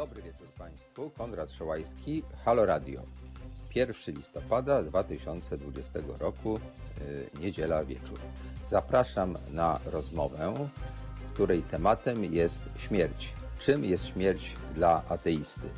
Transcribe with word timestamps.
Dobry 0.00 0.22
wieczór 0.22 0.48
Państwu. 0.58 1.10
Konrad 1.10 1.52
Szołajski, 1.52 2.22
Halo 2.44 2.66
Radio. 2.66 3.02
1 3.74 4.14
listopada 4.14 4.82
2020 4.82 5.98
roku, 6.18 6.60
yy, 7.00 7.40
niedziela 7.40 7.84
wieczór. 7.84 8.18
Zapraszam 8.68 9.38
na 9.50 9.80
rozmowę, 9.84 10.68
której 11.34 11.62
tematem 11.62 12.34
jest 12.34 12.62
śmierć. 12.78 13.32
Czym 13.58 13.84
jest 13.84 14.06
śmierć 14.06 14.56
dla 14.74 15.02
ateisty? 15.08 15.68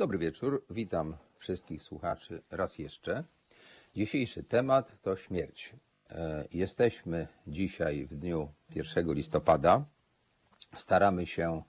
Dobry 0.00 0.18
wieczór, 0.18 0.64
witam 0.70 1.16
wszystkich 1.36 1.82
słuchaczy 1.82 2.42
raz 2.50 2.78
jeszcze. 2.78 3.24
Dzisiejszy 3.96 4.42
temat 4.42 5.00
to 5.02 5.16
śmierć. 5.16 5.72
E, 6.10 6.44
Jesteśmy 6.52 7.26
dzisiaj 7.46 8.06
w 8.06 8.14
dniu 8.14 8.48
1 8.74 9.12
listopada. 9.14 9.84
Staramy 10.76 11.26
się 11.26 11.62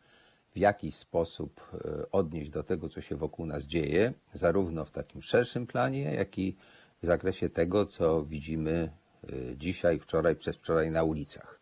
w 0.55 0.57
jakiś 0.57 0.95
sposób 0.95 1.61
e, 1.73 2.11
odnieść 2.11 2.49
do 2.49 2.63
tego, 2.63 2.89
co 2.89 3.01
się 3.01 3.15
wokół 3.15 3.45
nas 3.45 3.63
dzieje, 3.63 4.13
zarówno 4.33 4.85
w 4.85 4.91
takim 4.91 5.21
szerszym 5.21 5.67
planie, 5.67 6.03
jak 6.03 6.37
i 6.37 6.55
w 7.01 7.05
zakresie 7.05 7.49
tego, 7.49 7.85
co 7.85 8.23
widzimy 8.25 8.91
e, 9.23 9.57
dzisiaj, 9.57 9.99
wczoraj, 9.99 10.35
przez 10.35 10.55
wczoraj 10.55 10.91
na 10.91 11.03
ulicach. 11.03 11.59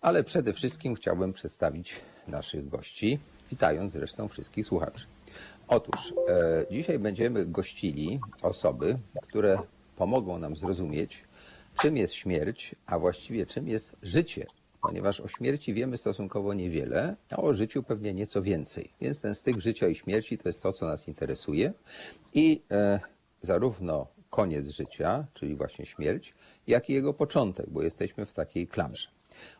Ale 0.00 0.24
przede 0.24 0.52
wszystkim 0.52 0.94
chciałbym 0.94 1.32
przedstawić 1.32 2.00
naszych 2.28 2.68
gości, 2.68 3.18
witając 3.50 3.92
zresztą 3.92 4.28
wszystkich 4.28 4.66
słuchaczy. 4.66 5.06
Otóż 5.70 6.14
e, 6.28 6.66
dzisiaj 6.70 6.98
będziemy 6.98 7.46
gościli 7.46 8.20
osoby, 8.42 8.98
które 9.22 9.58
pomogą 9.96 10.38
nam 10.38 10.56
zrozumieć, 10.56 11.24
czym 11.80 11.96
jest 11.96 12.14
śmierć, 12.14 12.74
a 12.86 12.98
właściwie 12.98 13.46
czym 13.46 13.68
jest 13.68 13.96
życie. 14.02 14.46
Ponieważ 14.82 15.20
o 15.20 15.28
śmierci 15.28 15.74
wiemy 15.74 15.98
stosunkowo 15.98 16.54
niewiele, 16.54 17.16
a 17.30 17.36
o 17.36 17.54
życiu 17.54 17.82
pewnie 17.82 18.14
nieco 18.14 18.42
więcej. 18.42 18.90
Więc 19.00 19.20
ten 19.20 19.34
styk 19.34 19.60
życia 19.60 19.88
i 19.88 19.94
śmierci 19.94 20.38
to 20.38 20.48
jest 20.48 20.60
to, 20.60 20.72
co 20.72 20.86
nas 20.86 21.08
interesuje. 21.08 21.72
I 22.34 22.62
e, 22.70 23.00
zarówno 23.42 24.06
koniec 24.30 24.68
życia, 24.68 25.26
czyli 25.34 25.56
właśnie 25.56 25.86
śmierć, 25.86 26.34
jak 26.66 26.90
i 26.90 26.92
jego 26.92 27.14
początek, 27.14 27.70
bo 27.70 27.82
jesteśmy 27.82 28.26
w 28.26 28.34
takiej 28.34 28.66
klamrze. 28.66 29.08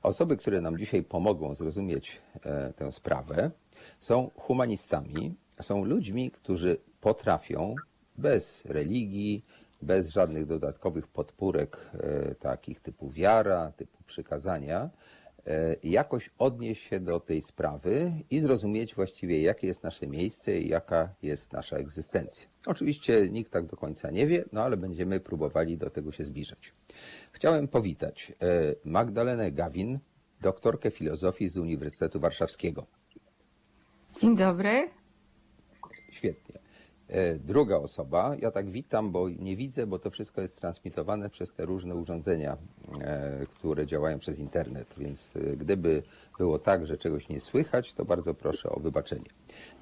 Osoby, 0.02 0.36
które 0.36 0.60
nam 0.60 0.78
dzisiaj 0.78 1.02
pomogą 1.02 1.54
zrozumieć 1.54 2.20
e, 2.42 2.72
tę 2.72 2.92
sprawę, 2.92 3.50
są 4.00 4.30
humanistami, 4.36 5.34
są 5.62 5.84
ludźmi, 5.84 6.30
którzy 6.30 6.76
potrafią 7.00 7.74
bez 8.18 8.64
religii, 8.64 9.44
bez 9.82 10.08
żadnych 10.08 10.46
dodatkowych 10.46 11.08
podpórek 11.08 11.90
e, 11.94 12.34
takich 12.34 12.80
typu 12.80 13.10
wiara, 13.10 13.72
typu 13.76 14.02
przykazania, 14.06 14.90
e, 15.46 15.76
jakoś 15.82 16.30
odnieść 16.38 16.82
się 16.82 17.00
do 17.00 17.20
tej 17.20 17.42
sprawy 17.42 18.12
i 18.30 18.40
zrozumieć 18.40 18.94
właściwie, 18.94 19.42
jakie 19.42 19.66
jest 19.66 19.82
nasze 19.82 20.06
miejsce 20.06 20.58
i 20.58 20.68
jaka 20.68 21.14
jest 21.22 21.52
nasza 21.52 21.76
egzystencja. 21.76 22.48
Oczywiście 22.66 23.30
nikt 23.30 23.52
tak 23.52 23.66
do 23.66 23.76
końca 23.76 24.10
nie 24.10 24.26
wie, 24.26 24.44
no 24.52 24.62
ale 24.62 24.76
będziemy 24.76 25.20
próbowali 25.20 25.78
do 25.78 25.90
tego 25.90 26.12
się 26.12 26.24
zbliżać. 26.24 26.72
Chciałem 27.32 27.68
powitać 27.68 28.32
e, 28.42 28.74
Magdalenę 28.84 29.52
Gawin, 29.52 29.98
doktorkę 30.40 30.90
filozofii 30.90 31.48
z 31.48 31.56
Uniwersytetu 31.56 32.20
Warszawskiego. 32.20 32.86
Dzień 34.20 34.36
dobry. 34.36 34.99
Świetnie. 36.10 36.60
E, 37.10 37.34
Druga 37.34 37.76
osoba, 37.76 38.36
ja 38.38 38.50
tak 38.50 38.70
witam, 38.70 39.12
bo 39.12 39.28
nie 39.28 39.56
widzę, 39.56 39.86
bo 39.86 39.98
to 39.98 40.10
wszystko 40.10 40.40
jest 40.40 40.58
transmitowane 40.58 41.30
przez 41.30 41.54
te 41.54 41.66
różne 41.66 41.94
urządzenia, 41.94 42.56
e, 43.00 43.46
które 43.46 43.86
działają 43.86 44.18
przez 44.18 44.38
internet, 44.38 44.94
więc 44.98 45.32
e, 45.36 45.56
gdyby 45.56 46.02
było 46.38 46.58
tak, 46.58 46.86
że 46.86 46.98
czegoś 46.98 47.28
nie 47.28 47.40
słychać, 47.40 47.92
to 47.92 48.04
bardzo 48.04 48.34
proszę 48.34 48.70
o 48.70 48.80
wybaczenie. 48.80 49.24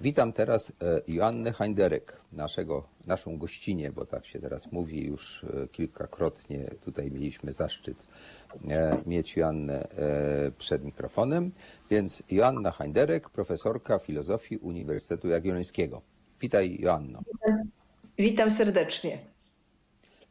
Witam 0.00 0.33
teraz 0.33 0.72
Joannę 1.09 1.53
Heinderek, 1.53 2.21
naszego, 2.33 2.84
naszą 3.06 3.38
gościnię, 3.38 3.93
bo 3.93 4.06
tak 4.06 4.27
się 4.27 4.38
teraz 4.38 4.72
mówi, 4.72 5.06
już 5.06 5.47
kilkakrotnie 5.72 6.65
tutaj 6.84 7.11
mieliśmy 7.11 7.53
zaszczyt 7.53 7.97
mieć 9.06 9.37
Joannę 9.37 9.88
przed 10.59 10.84
mikrofonem, 10.84 11.53
więc 11.91 12.22
Joanna 12.31 12.71
Heinderek, 12.71 13.31
profesorka 13.31 13.99
filozofii 13.99 14.56
Uniwersytetu 14.56 15.28
Jagiellońskiego. 15.28 16.03
Witaj 16.41 16.76
Joanno. 16.81 17.21
Witam 18.19 18.50
serdecznie. 18.50 19.19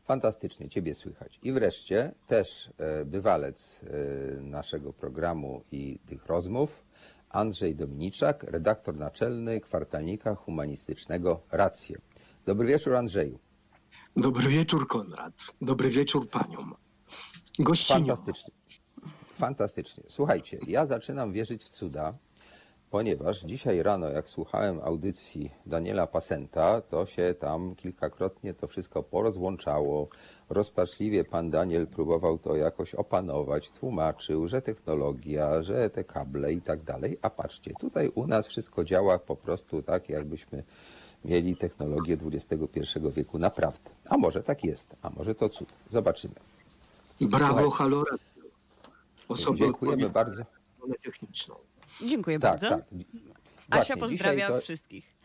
Fantastycznie 0.05 0.69
Ciebie 0.69 0.95
słychać. 0.95 1.39
I 1.43 1.51
wreszcie 1.51 2.11
też 2.27 2.69
e, 2.77 3.05
bywalec 3.05 3.81
e, 3.83 4.41
naszego 4.41 4.93
programu 4.93 5.63
i 5.71 5.99
tych 6.05 6.25
rozmów, 6.25 6.85
Andrzej 7.29 7.75
Dominiczak, 7.75 8.43
redaktor 8.43 8.95
naczelny 8.95 9.61
kwartalnika 9.61 10.35
humanistycznego 10.35 11.41
Rację. 11.51 11.97
Dobry 12.45 12.67
wieczór 12.67 12.95
Andrzeju. 12.95 13.39
Dobry 14.17 14.49
wieczór, 14.49 14.87
Konrad. 14.87 15.33
Dobry 15.61 15.89
wieczór 15.89 16.29
paniom. 16.29 16.75
Gościniom. 17.59 18.05
Fantastycznie. 18.05 18.53
Fantastycznie. 19.33 20.03
Słuchajcie, 20.07 20.59
ja 20.67 20.85
zaczynam 20.85 21.33
wierzyć 21.33 21.63
w 21.63 21.69
cuda, 21.69 22.13
ponieważ 22.91 23.41
dzisiaj 23.41 23.83
rano, 23.83 24.09
jak 24.09 24.29
słuchałem 24.29 24.79
audycji 24.83 25.51
Daniela 25.65 26.07
Pasenta, 26.07 26.81
to 26.81 27.05
się 27.05 27.35
tam 27.39 27.75
kilkakrotnie 27.75 28.53
to 28.53 28.67
wszystko 28.67 29.03
porozłączało. 29.03 30.07
Rozpaczliwie 30.49 31.23
pan 31.23 31.49
Daniel 31.49 31.87
próbował 31.87 32.37
to 32.37 32.55
jakoś 32.55 32.95
opanować, 32.95 33.71
tłumaczył, 33.71 34.47
że 34.47 34.61
technologia, 34.61 35.61
że 35.63 35.89
te 35.89 36.03
kable 36.03 36.53
i 36.53 36.61
tak 36.61 36.83
dalej. 36.83 37.17
A 37.21 37.29
patrzcie, 37.29 37.71
tutaj 37.79 38.11
u 38.15 38.27
nas 38.27 38.47
wszystko 38.47 38.83
działa 38.83 39.19
po 39.19 39.35
prostu 39.35 39.83
tak, 39.83 40.09
jakbyśmy 40.09 40.63
mieli 41.25 41.55
technologię 41.55 42.17
XXI 42.33 42.99
wieku 43.15 43.39
naprawdę. 43.39 43.89
A 44.09 44.17
może 44.17 44.43
tak 44.43 44.63
jest, 44.63 44.95
a 45.01 45.09
może 45.09 45.35
to 45.35 45.49
cud. 45.49 45.69
Zobaczymy. 45.89 46.33
Brawo, 47.21 47.61
Słuchaj. 47.61 47.77
halo 47.77 48.03
radio. 48.03 49.55
Dziękujemy 49.55 50.09
bardzo. 50.09 50.43
techniczną. 51.03 51.55
Dziękuję 52.09 52.39
Tak, 52.39 52.51
bardzo. 52.51 52.69
tak. 52.69 52.85
Asia 53.69 53.77
Właśnie, 53.77 53.97
pozdrawia 53.97 54.47
to, 54.47 54.61
wszystkich. 54.61 55.17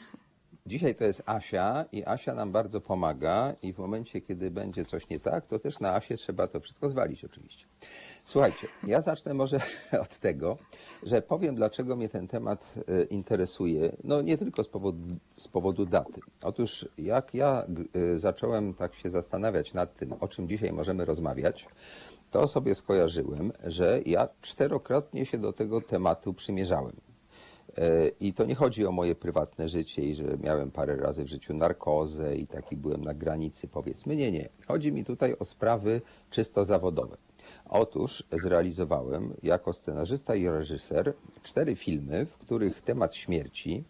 dzisiaj 0.66 0.94
to 0.94 1.04
jest 1.04 1.22
Asia 1.26 1.84
i 1.92 2.04
Asia 2.04 2.34
nam 2.34 2.52
bardzo 2.52 2.80
pomaga 2.80 3.54
i 3.62 3.72
w 3.72 3.78
momencie, 3.78 4.20
kiedy 4.20 4.50
będzie 4.50 4.84
coś 4.84 5.08
nie 5.08 5.20
tak, 5.20 5.46
to 5.46 5.58
też 5.58 5.80
na 5.80 5.94
Asię 5.94 6.16
trzeba 6.16 6.46
to 6.46 6.60
wszystko 6.60 6.88
zwalić 6.88 7.24
oczywiście. 7.24 7.66
Słuchajcie, 8.24 8.68
ja 8.86 9.00
zacznę 9.00 9.34
może 9.34 9.60
od 10.04 10.18
tego, 10.18 10.58
że 11.02 11.22
powiem, 11.22 11.54
dlaczego 11.54 11.96
mnie 11.96 12.08
ten 12.08 12.28
temat 12.28 12.74
e, 12.88 13.02
interesuje. 13.02 13.96
No 14.04 14.22
nie 14.22 14.38
tylko 14.38 14.62
z 14.64 14.68
powodu, 14.68 15.16
z 15.36 15.48
powodu 15.48 15.86
daty. 15.86 16.20
Otóż 16.42 16.88
jak 16.98 17.34
ja 17.34 17.66
e, 18.14 18.18
zacząłem 18.18 18.74
tak 18.74 18.94
się 18.94 19.10
zastanawiać 19.10 19.74
nad 19.74 19.94
tym, 19.96 20.12
o 20.20 20.28
czym 20.28 20.48
dzisiaj 20.48 20.72
możemy 20.72 21.04
rozmawiać, 21.04 21.66
to 22.32 22.46
sobie 22.46 22.74
skojarzyłem, 22.74 23.52
że 23.64 24.00
ja 24.06 24.28
czterokrotnie 24.40 25.26
się 25.26 25.38
do 25.38 25.52
tego 25.52 25.80
tematu 25.80 26.34
przymierzałem. 26.34 26.96
E, 27.78 28.08
I 28.20 28.32
to 28.32 28.44
nie 28.44 28.54
chodzi 28.54 28.86
o 28.86 28.92
moje 28.92 29.14
prywatne 29.14 29.68
życie 29.68 30.02
i 30.02 30.14
że 30.14 30.24
miałem 30.42 30.70
parę 30.70 30.96
razy 30.96 31.24
w 31.24 31.28
życiu 31.28 31.54
narkozę 31.54 32.36
i 32.36 32.46
taki 32.46 32.76
byłem 32.76 33.04
na 33.04 33.14
granicy, 33.14 33.68
powiedzmy. 33.68 34.16
Nie, 34.16 34.32
nie. 34.32 34.48
Chodzi 34.66 34.92
mi 34.92 35.04
tutaj 35.04 35.36
o 35.38 35.44
sprawy 35.44 36.00
czysto 36.30 36.64
zawodowe. 36.64 37.16
Otóż 37.68 38.24
zrealizowałem 38.32 39.34
jako 39.42 39.72
scenarzysta 39.72 40.34
i 40.34 40.48
reżyser 40.48 41.14
cztery 41.42 41.76
filmy, 41.76 42.26
w 42.26 42.38
których 42.38 42.82
temat 42.82 43.14
śmierci, 43.14 43.84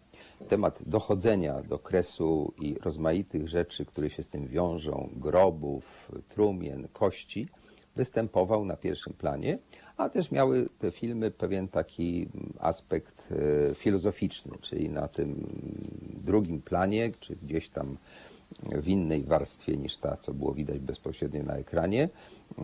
temat 0.49 0.79
dochodzenia 0.85 1.61
do 1.61 1.79
kresu 1.79 2.53
i 2.61 2.75
rozmaitych 2.81 3.47
rzeczy, 3.47 3.85
które 3.85 4.09
się 4.09 4.23
z 4.23 4.29
tym 4.29 4.47
wiążą, 4.47 5.09
grobów, 5.15 6.11
trumien, 6.29 6.87
kości, 6.93 7.47
występował 7.95 8.65
na 8.65 8.77
pierwszym 8.77 9.13
planie, 9.13 9.57
a 9.97 10.09
też 10.09 10.31
miały 10.31 10.69
te 10.79 10.91
filmy 10.91 11.31
pewien 11.31 11.67
taki 11.67 12.29
mm, 12.35 12.53
aspekt 12.59 13.29
e, 13.71 13.75
filozoficzny, 13.75 14.51
czyli 14.61 14.89
na 14.89 15.07
tym 15.07 15.29
mm, 15.29 15.41
drugim 16.23 16.61
planie, 16.61 17.11
czy 17.19 17.35
gdzieś 17.35 17.69
tam 17.69 17.97
w 18.61 18.87
innej 18.87 19.23
warstwie 19.23 19.77
niż 19.77 19.97
ta, 19.97 20.17
co 20.17 20.33
było 20.33 20.53
widać 20.53 20.79
bezpośrednio 20.79 21.43
na 21.43 21.55
ekranie, 21.55 22.09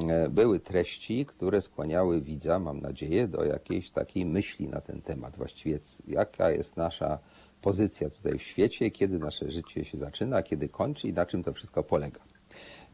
e, 0.08 0.30
były 0.30 0.60
treści, 0.60 1.26
które 1.26 1.62
skłaniały 1.62 2.22
widza, 2.22 2.60
mam 2.60 2.82
nadzieję, 2.82 3.28
do 3.28 3.46
jakiejś 3.46 3.92
takiej 3.92 4.26
myśli 4.26 4.68
na 4.68 4.82
ten 4.82 5.02
temat. 5.02 5.38
Właściwie 5.38 5.80
jaka 6.08 6.52
jest 6.52 6.78
nasza 6.78 7.20
pozycja 7.62 8.10
tutaj 8.10 8.40
w 8.40 8.44
świecie, 8.44 8.92
kiedy 8.92 9.20
nasze 9.20 9.52
życie 9.52 9.86
się 9.86 9.98
zaczyna, 9.98 10.44
kiedy 10.44 10.70
kończy 10.70 11.08
i 11.08 11.14
na 11.14 11.26
czym 11.26 11.44
to 11.44 11.54
wszystko 11.54 11.84
polega. 11.84 12.20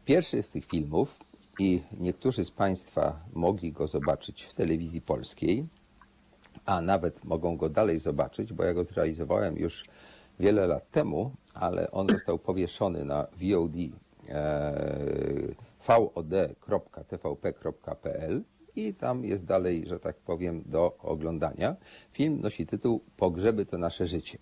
Pierwszy 0.04 0.42
z 0.42 0.50
tych 0.50 0.64
filmów, 0.64 1.18
i 1.58 1.82
niektórzy 2.00 2.44
z 2.44 2.50
Państwa 2.50 3.20
mogli 3.32 3.72
go 3.72 3.86
zobaczyć 3.86 4.42
w 4.42 4.54
telewizji 4.54 5.00
polskiej, 5.00 5.66
a 6.64 6.80
nawet 6.80 7.24
mogą 7.24 7.56
go 7.56 7.68
dalej 7.68 7.98
zobaczyć, 7.98 8.52
bo 8.52 8.64
ja 8.64 8.74
go 8.74 8.84
zrealizowałem 8.84 9.56
już 9.56 9.84
wiele 10.40 10.66
lat 10.66 10.90
temu, 10.90 11.32
ale 11.54 11.90
on 11.90 12.08
został 12.08 12.38
powieszony 12.38 13.04
na 13.04 13.22
VOD 13.22 13.76
e, 14.28 14.74
vod.tvp.pl 17.06 18.42
i 18.76 18.94
tam 18.94 19.24
jest 19.24 19.44
dalej, 19.44 19.86
że 19.86 20.00
tak 20.00 20.16
powiem, 20.16 20.62
do 20.66 20.96
oglądania. 20.98 21.76
Film 22.12 22.40
nosi 22.40 22.66
tytuł 22.66 23.00
Pogrzeby 23.16 23.66
to 23.66 23.78
nasze 23.78 24.06
życie. 24.06 24.38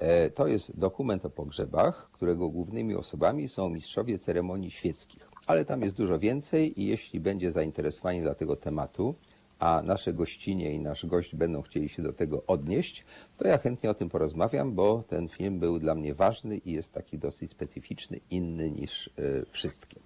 E, 0.00 0.30
To 0.30 0.46
jest 0.46 0.78
dokument 0.78 1.24
o 1.24 1.30
pogrzebach, 1.30 2.10
którego 2.12 2.48
głównymi 2.48 2.94
osobami 2.94 3.48
są 3.48 3.68
mistrzowie 3.68 4.18
ceremonii 4.18 4.70
świeckich. 4.70 5.28
Ale 5.46 5.64
tam 5.64 5.82
jest 5.82 5.94
dużo 5.94 6.18
więcej 6.18 6.80
i 6.82 6.86
jeśli 6.86 7.20
będzie 7.20 7.50
zainteresowanie 7.50 8.22
dla 8.22 8.34
tego 8.34 8.56
tematu, 8.56 9.14
a 9.58 9.82
nasze 9.84 10.12
gościnie 10.12 10.72
i 10.74 10.80
nasz 10.80 11.06
gość 11.06 11.34
będą 11.34 11.62
chcieli 11.62 11.88
się 11.88 12.02
do 12.02 12.12
tego 12.12 12.46
odnieść, 12.46 13.04
to 13.36 13.48
ja 13.48 13.58
chętnie 13.58 13.90
o 13.90 13.94
tym 13.94 14.08
porozmawiam, 14.08 14.72
bo 14.74 15.04
ten 15.08 15.28
film 15.28 15.58
był 15.58 15.78
dla 15.78 15.94
mnie 15.94 16.14
ważny 16.14 16.56
i 16.56 16.72
jest 16.72 16.92
taki 16.92 17.18
dosyć 17.18 17.50
specyficzny, 17.50 18.20
inny 18.30 18.70
niż 18.70 19.08
e, 19.08 19.10
wszystkie. 19.50 20.00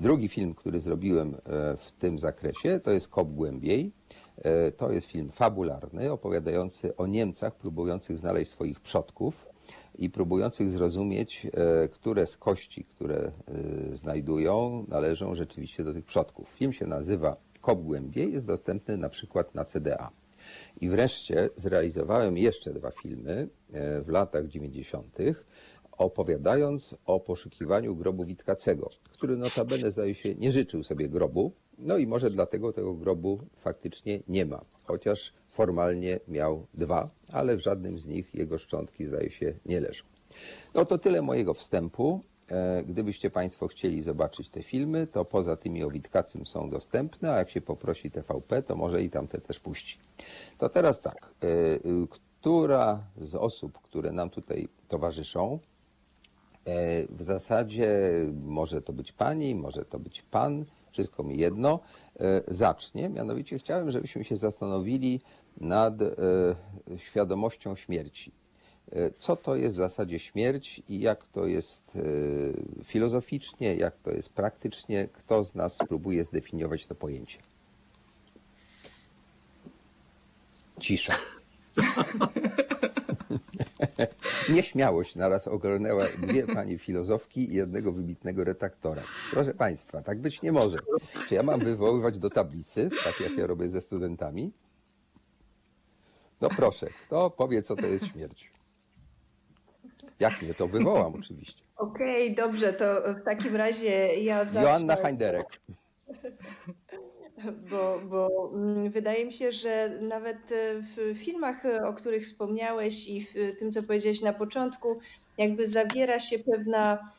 Drugi 0.00 0.28
film, 0.28 0.54
który 0.54 0.80
zrobiłem 0.80 1.34
e, 1.34 1.38
w 1.76 1.92
tym 1.98 2.18
zakresie, 2.18 2.80
to 2.80 2.90
jest 2.90 3.08
Kop 3.08 3.28
Głębiej. 3.28 3.92
E, 4.44 4.72
To 4.72 4.92
jest 4.92 5.06
film 5.06 5.30
fabularny, 5.30 6.12
opowiadający 6.12 6.96
o 6.96 7.06
Niemcach 7.06 7.54
próbujących 7.54 8.18
znaleźć 8.18 8.50
swoich 8.50 8.80
przodków 8.80 9.48
i 9.98 10.10
próbujących 10.10 10.70
zrozumieć, 10.70 11.46
e, 11.46 11.88
które 11.88 12.26
z 12.26 12.36
kości, 12.36 12.84
które 12.84 13.16
e, 13.16 13.96
znajdują, 13.96 14.84
należą 14.88 15.34
rzeczywiście 15.34 15.84
do 15.84 15.94
tych 15.94 16.04
przodków. 16.04 16.48
Film 16.48 16.72
się 16.72 16.86
nazywa 16.86 17.36
Kop 17.60 17.82
Głębiej, 17.82 18.32
jest 18.32 18.46
dostępny 18.46 18.96
na 18.96 19.08
przykład 19.08 19.54
na 19.54 19.64
CDA. 19.64 20.10
I 20.80 20.88
wreszcie 20.88 21.48
zrealizowałem 21.56 22.38
jeszcze 22.38 22.72
dwa 22.74 22.90
filmy 22.90 23.48
w 24.04 24.08
latach 24.08 24.46
90., 24.46 25.16
opowiadając 26.00 26.94
o 27.06 27.20
poszukiwaniu 27.20 27.96
grobu 27.96 28.24
Witkacego, 28.24 28.90
który 29.10 29.36
notabene 29.36 29.90
zdaje 29.90 30.14
się 30.14 30.34
nie 30.34 30.52
życzył 30.52 30.84
sobie 30.84 31.08
grobu, 31.08 31.52
no 31.78 31.98
i 31.98 32.06
może 32.06 32.30
dlatego 32.30 32.72
tego 32.72 32.94
grobu 32.94 33.40
faktycznie 33.56 34.20
nie 34.28 34.46
ma, 34.46 34.64
chociaż 34.84 35.32
formalnie 35.48 36.20
miał 36.28 36.66
dwa, 36.74 37.10
ale 37.32 37.56
w 37.56 37.60
żadnym 37.60 37.98
z 37.98 38.06
nich 38.06 38.34
jego 38.34 38.58
szczątki 38.58 39.04
zdaje 39.04 39.30
się 39.30 39.54
nie 39.66 39.80
leżą. 39.80 40.04
No 40.74 40.84
to 40.84 40.98
tyle 40.98 41.22
mojego 41.22 41.54
wstępu. 41.54 42.20
E, 42.50 42.82
Gdybyście 42.84 43.30
Państwo 43.30 43.68
chcieli 43.68 44.02
zobaczyć 44.02 44.50
te 44.50 44.62
filmy, 44.62 45.06
to 45.06 45.24
poza 45.24 45.56
tymi 45.56 45.84
o 45.84 45.90
Witkacym 45.90 46.46
są 46.46 46.70
dostępne, 46.70 47.32
a 47.32 47.38
jak 47.38 47.50
się 47.50 47.60
poprosi 47.60 48.10
TVP, 48.10 48.62
to 48.62 48.76
może 48.76 49.02
i 49.02 49.10
tamte 49.10 49.40
też 49.40 49.60
puści. 49.60 49.98
To 50.58 50.68
teraz 50.68 51.00
tak, 51.00 51.34
e, 51.42 51.46
y, 51.46 52.06
która 52.40 53.04
z 53.20 53.34
osób, 53.34 53.78
które 53.78 54.12
nam 54.12 54.30
tutaj 54.30 54.68
towarzyszą, 54.88 55.58
E, 55.60 55.69
W 57.10 57.22
zasadzie 57.22 57.88
może 58.42 58.82
to 58.82 58.92
być 58.92 59.12
pani, 59.12 59.54
może 59.54 59.84
to 59.84 59.98
być 59.98 60.22
pan, 60.22 60.64
wszystko 60.92 61.22
mi 61.22 61.38
jedno, 61.38 61.80
e, 62.20 62.42
zacznie. 62.48 63.08
Mianowicie 63.08 63.58
chciałem, 63.58 63.90
żebyśmy 63.90 64.24
się 64.24 64.36
zastanowili 64.36 65.20
nad 65.60 66.02
e, 66.02 66.16
świadomością 66.98 67.76
śmierci. 67.76 68.32
E, 68.92 69.10
Co 69.18 69.36
to 69.36 69.56
jest 69.56 69.76
w 69.76 69.78
zasadzie 69.78 70.18
śmierć 70.18 70.82
i 70.88 71.00
jak 71.00 71.26
to 71.26 71.46
jest 71.46 71.96
e, 71.96 72.84
filozoficznie, 72.84 73.74
jak 73.74 73.98
to 73.98 74.10
jest 74.10 74.32
praktycznie, 74.32 75.08
kto 75.12 75.44
z 75.44 75.54
nas 75.54 75.78
próbuje 75.88 76.24
zdefiniować 76.24 76.86
to 76.86 76.94
pojęcie? 76.94 77.38
Cisza. 80.80 81.14
Nieśmiałość 84.50 85.16
naraz 85.16 85.48
ogarnęła 85.48 86.04
dwie 86.18 86.46
panie 86.46 86.78
filozofki 86.78 87.50
i 87.50 87.54
jednego 87.54 87.92
wybitnego 87.92 88.44
redaktora. 88.44 89.02
Proszę 89.30 89.54
Państwa, 89.54 90.02
tak 90.02 90.20
być 90.20 90.42
nie 90.42 90.52
może. 90.52 90.78
Czy 91.28 91.34
ja 91.34 91.42
mam 91.42 91.60
wywoływać 91.60 92.18
do 92.18 92.30
tablicy, 92.30 92.90
tak 93.04 93.20
jak 93.20 93.38
ja 93.38 93.46
robię 93.46 93.68
ze 93.68 93.80
studentami? 93.80 94.52
No 96.40 96.48
proszę, 96.56 96.86
kto 97.06 97.30
powie, 97.30 97.62
co 97.62 97.76
to 97.76 97.86
jest 97.86 98.06
śmierć? 98.06 98.50
Jak 100.20 100.42
nie, 100.42 100.54
to 100.54 100.68
wywołam 100.68 101.14
oczywiście. 101.14 101.62
Okej, 101.76 102.34
dobrze, 102.34 102.72
to 102.72 103.14
w 103.14 103.22
takim 103.24 103.56
razie 103.56 104.14
ja 104.14 104.44
zacznę. 104.44 104.62
Joanna 104.62 104.96
Heinderek. 104.96 105.60
Bo, 107.70 108.00
bo 108.10 108.50
mm, 108.54 108.90
wydaje 108.90 109.26
mi 109.26 109.32
się, 109.32 109.52
że 109.52 109.98
nawet 110.00 110.36
e, 110.52 110.74
w 110.96 111.18
filmach, 111.18 111.66
e, 111.66 111.86
o 111.88 111.92
których 111.94 112.24
wspomniałeś 112.26 113.08
i 113.08 113.26
w 113.26 113.58
tym, 113.58 113.72
co 113.72 113.82
powiedziałeś 113.82 114.20
na 114.20 114.32
początku, 114.32 114.98
jakby 115.38 115.66
zawiera 115.68 116.20
się 116.20 116.38
pewna 116.38 117.10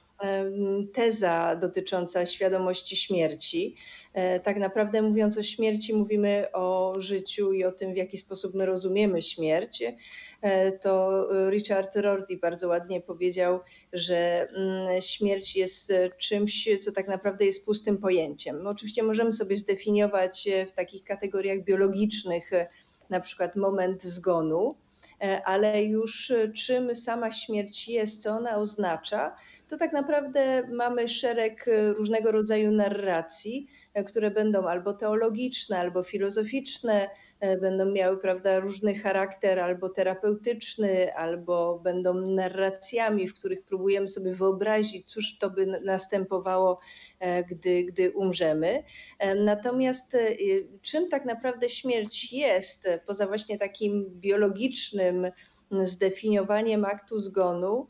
teza 0.93 1.55
dotycząca 1.55 2.25
świadomości 2.25 2.95
śmierci. 2.95 3.75
E, 4.13 4.39
Tak 4.39 4.57
naprawdę 4.57 5.01
mówiąc 5.01 5.37
o 5.37 5.43
śmierci, 5.43 5.95
mówimy 5.95 6.47
o 6.53 6.93
życiu 6.97 7.53
i 7.53 7.63
o 7.63 7.71
tym, 7.71 7.93
w 7.93 7.97
jaki 7.97 8.17
sposób 8.17 8.53
my 8.53 8.65
rozumiemy 8.65 9.21
śmierć. 9.21 9.83
E, 10.41 10.71
To 10.71 11.27
Richard 11.49 11.95
Rorty 11.95 12.37
bardzo 12.37 12.67
ładnie 12.67 13.01
powiedział, 13.01 13.59
że 13.93 14.47
mm, 14.49 15.01
śmierć 15.01 15.55
jest 15.55 15.91
e, 15.91 16.09
czymś, 16.09 16.69
co 16.81 16.91
tak 16.91 17.07
naprawdę 17.07 17.45
jest 17.45 17.65
pustym 17.65 17.97
pojęciem. 17.97 18.63
No, 18.63 18.69
oczywiście 18.69 19.03
możemy 19.03 19.33
sobie 19.33 19.57
zdefiniować 19.57 20.47
e, 20.47 20.65
w 20.65 20.71
takich 20.71 21.03
kategoriach 21.03 21.63
biologicznych, 21.63 22.53
e, 22.53 22.67
na 23.09 23.19
przykład 23.19 23.55
moment 23.55 24.03
zgonu, 24.03 24.75
e, 25.21 25.41
ale 25.45 25.83
już 25.83 26.31
e, 26.31 26.51
czym 26.51 26.95
sama 26.95 27.31
śmierć 27.31 27.87
jest, 27.87 28.23
co 28.23 28.31
ona 28.31 28.57
oznacza, 28.57 29.35
to 29.71 29.77
tak 29.77 29.93
naprawdę 29.93 30.67
mamy 30.67 31.09
szereg 31.09 31.67
e, 31.67 31.93
różnego 31.93 32.31
rodzaju 32.31 32.71
narracji, 32.71 33.67
e, 33.93 34.03
które 34.03 34.31
będą 34.31 34.67
albo 34.67 34.93
teologiczne, 34.93 35.79
albo 35.79 36.03
filozoficzne, 36.03 37.09
e, 37.39 37.57
będą 37.57 37.85
miały 37.85 38.17
prawda, 38.17 38.59
różny 38.59 38.95
charakter, 38.95 39.59
albo 39.59 39.89
terapeutyczny, 39.89 41.15
albo 41.15 41.79
będą 41.79 42.13
narracjami, 42.13 43.27
w 43.27 43.33
których 43.33 43.63
próbujemy 43.63 44.07
sobie 44.07 44.33
wyobrazić, 44.33 45.09
cóż 45.09 45.37
to 45.37 45.49
by 45.49 45.65
następowało, 45.65 46.79
gdy, 47.49 47.83
gdy 47.83 48.11
umrzemy. 48.11 48.83
Natomiast 49.35 50.17
czym 50.81 51.09
tak 51.09 51.25
naprawdę 51.25 51.69
śmierć 51.69 52.33
jest, 52.33 52.89
poza 53.05 53.27
właśnie 53.27 53.59
takim 53.59 54.05
biologicznym 54.09 55.27
zdefiniowaniem 55.71 56.85
aktu 56.85 57.19
zgonu, 57.19 57.87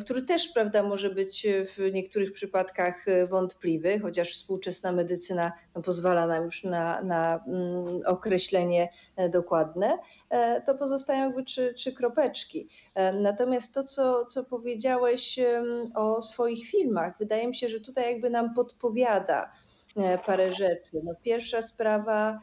który 0.00 0.22
też 0.22 0.48
prawda, 0.48 0.82
może 0.82 1.10
być 1.10 1.46
e, 1.46 1.64
w 1.64 1.78
niektórych 1.92 2.32
przypadkach 2.32 3.08
e, 3.08 3.26
wątpliwy, 3.26 3.98
chociaż 3.98 4.32
współczesna 4.32 4.92
medycyna 4.92 5.52
no, 5.74 5.82
pozwala 5.82 6.26
nam 6.26 6.44
już 6.44 6.64
na, 6.64 7.02
na 7.02 7.44
mm, 7.46 8.00
określenie 8.06 8.88
e, 9.16 9.28
dokładne, 9.28 9.98
e, 10.30 10.62
to 10.62 10.74
pozostają 10.74 11.24
jakby 11.24 11.44
trzy, 11.44 11.74
trzy 11.74 11.92
kropeczki. 11.92 12.68
E, 12.94 13.12
Natomiast 13.12 13.74
to, 13.74 13.84
co, 13.84 14.26
co 14.26 14.44
powiedziałeś 14.44 15.38
o 15.94 16.22
swoich 16.22 16.70
filmach, 16.70 17.18
wydaje 17.18 17.48
mi 17.48 17.54
się, 17.54 17.68
że 17.68 17.80
tutaj 17.80 18.12
jakby 18.12 18.30
nam 18.30 18.54
podpowiada 18.54 19.52
parę 20.26 20.54
rzeczy. 20.54 21.00
No, 21.04 21.12
pierwsza 21.22 21.62
sprawa 21.62 22.40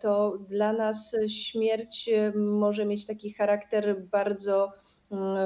to 0.00 0.38
dla 0.48 0.72
nas 0.72 1.16
śmierć 1.28 2.10
może 2.34 2.84
mieć 2.84 3.06
taki 3.06 3.32
charakter 3.32 4.02
bardzo 4.02 4.72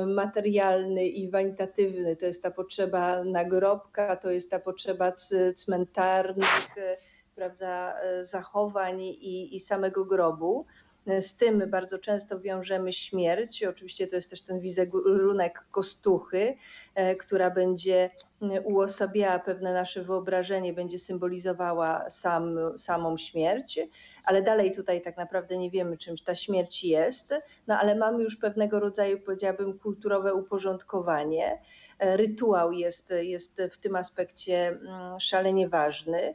materialny 0.06 1.06
i 1.06 1.30
wanitatywny. 1.30 2.16
To 2.16 2.26
jest 2.26 2.42
ta 2.42 2.50
potrzeba 2.50 3.24
nagrobka, 3.24 4.16
to 4.16 4.30
jest 4.30 4.50
ta 4.50 4.58
potrzeba 4.60 5.12
cmentarnych, 5.56 6.78
e, 6.78 6.96
prawda, 7.34 8.00
e, 8.00 8.24
zachowań 8.24 9.00
i, 9.02 9.56
i 9.56 9.60
samego 9.60 10.04
grobu. 10.04 10.66
E, 11.07 11.23
Z 11.23 11.37
tym 11.37 11.71
bardzo 11.71 11.99
często 11.99 12.40
wiążemy 12.40 12.92
śmierć. 12.92 13.64
Oczywiście 13.64 14.07
to 14.07 14.16
jest 14.16 14.30
też 14.30 14.42
ten 14.42 14.61
wizerunek 14.61 15.64
kostuchy, 15.71 16.57
e, 16.95 17.16
która 17.16 17.50
będzie 17.50 18.11
mm, 18.42 18.66
uosabiała 18.66 19.38
pewne 19.38 19.73
nasze 19.73 20.02
wyobrażenie, 20.02 20.73
będzie 20.73 20.99
symbolizowała 20.99 22.11
sam, 22.11 22.59
samą 22.78 23.19
śmierć, 23.19 23.78
ale 24.25 24.42
dalej 24.42 24.73
tutaj 24.73 25.02
tak 25.02 25.16
naprawdę 25.16 25.59
nie 25.59 25.71
wiemy, 25.71 25.99
czym 25.99 26.16
ta 26.25 26.35
śmierć 26.35 26.85
jest, 26.85 27.35
no 27.66 27.78
ale 27.78 27.95
mamy 27.95 28.23
już 28.23 28.37
pewnego 28.37 28.80
rodzaju, 28.80 29.21
powiedziałabym, 29.21 29.78
kulturowe 29.78 30.35
uporządkowanie. 30.35 31.61
E, 31.99 32.16
Rytuał 32.16 32.73
jest, 32.73 33.11
jest 33.21 33.62
w 33.71 33.78
tym 33.78 33.97
aspekcie 33.97 34.69
mm, 34.69 35.21
szalenie 35.21 35.69
ważny. 35.69 36.35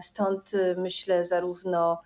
Stąd 0.00 0.50
myślę 0.76 1.24
zarówno 1.24 1.98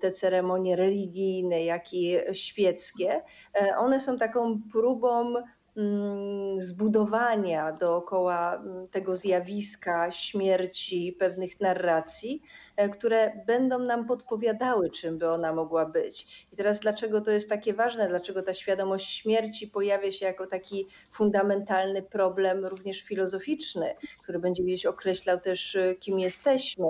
te 0.00 0.12
ceremonie 0.12 0.76
religijne, 0.76 1.64
jak 1.64 1.94
i 1.94 2.18
świeckie, 2.32 3.22
e, 3.54 3.76
one 3.76 4.00
są 4.00 4.18
taką 4.18 4.60
próbą 4.72 5.34
mm, 5.76 6.60
zbudowania 6.60 7.72
dookoła 7.72 8.56
mm, 8.56 8.88
tego 8.88 9.16
zjawiska 9.16 10.10
śmierci, 10.10 11.16
pewnych 11.18 11.60
narracji, 11.60 12.42
e, 12.76 12.88
które 12.88 13.32
będą 13.46 13.78
nam 13.78 14.06
podpowiadały, 14.06 14.90
czym 14.90 15.18
by 15.18 15.28
ona 15.28 15.52
mogła 15.52 15.86
być. 15.86 16.46
I 16.52 16.56
teraz 16.56 16.80
dlaczego 16.80 17.20
to 17.20 17.30
jest 17.30 17.48
takie 17.48 17.74
ważne, 17.74 18.08
dlaczego 18.08 18.42
ta 18.42 18.54
świadomość 18.54 19.16
śmierci 19.16 19.68
pojawia 19.68 20.12
się 20.12 20.26
jako 20.26 20.46
taki 20.46 20.86
fundamentalny 21.10 22.02
problem, 22.02 22.66
również 22.66 23.02
filozoficzny, 23.02 23.94
który 24.22 24.38
będzie 24.38 24.62
gdzieś 24.62 24.86
określał 24.86 25.40
też, 25.40 25.76
e, 25.76 25.94
kim 25.94 26.18
jesteśmy. 26.18 26.86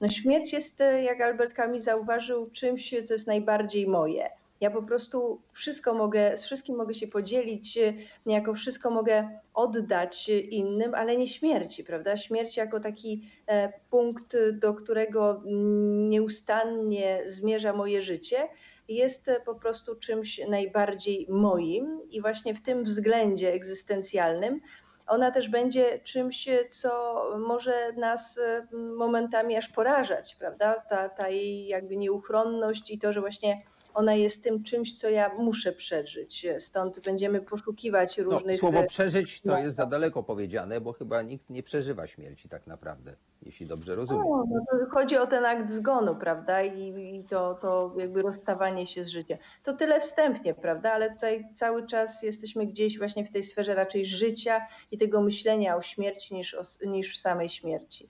No 0.00 0.08
śmierć 0.08 0.52
jest, 0.52 0.80
e, 0.80 1.02
jak 1.02 1.20
Albert 1.20 1.54
Camus 1.54 1.82
zauważył, 1.82 2.50
czymś, 2.50 2.94
co 3.04 3.14
jest 3.14 3.26
najbardziej 3.26 3.86
moje. 3.86 4.28
Ja 4.60 4.70
po 4.70 4.82
prostu 4.82 5.40
wszystko 5.52 5.94
mogę, 5.94 6.36
z 6.36 6.42
wszystkim 6.42 6.76
mogę 6.76 6.94
się 6.94 7.06
podzielić, 7.06 7.78
e, 7.78 7.94
niejako 8.26 8.54
wszystko 8.54 8.90
mogę 8.90 9.28
oddać 9.54 10.30
e, 10.30 10.38
innym, 10.38 10.94
ale 10.94 11.16
nie 11.16 11.26
śmierci, 11.26 11.84
prawda? 11.84 12.16
Śmierć 12.16 12.56
jako 12.56 12.80
taki 12.80 13.30
e, 13.46 13.72
punkt, 13.90 14.36
do 14.52 14.74
którego 14.74 15.42
mm, 15.46 16.10
nieustannie 16.10 17.22
zmierza 17.26 17.72
moje 17.72 18.02
życie, 18.02 18.48
jest 18.88 19.28
e, 19.28 19.40
po 19.40 19.54
prostu 19.54 19.96
czymś 19.96 20.40
najbardziej 20.48 21.26
moim 21.28 22.00
i 22.10 22.20
właśnie 22.20 22.54
w 22.54 22.62
tym 22.62 22.84
względzie 22.84 23.52
egzystencjalnym 23.52 24.60
ona 25.08 25.30
też 25.30 25.48
będzie 25.48 25.98
czymś, 25.98 26.48
co 26.70 27.22
może 27.38 27.92
nas 27.92 28.38
e, 28.38 28.66
momentami 28.72 29.56
aż 29.56 29.68
porażać, 29.68 30.34
prawda? 30.34 30.74
Ta, 30.88 31.08
ta 31.08 31.28
jej 31.28 31.66
jakby 31.66 31.96
nieuchronność 31.96 32.90
i 32.90 32.98
to, 32.98 33.12
że 33.12 33.20
właśnie 33.20 33.62
ona 33.94 34.14
jest 34.14 34.42
tym 34.42 34.62
czymś, 34.62 34.98
co 34.98 35.08
ja 35.10 35.34
muszę 35.34 35.72
przeżyć. 35.72 36.46
Stąd 36.58 37.00
będziemy 37.00 37.40
poszukiwać 37.40 38.18
No, 38.18 38.24
różnych. 38.24 38.56
słowo 38.56 38.78
e, 38.78 38.86
przeżyć 38.86 39.40
to 39.40 39.48
no. 39.48 39.58
jest 39.58 39.76
za 39.76 39.86
daleko 39.86 40.22
powiedziane, 40.22 40.80
bo 40.80 40.92
chyba 40.92 41.22
nikt 41.22 41.50
nie 41.50 41.62
przeżywa 41.62 42.06
śmierci 42.06 42.48
tak 42.48 42.66
naprawdę, 42.66 43.16
jeśli 43.42 43.66
dobrze 43.66 43.94
rozumiem. 43.94 44.24
No, 44.28 44.44
no 44.50 44.78
to 44.86 44.90
chodzi 44.90 45.16
o 45.16 45.26
ten 45.26 45.44
akt 45.44 45.70
zgonu, 45.70 46.16
prawda? 46.16 46.62
I, 46.62 47.16
i 47.16 47.24
to, 47.24 47.54
to 47.54 47.94
jakby 47.98 48.22
rozstawanie 48.22 48.86
się 48.86 49.04
z 49.04 49.08
życiem. 49.08 49.38
To 49.64 49.72
tyle 49.72 50.00
wstępnie, 50.00 50.54
prawda? 50.54 50.92
Ale 50.92 51.10
tutaj 51.10 51.48
cały 51.54 51.86
czas 51.86 52.22
jesteśmy 52.22 52.66
gdzieś 52.66 52.98
właśnie 52.98 53.24
w 53.24 53.30
tej 53.32 53.42
sferze 53.42 53.74
raczej 53.74 54.06
życia 54.06 54.66
i 54.90 54.98
tego 54.98 55.20
myślenia 55.20 55.76
o 55.76 55.82
śmierci 55.82 56.34
niż, 56.34 56.54
o, 56.54 56.62
niż 56.86 57.18
samej 57.18 57.48
śmierci. 57.48 58.08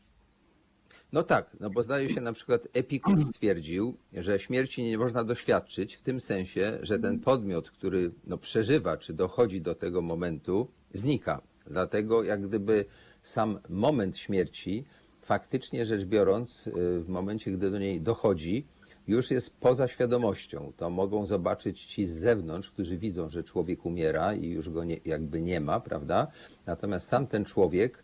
No 1.13 1.23
tak, 1.23 1.57
no 1.61 1.71
bo 1.71 1.83
zdaje 1.83 2.09
się 2.09 2.21
na 2.21 2.33
przykład 2.33 2.69
Epikur 2.73 3.25
stwierdził, 3.25 3.97
że 4.13 4.39
śmierci 4.39 4.83
nie 4.83 4.99
można 4.99 5.25
doświadczyć 5.25 5.95
w 5.95 6.03
tym 6.03 6.21
sensie, 6.21 6.79
że 6.83 6.99
ten 6.99 7.21
podmiot, 7.21 7.71
który 7.71 8.11
no, 8.27 8.39
przeżywa 8.39 8.97
czy 8.97 9.13
dochodzi 9.13 9.61
do 9.61 9.75
tego 9.75 10.03
momentu, 10.03 10.69
znika. 10.95 11.43
Dlatego 11.67 12.25
jak 12.25 12.49
gdyby 12.49 12.85
sam 13.23 13.59
moment 13.69 14.19
śmierci, 14.19 14.85
faktycznie 15.23 15.87
rzecz 15.87 16.05
biorąc, 16.05 16.67
y, 16.67 17.01
w 17.01 17.09
momencie, 17.09 17.51
gdy 17.51 17.71
do 17.71 17.79
niej 17.79 18.01
dochodzi, 18.01 18.67
już 19.07 19.31
jest 19.31 19.57
poza 19.57 19.89
świadomością. 19.89 20.73
To 20.77 20.91
mogą 20.91 21.27
zobaczyć 21.27 21.85
ci 21.85 22.07
z 22.07 22.13
zewnątrz, 22.13 22.71
którzy 22.71 22.99
widzą, 22.99 23.31
że 23.31 23.45
człowiek 23.45 23.87
umiera 23.87 24.35
i 24.35 24.49
już 24.49 24.71
go 24.71 24.85
nie, 24.85 24.97
jakby 25.05 25.43
nie 25.43 25.61
ma, 25.61 25.81
prawda? 25.81 26.27
Natomiast 26.67 27.09
sam 27.09 27.27
ten 27.27 27.45
człowiek 27.45 28.03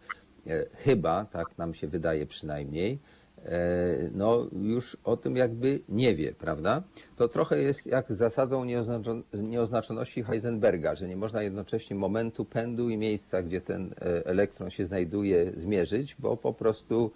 chyba, 0.75 1.25
tak 1.25 1.59
nam 1.59 1.75
się 1.75 1.89
wydaje 1.89 2.27
przynajmniej, 2.27 2.99
e, 3.45 4.11
no 4.15 4.47
już 4.53 4.97
o 5.05 5.17
tym 5.17 5.37
jakby 5.37 5.81
nie 5.89 6.15
wie, 6.15 6.33
prawda? 6.33 6.83
To 7.17 7.29
trochę 7.29 7.59
jest 7.59 7.87
jak 7.87 8.13
z 8.13 8.17
zasadą 8.17 8.65
nieoznaczon- 8.65 9.23
nieoznaczoności 9.43 10.23
Heisenberga, 10.23 10.95
że 10.95 11.09
nie 11.09 11.17
można 11.17 11.43
jednocześnie 11.43 11.97
momentu, 11.97 12.45
pędu 12.45 12.89
i 12.89 12.97
miejsca, 12.97 13.43
gdzie 13.43 13.61
ten 13.61 13.95
e, 14.01 14.27
elektron 14.27 14.71
się 14.71 14.85
znajduje, 14.85 15.53
zmierzyć, 15.57 16.17
bo 16.19 16.37
po 16.37 16.53
prostu 16.53 17.11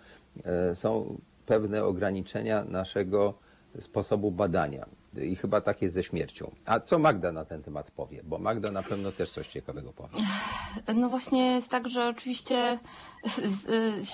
e, 0.44 0.74
są 0.74 1.20
pewne 1.46 1.84
ograniczenia 1.84 2.64
naszego 2.64 3.34
sposobu 3.80 4.30
badania. 4.30 4.86
I 5.16 5.36
chyba 5.36 5.60
tak 5.60 5.82
jest 5.82 5.94
ze 5.94 6.02
śmiercią. 6.02 6.50
A 6.66 6.80
co 6.80 6.98
Magda 6.98 7.32
na 7.32 7.44
ten 7.44 7.62
temat 7.62 7.90
powie? 7.90 8.22
Bo 8.24 8.38
Magda 8.38 8.70
na 8.70 8.82
pewno 8.82 9.12
też 9.12 9.30
coś 9.30 9.48
ciekawego 9.48 9.92
powie. 9.92 10.18
No 10.94 11.08
właśnie 11.08 11.54
jest 11.54 11.70
tak, 11.70 11.88
że 11.88 12.08
oczywiście 12.08 12.78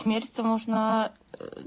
śmierć 0.02 0.32
to 0.32 0.42
można, 0.42 1.10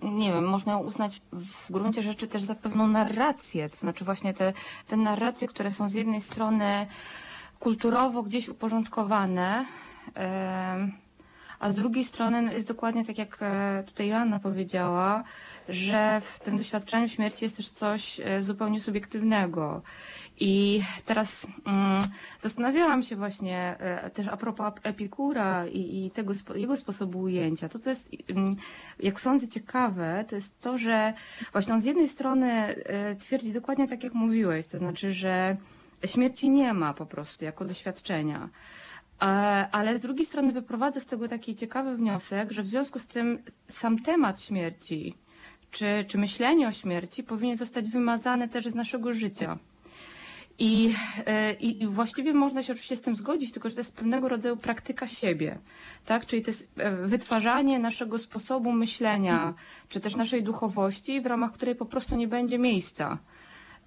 nie 0.04 0.34
wiem, 0.34 0.46
można 0.46 0.74
ją 0.74 0.80
uznać 0.80 1.22
w 1.32 1.72
gruncie 1.72 2.02
rzeczy 2.02 2.28
też 2.28 2.44
za 2.44 2.56
pewną 2.56 2.88
narrację. 2.88 3.70
To 3.70 3.76
znaczy 3.76 4.06
właśnie 4.06 4.34
te, 4.34 4.54
te 4.88 4.98
narracje, 4.98 5.48
które 5.48 5.72
są 5.72 5.90
z 5.90 5.94
jednej 5.94 6.22
strony 6.22 6.88
kulturowo 7.60 8.24
gdzieś 8.24 8.50
uporządkowane, 8.50 9.66
em, 10.14 10.92
a 11.60 11.72
z 11.72 11.76
drugiej 11.76 12.04
strony 12.04 12.42
no, 12.42 12.52
jest 12.52 12.68
dokładnie 12.68 13.06
tak, 13.06 13.18
jak 13.18 13.38
e, 13.42 13.84
tutaj 13.88 14.08
Joanna 14.08 14.40
powiedziała, 14.40 15.24
że 15.70 16.22
w 16.22 16.40
tym 16.40 16.58
doświadczeniu 16.58 17.10
śmierci 17.10 17.46
jest 17.46 17.58
też 17.58 17.70
coś 17.70 18.20
e, 18.20 18.44
zupełnie 18.44 18.80
subiektywnego. 18.80 19.82
I 20.40 20.82
teraz 21.06 21.48
mm, 21.66 22.04
zastanawiałam 22.42 23.04
się 23.04 23.16
właśnie 23.16 23.76
e, 23.80 24.10
też 24.10 24.28
a 24.28 24.38
propos 24.38 24.68
Ep- 24.68 24.80
Epikura 24.84 25.68
i, 25.68 26.06
i 26.06 26.12
tego 26.12 26.34
spo, 26.34 26.56
jego 26.56 26.78
sposobu 26.78 27.20
ujęcia. 27.20 27.70
To, 27.70 27.80
co 27.80 27.90
jest, 27.90 28.10
mm, 28.30 28.56
jak 29.00 29.20
sądzę, 29.20 29.48
ciekawe, 29.48 30.26
to 30.30 30.36
jest 30.36 30.62
to, 30.62 30.78
że 30.78 31.14
właśnie 31.52 31.74
on 31.74 31.82
z 31.82 31.86
jednej 31.86 32.08
strony 32.08 32.52
e, 32.52 33.16
twierdzi 33.16 33.54
dokładnie 33.54 33.88
tak, 33.88 34.04
jak 34.04 34.14
mówiłeś, 34.14 34.68
to 34.68 34.78
znaczy, 34.78 35.12
że 35.12 35.58
śmierci 36.06 36.50
nie 36.50 36.74
ma 36.74 36.94
po 36.94 37.06
prostu 37.06 37.46
jako 37.46 37.66
doświadczenia. 37.66 38.50
E, 39.22 39.26
Ale 39.72 39.98
z 39.98 40.02
drugiej 40.02 40.26
strony 40.26 40.54
wyprowadza 40.54 41.00
z 41.00 41.06
tego 41.06 41.28
taki 41.28 41.56
ciekawy 41.56 41.98
wniosek, 41.98 42.52
że 42.52 42.64
w 42.64 42.68
związku 42.68 43.00
z 43.00 43.08
tym 43.08 43.44
sam 43.70 44.00
temat 44.00 44.42
śmierci, 44.42 45.16
czy, 45.72 46.06
czy 46.08 46.18
myślenie 46.18 46.68
o 46.68 46.72
śmierci 46.72 47.24
powinien 47.24 47.58
zostać 47.58 47.90
wymazane 47.90 48.48
też 48.48 48.68
z 48.68 48.76
naszego 48.76 49.14
życia. 49.14 49.58
I, 50.60 50.94
e, 51.26 51.54
I 51.54 51.84
i 51.84 51.88
właściwie 51.88 52.34
można 52.34 52.64
się 52.64 52.74
oczywiście 52.74 52.96
z 52.96 53.02
tym 53.02 53.16
zgodzić, 53.16 53.52
tylko 53.52 53.70
że 53.70 53.76
to 53.76 53.82
jest 53.82 53.96
pewnego 53.96 54.30
rodzaju 54.30 54.58
praktyka 54.58 55.08
siebie, 55.08 55.60
tak? 56.06 56.26
Czyli 56.26 56.42
to 56.42 56.52
jest 56.52 56.68
e, 56.78 56.92
wytwarzanie 56.92 57.80
naszego 57.80 58.18
sposobu 58.18 58.72
myślenia, 58.72 59.54
czy 59.90 60.00
też 60.00 60.16
naszej 60.16 60.44
duchowości, 60.44 61.22
w 61.22 61.26
ramach 61.26 61.54
której 61.54 61.76
po 61.76 61.86
prostu 61.86 62.16
nie 62.16 62.28
będzie 62.28 62.60
miejsca. 62.60 63.18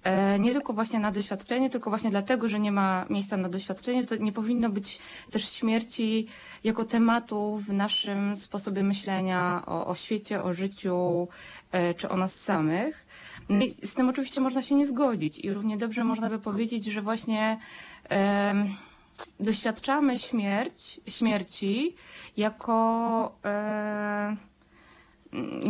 E, 0.03 0.39
Nie 0.39 0.53
tylko 0.53 0.73
właśnie 0.73 0.99
na 0.99 1.11
doświadczenie, 1.11 1.69
tylko 1.69 1.89
właśnie 1.89 2.09
dlatego, 2.09 2.47
że 2.47 2.59
nie 2.59 2.71
ma 2.71 3.05
miejsca 3.09 3.37
na 3.37 3.49
doświadczenie, 3.49 4.05
to 4.05 4.15
nie 4.15 4.31
powinno 4.31 4.69
być 4.69 4.99
też 5.31 5.51
śmierci 5.53 6.27
jako 6.63 6.85
tematu 6.85 7.57
w 7.57 7.73
naszym 7.73 8.37
sposobie 8.37 8.83
myślenia 8.83 9.63
o, 9.65 9.87
o 9.87 9.95
świecie, 9.95 10.43
o 10.43 10.53
życiu, 10.53 11.27
e, 11.71 11.93
czy 11.93 12.09
o 12.09 12.17
nas 12.17 12.35
samych. 12.35 13.05
No 13.49 13.65
i 13.65 13.71
z 13.71 13.93
tym 13.93 14.09
oczywiście 14.09 14.41
można 14.41 14.61
się 14.61 14.75
nie 14.75 14.87
zgodzić 14.87 15.39
i 15.39 15.53
równie 15.53 15.77
dobrze 15.77 16.03
można 16.03 16.29
by 16.29 16.39
powiedzieć, 16.39 16.85
że 16.85 17.01
właśnie 17.01 17.57
doświadczamy 19.39 20.19
śmierć, 20.19 21.01
śmierci 21.07 21.95
jako 22.37 23.35
e, 23.45 24.35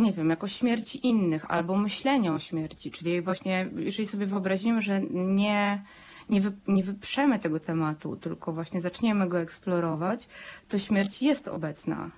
nie 0.00 0.12
wiem, 0.12 0.30
jako 0.30 0.48
śmierci 0.48 1.06
innych 1.06 1.50
albo 1.50 1.76
myślenia 1.76 2.34
o 2.34 2.38
śmierci, 2.38 2.90
czyli 2.90 3.22
właśnie 3.22 3.70
jeżeli 3.76 4.08
sobie 4.08 4.26
wyobrazimy, 4.26 4.82
że 4.82 5.00
nie, 5.10 5.82
nie, 6.28 6.40
wy, 6.40 6.52
nie 6.68 6.82
wyprzemy 6.82 7.38
tego 7.38 7.60
tematu, 7.60 8.16
tylko 8.16 8.52
właśnie 8.52 8.80
zaczniemy 8.80 9.28
go 9.28 9.40
eksplorować, 9.40 10.28
to 10.68 10.78
śmierć 10.78 11.22
jest 11.22 11.48
obecna. 11.48 12.10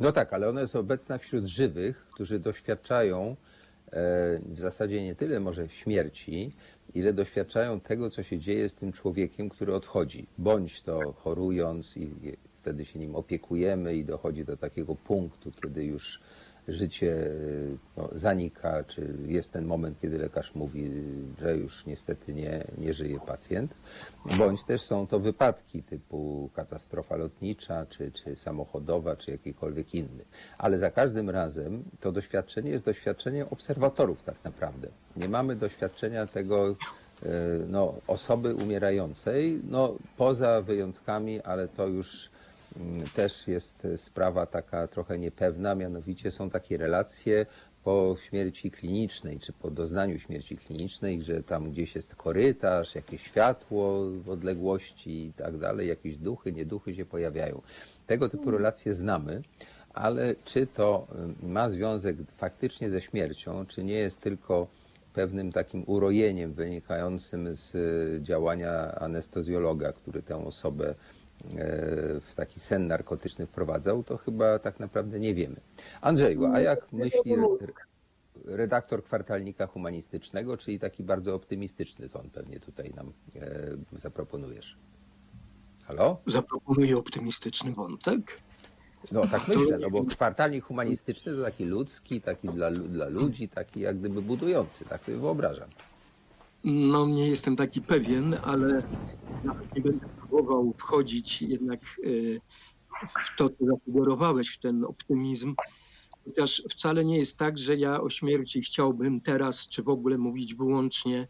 No 0.00 0.12
tak, 0.12 0.32
ale 0.32 0.48
ona 0.48 0.60
jest 0.60 0.76
obecna 0.76 1.18
wśród 1.18 1.46
żywych, 1.46 2.06
którzy 2.12 2.38
doświadczają 2.38 3.36
e, 3.92 4.38
w 4.38 4.60
zasadzie 4.60 5.02
nie 5.02 5.14
tyle 5.14 5.40
może 5.40 5.68
śmierci, 5.68 6.52
ile 6.94 7.12
doświadczają 7.12 7.80
tego, 7.80 8.10
co 8.10 8.22
się 8.22 8.38
dzieje 8.38 8.68
z 8.68 8.74
tym 8.74 8.92
człowiekiem, 8.92 9.48
który 9.48 9.74
odchodzi. 9.74 10.26
Bądź 10.38 10.82
to 10.82 11.12
chorując 11.12 11.96
i 11.96 12.02
i 12.02 12.36
wtedy 12.68 12.84
się 12.84 12.98
nim 12.98 13.16
opiekujemy 13.16 13.94
i 13.96 14.04
dochodzi 14.04 14.44
do 14.44 14.56
takiego 14.56 14.94
punktu, 14.94 15.52
kiedy 15.62 15.84
już 15.84 16.20
życie 16.68 17.12
e, 17.16 17.30
no, 17.96 18.08
zanika, 18.12 18.84
czy 18.84 19.14
jest 19.26 19.52
ten 19.52 19.64
moment, 19.64 20.00
kiedy 20.00 20.18
lekarz 20.18 20.54
mówi, 20.54 20.90
że 21.40 21.56
już 21.56 21.86
niestety 21.86 22.34
nie, 22.34 22.64
nie 22.78 22.94
żyje 22.94 23.20
pacjent. 23.26 23.74
Bądź 24.38 24.64
też 24.64 24.80
są 24.82 25.06
to 25.06 25.20
wypadki 25.20 25.82
typu 25.82 26.50
katastrofa 26.54 27.16
lotnicza, 27.16 27.86
czy, 27.86 28.12
czy 28.12 28.36
samochodowa, 28.36 29.16
czy 29.16 29.30
jakikolwiek 29.30 29.94
inny. 29.94 30.24
Ale 30.58 30.78
za 30.78 30.90
każdym 30.90 31.30
razem 31.30 31.84
to 32.00 32.12
doświadczenie 32.12 32.70
jest 32.70 32.84
doświadczeniem 32.84 33.46
obserwatorów 33.50 34.22
tak 34.22 34.36
naprawdę. 34.44 34.88
Nie 35.16 35.28
mamy 35.28 35.56
doświadczenia 35.56 36.26
tego, 36.26 36.68
e, 36.68 36.76
no, 37.68 37.94
osoby 38.06 38.54
umierającej, 38.54 39.60
no, 39.70 39.94
poza 40.16 40.62
wyjątkami, 40.62 41.42
ale 41.42 41.68
to 41.68 41.86
już 41.86 42.30
też 43.14 43.48
jest 43.48 43.86
sprawa 43.96 44.46
taka 44.46 44.88
trochę 44.88 45.18
niepewna, 45.18 45.74
mianowicie 45.74 46.30
są 46.30 46.50
takie 46.50 46.76
relacje 46.76 47.46
po 47.84 48.16
śmierci 48.28 48.70
klinicznej, 48.70 49.38
czy 49.38 49.52
po 49.52 49.70
doznaniu 49.70 50.18
śmierci 50.18 50.56
klinicznej, 50.56 51.22
że 51.22 51.42
tam 51.42 51.70
gdzieś 51.70 51.94
jest 51.94 52.14
korytarz, 52.14 52.94
jakieś 52.94 53.22
światło 53.22 54.10
w 54.10 54.30
odległości 54.30 55.26
i 55.26 55.32
tak 55.32 55.58
dalej, 55.58 55.88
jakieś 55.88 56.16
duchy, 56.16 56.52
nieduchy 56.52 56.94
się 56.94 57.04
pojawiają. 57.04 57.62
Tego 58.06 58.28
typu 58.28 58.50
relacje 58.50 58.94
znamy, 58.94 59.42
ale 59.94 60.34
czy 60.44 60.66
to 60.66 61.06
y, 61.42 61.46
ma 61.46 61.68
związek 61.68 62.16
faktycznie 62.36 62.90
ze 62.90 63.00
śmiercią, 63.00 63.66
czy 63.66 63.84
nie 63.84 63.98
jest 63.98 64.20
tylko 64.20 64.66
pewnym 65.14 65.52
takim 65.52 65.84
urojeniem 65.86 66.52
wynikającym 66.52 67.56
z 67.56 67.74
y, 67.74 68.22
działania 68.22 68.94
anestezjologa, 68.94 69.92
który 69.92 70.22
tę 70.22 70.46
osobę 70.46 70.94
w 72.20 72.32
taki 72.36 72.60
sen 72.60 72.86
narkotyczny 72.86 73.46
wprowadzał, 73.46 74.02
to 74.02 74.16
chyba 74.16 74.58
tak 74.58 74.80
naprawdę 74.80 75.20
nie 75.20 75.34
wiemy. 75.34 75.56
Andrzeju, 76.00 76.46
a 76.46 76.60
jak 76.60 76.92
myśli 76.92 77.32
re- 77.34 77.72
redaktor 78.44 79.04
kwartalnika 79.04 79.66
humanistycznego, 79.66 80.56
czyli 80.56 80.78
taki 80.78 81.02
bardzo 81.02 81.34
optymistyczny 81.34 82.08
ton 82.08 82.30
pewnie 82.30 82.60
tutaj 82.60 82.90
nam 82.96 83.12
e, 83.36 83.70
zaproponujesz? 83.92 84.78
Halo? 85.84 86.20
Zaproponuję 86.26 86.96
optymistyczny 86.96 87.72
wątek. 87.72 88.40
No 89.12 89.26
tak 89.26 89.48
myślę, 89.48 89.78
no 89.78 89.90
bo 89.90 90.04
kwartalnik 90.04 90.64
humanistyczny 90.64 91.34
to 91.34 91.42
taki 91.42 91.64
ludzki, 91.64 92.20
taki 92.20 92.48
dla, 92.48 92.70
dla 92.70 93.08
ludzi, 93.08 93.48
taki 93.48 93.80
jak 93.80 93.98
gdyby 93.98 94.22
budujący, 94.22 94.84
tak 94.84 95.04
sobie 95.04 95.18
wyobrażam. 95.18 95.68
No 96.64 97.06
nie 97.06 97.28
jestem 97.28 97.56
taki 97.56 97.82
pewien, 97.82 98.38
ale 98.42 98.82
nawet 99.42 99.74
nie 99.76 99.82
będę 99.82 100.06
próbował 100.18 100.74
wchodzić 100.78 101.42
jednak 101.42 101.80
y, 102.04 102.40
w 103.34 103.36
to, 103.38 103.48
co 103.48 103.64
zasugerowałeś, 103.66 104.48
w 104.50 104.60
ten 104.60 104.84
optymizm. 104.84 105.54
Chociaż 106.24 106.62
wcale 106.70 107.04
nie 107.04 107.18
jest 107.18 107.38
tak, 107.38 107.58
że 107.58 107.76
ja 107.76 108.00
o 108.00 108.10
śmierci 108.10 108.62
chciałbym 108.62 109.20
teraz, 109.20 109.68
czy 109.68 109.82
w 109.82 109.88
ogóle 109.88 110.18
mówić 110.18 110.54
wyłącznie, 110.54 111.28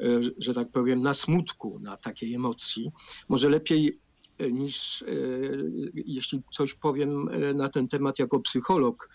y, 0.00 0.20
że- 0.38 0.54
tak 0.54 0.70
powiem, 0.72 1.02
na 1.02 1.14
smutku, 1.14 1.78
na 1.82 1.96
takiej 1.96 2.34
emocji. 2.34 2.90
Może 3.28 3.48
lepiej 3.48 4.00
y, 4.42 4.52
niż 4.52 5.04
jeśli 5.94 6.42
coś 6.52 6.74
powiem 6.74 7.28
na 7.54 7.68
ten 7.68 7.88
temat 7.88 8.18
jako 8.18 8.40
psycholog, 8.40 9.08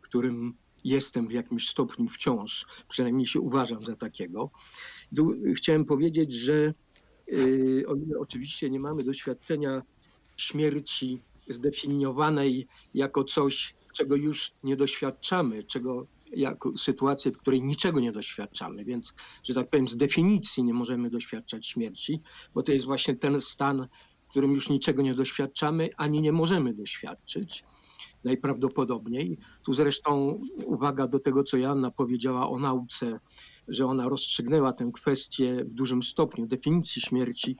którym 0.00 0.54
jestem 0.84 1.28
w 1.28 1.32
jakimś 1.32 1.68
stopniu 1.68 2.08
wciąż, 2.08 2.66
przynajmniej 2.88 3.26
się 3.26 3.40
uważam 3.40 3.82
za 3.82 3.96
takiego. 3.96 4.50
Chciałem 5.54 5.84
powiedzieć, 5.84 6.32
że 6.32 6.74
y, 7.32 7.84
ile 8.06 8.18
oczywiście 8.18 8.70
nie 8.70 8.80
mamy 8.80 9.04
doświadczenia 9.04 9.82
śmierci 10.36 11.22
zdefiniowanej 11.48 12.66
jako 12.94 13.24
coś, 13.24 13.74
czego 13.94 14.16
już 14.16 14.52
nie 14.64 14.76
doświadczamy, 14.76 15.64
czego 15.64 16.06
jako 16.32 16.78
sytuację, 16.78 17.32
w 17.32 17.38
której 17.38 17.62
niczego 17.62 18.00
nie 18.00 18.12
doświadczamy, 18.12 18.84
więc, 18.84 19.14
że 19.42 19.54
tak 19.54 19.70
powiem, 19.70 19.88
z 19.88 19.96
definicji 19.96 20.64
nie 20.64 20.74
możemy 20.74 21.10
doświadczać 21.10 21.66
śmierci, 21.66 22.20
bo 22.54 22.62
to 22.62 22.72
jest 22.72 22.84
właśnie 22.84 23.16
ten 23.16 23.40
stan, 23.40 23.88
w 24.26 24.30
którym 24.30 24.52
już 24.52 24.68
niczego 24.68 25.02
nie 25.02 25.14
doświadczamy, 25.14 25.88
ani 25.96 26.20
nie 26.20 26.32
możemy 26.32 26.74
doświadczyć 26.74 27.64
najprawdopodobniej. 28.24 29.38
Tu 29.64 29.72
zresztą 29.72 30.40
uwaga 30.66 31.06
do 31.06 31.18
tego, 31.18 31.44
co 31.44 31.56
Joanna 31.56 31.90
powiedziała 31.90 32.50
o 32.50 32.58
nauce, 32.58 33.20
że 33.70 33.86
ona 33.86 34.08
rozstrzygnęła 34.08 34.72
tę 34.72 34.90
kwestię 34.94 35.64
w 35.64 35.74
dużym 35.74 36.02
stopniu 36.02 36.46
definicji 36.46 37.02
śmierci. 37.02 37.56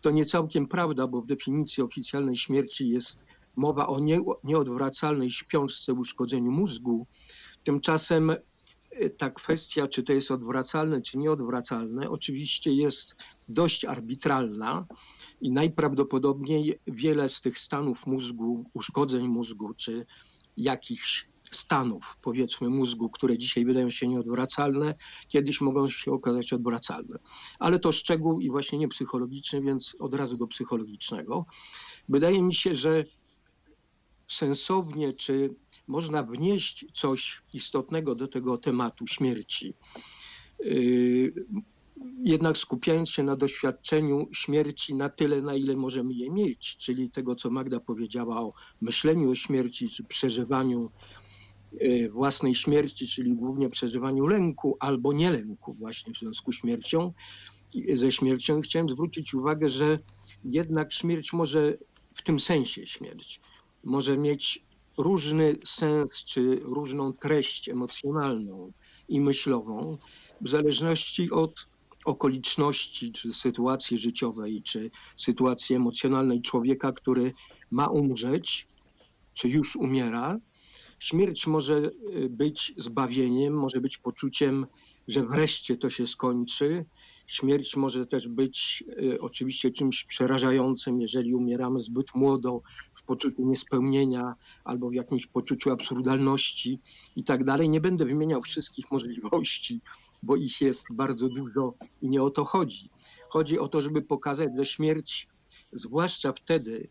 To 0.00 0.10
nie 0.10 0.24
całkiem 0.24 0.66
prawda, 0.66 1.06
bo 1.06 1.22
w 1.22 1.26
definicji 1.26 1.82
oficjalnej 1.82 2.36
śmierci 2.36 2.88
jest 2.88 3.26
mowa 3.56 3.86
o 3.86 4.00
nie, 4.00 4.20
nieodwracalnej 4.44 5.30
śpiączce, 5.30 5.92
uszkodzeniu 5.92 6.52
mózgu. 6.52 7.06
Tymczasem 7.62 8.30
y, 8.30 9.10
ta 9.10 9.30
kwestia, 9.30 9.88
czy 9.88 10.02
to 10.02 10.12
jest 10.12 10.30
odwracalne, 10.30 11.02
czy 11.02 11.18
nieodwracalne, 11.18 12.10
oczywiście 12.10 12.72
jest 12.72 13.16
dość 13.48 13.84
arbitralna 13.84 14.86
i 15.40 15.50
najprawdopodobniej 15.50 16.80
wiele 16.86 17.28
z 17.28 17.40
tych 17.40 17.58
stanów 17.58 18.06
mózgu, 18.06 18.64
uszkodzeń 18.74 19.28
mózgu, 19.28 19.74
czy 19.74 20.06
jakichś 20.56 21.28
stanów, 21.52 22.16
powiedzmy, 22.22 22.68
mózgu, 22.68 23.10
które 23.10 23.38
dzisiaj 23.38 23.64
wydają 23.64 23.90
się 23.90 24.08
nieodwracalne, 24.08 24.94
kiedyś 25.28 25.60
mogą 25.60 25.88
się 25.88 26.12
okazać 26.12 26.52
odwracalne. 26.52 27.18
Ale 27.58 27.78
to 27.78 27.92
szczegół 27.92 28.40
i 28.40 28.50
właśnie 28.50 28.78
nie 28.78 28.88
psychologiczny, 28.88 29.62
więc 29.62 29.96
od 29.98 30.14
razu 30.14 30.36
do 30.36 30.46
psychologicznego. 30.46 31.46
Wydaje 32.08 32.42
mi 32.42 32.54
się, 32.54 32.74
że 32.74 33.04
sensownie, 34.28 35.12
czy 35.12 35.54
można 35.86 36.22
wnieść 36.22 36.86
coś 36.94 37.42
istotnego 37.52 38.14
do 38.14 38.28
tego 38.28 38.58
tematu 38.58 39.06
śmierci. 39.06 39.74
Yy, 40.60 41.32
Jednak 42.24 42.58
skupiając 42.58 43.10
się 43.10 43.22
na 43.22 43.36
doświadczeniu 43.36 44.28
śmierci 44.32 44.94
na 44.94 45.08
tyle, 45.08 45.42
na 45.42 45.54
ile 45.54 45.76
możemy 45.76 46.14
je 46.14 46.30
mieć, 46.30 46.76
czyli 46.76 47.10
tego, 47.10 47.34
co 47.34 47.50
Magda 47.50 47.80
powiedziała 47.80 48.40
o 48.40 48.52
myśleniu 48.80 49.30
o 49.30 49.34
śmierci, 49.34 49.88
czy 49.88 50.04
przeżywaniu 50.04 50.90
własnej 52.10 52.54
śmierci, 52.54 53.08
czyli 53.08 53.32
głównie 53.32 53.68
przeżywaniu 53.68 54.26
lęku 54.26 54.76
albo 54.80 55.12
nie 55.12 55.30
lęku 55.30 55.74
właśnie 55.74 56.14
w 56.14 56.18
związku 56.18 56.52
z 56.52 56.56
śmiercią, 56.56 57.12
ze 57.94 58.12
śmiercią. 58.12 58.60
Chciałem 58.60 58.88
zwrócić 58.88 59.34
uwagę, 59.34 59.68
że 59.68 59.98
jednak 60.44 60.92
śmierć 60.92 61.32
może 61.32 61.78
w 62.14 62.22
tym 62.22 62.40
sensie 62.40 62.86
śmierć 62.86 63.40
może 63.86 64.16
mieć 64.16 64.64
różny 64.98 65.56
sens 65.64 66.24
czy 66.24 66.58
różną 66.62 67.12
treść 67.12 67.68
emocjonalną 67.68 68.72
i 69.08 69.20
myślową 69.20 69.98
w 70.40 70.48
zależności 70.48 71.30
od 71.30 71.66
okoliczności 72.04 73.12
czy 73.12 73.32
sytuacji 73.32 73.98
życiowej, 73.98 74.62
czy 74.62 74.90
sytuacji 75.16 75.76
emocjonalnej 75.76 76.42
człowieka, 76.42 76.92
który 76.92 77.32
ma 77.70 77.86
umrzeć, 77.86 78.66
czy 79.34 79.48
już 79.48 79.76
umiera. 79.76 80.38
Śmierć 80.98 81.46
może 81.46 81.90
y, 82.14 82.28
być 82.28 82.74
zbawieniem, 82.76 83.54
może 83.54 83.80
być 83.80 83.98
poczuciem, 83.98 84.66
że 85.08 85.26
wreszcie 85.26 85.76
to 85.76 85.90
się 85.90 86.06
skończy. 86.06 86.84
Śmierć 87.26 87.76
może 87.76 88.06
też 88.06 88.28
być 88.28 88.84
y, 88.88 89.20
oczywiście 89.20 89.70
czymś 89.70 90.04
przerażającym, 90.04 91.00
jeżeli 91.00 91.34
umieramy 91.34 91.80
zbyt 91.80 92.14
młodo, 92.14 92.62
w 92.94 93.02
poczuciu 93.02 93.46
niespełnienia 93.46 94.34
albo 94.64 94.90
w 94.90 94.94
jakimś 94.94 95.26
poczuciu 95.26 95.70
absurdalności 95.70 96.80
i 97.16 97.24
tak 97.24 97.44
dalej. 97.44 97.68
Nie 97.68 97.80
będę 97.80 98.04
wymieniał 98.04 98.42
wszystkich 98.42 98.90
możliwości, 98.90 99.80
bo 100.22 100.36
ich 100.36 100.60
jest 100.60 100.86
bardzo 100.90 101.28
dużo 101.28 101.74
i 102.02 102.08
nie 102.08 102.22
o 102.22 102.30
to 102.30 102.44
chodzi. 102.44 102.90
Chodzi 103.28 103.58
o 103.58 103.68
to, 103.68 103.82
żeby 103.82 104.02
pokazać, 104.02 104.48
że 104.56 104.64
śmierć, 104.64 105.28
zwłaszcza 105.72 106.32
wtedy, 106.32 106.88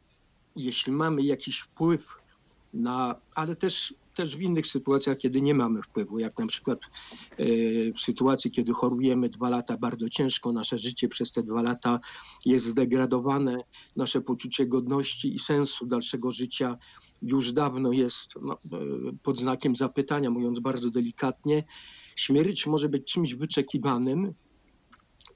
jeśli 0.56 0.92
mamy 0.92 1.24
jakiś 1.24 1.60
wpływ 1.60 2.25
na, 2.76 3.16
ale 3.36 3.56
też, 3.56 3.94
też 4.16 4.38
w 4.38 4.42
innych 4.42 4.68
sytuacjach, 4.68 5.18
kiedy 5.18 5.42
nie 5.42 5.54
mamy 5.54 5.82
wpływu, 5.82 6.20
jak 6.20 6.40
na 6.40 6.48
przykład 6.48 6.80
e, 6.84 7.46
w 7.94 8.00
sytuacji, 8.00 8.52
kiedy 8.52 8.74
chorujemy 8.74 9.30
dwa 9.30 9.50
lata 9.50 9.78
bardzo 9.78 10.10
ciężko, 10.10 10.52
nasze 10.52 10.78
życie 10.78 11.08
przez 11.08 11.32
te 11.32 11.44
dwa 11.44 11.62
lata 11.62 12.00
jest 12.46 12.66
zdegradowane, 12.66 13.58
nasze 13.96 14.22
poczucie 14.22 14.66
godności 14.66 15.34
i 15.34 15.40
sensu 15.40 15.86
dalszego 15.86 16.32
życia 16.32 16.78
już 17.22 17.52
dawno 17.52 17.92
jest 17.92 18.34
no, 18.42 18.54
e, 18.54 18.58
pod 19.24 19.40
znakiem 19.40 19.76
zapytania, 19.76 20.30
mówiąc 20.30 20.60
bardzo 20.60 20.92
delikatnie. 20.92 21.64
Śmierć 22.16 22.68
może 22.68 22.90
być 22.90 23.14
czymś 23.14 23.36
wyczekiwanym 23.36 24.34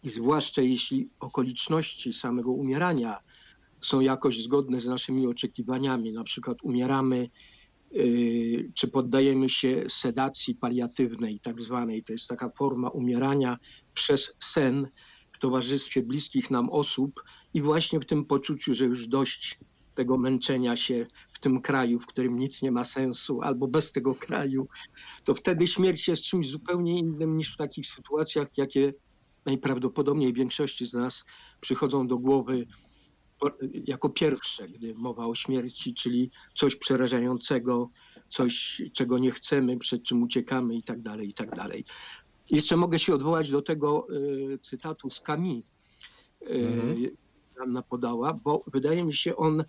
i 0.03 0.09
zwłaszcza 0.09 0.61
jeśli 0.61 1.09
okoliczności 1.19 2.13
samego 2.13 2.51
umierania 2.51 3.19
są 3.81 3.99
jakoś 3.99 4.43
zgodne 4.43 4.79
z 4.79 4.85
naszymi 4.85 5.27
oczekiwaniami, 5.27 6.13
na 6.13 6.23
przykład 6.23 6.57
umieramy 6.63 7.27
yy, 7.91 8.71
czy 8.73 8.87
poddajemy 8.87 9.49
się 9.49 9.85
sedacji 9.89 10.55
paliatywnej, 10.55 11.39
tak 11.39 11.61
zwanej. 11.61 12.03
To 12.03 12.13
jest 12.13 12.27
taka 12.27 12.49
forma 12.49 12.89
umierania 12.89 13.57
przez 13.93 14.33
sen 14.39 14.87
w 15.33 15.39
towarzystwie 15.39 16.03
bliskich 16.03 16.51
nam 16.51 16.69
osób 16.69 17.23
i 17.53 17.61
właśnie 17.61 17.99
w 17.99 18.05
tym 18.05 18.25
poczuciu, 18.25 18.73
że 18.73 18.85
już 18.85 19.07
dość 19.07 19.59
tego 19.95 20.17
męczenia 20.17 20.75
się 20.75 21.05
w 21.33 21.39
tym 21.39 21.61
kraju, 21.61 21.99
w 21.99 22.05
którym 22.05 22.39
nic 22.39 22.61
nie 22.61 22.71
ma 22.71 22.85
sensu, 22.85 23.41
albo 23.41 23.67
bez 23.67 23.91
tego 23.91 24.15
kraju, 24.15 24.67
to 25.23 25.35
wtedy 25.35 25.67
śmierć 25.67 26.07
jest 26.07 26.23
czymś 26.23 26.49
zupełnie 26.49 26.99
innym 26.99 27.37
niż 27.37 27.53
w 27.53 27.57
takich 27.57 27.87
sytuacjach, 27.87 28.47
jakie 28.57 28.93
najprawdopodobniej 29.45 30.33
większości 30.33 30.85
z 30.85 30.93
nas 30.93 31.25
przychodzą 31.61 32.07
do 32.07 32.17
głowy 32.17 32.67
jako 33.87 34.09
pierwsze, 34.09 34.67
gdy 34.67 34.93
mowa 34.93 35.27
o 35.27 35.35
śmierci, 35.35 35.93
czyli 35.93 36.31
coś 36.55 36.75
przerażającego, 36.75 37.89
coś, 38.29 38.81
czego 38.93 39.17
nie 39.17 39.31
chcemy, 39.31 39.77
przed 39.77 40.03
czym 40.03 40.23
uciekamy 40.23 40.75
i 40.75 40.83
tak 40.83 41.01
dalej, 41.01 41.29
i 41.29 41.33
tak 41.33 41.55
dalej. 41.55 41.85
Jeszcze 42.51 42.77
mogę 42.77 42.99
się 42.99 43.13
odwołać 43.13 43.51
do 43.51 43.61
tego 43.61 44.07
y, 44.53 44.59
cytatu 44.63 45.09
z 45.09 45.21
Mhm. 46.41 46.97
y, 47.03 47.11
Anna 47.63 47.81
podała, 47.81 48.33
bo 48.33 48.63
wydaje 48.67 49.05
mi 49.05 49.13
się 49.13 49.35
on 49.35 49.63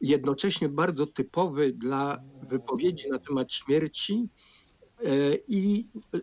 jednocześnie 0.00 0.68
bardzo 0.68 1.06
typowy 1.06 1.72
dla 1.72 2.22
wypowiedzi 2.48 3.10
na 3.10 3.18
temat 3.18 3.52
śmierci 3.52 4.28
i 5.48 5.84
e, 6.14 6.20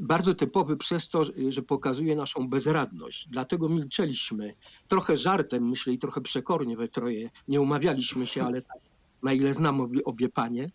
bardzo 0.00 0.34
typowy 0.34 0.76
przez 0.76 1.08
to, 1.08 1.22
że 1.48 1.62
pokazuje 1.62 2.16
naszą 2.16 2.48
bezradność. 2.48 3.28
Dlatego 3.28 3.68
milczeliśmy. 3.68 4.54
Trochę 4.88 5.16
żartem, 5.16 5.68
myślę, 5.68 5.92
i 5.92 5.98
trochę 5.98 6.20
przekornie 6.20 6.76
we 6.76 6.88
troje. 6.88 7.30
Nie 7.48 7.60
umawialiśmy 7.60 8.26
się, 8.26 8.44
ale 8.44 8.62
tak, 8.62 8.78
na 9.22 9.32
ile 9.32 9.54
znam 9.54 9.80
obie, 9.80 10.04
obie 10.04 10.28
panie. 10.28 10.70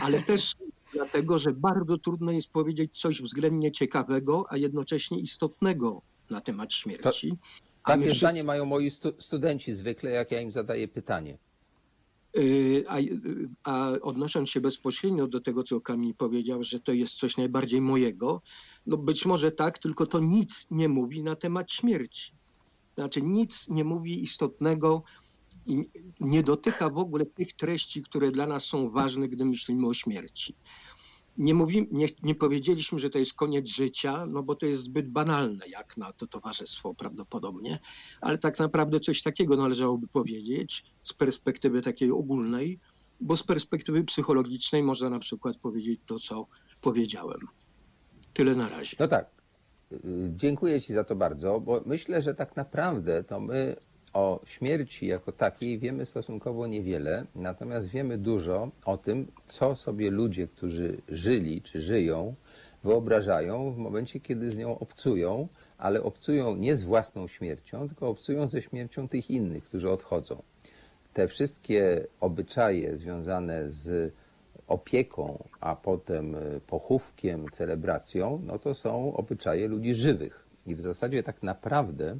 Ale 0.00 0.22
też 0.22 0.52
dlatego, 0.94 1.38
że 1.38 1.52
bardzo 1.52 1.98
trudno 1.98 2.32
jest 2.32 2.50
powiedzieć 2.50 2.98
coś 3.00 3.22
względnie 3.22 3.72
ciekawego, 3.72 4.44
a 4.48 4.56
jednocześnie 4.56 5.18
istotnego 5.20 6.02
na 6.30 6.40
temat 6.40 6.72
śmierci. 6.72 7.32
A 7.82 7.90
my 7.90 8.02
Takie 8.02 8.02
wszyscy- 8.02 8.18
zdanie 8.18 8.44
mają 8.44 8.64
moi 8.64 8.90
stu, 8.90 9.12
studenci 9.18 9.72
zwykle, 9.72 10.10
jak 10.10 10.30
ja 10.30 10.40
im 10.40 10.50
zadaję 10.50 10.88
pytanie. 10.88 11.38
Y, 12.36 12.84
A, 12.88 12.98
a 13.64 13.90
odnosząc 14.02 14.50
się 14.50 14.60
bezpośrednio 14.60 15.26
do 15.26 15.40
tego, 15.40 15.62
co 15.62 15.80
Kamil 15.80 16.14
powiedział, 16.14 16.64
że 16.64 16.80
to 16.80 16.92
jest 16.92 17.14
coś 17.14 17.36
najbardziej 17.36 17.80
mojego, 17.80 18.42
no 18.86 18.96
być 18.96 19.26
może 19.26 19.52
tak, 19.52 19.78
tylko 19.78 20.06
to 20.06 20.20
nic 20.20 20.66
nie 20.70 20.88
mówi 20.88 21.22
na 21.22 21.36
temat 21.36 21.72
śmierci. 21.72 22.32
Znaczy 22.94 23.22
nic 23.22 23.68
nie 23.68 23.84
mówi 23.84 24.22
istotnego 24.22 25.02
i 25.66 25.88
nie 26.20 26.42
dotyka 26.42 26.90
w 26.90 26.98
ogóle 26.98 27.26
tych 27.26 27.52
treści, 27.52 28.02
które 28.02 28.30
dla 28.30 28.46
nas 28.46 28.64
są 28.64 28.90
ważne, 28.90 29.28
gdy 29.28 29.44
myślimy 29.44 29.86
o 29.86 29.94
śmierci. 29.94 30.54
Nie, 31.38 31.54
nie, 31.90 32.06
nie 32.22 32.34
powiedzieliśmy, 32.34 32.98
że 32.98 33.10
to 33.10 33.18
jest 33.18 33.34
koniec 33.34 33.68
życia, 33.68 34.26
no 34.26 34.42
bo 34.42 34.54
to 34.54 34.66
jest 34.66 34.82
zbyt 34.82 35.10
banalne 35.10 35.68
jak 35.68 35.96
na 35.96 36.12
to 36.12 36.26
towarzystwo 36.26 36.94
prawdopodobnie, 36.94 37.78
ale 38.20 38.38
tak 38.38 38.58
naprawdę 38.58 39.00
coś 39.00 39.22
takiego 39.22 39.56
należałoby 39.56 40.08
powiedzieć 40.08 40.84
z 41.02 41.12
perspektywy 41.12 41.82
takiej 41.82 42.10
ogólnej, 42.10 42.80
bo 43.20 43.36
z 43.36 43.42
perspektywy 43.42 44.04
psychologicznej 44.04 44.82
można 44.82 45.10
na 45.10 45.18
przykład 45.18 45.56
powiedzieć 45.56 46.00
to, 46.06 46.18
co 46.18 46.46
powiedziałem. 46.80 47.40
Tyle 48.32 48.54
na 48.54 48.68
razie. 48.68 48.96
No 49.00 49.08
tak. 49.08 49.30
Dziękuję 50.30 50.80
Ci 50.82 50.92
za 50.92 51.04
to 51.04 51.16
bardzo, 51.16 51.60
bo 51.60 51.80
myślę, 51.86 52.22
że 52.22 52.34
tak 52.34 52.56
naprawdę 52.56 53.24
to 53.24 53.40
my 53.40 53.76
o 54.16 54.40
śmierci 54.46 55.06
jako 55.06 55.32
takiej 55.32 55.78
wiemy 55.78 56.06
stosunkowo 56.06 56.66
niewiele, 56.66 57.24
natomiast 57.34 57.88
wiemy 57.88 58.18
dużo 58.18 58.70
o 58.84 58.96
tym, 58.96 59.26
co 59.48 59.76
sobie 59.76 60.10
ludzie, 60.10 60.48
którzy 60.48 60.96
żyli 61.08 61.62
czy 61.62 61.82
żyją, 61.82 62.34
wyobrażają 62.84 63.72
w 63.72 63.76
momencie, 63.76 64.20
kiedy 64.20 64.50
z 64.50 64.56
nią 64.56 64.78
obcują, 64.78 65.48
ale 65.78 66.02
obcują 66.02 66.56
nie 66.56 66.76
z 66.76 66.82
własną 66.82 67.28
śmiercią, 67.28 67.88
tylko 67.88 68.08
obcują 68.08 68.48
ze 68.48 68.62
śmiercią 68.62 69.08
tych 69.08 69.30
innych, 69.30 69.64
którzy 69.64 69.90
odchodzą. 69.90 70.42
Te 71.12 71.28
wszystkie 71.28 72.06
obyczaje 72.20 72.96
związane 72.96 73.70
z 73.70 74.14
opieką, 74.66 75.44
a 75.60 75.76
potem 75.76 76.34
y, 76.34 76.60
pochówkiem, 76.66 77.50
celebracją, 77.50 78.42
no 78.44 78.58
to 78.58 78.74
są 78.74 79.16
obyczaje 79.16 79.68
ludzi 79.68 79.94
żywych. 79.94 80.46
I 80.66 80.74
w 80.74 80.80
zasadzie 80.80 81.22
tak 81.22 81.42
naprawdę 81.42 82.18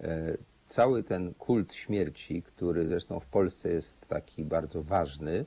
e, 0.00 0.36
cały 0.68 1.02
ten 1.02 1.34
kult 1.34 1.74
śmierci, 1.74 2.42
który 2.42 2.86
zresztą 2.86 3.20
w 3.20 3.26
Polsce 3.26 3.68
jest 3.68 4.08
taki 4.08 4.44
bardzo 4.44 4.82
ważny, 4.82 5.44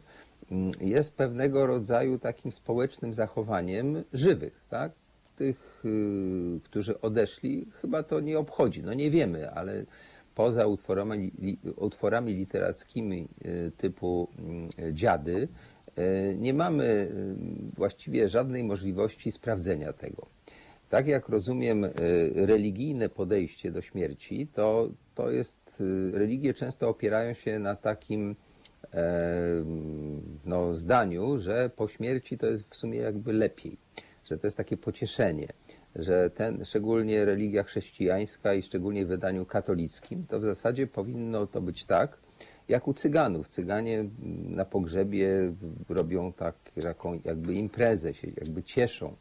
jest 0.81 1.13
pewnego 1.13 1.65
rodzaju 1.65 2.19
takim 2.19 2.51
społecznym 2.51 3.13
zachowaniem 3.13 4.03
żywych, 4.13 4.65
tak? 4.69 4.91
Tych, 5.35 5.83
y, 5.85 6.59
którzy 6.63 7.01
odeszli, 7.01 7.67
chyba 7.81 8.03
to 8.03 8.19
nie 8.19 8.39
obchodzi. 8.39 8.83
No 8.83 8.93
nie 8.93 9.11
wiemy, 9.11 9.51
ale 9.51 9.85
poza 10.35 10.65
utworami, 10.67 11.31
utworami 11.75 12.33
literackimi 12.33 13.27
y, 13.45 13.71
typu 13.77 14.27
mm, 14.39 14.69
Dziady, 14.93 15.47
y, 15.97 16.37
nie 16.39 16.53
mamy 16.53 16.83
y, 16.83 17.35
właściwie 17.77 18.29
żadnej 18.29 18.63
możliwości 18.63 19.31
sprawdzenia 19.31 19.93
tego. 19.93 20.27
Tak 20.89 21.07
jak 21.07 21.29
rozumiem 21.29 21.83
y, 21.83 21.91
religijne 22.35 23.09
podejście 23.09 23.71
do 23.71 23.81
śmierci, 23.81 24.47
to, 24.47 24.89
to 25.21 25.31
jest, 25.31 25.81
y, 25.81 26.11
religie 26.13 26.53
często 26.53 26.89
opierają 26.89 27.33
się 27.33 27.59
na 27.59 27.75
takim 27.75 28.35
e, 28.93 29.21
no, 30.45 30.73
zdaniu, 30.73 31.39
że 31.39 31.69
po 31.75 31.87
śmierci 31.87 32.37
to 32.37 32.47
jest 32.47 32.63
w 32.69 32.75
sumie 32.75 32.99
jakby 32.99 33.33
lepiej, 33.33 33.77
że 34.29 34.37
to 34.37 34.47
jest 34.47 34.57
takie 34.57 34.77
pocieszenie, 34.77 35.47
że 35.95 36.29
ten, 36.29 36.65
szczególnie 36.65 37.25
religia 37.25 37.63
chrześcijańska 37.63 38.53
i 38.53 38.63
szczególnie 38.63 39.05
w 39.05 39.07
wydaniu 39.07 39.45
katolickim, 39.45 40.25
to 40.27 40.39
w 40.39 40.43
zasadzie 40.43 40.87
powinno 40.87 41.47
to 41.47 41.61
być 41.61 41.85
tak, 41.85 42.17
jak 42.67 42.87
u 42.87 42.93
Cyganów. 42.93 43.47
Cyganie 43.47 44.05
na 44.43 44.65
pogrzebie 44.65 45.53
robią 45.89 46.33
tak, 46.33 46.55
taką 46.81 47.19
jakby 47.25 47.53
imprezę, 47.53 48.13
się 48.13 48.27
jakby 48.27 48.63
cieszą 48.63 49.15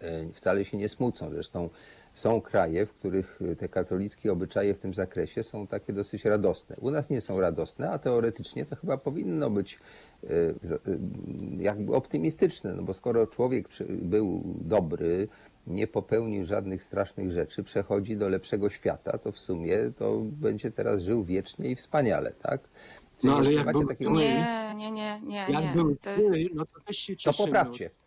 e, 0.00 0.32
wcale 0.32 0.64
się 0.64 0.76
nie 0.76 0.88
smucą. 0.88 1.30
Zresztą 1.30 1.70
są 2.14 2.40
kraje, 2.40 2.86
w 2.86 2.92
których 2.92 3.40
te 3.58 3.68
katolickie 3.68 4.32
obyczaje 4.32 4.74
w 4.74 4.78
tym 4.78 4.94
zakresie 4.94 5.42
są 5.42 5.66
takie 5.66 5.92
dosyć 5.92 6.24
radosne. 6.24 6.76
U 6.80 6.90
nas 6.90 7.10
nie 7.10 7.20
są 7.20 7.40
radosne, 7.40 7.90
a 7.90 7.98
teoretycznie 7.98 8.66
to 8.66 8.76
chyba 8.76 8.96
powinno 8.96 9.50
być 9.50 9.78
e, 10.24 10.28
e, 10.28 10.52
jakby 11.58 11.94
optymistyczne, 11.94 12.72
no 12.74 12.82
bo 12.82 12.94
skoro 12.94 13.26
człowiek 13.26 13.68
był 14.02 14.42
dobry, 14.60 15.28
nie 15.66 15.86
popełnił 15.86 16.44
żadnych 16.44 16.82
strasznych 16.84 17.32
rzeczy, 17.32 17.62
przechodzi 17.62 18.16
do 18.16 18.28
lepszego 18.28 18.70
świata, 18.70 19.18
to 19.18 19.32
w 19.32 19.38
sumie 19.38 19.76
to 19.98 20.18
będzie 20.24 20.70
teraz 20.70 21.02
żył 21.02 21.24
wiecznie 21.24 21.70
i 21.70 21.74
wspaniale, 21.76 22.32
tak? 22.42 22.60
Czy 23.20 23.26
No, 23.26 23.32
nie 23.32 23.38
ale 23.38 23.52
jak 23.52 23.66
macie 23.66 23.78
był- 23.78 23.88
takiego... 23.88 24.10
Nie, 24.10 24.74
nie, 24.76 24.90
nie, 24.90 25.20
nie, 25.24 25.36
Jak 25.36 25.64
nie. 25.64 25.70
był 25.74 25.96
To 25.96 26.10
jest- 26.10 26.54
no 26.54 26.66
to 26.66 26.80
też 26.80 26.96
się 26.96 27.16
cieszymy. 27.16 27.46
poprawcie. 27.48 27.90
To 27.90 27.94
jest 27.94 27.99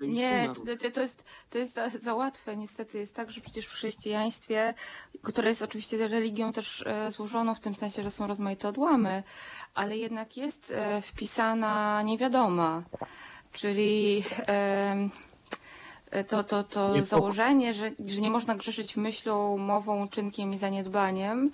Nie, 0.00 0.50
to, 0.94 1.00
jest, 1.00 1.24
to 1.50 1.58
jest 1.58 1.74
za, 1.74 1.88
za 1.88 2.14
łatwe. 2.14 2.56
Niestety 2.56 2.98
jest 2.98 3.14
tak, 3.14 3.30
że 3.30 3.40
przecież 3.40 3.66
w 3.66 3.72
chrześcijaństwie, 3.72 4.74
które 5.22 5.48
jest 5.48 5.62
oczywiście 5.62 6.08
religią 6.08 6.52
też 6.52 6.84
e, 6.86 7.10
złożoną 7.10 7.54
w 7.54 7.60
tym 7.60 7.74
sensie, 7.74 8.02
że 8.02 8.10
są 8.10 8.26
rozmaite 8.26 8.68
odłamy, 8.68 9.22
ale 9.74 9.96
jednak 9.96 10.36
jest 10.36 10.70
e, 10.70 11.00
wpisana 11.00 12.02
niewiadoma. 12.02 12.82
Czyli 13.52 14.24
e, 14.48 15.08
to, 16.28 16.44
to, 16.44 16.64
to 16.64 17.04
założenie, 17.04 17.74
że, 17.74 17.90
że 18.06 18.20
nie 18.20 18.30
można 18.30 18.54
grzeszyć 18.54 18.96
myślą, 18.96 19.58
mową, 19.58 20.08
czynkiem 20.08 20.50
i 20.50 20.58
zaniedbaniem, 20.58 21.50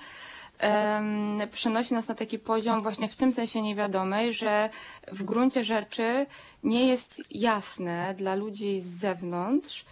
em, 0.59 1.41
przenosi 1.53 1.95
nas 1.95 2.09
na 2.09 2.15
taki 2.15 2.39
poziom 2.39 2.83
właśnie 2.83 3.09
w 3.09 3.17
tym 3.17 3.33
sensie 3.33 3.63
niewiadomej, 3.63 4.33
że 4.33 4.71
w 5.13 5.23
gruncie 5.23 5.65
rzeczy 5.65 6.27
nie 6.67 6.87
jest 6.89 7.23
jasne 7.35 8.15
dla 8.19 8.35
ludzi 8.35 8.81
z 8.81 8.87
zewnątrz, 8.87 9.85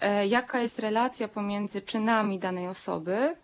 e, 0.00 0.26
jaka 0.26 0.60
jest 0.60 0.78
relacja 0.78 1.28
pomiędzy 1.28 1.82
czynami 1.82 2.38
danej 2.38 2.68
osoby, 2.68 3.36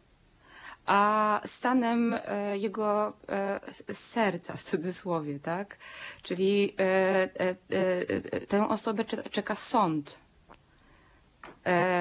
a 0.86 1.40
stanem 1.46 2.14
e, 2.14 2.58
jego 2.58 3.12
e, 3.28 3.60
serca, 3.94 4.56
w 4.56 4.62
cudzysłowie, 4.62 5.40
tak? 5.40 5.76
Czyli 6.22 6.76
tę 8.48 8.68
osobę 8.68 9.04
cze- 9.04 9.22
czeka 9.22 9.54
sąd. 9.54 10.18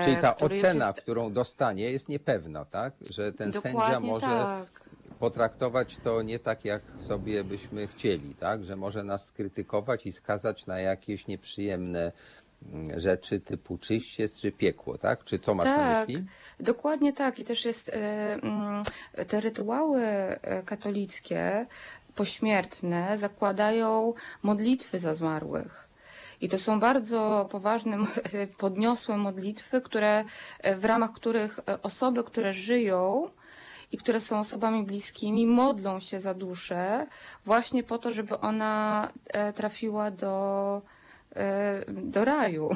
Czyli 0.03 0.17
ta 0.17 0.37
ocena, 0.37 0.87
jest- 0.87 1.01
którą 1.01 1.33
dostanie, 1.33 1.91
jest 1.91 2.09
niepewna, 2.09 2.65
tak? 2.65 2.93
Że 3.09 3.33
ten 3.33 3.53
sędzia 3.53 3.69
Dokładnie 3.69 4.09
może 4.09 4.27
tak. 4.27 4.84
Potraktować 5.19 5.97
to 5.97 6.21
nie 6.21 6.39
tak, 6.39 6.65
jak 6.65 6.81
sobie 6.99 7.43
byśmy 7.43 7.87
chcieli, 7.87 8.35
tak? 8.39 8.63
Że 8.63 8.75
może 8.75 9.03
nas 9.03 9.25
skrytykować 9.25 10.05
i 10.05 10.11
skazać 10.11 10.65
na 10.65 10.79
jakieś 10.79 11.27
nieprzyjemne 11.27 12.11
mm, 12.73 12.99
rzeczy 12.99 13.39
typu 13.39 13.77
czyściec 13.77 14.39
czy 14.39 14.51
piekło, 14.51 14.97
tak? 14.97 15.23
Czy 15.23 15.39
to 15.39 15.53
masz 15.53 15.65
na 15.69 15.75
Tak, 15.75 16.07
myśli? 16.07 16.25
dokładnie 16.59 17.13
tak. 17.13 17.39
I 17.39 17.43
też 17.43 17.65
jest 17.65 17.89
e, 17.89 17.93
mm, 17.93 18.83
te 19.27 19.41
rytuały 19.41 20.01
e, 20.01 20.63
katolickie 20.63 21.65
pośmiertne 22.15 23.17
zakładają 23.17 24.13
modlitwy 24.43 24.99
za 24.99 25.13
zmarłych. 25.15 25.85
I 26.41 26.49
to 26.49 26.57
są 26.57 26.79
bardzo 26.79 27.47
poważne, 27.51 27.97
podniosłe 28.57 29.17
modlitwy, 29.17 29.81
które, 29.81 30.25
e, 30.59 30.75
w 30.75 30.85
ramach 30.85 31.11
których 31.11 31.59
osoby, 31.83 32.23
które 32.23 32.53
żyją 32.53 33.29
i 33.91 33.97
które 33.97 34.19
są 34.19 34.39
osobami 34.39 34.83
bliskimi, 34.83 35.47
modlą 35.47 35.99
się 35.99 36.19
za 36.19 36.33
duszę, 36.33 37.07
właśnie 37.45 37.83
po 37.83 37.97
to, 37.97 38.13
żeby 38.13 38.39
ona 38.39 39.11
e, 39.27 39.53
trafiła 39.53 40.11
do, 40.11 40.81
e, 41.35 41.85
do 41.87 42.25
raju. 42.25 42.69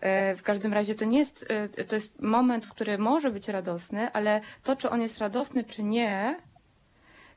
E, 0.00 0.36
W 0.36 0.42
każdym 0.42 0.72
razie 0.72 0.94
to 0.94 1.04
nie 1.04 1.18
jest, 1.18 1.48
to 1.88 1.94
jest 1.94 2.22
moment, 2.22 2.66
który 2.66 2.98
może 2.98 3.30
być 3.30 3.48
radosny, 3.48 4.12
ale 4.12 4.40
to, 4.62 4.76
czy 4.76 4.90
on 4.90 5.00
jest 5.00 5.18
radosny, 5.18 5.64
czy 5.64 5.82
nie, 5.82 6.36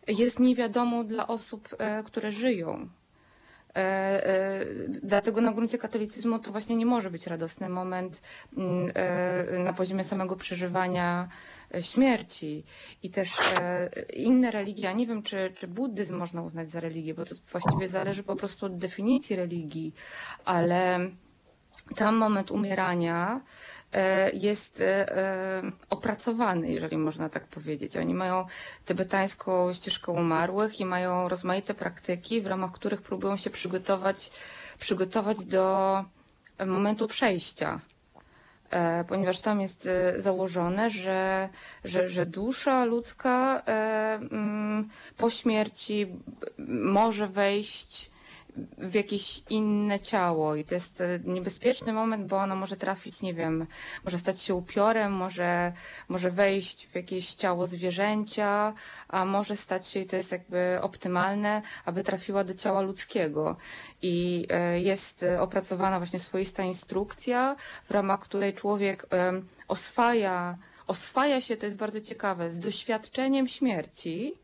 jest 0.08 0.40
niewiadomą 0.40 1.08
dla 1.08 1.28
osób, 1.28 1.70
które 2.06 2.32
żyją. 2.32 2.90
Dlatego 5.04 5.42
na 5.42 5.54
gruncie 5.54 5.78
katolicyzmu 5.78 6.40
to 6.40 6.52
właśnie 6.52 6.76
nie 6.76 6.86
może 6.86 7.12
być 7.12 7.28
radosny 7.28 7.70
moment 7.70 8.22
mm, 8.58 8.92
na 9.64 9.74
poziomie 9.74 10.04
samego 10.04 10.36
przeżywania 10.36 11.30
śmierci. 11.80 12.64
I 13.04 13.10
też 13.10 13.40
e, 13.40 13.90
inne 14.14 14.52
religie, 14.52 14.84
ja 14.84 14.94
nie 14.94 15.08
wiem, 15.08 15.24
czy, 15.24 15.54
czy 15.60 15.68
buddyzm 15.68 16.18
można 16.18 16.42
uznać 16.42 16.70
za 16.70 16.80
religię, 16.80 17.14
bo 17.14 17.26
to 17.26 17.36
właściwie 17.52 17.88
zależy 17.88 18.24
po 18.24 18.36
prostu 18.36 18.66
od 18.66 18.78
definicji 18.78 19.36
religii, 19.36 19.94
ale 20.46 21.00
tam 21.96 22.16
moment 22.16 22.52
umierania 22.52 23.42
e, 23.94 24.32
jest 24.32 24.82
e, 24.82 25.62
opracowany, 25.90 26.72
jeżeli 26.72 26.98
można 26.98 27.30
tak 27.30 27.48
powiedzieć. 27.48 27.98
Oni 27.98 28.14
mają 28.14 28.46
tybetańską 28.86 29.74
ścieżkę 29.74 30.12
umarłych 30.12 30.80
i 30.80 30.86
mają 30.86 31.30
rozmaite 31.30 31.74
praktyki, 31.74 32.42
w 32.42 32.48
ramach 32.48 32.72
których 32.72 33.02
próbują 33.02 33.38
się 33.38 33.50
przygotować, 33.50 34.32
przygotować 34.80 35.46
do 35.46 36.06
momentu 36.66 37.08
przejścia. 37.08 37.80
E, 38.72 39.04
Ponieważ 39.08 39.40
tam 39.40 39.62
jest 39.62 39.88
e, 39.88 40.22
założone, 40.22 40.90
że, 40.90 41.50
że, 41.84 42.10
że 42.10 42.26
dusza 42.26 42.86
ludzka 42.86 43.64
e, 43.68 44.20
mm, 44.32 44.90
po 45.18 45.30
śmierci 45.30 46.08
może 46.68 47.28
wejść 47.28 48.12
w 48.78 48.94
jakieś 48.94 49.44
inne 49.50 50.00
ciało 50.00 50.56
i 50.56 50.64
to 50.64 50.76
jest 50.76 51.02
e, 51.02 51.20
niebezpieczny 51.24 51.94
moment, 51.94 52.28
bo 52.28 52.38
ono 52.38 52.56
może 52.56 52.78
trafić, 52.78 53.22
nie 53.22 53.34
wiem, 53.34 53.68
może 54.04 54.18
stać 54.18 54.42
się 54.42 54.56
upiorem, 54.56 55.14
może, 55.14 55.74
może 56.10 56.32
wejść 56.32 56.88
w 56.88 56.96
jakieś 56.96 57.34
ciało 57.34 57.68
zwierzęcia, 57.68 58.74
a 59.08 59.26
może 59.26 59.56
stać 59.56 59.88
się, 59.88 60.00
i 60.00 60.06
to 60.06 60.16
jest 60.16 60.32
jakby 60.32 60.80
optymalne, 60.82 61.62
aby 61.86 62.04
trafiła 62.04 62.44
do 62.44 62.54
ciała 62.54 62.82
ludzkiego. 62.82 63.58
I 64.02 64.48
e, 64.50 64.82
jest 64.82 65.24
e, 65.24 65.42
opracowana 65.42 65.98
właśnie 65.98 66.20
swoista 66.20 66.64
instrukcja, 66.64 67.56
w 67.86 67.92
ramach 67.92 68.20
której 68.20 68.54
człowiek 68.54 69.06
oswaja, 69.68 70.58
oswaja 70.88 71.42
się, 71.42 71.58
to 71.58 71.66
jest 71.66 71.78
bardzo 71.78 72.02
ciekawe, 72.02 72.52
z 72.52 72.60
doświadczeniem 72.60 73.48
śmierci, 73.48 74.41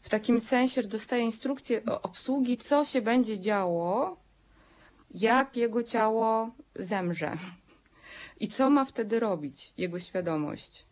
w 0.00 0.08
takim 0.08 0.40
sensie, 0.40 0.82
że 0.82 0.88
dostaje 0.88 1.24
instrukcję 1.24 1.82
obsługi, 2.02 2.58
co 2.58 2.84
się 2.84 3.02
będzie 3.02 3.38
działo, 3.38 4.16
jak 5.10 5.56
jego 5.56 5.82
ciało 5.82 6.50
zemrze. 6.76 7.32
I 8.40 8.48
co 8.48 8.70
ma 8.70 8.84
wtedy 8.84 9.20
robić 9.20 9.72
jego 9.76 9.98
świadomość. 9.98 10.86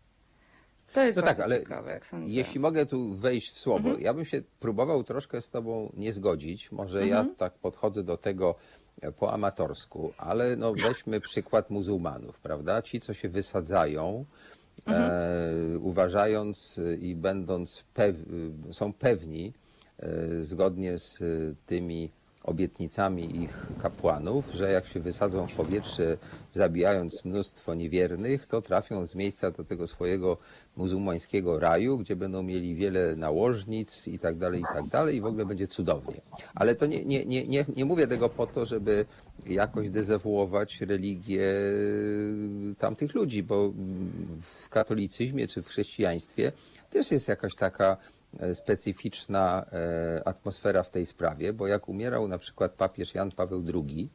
To 0.92 1.04
jest 1.04 1.16
No 1.16 1.22
bardzo 1.22 1.36
tak, 1.42 1.44
ale 1.50 1.60
ciekawe, 1.60 1.90
jak 1.90 2.06
sądzę. 2.06 2.32
Jeśli 2.34 2.60
mogę 2.60 2.86
tu 2.86 3.14
wejść 3.14 3.50
w 3.52 3.58
słowo, 3.58 3.88
Mhm. 3.88 4.00
ja 4.04 4.14
bym 4.14 4.24
się 4.24 4.42
próbował 4.60 5.04
troszkę 5.04 5.42
z 5.42 5.50
Tobą 5.50 5.92
nie 5.96 6.12
zgodzić. 6.12 6.72
Może 6.72 7.06
ja 7.06 7.18
Mhm. 7.18 7.36
tak 7.36 7.54
podchodzę 7.54 8.02
do 8.02 8.16
tego 8.16 8.54
e, 9.02 9.12
po 9.12 9.32
amatorsku, 9.32 10.12
ale 10.18 10.56
no 10.56 10.72
weźmy 10.88 11.20
przykład 11.20 11.70
muzułmanów, 11.70 12.38
prawda? 12.40 12.82
Ci, 12.82 13.00
co 13.00 13.14
się 13.14 13.28
wysadzają, 13.28 14.24
Mhm. 14.86 15.10
e, 15.10 15.78
uważając 15.78 16.78
e, 16.78 16.94
i 16.94 17.14
będąc 17.14 17.84
pew, 17.94 18.16
e, 18.68 18.72
są 18.72 18.92
pewni, 18.92 19.52
e, 19.98 20.44
zgodnie 20.44 20.98
z 20.98 21.22
e, 21.22 21.24
tymi 21.66 22.10
obietnicami 22.46 23.42
ich 23.42 23.66
kapłanów, 23.82 24.44
że 24.54 24.70
jak 24.72 24.86
się 24.86 25.00
wysadzą 25.00 25.46
w 25.46 25.54
powietrze, 25.54 26.16
zabijając 26.52 27.24
mnóstwo 27.24 27.74
niewiernych, 27.74 28.46
to 28.46 28.62
trafią 28.62 29.06
z 29.06 29.14
miejsca 29.14 29.50
do 29.50 29.64
tego 29.64 29.86
swojego 29.86 30.36
muzułmańskiego 30.76 31.58
raju, 31.58 31.98
gdzie 31.98 32.16
będą 32.16 32.42
mieli 32.42 32.74
wiele 32.74 33.16
nałożnic 33.16 34.08
i 34.08 34.18
tak 34.18 34.38
dalej, 34.38 34.60
i 34.60 34.64
tak 34.74 34.86
dalej, 34.86 35.16
i 35.16 35.20
w 35.20 35.26
ogóle 35.26 35.46
będzie 35.46 35.66
cudownie. 35.66 36.20
Ale 36.54 36.74
to 36.74 36.86
nie, 36.86 37.04
nie, 37.04 37.24
nie, 37.24 37.42
nie, 37.42 37.64
nie 37.76 37.84
mówię 37.84 38.06
tego 38.06 38.28
po 38.28 38.46
to, 38.46 38.66
żeby 38.66 39.04
jakoś 39.46 39.90
dezawuować 39.90 40.80
religię 40.80 41.52
tamtych 42.78 43.14
ludzi, 43.14 43.42
bo 43.42 43.72
w 44.62 44.68
katolicyzmie 44.68 45.48
czy 45.48 45.62
w 45.62 45.68
chrześcijaństwie 45.68 46.52
też 46.90 47.10
jest 47.10 47.28
jakaś 47.28 47.54
taka 47.54 47.96
specyficzna 48.54 49.66
e, 49.72 50.28
atmosfera 50.28 50.82
w 50.82 50.90
tej 50.90 51.06
sprawie, 51.06 51.52
bo 51.52 51.66
jak 51.66 51.88
umierał 51.88 52.28
na 52.28 52.38
przykład 52.38 52.72
papież 52.72 53.14
Jan 53.14 53.30
Paweł 53.30 53.64
II, 53.74 54.08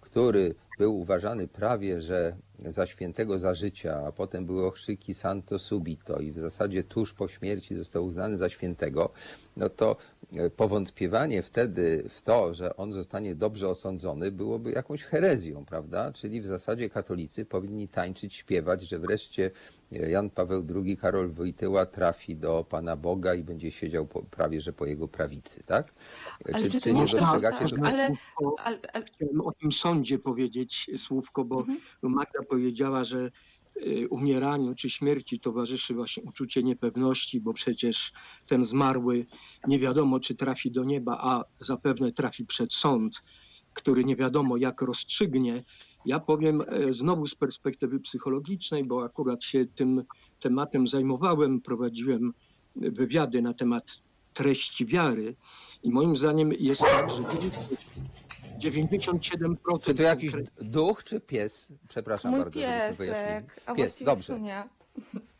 który 0.00 0.54
był 0.78 0.98
uważany 0.98 1.48
prawie, 1.48 2.02
że 2.02 2.36
za 2.66 2.86
świętego 2.86 3.38
za 3.38 3.54
życia, 3.54 4.04
a 4.06 4.12
potem 4.12 4.46
były 4.46 4.66
okrzyki 4.66 5.14
Santo 5.14 5.58
Subito 5.58 6.18
i 6.18 6.32
w 6.32 6.38
zasadzie 6.38 6.84
tuż 6.84 7.14
po 7.14 7.28
śmierci 7.28 7.76
został 7.76 8.04
uznany 8.04 8.38
za 8.38 8.48
świętego, 8.48 9.10
no 9.56 9.68
to 9.68 9.96
e, 10.32 10.50
powątpiewanie 10.50 11.42
wtedy 11.42 12.04
w 12.08 12.22
to, 12.22 12.54
że 12.54 12.76
on 12.76 12.92
zostanie 12.92 13.34
dobrze 13.34 13.68
osądzony, 13.68 14.32
byłoby 14.32 14.72
jakąś 14.72 15.02
herezją, 15.02 15.64
prawda? 15.64 16.12
Czyli 16.12 16.40
w 16.40 16.46
zasadzie 16.46 16.90
katolicy 16.90 17.44
powinni 17.44 17.88
tańczyć, 17.88 18.34
śpiewać, 18.34 18.82
że 18.82 18.98
wreszcie 18.98 19.50
e, 19.92 20.10
Jan 20.10 20.30
Paweł 20.30 20.66
II, 20.74 20.96
Karol 20.96 21.30
Wojtyła 21.30 21.86
trafi 21.86 22.36
do 22.36 22.64
Pana 22.68 22.96
Boga 22.96 23.34
i 23.34 23.44
będzie 23.44 23.70
siedział 23.70 24.06
po, 24.06 24.22
prawie, 24.22 24.60
że 24.60 24.72
po 24.72 24.86
jego 24.86 25.08
prawicy, 25.08 25.62
tak? 25.66 25.94
Ale 26.52 26.70
czy, 26.70 26.80
czy 26.80 26.92
nie 26.92 27.06
trochę 27.06 27.20
dostrzegacie, 27.20 27.58
tak? 27.58 27.68
że 27.68 27.76
Ale- 27.84 28.06
Słówko, 28.06 28.56
Ale, 28.64 28.78
ale, 28.92 29.04
Chciałem 29.04 29.40
o 29.40 29.52
tym 29.52 29.72
sądzie 29.72 30.18
powiedzieć 30.18 30.90
słówko, 30.96 31.44
bo 31.44 31.64
Magda 32.02 32.42
powiedziała, 32.52 33.04
że 33.04 33.30
y, 33.76 34.08
umieraniu 34.10 34.74
czy 34.74 34.90
śmierci 34.90 35.40
towarzyszy 35.40 35.94
właśnie 35.94 36.22
uczucie 36.22 36.62
niepewności, 36.62 37.40
bo 37.40 37.52
przecież 37.52 38.12
ten 38.46 38.64
zmarły 38.64 39.26
nie 39.68 39.78
wiadomo, 39.78 40.20
czy 40.20 40.34
trafi 40.34 40.70
do 40.70 40.84
nieba, 40.84 41.18
a 41.20 41.44
zapewne 41.58 42.12
trafi 42.12 42.46
przed 42.46 42.74
sąd, 42.74 43.22
który 43.74 44.04
nie 44.04 44.16
wiadomo 44.16 44.56
jak 44.56 44.82
rozstrzygnie. 44.82 45.64
Ja 46.06 46.20
powiem 46.20 46.62
e, 46.66 46.92
znowu 46.92 47.26
z 47.26 47.34
perspektywy 47.34 48.00
psychologicznej, 48.00 48.84
bo 48.84 49.04
akurat 49.04 49.44
się 49.44 49.66
tym 49.66 50.04
tematem 50.40 50.86
zajmowałem, 50.86 51.60
prowadziłem 51.60 52.32
wywiady 52.76 53.42
na 53.42 53.54
temat 53.54 54.02
treści 54.34 54.86
wiary 54.86 55.36
i 55.82 55.90
moim 55.90 56.16
zdaniem 56.16 56.50
jest 56.60 56.80
tak, 56.80 57.10
że 57.10 57.22
97% 58.62 59.80
Czy 59.82 59.94
to 59.94 60.02
jakiś 60.02 60.32
duch, 60.60 61.04
czy 61.04 61.20
pies? 61.20 61.72
Przepraszam 61.88 62.30
mój 62.30 62.40
bardzo, 62.40 62.60
piesek, 62.60 63.60
a 63.66 63.74
Pies, 63.74 64.02
dobrze, 64.02 64.24
Sunia. 64.24 64.68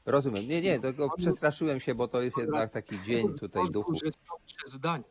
rozumiem. 0.07 0.49
Nie, 0.49 0.61
nie, 0.61 0.81
tylko 0.81 1.17
przestraszyłem 1.17 1.81
się, 1.81 1.95
bo 1.95 2.09
to 2.09 2.23
jest 2.23 2.37
jednak 2.37 2.73
taki 2.73 3.03
dzień 3.03 3.35
tutaj 3.39 3.63
skończę 3.65 4.57
zdanie. 4.67 5.05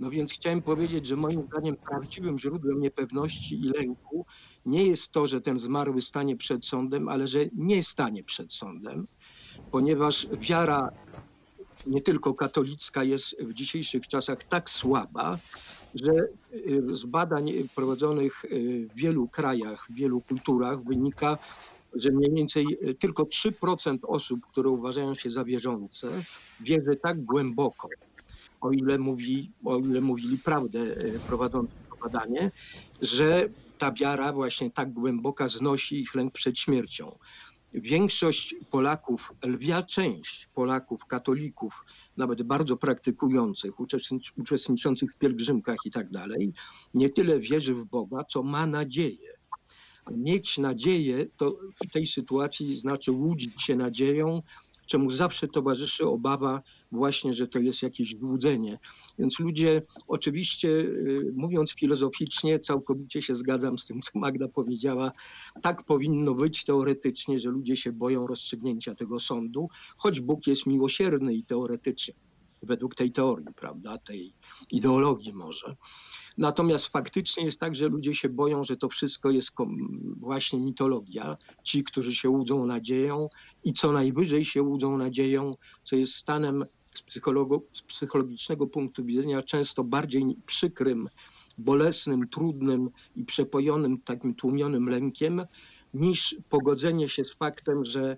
No 0.00 0.10
więc 0.10 0.32
chciałem 0.32 0.62
powiedzieć, 0.62 1.06
że 1.06 1.16
moim 1.16 1.42
zdaniem 1.42 1.76
prawdziwym 1.76 2.38
źródłem 2.38 2.80
niepewności 2.80 3.60
i 3.60 3.62
lęku 3.62 4.26
nie 4.66 4.84
jest 4.86 5.12
to, 5.12 5.26
że 5.26 5.40
ten 5.40 5.58
zmarły 5.58 6.02
stanie 6.02 6.36
przed 6.36 6.66
sądem, 6.66 7.08
ale 7.08 7.26
że 7.26 7.38
nie 7.54 7.82
stanie 7.82 8.24
przed 8.24 8.52
sądem, 8.52 9.04
ponieważ 9.70 10.26
wiara 10.40 10.92
nie 11.86 12.00
tylko 12.00 12.34
katolicka 12.34 13.04
jest 13.04 13.42
w 13.42 13.52
dzisiejszych 13.52 14.08
czasach 14.08 14.44
tak 14.44 14.70
słaba, 14.70 15.38
że 15.94 16.12
y, 16.12 16.96
z 16.96 17.04
badań 17.04 17.52
prowadzonych 17.74 18.44
y, 18.44 18.88
w 18.94 18.94
wielu 18.94 19.28
krajach, 19.28 19.86
w 19.90 19.94
wielu 19.94 20.20
kulturach 20.20 20.84
wynika, 20.84 21.38
że 21.94 22.10
mniej 22.10 22.34
więcej 22.34 22.66
y, 22.82 22.94
tylko 22.94 23.22
3% 23.22 23.98
osób, 24.02 24.40
które 24.46 24.68
uważają 24.68 25.14
się 25.14 25.30
za 25.30 25.44
wierzące, 25.44 26.08
wierzy 26.60 26.96
tak 27.02 27.24
głęboko, 27.24 27.88
o 28.60 28.70
ile, 28.70 28.98
mówi, 28.98 29.50
o 29.64 29.78
ile 29.78 30.00
mówili 30.00 30.38
prawdę 30.38 30.78
prowadzący 31.26 31.72
to 31.90 31.96
badanie, 31.96 32.50
że 33.02 33.48
ta 33.78 33.92
wiara 33.92 34.32
właśnie 34.32 34.70
tak 34.70 34.92
głęboka 34.92 35.48
znosi 35.48 36.00
ich 36.00 36.14
lęk 36.14 36.32
przed 36.32 36.58
śmiercią. 36.58 37.18
Większość 37.74 38.54
Polaków, 38.70 39.32
lwia 39.46 39.82
część 39.82 40.48
Polaków, 40.54 41.06
katolików, 41.06 41.84
nawet 42.16 42.42
bardzo 42.42 42.76
praktykujących, 42.76 43.80
uczestnicz- 43.80 44.32
uczestniczących 44.36 45.12
w 45.12 45.18
pielgrzymkach 45.18 45.76
i 45.84 45.90
tak 45.90 46.10
dalej, 46.10 46.52
nie 46.94 47.10
tyle 47.10 47.40
wierzy 47.40 47.74
w 47.74 47.84
Boga, 47.84 48.24
co 48.24 48.42
ma 48.42 48.66
nadzieję. 48.66 49.32
A 50.04 50.10
mieć 50.10 50.58
nadzieję 50.58 51.26
to 51.36 51.58
w 51.84 51.92
tej 51.92 52.06
sytuacji 52.06 52.78
znaczy 52.78 53.12
łudzić 53.12 53.62
się 53.62 53.76
nadzieją, 53.76 54.42
czemu 54.86 55.10
zawsze 55.10 55.48
towarzyszy 55.48 56.06
obawa 56.06 56.62
właśnie, 56.92 57.34
że 57.34 57.48
to 57.48 57.58
jest 57.58 57.82
jakieś 57.82 58.16
złudzenie. 58.18 58.78
Więc 59.18 59.38
ludzie, 59.38 59.82
oczywiście 60.08 60.68
y, 60.68 61.32
mówiąc 61.34 61.72
filozoficznie, 61.72 62.60
całkowicie 62.60 63.22
się 63.22 63.34
zgadzam 63.34 63.78
z 63.78 63.86
tym, 63.86 64.02
co 64.02 64.18
Magda 64.18 64.48
powiedziała, 64.48 65.12
tak 65.62 65.84
powinno 65.84 66.34
być 66.34 66.64
teoretycznie, 66.64 67.38
że 67.38 67.50
ludzie 67.50 67.76
się 67.76 67.92
boją 67.92 68.26
rozstrzygnięcia 68.26 68.94
tego 68.94 69.20
sądu, 69.20 69.68
choć 69.96 70.20
Bóg 70.20 70.46
jest 70.46 70.66
miłosierny 70.66 71.34
i 71.34 71.44
teoretycznie, 71.44 72.14
według 72.62 72.94
tej 72.94 73.12
teorii, 73.12 73.46
prawda, 73.56 73.98
tej 73.98 74.34
ideologii 74.70 75.32
może. 75.32 75.76
Natomiast 76.42 76.86
faktycznie 76.86 77.44
jest 77.44 77.60
tak, 77.60 77.74
że 77.74 77.88
ludzie 77.88 78.14
się 78.14 78.28
boją, 78.28 78.64
że 78.64 78.76
to 78.76 78.88
wszystko 78.88 79.30
jest 79.30 79.50
właśnie 80.16 80.60
mitologia. 80.60 81.36
Ci, 81.62 81.84
którzy 81.84 82.14
się 82.14 82.30
łudzą 82.30 82.66
nadzieją 82.66 83.28
i 83.64 83.72
co 83.72 83.92
najwyżej 83.92 84.44
się 84.44 84.62
łudzą 84.62 84.98
nadzieją, 84.98 85.54
co 85.84 85.96
jest 85.96 86.14
stanem 86.14 86.64
z, 86.94 87.20
z 87.72 87.82
psychologicznego 87.82 88.66
punktu 88.66 89.04
widzenia 89.04 89.42
często 89.42 89.84
bardziej 89.84 90.36
przykrym, 90.46 91.08
bolesnym, 91.58 92.28
trudnym 92.28 92.90
i 93.16 93.24
przepojonym 93.24 93.98
takim 93.98 94.34
tłumionym 94.34 94.88
lękiem, 94.88 95.44
niż 95.94 96.36
pogodzenie 96.48 97.08
się 97.08 97.24
z 97.24 97.34
faktem, 97.34 97.84
że, 97.84 98.16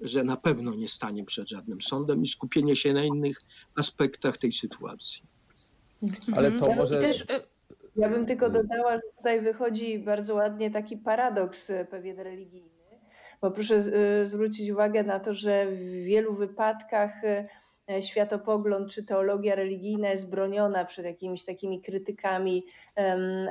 że 0.00 0.24
na 0.24 0.36
pewno 0.36 0.74
nie 0.74 0.88
stanie 0.88 1.24
przed 1.24 1.48
żadnym 1.48 1.82
sądem 1.82 2.22
i 2.22 2.28
skupienie 2.28 2.76
się 2.76 2.92
na 2.92 3.04
innych 3.04 3.40
aspektach 3.74 4.38
tej 4.38 4.52
sytuacji. 4.52 5.37
Ale 6.36 6.50
to 6.50 6.56
Mhm. 6.58 6.76
może... 6.78 6.98
I 6.98 7.00
też, 7.00 7.20
y, 7.20 7.24
Ja 7.96 8.08
bym 8.08 8.26
tylko 8.26 8.50
dodała, 8.50 8.94
że 8.94 9.00
tutaj 9.16 9.40
wychodzi 9.40 9.98
bardzo 9.98 10.34
ładnie 10.34 10.70
taki 10.70 10.96
paradoks 10.96 11.70
e, 11.70 11.84
pewien 11.84 12.20
religijny, 12.20 12.70
bo 13.40 13.50
proszę 13.50 13.74
e, 13.74 14.26
zwrócić 14.26 14.70
uwagę 14.70 15.02
na 15.02 15.20
to, 15.20 15.34
że 15.34 15.66
w 15.66 15.78
wielu 16.04 16.32
wypadkach 16.34 17.12
światopogląd 18.00 18.90
czy 18.90 19.04
teologia 19.04 19.54
religijna 19.54 20.08
jest 20.10 20.28
broniona 20.30 20.84
przed 20.84 21.04
jakimiś 21.04 21.44
takimi 21.44 21.80
krytykami 21.82 22.64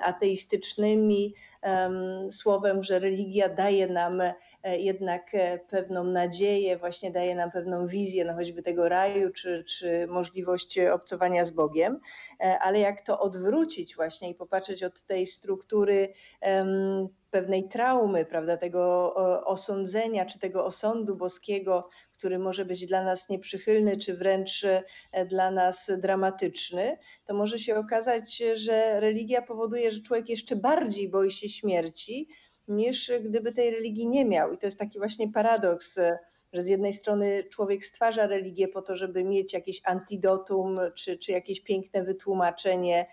ateistycznymi, 0.04 1.34
em, 1.62 1.94
słowem, 2.32 2.84
że 2.84 3.00
religia 3.00 3.50
daje 3.50 3.88
nam 3.88 4.22
jednak 4.64 5.36
e, 5.36 5.60
pewną 5.60 6.04
nadzieję, 6.04 6.78
właśnie 6.78 7.12
daje 7.12 7.36
nam 7.36 7.52
pewną 7.52 7.88
wizję, 7.88 8.26
no 8.26 8.34
choćby 8.34 8.62
tego 8.62 8.90
raju, 8.90 9.32
czy, 9.32 9.64
czy 9.64 10.08
możliwość 10.08 10.78
e, 10.78 10.94
obcowania 10.94 11.46
z 11.46 11.52
Bogiem. 11.52 11.98
E, 12.40 12.60
ale 12.60 12.80
jak 12.80 13.02
to 13.02 13.20
odwrócić 13.20 13.96
właśnie 13.96 14.30
i 14.30 14.36
popatrzeć 14.36 14.84
od 14.84 15.04
tej 15.04 15.26
struktury 15.26 16.14
em, 16.42 17.08
pewnej 17.32 17.68
traumy, 17.68 18.26
prawda, 18.26 18.58
tego 18.58 19.14
osądzenia 19.46 20.26
czy 20.26 20.40
tego 20.40 20.66
osądu 20.66 21.16
boskiego, 21.16 21.90
który 22.12 22.40
może 22.40 22.66
być 22.66 22.86
dla 22.86 23.04
nas 23.04 23.30
nieprzychylny, 23.30 23.98
czy 23.98 24.14
wręcz 24.14 24.64
e, 25.12 25.26
dla 25.26 25.52
nas 25.52 25.92
dramatyczny, 25.98 26.98
to 27.26 27.34
może 27.34 27.60
się 27.60 27.76
okazać, 27.76 28.44
że 28.54 29.00
religia 29.00 29.42
powoduje, 29.42 29.92
że 29.92 30.02
człowiek 30.02 30.30
jeszcze 30.30 30.56
bardziej 30.56 31.10
boi 31.10 31.32
się 31.32 31.50
śmierci, 31.50 32.28
niż 32.68 33.12
gdyby 33.22 33.52
tej 33.52 33.72
religii 33.72 34.08
nie 34.08 34.26
miał. 34.26 34.54
I 34.54 34.58
to 34.58 34.68
jest 34.68 34.80
taki 34.80 35.00
właśnie 35.00 35.32
paradoks, 35.32 36.00
że 36.54 36.62
z 36.62 36.68
jednej 36.68 36.94
strony 36.94 37.44
człowiek 37.44 37.86
stwarza 37.86 38.28
religię 38.28 38.68
po 38.68 38.82
to, 38.82 38.98
żeby 38.98 39.24
mieć 39.24 39.54
jakieś 39.54 39.82
antidotum, 39.86 40.76
czy, 40.96 41.18
czy 41.18 41.32
jakieś 41.32 41.60
piękne 41.62 42.04
wytłumaczenie, 42.04 43.08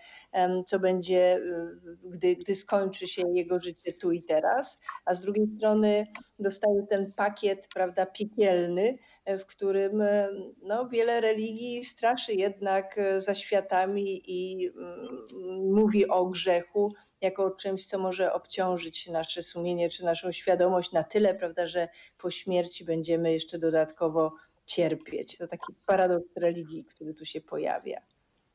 co 0.65 0.79
będzie, 0.79 1.37
y, 1.37 1.97
gdy, 2.03 2.35
gdy 2.35 2.55
skończy 2.55 3.07
się 3.07 3.21
jego 3.33 3.59
życie 3.59 3.93
tu 3.93 4.11
i 4.11 4.23
teraz, 4.23 4.79
a 5.05 5.13
z 5.13 5.21
drugiej 5.21 5.47
strony 5.57 6.07
dostaje 6.39 6.87
ten 6.89 7.13
pakiet, 7.13 7.67
prawda, 7.73 8.05
piekielny, 8.05 8.97
w 9.27 9.45
którym 9.45 10.01
e, 10.01 10.29
no, 10.61 10.89
wiele 10.89 11.21
religii 11.21 11.83
straszy 11.83 12.33
jednak 12.33 12.97
e, 12.97 13.21
za 13.21 13.33
światami 13.33 14.21
i 14.25 14.67
mm, 14.67 15.73
mówi 15.73 16.07
o 16.07 16.25
grzechu 16.25 16.93
jako 17.25 17.51
czymś, 17.51 17.85
co 17.85 17.97
może 17.99 18.33
obciążyć 18.33 19.07
nasze 19.07 19.43
sumienie 19.43 19.89
czy 19.89 20.03
naszą 20.03 20.31
świadomość 20.31 20.91
na 20.91 21.03
tyle, 21.03 21.35
prawda, 21.35 21.67
że 21.67 21.87
po 22.17 22.31
śmierci 22.31 22.85
będziemy 22.85 23.33
jeszcze 23.33 23.59
dodatkowo 23.59 24.35
cierpieć. 24.65 25.37
To 25.37 25.47
taki 25.47 25.73
paradoks 25.87 26.29
religii, 26.35 26.85
który 26.85 27.13
tu 27.13 27.25
się 27.25 27.41
pojawia. 27.41 28.01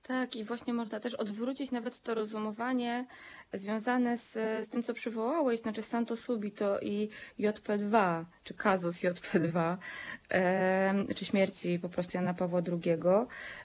Tak, 0.02 0.36
i 0.36 0.44
właśnie 0.44 0.74
można 0.74 1.00
też 1.00 1.14
odwrócić 1.14 1.70
nawet 1.70 2.02
to 2.02 2.14
rozumowanie 2.14 3.06
związane 3.52 4.16
z, 4.16 4.32
z 4.64 4.68
tym, 4.68 4.82
co 4.82 4.94
przywołałeś, 4.94 5.60
znaczy 5.60 5.82
Santo 5.82 6.16
Subito 6.16 6.80
i 6.80 7.08
JP2, 7.38 8.24
czy 8.44 8.54
kazus 8.54 8.96
JP2, 9.02 9.76
em, 10.28 11.06
czy 11.16 11.24
śmierci 11.24 11.78
po 11.78 11.88
prostu 11.88 12.16
Jana 12.16 12.34
Pawła 12.34 12.60
II. 12.72 12.98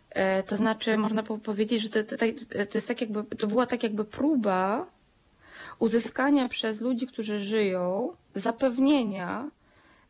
E, 0.09 0.43
to 0.43 0.55
znaczy, 0.55 0.97
można 0.97 1.23
po- 1.23 1.37
powiedzieć, 1.37 1.81
że 1.81 1.89
to, 1.89 2.03
to, 2.03 2.25
to 2.65 2.77
jest 2.77 2.87
tak 2.87 3.01
jakby, 3.01 3.23
to 3.23 3.47
była 3.47 3.65
tak 3.65 3.83
jakby 3.83 4.05
próba 4.05 4.94
uzyskania 5.79 6.49
przez 6.49 6.81
ludzi, 6.81 7.07
którzy 7.07 7.39
żyją, 7.39 8.15
zapewnienia, 8.35 9.49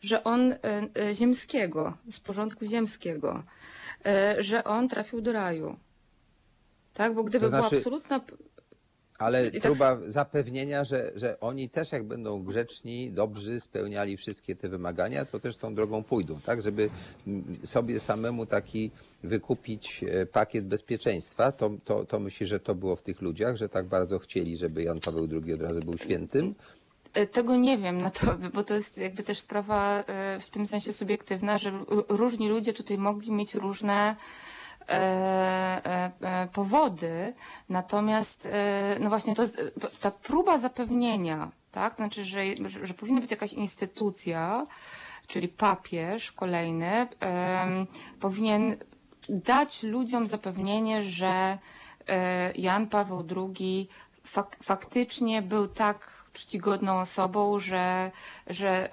że 0.01 0.23
on 0.23 0.51
e, 0.51 0.58
e, 0.99 1.13
ziemskiego, 1.13 1.97
z 2.12 2.19
porządku 2.19 2.65
ziemskiego, 2.65 3.43
e, 4.06 4.36
że 4.43 4.63
on 4.63 4.89
trafił 4.89 5.21
do 5.21 5.34
raju. 5.34 5.78
Tak, 6.93 7.13
bo 7.13 7.23
gdyby 7.23 7.45
To 7.45 7.49
znaczy- 7.49 7.69
była 7.69 7.78
absolutna. 7.80 8.21
Ale 9.17 9.47
I 9.47 9.51
tak- 9.51 9.62
próba 9.62 9.97
zapewnienia, 10.08 10.84
że, 10.84 11.12
że 11.15 11.39
oni 11.39 11.69
też 11.69 11.91
jak 11.91 12.04
będą 12.04 12.43
grzeczni, 12.43 13.12
dobrzy, 13.12 13.60
spełniali 13.60 14.17
wszystkie 14.17 14.56
te 14.56 14.69
wymagania, 14.69 15.25
to 15.25 15.39
też 15.39 15.58
tą 15.58 15.75
drogą 15.75 16.04
pójdą, 16.04 16.39
tak? 16.45 16.62
Żeby 16.62 16.89
sobie 17.63 17.99
samemu 17.99 18.45
taki 18.45 18.91
wykupić 19.23 20.04
e, 20.04 20.25
pakiet 20.25 20.65
bezpieczeństwa, 20.65 21.51
to, 21.51 21.71
to, 21.86 22.06
to 22.06 22.19
myślę, 22.19 22.47
że 22.47 22.60
to 22.60 22.75
było 22.75 22.95
w 22.95 23.01
tych 23.01 23.21
ludziach, 23.21 23.56
że 23.56 23.69
tak 23.69 23.86
bardzo 23.86 24.19
chcieli, 24.19 24.58
żeby 24.58 24.84
Jan 24.84 24.99
Paweł 24.99 25.28
II 25.45 25.54
od 25.54 25.62
razu 25.62 25.80
był 25.80 25.97
świętym. 25.97 26.56
E, 27.13 27.28
Tego 27.28 27.56
nie 27.56 27.78
wiem, 27.78 28.01
no 28.01 28.10
to, 28.10 28.38
bo 28.54 28.63
to 28.63 28.73
jest 28.73 28.97
jakby 28.97 29.23
też 29.23 29.39
sprawa 29.39 30.04
e, 30.08 30.39
w 30.39 30.49
tym 30.49 30.67
sensie 30.67 30.93
subiektywna, 30.93 31.58
że 31.58 31.71
różni 32.10 32.49
ludzie 32.49 32.73
tutaj 32.73 32.97
mogli 32.97 33.32
mieć 33.32 33.56
różne 33.56 34.15
powody, 36.54 37.34
natomiast 37.69 38.50
e, 38.52 38.98
no 39.00 39.10
właśnie 39.10 39.36
to, 39.36 39.43
e, 39.43 39.48
ta 40.02 40.12
próba 40.12 40.58
zapewnienia, 40.58 41.52
tak, 41.71 41.95
znaczy, 41.95 42.26
że, 42.26 42.41
że, 42.65 42.88
że 42.88 42.93
powinna 42.93 43.21
być 43.21 43.32
jakaś 43.32 43.54
instytucja, 43.54 44.67
czyli 45.28 45.48
papież 45.48 46.32
kolejny, 46.32 47.08
powinien 48.19 48.78
dać 49.30 49.84
ludziom 49.84 50.28
zapewnienie, 50.28 51.04
że 51.04 51.58
e, 52.08 52.52
Jan 52.52 52.88
Paweł 52.88 53.24
II 53.36 53.88
fak, 54.24 54.58
faktycznie 54.63 55.41
był 55.41 55.67
tak 55.67 56.26
czcigodną 56.34 57.00
osobą, 57.00 57.60
że, 57.60 58.12
że, 58.48 58.89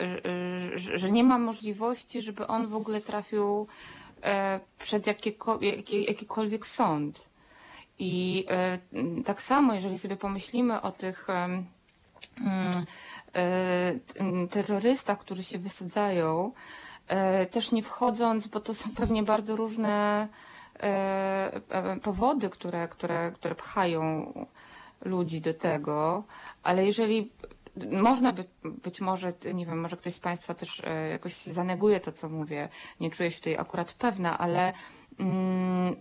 że, 0.74 0.98
że 0.98 1.10
nie 1.10 1.24
ma 1.24 1.38
możliwości, 1.38 2.22
żeby 2.22 2.46
on 2.46 2.66
w 2.66 2.74
ogóle 2.76 3.00
trafił 3.00 3.66
e, 3.66 4.01
przed 4.78 5.06
jakieko, 5.06 5.58
jakie, 5.62 6.02
jakikolwiek 6.02 6.66
sąd. 6.66 7.30
I 7.98 8.46
e, 8.50 8.78
tak 9.24 9.42
samo, 9.42 9.74
jeżeli 9.74 9.98
sobie 9.98 10.16
pomyślimy 10.16 10.80
o 10.80 10.92
tych 10.92 11.30
e, 11.30 11.62
terrorystach, 14.50 15.18
którzy 15.18 15.42
się 15.42 15.58
wysadzają, 15.58 16.52
e, 17.08 17.46
też 17.46 17.72
nie 17.72 17.82
wchodząc, 17.82 18.46
bo 18.46 18.60
to 18.60 18.74
są 18.74 18.90
pewnie 19.00 19.22
bardzo 19.22 19.56
różne 19.56 20.28
e, 20.80 20.86
e, 21.68 21.96
powody, 21.96 22.50
które, 22.50 22.88
które, 22.88 23.32
które 23.34 23.54
pchają 23.54 24.32
ludzi 25.04 25.40
do 25.40 25.54
tego, 25.54 26.24
ale 26.62 26.86
jeżeli 26.86 27.30
można 27.76 28.32
by, 28.32 28.44
być 28.64 29.00
może, 29.00 29.32
nie 29.54 29.66
wiem, 29.66 29.80
może 29.80 29.96
ktoś 29.96 30.14
z 30.14 30.20
Państwa 30.20 30.54
też 30.54 30.82
e, 30.84 31.08
jakoś 31.08 31.34
zaneguje 31.34 32.00
to, 32.00 32.12
co 32.12 32.28
mówię, 32.28 32.68
nie 33.00 33.10
czuję 33.10 33.30
się 33.30 33.38
tutaj 33.38 33.56
akurat 33.56 33.92
pewna, 33.92 34.38
ale 34.38 34.72
mm, 35.18 35.96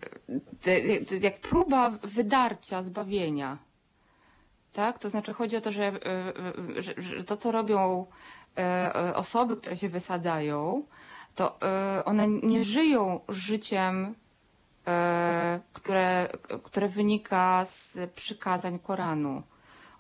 te- 0.62 1.06
te- 1.06 1.18
jak 1.18 1.40
próba 1.40 1.90
wydarcia, 1.90 2.84
zbawienia, 2.84 3.58
tak? 4.74 5.00
To 5.00 5.10
znaczy 5.10 5.34
chodzi 5.34 5.58
o 5.58 5.62
to, 5.62 5.72
że, 5.72 5.84
e, 5.84 5.98
e, 6.78 6.82
że, 6.82 6.94
że 6.98 7.24
to, 7.24 7.38
co 7.38 7.52
robią 7.52 8.06
osoby, 9.16 9.58
które 9.58 9.78
się 9.78 9.90
wysadzają, 9.90 10.84
to 11.36 11.60
one 12.06 12.28
nie 12.28 12.64
żyją 12.64 13.20
życiem, 13.30 14.16
które, 15.74 16.28
które 16.64 16.88
wynika 16.90 17.66
z 17.66 17.98
przykazań 18.16 18.80
Koranu. 18.80 19.44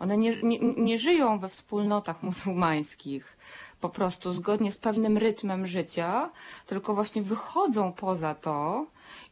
One 0.01 0.17
nie, 0.17 0.41
nie, 0.43 0.59
nie 0.59 0.97
żyją 0.97 1.39
we 1.39 1.49
wspólnotach 1.49 2.23
muzułmańskich, 2.23 3.37
po 3.81 3.89
prostu 3.89 4.33
zgodnie 4.33 4.71
z 4.71 4.77
pewnym 4.77 5.17
rytmem 5.17 5.67
życia, 5.67 6.29
tylko 6.65 6.93
właśnie 6.95 7.21
wychodzą 7.21 7.93
poza 7.93 8.35
to 8.35 8.85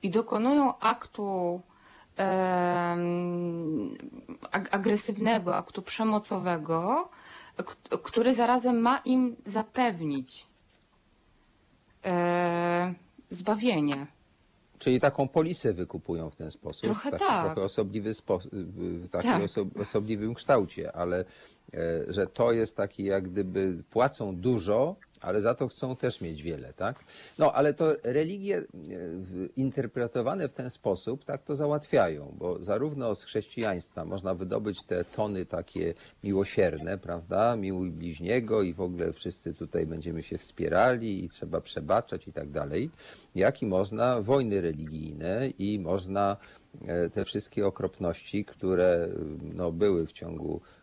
i 0.04 0.10
dokonują 0.10 0.80
aktu 0.80 1.62
ag- 4.52 4.70
agresywnego, 4.72 5.56
aktu 5.56 5.82
przemocowego, 5.82 7.10
który 8.04 8.36
zarazem 8.36 8.80
ma 8.80 8.98
im 8.98 9.36
zapewnić 9.46 10.48
e, 12.06 12.94
zbawienie. 13.30 14.08
Czyli 14.80 15.00
taką 15.00 15.28
polisę 15.28 15.74
wykupują 15.74 16.30
w 16.30 16.36
ten 16.36 16.52
sposób. 16.52 16.84
Trochę 16.84 17.10
w 17.10 17.12
taki 17.12 17.26
tak. 17.26 17.46
trochę 17.46 17.62
osobliwy 17.62 18.14
sposób, 18.14 18.52
w 18.54 19.10
takim 19.10 19.32
Tak. 19.32 19.42
oso- 19.44 19.82
osobliwym 19.82 20.34
kształcie, 20.34 20.92
ale 20.96 21.26
e, 21.74 22.14
że 22.14 22.28
to 22.28 22.52
jest 22.52 22.78
taki 22.78 23.04
jak 23.04 23.30
gdyby 23.30 23.84
płacą 23.90 24.36
dużo 24.36 24.96
ale 25.22 25.42
za 25.42 25.54
to 25.54 25.68
chcą 25.68 25.96
też 25.96 26.22
mieć 26.22 26.44
wiele, 26.44 26.74
tak? 26.74 27.04
No, 27.38 27.54
ale 27.54 27.74
to 27.74 27.96
religie 28.04 28.58
e, 28.58 28.64
interpretowane 29.56 30.48
w 30.48 30.54
ten 30.54 30.70
sposób 30.70 31.26
tak 31.26 31.44
to 31.44 31.56
załatwiają, 31.56 32.36
bo 32.38 32.64
zarówno 32.64 33.16
z 33.16 33.24
chrześcijaństwa 33.24 34.06
można 34.06 34.36
wydobyć 34.36 34.84
te 34.84 35.06
tony 35.06 35.46
takie 35.46 35.94
miłosierne, 36.24 36.98
prawda? 36.98 37.56
Miłuj 37.56 37.92
bliźniego 37.92 38.62
i 38.62 38.74
w 38.74 38.82
ogóle 38.82 39.14
wszyscy 39.14 39.54
tutaj 39.54 39.86
będziemy 39.86 40.24
się 40.24 40.38
wspierali 40.38 41.26
i 41.26 41.30
trzeba 41.30 41.62
przebaczać 41.62 42.28
i 42.28 42.34
tak 42.34 42.52
dalej, 42.52 42.90
jak 43.36 43.62
i 43.62 43.66
można 43.66 44.22
wojny 44.22 44.62
religijne 44.62 45.50
i 45.60 45.80
można 45.80 46.38
e, 46.88 47.10
te 47.10 47.26
wszystkie 47.26 47.68
okropności, 47.68 48.46
które 48.46 49.10
no, 49.42 49.72
były 49.72 50.08
w 50.08 50.12
ciągu 50.12 50.62
e, 50.62 50.79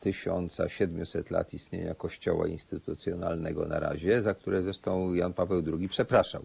1700 0.00 1.30
lat 1.30 1.54
istnienia 1.54 1.94
Kościoła 1.94 2.46
instytucjonalnego 2.48 3.66
na 3.66 3.80
razie, 3.80 4.22
za 4.22 4.34
które 4.34 4.62
zresztą 4.62 5.14
Jan 5.14 5.32
Paweł 5.32 5.62
II 5.78 5.88
przepraszał. 5.88 6.44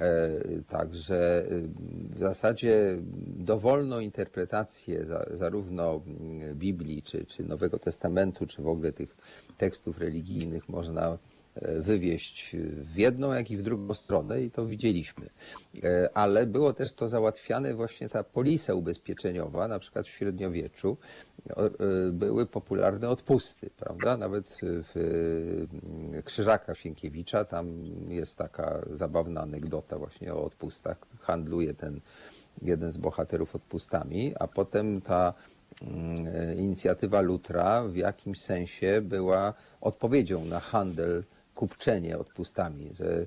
E, 0.00 0.30
Także 0.68 1.44
y, 1.52 1.68
w 2.16 2.18
zasadzie 2.18 2.98
dowolną 3.26 4.00
interpretację 4.00 5.04
za- 5.04 5.26
zarówno 5.34 6.00
mm, 6.06 6.58
Biblii, 6.58 7.02
czy, 7.02 7.24
czy 7.26 7.44
Nowego 7.44 7.78
Testamentu, 7.78 8.46
czy 8.46 8.62
w 8.62 8.68
ogóle 8.68 8.92
tych 8.92 9.16
tekstów 9.58 9.98
religijnych 9.98 10.68
można 10.68 11.18
wywieźć 11.80 12.56
w 12.74 12.96
jedną, 12.96 13.32
jak 13.32 13.50
i 13.50 13.56
w 13.56 13.62
drugą 13.62 13.94
stronę 13.94 14.42
i 14.42 14.50
to 14.50 14.66
widzieliśmy. 14.66 15.30
E, 15.84 16.10
Ale 16.14 16.46
było 16.46 16.72
też 16.72 16.92
to 16.92 17.08
załatwiane 17.08 17.74
właśnie 17.74 18.08
ta 18.08 18.24
polisa 18.24 18.74
ubezpieczeniowa, 18.74 19.68
na 19.68 19.78
przykład 19.78 20.06
w 20.06 20.10
średniowieczu 20.10 20.96
e, 21.48 21.54
były 22.12 22.46
popularne 22.46 23.08
odpusty, 23.08 23.70
prawda? 23.76 24.16
Nawet 24.16 24.58
w 24.62 24.96
e, 26.16 26.22
Krzyżaka 26.22 26.74
Sienkiewicza 26.74 27.44
tam 27.44 27.84
jest 28.08 28.38
taka 28.38 28.80
zabawna 28.92 29.40
anegdota 29.40 29.98
właśnie 29.98 30.34
o 30.34 30.44
odpustach. 30.44 30.98
Handluje 31.20 31.74
ten 31.74 32.00
jeden 32.62 32.90
z 32.90 32.96
bohaterów 32.96 33.54
odpustami, 33.54 34.34
a 34.40 34.46
potem 34.46 35.00
ta 35.00 35.34
mm, 35.82 36.14
e, 36.26 36.54
inicjatywa 36.54 37.20
Lutra 37.20 37.82
w 37.82 37.96
jakimś 37.96 38.40
sensie 38.40 39.00
była 39.02 39.54
odpowiedzią 39.80 40.44
na 40.44 40.60
handel, 40.60 41.24
kupczenie 41.54 42.18
odpustami, 42.18 42.90
że 42.94 43.26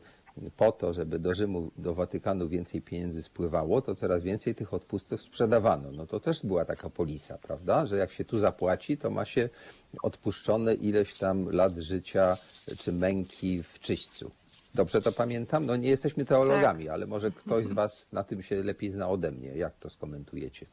po 0.58 0.72
to, 0.72 0.94
żeby 0.94 1.20
do 1.20 1.34
Rzymu, 1.34 1.72
do 1.78 1.94
Watykanu 1.94 2.50
więcej 2.50 2.82
pieniędzy 2.82 3.22
spływało, 3.22 3.82
to 3.82 3.96
coraz 3.96 4.24
więcej 4.24 4.56
tych 4.56 4.74
odpustów 4.74 5.22
sprzedawano. 5.22 5.92
No 5.92 6.08
to 6.08 6.20
też 6.20 6.46
była 6.46 6.66
taka 6.66 6.90
polisa, 6.90 7.38
prawda, 7.38 7.86
że 7.86 7.98
jak 7.98 8.12
się 8.12 8.26
tu 8.26 8.40
zapłaci, 8.40 8.98
to 8.98 9.10
ma 9.10 9.26
się 9.26 9.50
odpuszczone 10.04 10.74
ileś 10.74 11.18
tam 11.18 11.50
lat 11.50 11.78
życia 11.78 12.38
czy 12.78 12.92
męki 12.92 13.64
w 13.64 13.80
czyśćcu. 13.80 14.32
Dobrze 14.76 15.02
to 15.02 15.12
pamiętam? 15.12 15.66
No 15.66 15.76
nie 15.76 15.90
jesteśmy 15.90 16.26
teologami, 16.26 16.90
ale 16.90 17.06
może 17.06 17.32
ktoś 17.32 17.66
z 17.66 17.74
Was 17.74 18.12
na 18.12 18.24
tym 18.24 18.44
się 18.44 18.64
lepiej 18.64 18.92
zna 18.92 19.10
ode 19.10 19.32
mnie. 19.32 19.50
Jak 19.50 19.78
to 19.80 19.90
skomentujecie? 19.90 20.66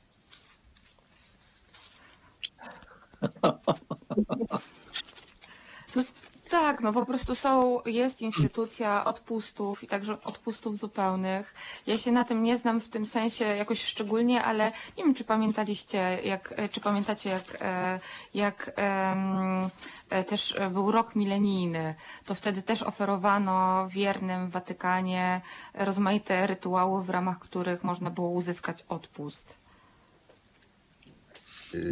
Tak, 6.51 6.81
no 6.81 6.93
po 6.93 7.07
prostu 7.07 7.35
są, 7.35 7.81
jest 7.87 8.23
instytucja 8.23 9.05
odpustów 9.05 9.85
i 9.85 9.87
także 9.87 10.17
odpustów 10.25 10.77
zupełnych. 10.77 11.55
Ja 11.87 11.99
się 11.99 12.13
na 12.13 12.25
tym 12.25 12.43
nie 12.43 12.57
znam 12.57 12.81
w 12.81 12.89
tym 12.89 13.07
sensie 13.07 13.45
jakoś 13.45 13.83
szczególnie, 13.83 14.45
ale 14.45 14.73
nie 14.99 15.05
wiem, 15.05 15.15
czy 15.15 15.25
pamiętaliście, 15.25 16.19
jak, 16.25 16.55
e, 16.57 16.69
czy 16.69 16.81
pamiętacie, 16.81 17.31
jak, 17.31 17.59
e, 17.61 18.01
jak 18.35 18.73
e, 18.77 20.25
też 20.25 20.57
był 20.71 20.93
rok 20.93 21.17
milenijny, 21.17 21.95
to 22.27 22.35
wtedy 22.35 22.63
też 22.63 22.83
oferowano 22.83 23.89
wiernym 23.89 24.49
w 24.49 24.51
Watykanie 24.51 25.41
rozmaite 25.75 26.47
rytuały, 26.47 27.05
w 27.05 27.11
ramach 27.11 27.39
których 27.39 27.85
można 27.85 28.11
było 28.11 28.29
uzyskać 28.29 28.85
odpust. 28.89 29.59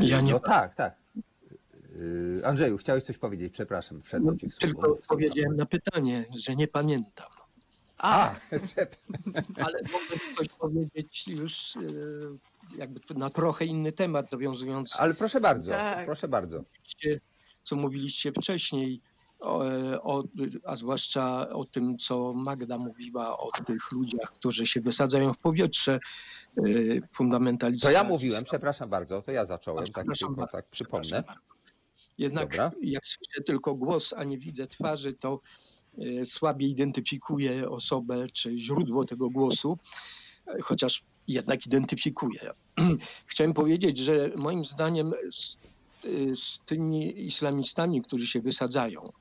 Ja 0.01 0.21
nie 0.21 0.33
no 0.33 0.41
tak, 0.41 0.75
tak. 0.75 0.95
Yy, 1.99 2.47
Andrzeju, 2.47 2.77
chciałeś 2.79 3.05
coś 3.05 3.19
powiedzieć, 3.19 3.53
przepraszam, 3.53 4.03
wszedłem 4.03 4.39
Ci 4.39 4.47
w 4.49 4.55
słowo. 4.55 4.67
Tylko 4.67 4.89
Mów, 4.89 4.99
słucham. 4.99 5.17
powiedziałem 5.19 5.57
na 5.57 5.67
pytanie, 5.67 6.25
że 6.39 6.57
nie 6.57 6.69
pamiętam. 6.69 7.27
A, 7.99 8.35
przed- 8.67 8.99
Ale 9.57 9.79
mogę 9.83 10.21
coś 10.37 10.49
powiedzieć 10.49 11.29
już 11.29 11.77
e, 11.77 11.81
jakby 12.79 13.01
na 13.15 13.31
trochę 13.31 13.65
inny 13.65 13.93
temat, 13.93 14.33
nawiązując 14.33 14.97
ale 15.01 15.15
proszę 15.15 15.41
bardzo, 15.41 15.71
Tak. 15.71 16.05
proszę 16.07 16.29
bardzo. 16.29 16.63
co 17.65 17.77
mówiliście 17.77 18.33
wcześniej, 18.33 19.01
o, 19.41 19.59
o, 20.03 20.25
a 20.65 20.77
zwłaszcza 20.77 21.49
o 21.49 21.65
tym, 21.65 21.99
co 21.99 22.33
Magda 22.33 22.79
mówiła 22.79 23.39
o 23.39 23.51
tych 23.67 23.93
ludziach, 23.93 24.33
którzy 24.33 24.67
się 24.67 24.81
wysadzają 24.81 25.33
w 25.33 25.39
powietrze, 25.39 26.01
y, 26.67 27.03
fundamentaliści. 27.13 27.83
To 27.87 27.91
ja 27.91 28.05
mówiłem, 28.05 28.45
przepraszam 28.45 28.89
bardzo, 28.91 29.23
to 29.23 29.33
ja 29.33 29.45
zacząłem, 29.45 29.85
A, 29.85 29.93
tak 29.93 30.07
tylko 30.19 30.47
tak 30.47 30.67
przypomnę. 30.67 31.23
Bardzo. 31.23 31.41
Jednak 32.19 32.51
Dobra. 32.51 32.71
jak 32.83 33.07
słyszę 33.07 33.43
tylko 33.47 33.75
głos, 33.75 34.13
a 34.13 34.25
nie 34.25 34.39
widzę 34.39 34.67
twarzy, 34.67 35.13
to 35.13 35.41
y, 35.99 36.27
słabiej 36.27 36.71
identyfikuję 36.71 37.71
osobę 37.71 38.27
czy 38.33 38.59
źródło 38.59 39.05
tego 39.05 39.31
głosu, 39.31 39.79
chociaż 40.63 41.05
jednak 41.29 41.67
identyfikuję. 41.67 42.51
Chciałem 43.27 43.55
powiedzieć, 43.55 43.99
że 43.99 44.31
moim 44.37 44.65
zdaniem 44.65 45.13
z, 45.31 45.57
y, 46.05 46.37
z 46.37 46.61
tymi 46.67 47.27
islamistami, 47.27 48.03
którzy 48.03 48.27
się 48.27 48.41
wysadzają, 48.41 49.13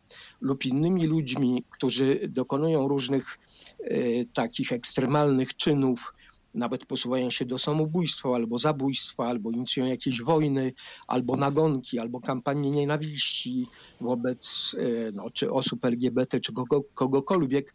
lub 0.42 0.66
innymi 0.66 1.08
ludźmi, 1.08 1.64
którzy 1.70 2.20
dokonują 2.30 2.88
różnych 2.88 3.40
y, 3.82 4.28
takich 4.34 4.72
ekstremalnych 4.72 5.56
czynów, 5.56 6.14
nawet 6.58 6.86
posuwają 6.86 7.30
się 7.30 7.46
do 7.46 7.58
samobójstwa 7.58 8.36
albo 8.36 8.58
zabójstwa, 8.58 9.28
albo 9.28 9.52
inicjują 9.52 9.88
jakieś 9.88 10.22
wojny, 10.22 10.74
albo 11.08 11.36
nagonki, 11.36 12.00
albo 12.00 12.20
kampanie 12.20 12.70
nienawiści 12.70 13.66
wobec 14.02 14.76
e, 14.80 15.12
no, 15.12 15.30
czy 15.30 15.52
osób 15.52 15.86
LGBT, 15.86 16.40
czy 16.40 16.54
kogo, 16.54 16.84
kogokolwiek, 16.94 17.74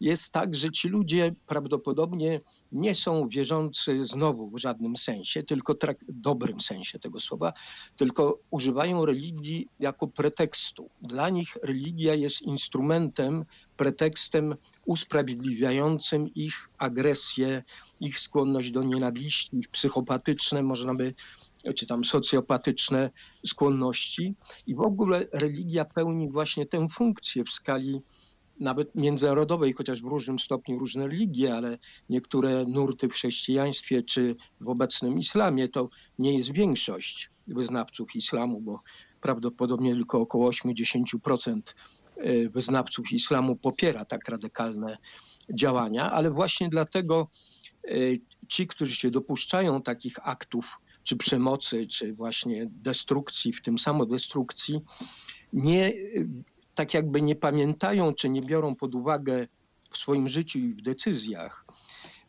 jest 0.00 0.32
tak, 0.32 0.54
że 0.54 0.70
ci 0.70 0.88
ludzie 0.88 1.34
prawdopodobnie 1.46 2.40
nie 2.72 2.94
są 2.94 3.28
wierzący 3.28 4.04
znowu 4.04 4.50
w 4.50 4.58
żadnym 4.58 4.96
sensie, 4.96 5.42
tylko 5.42 5.72
trak- 5.72 6.04
dobrym 6.08 6.60
sensie 6.60 6.98
tego 6.98 7.20
słowa, 7.20 7.52
tylko 7.96 8.38
używają 8.50 9.04
religii 9.04 9.68
jako 9.78 10.08
pretekstu. 10.08 10.90
Dla 11.02 11.30
nich 11.30 11.56
religia 11.62 12.14
jest 12.14 12.42
instrumentem, 12.42 13.44
pretekstem 13.78 14.54
usprawiedliwiającym 14.86 16.28
ich 16.34 16.68
agresję, 16.78 17.62
ich 18.00 18.18
skłonność 18.18 18.70
do 18.70 18.82
nienawiści, 18.82 19.58
ich 19.58 19.68
psychopatyczne, 19.68 20.62
można 20.62 20.94
by, 20.94 21.14
czy 21.74 21.86
tam 21.86 22.04
socjopatyczne 22.04 23.10
skłonności. 23.46 24.34
I 24.66 24.74
w 24.74 24.80
ogóle 24.80 25.26
religia 25.32 25.84
pełni 25.84 26.30
właśnie 26.30 26.66
tę 26.66 26.88
funkcję 26.88 27.44
w 27.44 27.50
skali 27.50 28.00
nawet 28.60 28.94
międzynarodowej, 28.94 29.72
chociaż 29.72 30.02
w 30.02 30.06
różnym 30.06 30.38
stopniu 30.38 30.78
różne 30.78 31.06
religie, 31.06 31.54
ale 31.54 31.78
niektóre 32.08 32.64
nurty 32.64 33.08
w 33.08 33.12
chrześcijaństwie 33.12 34.02
czy 34.02 34.36
w 34.60 34.68
obecnym 34.68 35.18
islamie 35.18 35.68
to 35.68 35.88
nie 36.18 36.36
jest 36.36 36.52
większość 36.52 37.30
wyznawców 37.46 38.16
islamu, 38.16 38.60
bo 38.60 38.80
prawdopodobnie 39.20 39.94
tylko 39.94 40.20
około 40.20 40.50
80% 40.50 41.58
y, 41.58 41.62
wyznawców 42.50 43.12
islamu 43.12 43.56
popiera 43.56 44.04
tak 44.04 44.28
radykalne 44.28 44.98
działania, 45.54 46.12
ale 46.12 46.30
właśnie 46.30 46.68
dlatego 46.68 47.28
y, 47.84 48.20
ci, 48.48 48.66
którzy 48.66 48.96
się 48.96 49.10
dopuszczają 49.10 49.82
takich 49.82 50.28
aktów, 50.28 50.80
czy 51.02 51.16
przemocy, 51.16 51.86
czy 51.86 52.14
właśnie 52.14 52.66
destrukcji, 52.70 53.52
w 53.52 53.62
tym 53.62 53.78
samodestrukcji, 53.78 54.80
nie, 55.52 55.88
y, 55.88 56.28
tak 56.74 56.94
jakby 56.94 57.22
nie 57.22 57.36
pamiętają, 57.36 58.12
czy 58.12 58.28
nie 58.28 58.42
biorą 58.42 58.74
pod 58.74 58.94
uwagę 58.94 59.48
w 59.90 59.98
swoim 59.98 60.28
życiu 60.28 60.58
i 60.58 60.74
w 60.74 60.82
decyzjach 60.82 61.64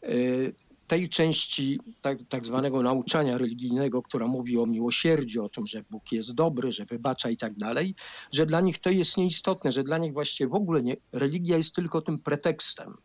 y, 0.03 0.55
tej 0.89 1.09
części 1.09 1.79
tak, 2.01 2.17
tak 2.29 2.45
zwanego 2.45 2.81
nauczania 2.81 3.37
religijnego, 3.37 4.01
która 4.01 4.27
mówi 4.27 4.57
o 4.57 4.65
miłosierdziu, 4.65 5.45
o 5.45 5.49
tym, 5.49 5.67
że 5.67 5.83
Bóg 5.89 6.11
jest 6.11 6.33
dobry, 6.33 6.71
że 6.71 6.85
wybacza 6.85 7.29
i 7.29 7.37
tak 7.37 7.53
dalej, 7.57 7.95
że 8.31 8.45
dla 8.45 8.61
nich 8.61 8.77
to 8.79 8.89
jest 8.89 9.17
nieistotne, 9.17 9.71
że 9.71 9.83
dla 9.83 9.97
nich 9.97 10.13
właściwie 10.13 10.47
w 10.47 10.53
ogóle 10.53 10.83
nie, 10.83 10.95
religia 11.11 11.57
jest 11.57 11.75
tylko 11.75 12.01
tym 12.01 12.19
pretekstem, 12.19 12.97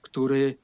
który 0.00 0.58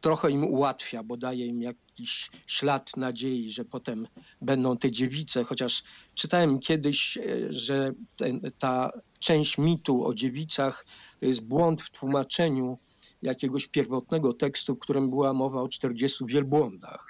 trochę 0.00 0.30
im 0.30 0.44
ułatwia, 0.44 1.02
bo 1.02 1.16
daje 1.16 1.46
im 1.46 1.62
jakiś 1.62 2.30
ślad 2.46 2.96
nadziei, 2.96 3.50
że 3.50 3.64
potem 3.64 4.08
będą 4.40 4.76
te 4.76 4.90
dziewice, 4.90 5.44
chociaż 5.44 5.82
czytałem 6.14 6.58
kiedyś, 6.58 7.16
e, 7.16 7.52
że 7.52 7.92
ten, 8.16 8.40
ta 8.58 8.90
część 9.20 9.58
mitu 9.58 10.06
o 10.06 10.14
dziewicach 10.14 10.84
to 11.20 11.26
jest 11.26 11.40
błąd 11.40 11.82
w 11.82 11.90
tłumaczeniu 11.90 12.78
jakiegoś 13.26 13.66
pierwotnego 13.66 14.32
tekstu, 14.32 14.74
w 14.74 14.78
którym 14.78 15.10
była 15.10 15.32
mowa 15.32 15.62
o 15.62 15.68
40 15.68 16.24
wielbłądach. 16.26 17.06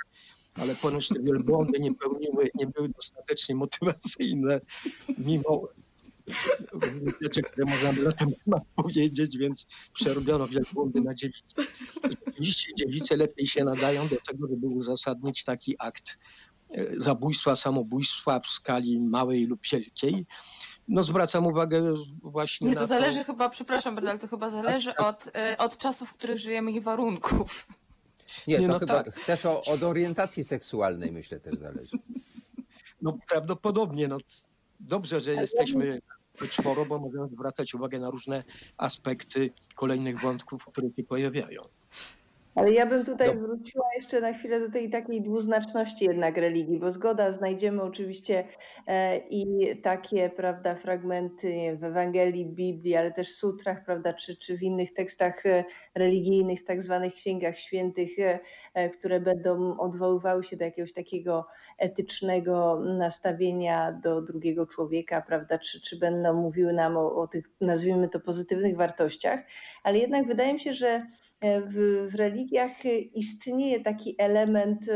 Ale 0.54 0.74
ponoć 0.74 1.08
te 1.08 1.22
wielbłądy 1.22 1.78
nie 1.78 1.94
pełniły, 1.94 2.50
nie 2.54 2.66
były 2.66 2.88
dostatecznie 2.88 3.54
motywacyjne, 3.54 4.60
mimo 5.18 5.68
rzeczy, 7.22 7.42
które 7.42 7.66
można 7.66 7.92
na 7.92 8.12
ten 8.12 8.28
temat 8.44 8.62
powiedzieć, 8.74 9.38
więc 9.38 9.66
przerobiono 9.92 10.46
wielbłądy 10.46 11.00
na 11.00 11.14
dziewice. 11.14 11.62
Rzeczywiście 12.26 12.74
dziewice 12.74 13.16
lepiej 13.16 13.46
się 13.46 13.64
nadają 13.64 14.08
do 14.08 14.16
tego, 14.28 14.48
żeby 14.48 14.66
uzasadnić 14.66 15.44
taki 15.44 15.76
akt 15.78 16.18
e, 16.70 17.00
zabójstwa, 17.00 17.56
samobójstwa 17.56 18.40
w 18.40 18.46
skali 18.46 19.00
małej 19.00 19.46
lub 19.46 19.60
wielkiej. 19.72 20.26
No 20.88 21.02
zwracam 21.02 21.46
uwagę 21.46 21.94
właśnie 22.22 22.68
Nie, 22.68 22.74
na 22.74 22.80
to 22.80 22.86
zależy 22.86 23.24
chyba, 23.24 23.48
przepraszam 23.48 23.94
bardzo, 23.94 24.10
ale 24.10 24.18
to 24.18 24.28
chyba 24.28 24.50
zależy 24.50 24.96
od, 24.96 25.26
y, 25.26 25.56
od 25.58 25.78
czasów, 25.78 26.08
w 26.08 26.14
których 26.14 26.38
żyjemy 26.38 26.72
i 26.72 26.80
warunków. 26.80 27.66
Nie, 28.46 28.58
Nie, 28.58 28.66
to 28.66 28.72
no 28.72 28.78
chyba 28.78 29.02
tak. 29.02 29.20
też 29.20 29.46
o, 29.46 29.62
od 29.64 29.82
orientacji 29.82 30.44
seksualnej 30.44 31.12
myślę 31.12 31.40
też 31.40 31.58
zależy. 31.58 31.98
No 33.02 33.18
prawdopodobnie, 33.28 34.08
no 34.08 34.18
dobrze, 34.80 35.20
że 35.20 35.34
jesteśmy 35.34 36.00
czworo, 36.50 36.86
bo 36.86 36.98
możemy 36.98 37.28
zwracać 37.28 37.74
uwagę 37.74 37.98
na 37.98 38.10
różne 38.10 38.44
aspekty 38.76 39.50
kolejnych 39.74 40.20
wątków, 40.20 40.64
które 40.64 40.88
się 40.96 41.04
pojawiają. 41.04 41.62
Ale 42.56 42.72
ja 42.72 42.86
bym 42.86 43.04
tutaj 43.04 43.36
wróciła 43.36 43.84
jeszcze 43.96 44.20
na 44.20 44.32
chwilę 44.32 44.60
do 44.60 44.70
tej 44.70 44.90
takiej 44.90 45.22
dwuznaczności 45.22 46.04
jednak 46.04 46.36
religii, 46.36 46.78
bo 46.78 46.90
zgoda, 46.90 47.32
znajdziemy 47.32 47.82
oczywiście 47.82 48.44
e, 48.86 49.18
i 49.18 49.76
takie, 49.82 50.30
prawda, 50.30 50.74
fragmenty 50.74 51.48
wiem, 51.66 51.78
w 51.78 51.84
Ewangelii, 51.84 52.46
Biblii, 52.46 52.96
ale 52.96 53.12
też 53.12 53.34
sutrach, 53.34 53.84
prawda, 53.84 54.14
czy, 54.14 54.36
czy 54.36 54.58
w 54.58 54.62
innych 54.62 54.92
tekstach 54.92 55.46
e, 55.46 55.64
religijnych, 55.94 56.64
tak 56.64 56.82
zwanych 56.82 57.14
księgach 57.14 57.58
świętych, 57.58 58.10
e, 58.74 58.90
które 58.90 59.20
będą 59.20 59.78
odwoływały 59.78 60.44
się 60.44 60.56
do 60.56 60.64
jakiegoś 60.64 60.92
takiego 60.92 61.46
etycznego 61.78 62.80
nastawienia 62.80 63.92
do 63.92 64.22
drugiego 64.22 64.66
człowieka, 64.66 65.22
prawda, 65.22 65.58
czy, 65.58 65.80
czy 65.80 65.98
będą 65.98 66.34
mówiły 66.34 66.72
nam 66.72 66.96
o, 66.96 67.16
o 67.16 67.26
tych, 67.26 67.50
nazwijmy 67.60 68.08
to, 68.08 68.20
pozytywnych 68.20 68.76
wartościach, 68.76 69.40
ale 69.82 69.98
jednak 69.98 70.26
wydaje 70.26 70.54
mi 70.54 70.60
się, 70.60 70.74
że 70.74 71.06
w, 71.66 72.08
w 72.10 72.14
religiach 72.14 72.84
istnieje 73.14 73.80
taki 73.80 74.14
element, 74.18 74.88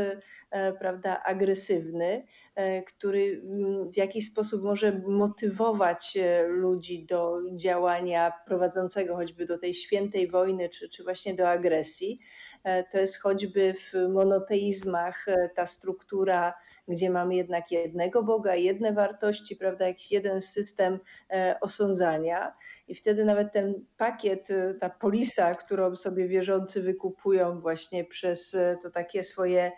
e, 0.51 0.73
prawda, 0.73 1.23
agresywny, 1.23 2.25
e, 2.55 2.83
który 2.83 3.41
mm, 3.43 3.91
w 3.91 3.97
jakiś 3.97 4.27
sposób 4.31 4.63
może 4.63 5.01
motywować 5.07 6.17
e, 6.17 6.43
ludzi 6.47 7.05
do 7.05 7.37
działania 7.55 8.33
prowadzącego 8.47 9.15
choćby 9.15 9.45
do 9.45 9.57
tej 9.57 9.73
świętej 9.73 10.27
wojny, 10.31 10.69
czy, 10.69 10.89
czy 10.89 11.03
właśnie 11.03 11.33
do 11.35 11.49
agresji. 11.49 12.19
E, 12.63 12.83
To 12.83 12.97
jest 12.99 13.17
choćby 13.21 13.73
w 13.73 13.93
monoteizmach 14.13 15.27
e, 15.27 15.49
ta 15.55 15.65
struktura, 15.65 16.53
gdzie 16.87 17.09
mamy 17.09 17.35
jednak 17.35 17.71
jednego 17.71 18.23
Boga, 18.23 18.55
jedne 18.55 18.93
wartości, 18.93 19.55
prawda, 19.55 19.87
jakiś 19.87 20.11
jeden 20.11 20.41
system 20.41 20.99
e, 21.29 21.57
osądzania. 21.61 22.53
I 22.91 22.95
wtedy 22.95 23.25
nawet 23.25 23.51
ten 23.51 23.85
pakiet, 23.97 24.49
y, 24.49 24.77
ta 24.79 24.89
polisa, 24.89 25.55
którą 25.55 25.95
sobie 25.95 26.27
wierzący 26.27 26.81
wykupują 26.81 27.59
właśnie 27.59 28.05
przez 28.05 28.53
y, 28.53 28.77
to 28.83 28.89
takie 28.89 29.23
swoje 29.23 29.71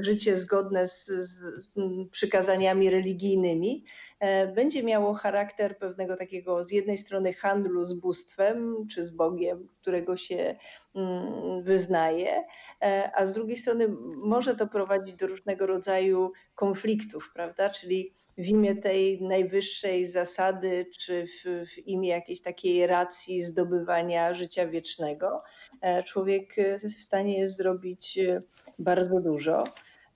życie 0.00 0.36
zgodne 0.36 0.88
z, 0.88 1.06
z 1.06 1.70
przykazaniami 2.10 2.90
religijnymi, 2.90 3.84
e, 4.20 4.46
będzie 4.46 4.82
miało 4.82 5.14
charakter 5.14 5.78
pewnego 5.78 6.16
takiego 6.16 6.64
z 6.64 6.72
jednej 6.72 6.98
strony 6.98 7.32
handlu 7.32 7.84
z 7.84 7.92
bóstwem 7.92 8.86
czy 8.90 9.04
z 9.04 9.10
Bogiem, 9.10 9.68
którego 9.80 10.16
się 10.16 10.56
mm, 10.94 11.62
wyznaje, 11.62 12.44
e, 12.82 13.10
a 13.14 13.26
z 13.26 13.32
drugiej 13.32 13.56
strony 13.56 13.88
może 14.16 14.56
to 14.56 14.66
prowadzić 14.66 15.16
do 15.16 15.26
różnego 15.26 15.66
rodzaju 15.66 16.32
konfliktów, 16.54 17.30
prawda? 17.34 17.70
Czyli 17.70 18.17
w 18.38 18.46
imię 18.46 18.76
tej 18.76 19.22
najwyższej 19.22 20.06
zasady, 20.06 20.86
czy 20.98 21.24
w, 21.26 21.66
w 21.68 21.78
imię 21.78 22.08
jakiejś 22.08 22.42
takiej 22.42 22.86
racji 22.86 23.42
zdobywania 23.42 24.34
życia 24.34 24.66
wiecznego, 24.66 25.42
e, 25.80 26.02
człowiek 26.02 26.58
e, 26.58 26.62
jest 26.62 26.98
w 26.98 27.02
stanie 27.02 27.48
zrobić 27.48 28.18
e, 28.18 28.40
bardzo 28.78 29.20
dużo. 29.20 29.64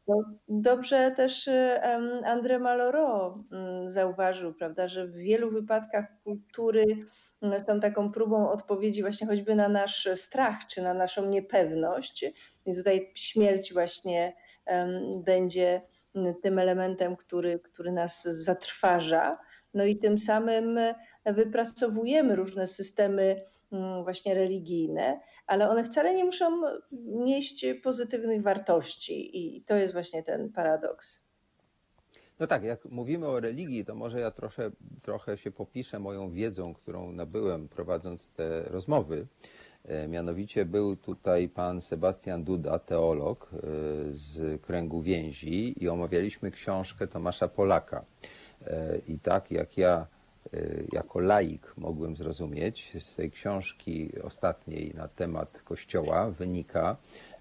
No, 0.09 0.25
dobrze 0.49 1.11
też 1.17 1.49
André 2.25 2.61
Malraux 2.61 3.39
mm, 3.53 3.91
zauważył, 3.91 4.55
prawda, 4.55 4.89
że 4.89 5.07
w 5.07 5.15
wielu 5.15 5.51
wypadkach 5.51 6.05
kultury 6.25 6.85
mm, 7.43 7.65
są 7.67 7.81
taką 7.81 8.13
próbą 8.13 8.51
odpowiedzi 8.51 9.03
właśnie 9.03 9.27
choćby 9.27 9.55
na 9.55 9.69
nasz 9.69 10.09
strach 10.15 10.67
czy 10.69 10.83
na 10.83 10.95
naszą 10.95 11.27
niepewność. 11.27 12.25
I 12.67 12.75
tutaj 12.75 13.13
śmierć 13.15 13.73
właśnie 13.73 14.37
będzie 15.25 15.83
tym 16.43 16.59
elementem, 16.59 17.17
który, 17.17 17.59
który 17.59 17.93
nas 17.93 18.23
zatrważa. 18.23 19.39
No 19.75 19.85
i 19.85 19.97
tym 19.97 20.19
samym 20.19 20.79
wypracowujemy 21.27 22.37
różne 22.37 22.67
systemy 22.67 23.45
mm, 23.73 24.05
właśnie 24.05 24.35
religijne, 24.35 25.21
ale 25.47 25.69
one 25.69 25.85
wcale 25.85 26.15
nie 26.15 26.25
muszą 26.25 26.63
nieść 27.03 27.67
pozytywnych 27.83 28.43
wartości 28.43 29.39
i 29.57 29.63
to 29.63 29.77
jest 29.77 29.93
właśnie 29.93 30.23
ten 30.23 30.53
paradoks. 30.53 31.21
No 32.39 32.47
tak, 32.47 32.65
jak 32.65 32.85
mówimy 32.85 33.27
o 33.27 33.41
religii, 33.41 33.85
to 33.85 33.95
może 33.95 34.21
ja 34.21 34.31
trochę, 34.31 34.71
trochę 35.03 35.39
się 35.39 35.51
popiszę 35.51 35.99
moją 35.99 36.31
wiedzą, 36.31 36.75
którą 36.75 37.13
nabyłem 37.13 37.69
prowadząc 37.69 38.31
te 38.31 38.63
rozmowy. 38.63 39.27
E, 39.89 40.09
Mianowicie 40.09 40.65
był 40.65 40.97
tutaj 40.97 41.49
pan 41.49 41.81
Sebastian 41.81 42.45
Duda, 42.45 42.79
teolog 42.79 43.51
e, 43.53 43.59
z 44.15 44.63
kręgu 44.63 45.03
więzi 45.03 45.85
i 45.85 45.89
omawialiśmy 45.89 46.51
książkę 46.51 47.07
Tomasza 47.07 47.49
Polaka. 47.49 48.05
E, 48.67 48.99
I 49.09 49.19
tak 49.19 49.51
jak 49.51 49.79
ja 49.79 50.07
jako 50.93 51.21
laik 51.21 51.75
mogłem 51.77 52.17
zrozumieć, 52.17 52.93
z 53.01 53.17
tej 53.17 53.31
książki 53.31 54.11
ostatniej 54.23 54.95
na 54.95 55.09
temat 55.09 55.63
Kościoła 55.65 56.31
wynika, 56.31 56.97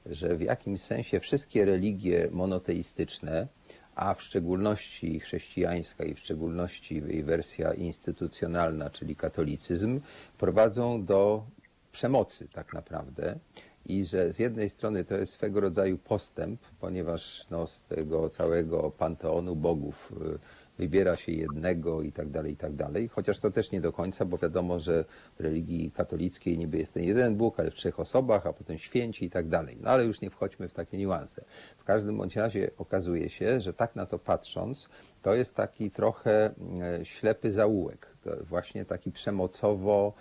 że 0.06 0.36
w 0.36 0.42
jakimś 0.42 0.82
sensie 0.82 1.20
wszystkie 1.20 1.66
religie 1.66 2.28
monoteistyczne, 2.32 3.48
a 3.96 4.14
w 4.14 4.22
szczególności 4.22 5.20
chrześcijańska 5.20 6.04
i 6.04 6.14
w 6.14 6.20
szczególności 6.20 7.04
jej 7.08 7.24
wersja 7.24 7.74
instytucjonalna, 7.74 8.90
czyli 8.90 9.16
katolicyzm, 9.16 10.02
prowadzą 10.38 11.06
do 11.06 11.44
przemocy 11.92 12.48
tak 12.48 12.74
naprawdę 12.74 13.40
i 13.86 14.06
że 14.06 14.32
z 14.32 14.40
jednej 14.40 14.70
strony 14.70 15.06
to 15.06 15.16
jest 15.16 15.34
swego 15.34 15.62
rodzaju 15.62 15.98
postęp, 15.98 16.62
ponieważ 16.80 17.48
no, 17.52 17.68
z 17.68 17.82
tego 17.82 18.30
całego 18.30 18.92
panteonu 18.92 19.56
bogów 19.56 20.14
y, 20.36 20.40
wybiera 20.78 21.16
się 21.16 21.32
jednego 21.32 22.02
i 22.02 22.12
tak 22.12 22.30
dalej, 22.30 22.54
i 22.54 22.58
tak 22.58 22.76
dalej. 22.76 23.08
Chociaż 23.08 23.40
to 23.40 23.52
też 23.52 23.72
nie 23.72 23.82
do 23.82 23.92
końca, 23.92 24.26
bo 24.26 24.38
wiadomo, 24.38 24.80
że 24.80 25.06
w 25.38 25.40
religii 25.40 25.92
katolickiej 25.92 26.58
niby 26.58 26.78
jest 26.78 26.94
ten 26.94 27.04
jeden 27.04 27.36
Bóg, 27.36 27.60
ale 27.60 27.72
w 27.72 27.74
trzech 27.74 28.00
osobach, 28.00 28.48
a 28.48 28.54
potem 28.54 28.78
święci 28.78 29.26
i 29.26 29.30
tak 29.30 29.48
dalej. 29.48 29.78
No 29.82 29.90
ale 29.90 30.06
już 30.06 30.22
nie 30.22 30.30
wchodźmy 30.30 30.68
w 30.68 30.74
takie 30.74 30.98
niuanse. 30.98 31.44
W 31.78 31.84
każdym 31.84 32.18
bądź 32.18 32.36
razie 32.36 32.72
okazuje 32.78 33.30
się, 33.30 33.62
że 33.62 33.74
tak 33.74 33.96
na 33.96 34.06
to 34.06 34.20
patrząc, 34.20 34.88
to 35.22 35.36
jest 35.36 35.56
taki 35.56 35.92
trochę 35.92 36.54
e, 36.82 37.06
ślepy 37.06 37.52
zaułek, 37.52 38.18
właśnie 38.50 38.86
taki 38.86 39.12
przemocowo 39.12 40.14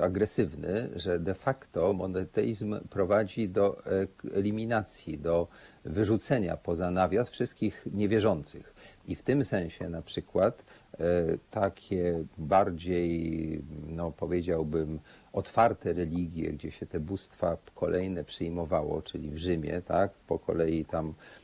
agresywny, 0.00 0.90
że 0.96 1.18
de 1.18 1.34
facto 1.34 1.92
monoteizm 1.92 2.80
prowadzi 2.90 3.48
do 3.48 3.86
e, 3.86 4.06
eliminacji, 4.34 5.18
do 5.18 5.48
wyrzucenia 5.84 6.56
poza 6.56 6.90
nawias 6.90 7.30
wszystkich 7.30 7.86
niewierzących. 7.92 8.74
I 9.08 9.16
w 9.16 9.22
tym 9.22 9.44
sensie 9.44 9.88
na 9.88 10.02
przykład 10.02 10.64
e, 10.92 11.04
takie 11.50 12.24
bardziej, 12.38 13.62
no 13.86 14.12
powiedziałbym, 14.12 15.00
otwarte 15.32 15.92
religie, 15.92 16.52
gdzie 16.52 16.70
się 16.70 16.86
te 16.86 17.00
bóstwa 17.00 17.56
kolejne 17.74 18.24
przyjmowało, 18.24 19.02
czyli 19.02 19.30
w 19.30 19.38
Rzymie, 19.38 19.82
tak, 19.82 20.12
po 20.14 20.38
kolei 20.38 20.84
tam 20.84 21.08
e, 21.08 21.41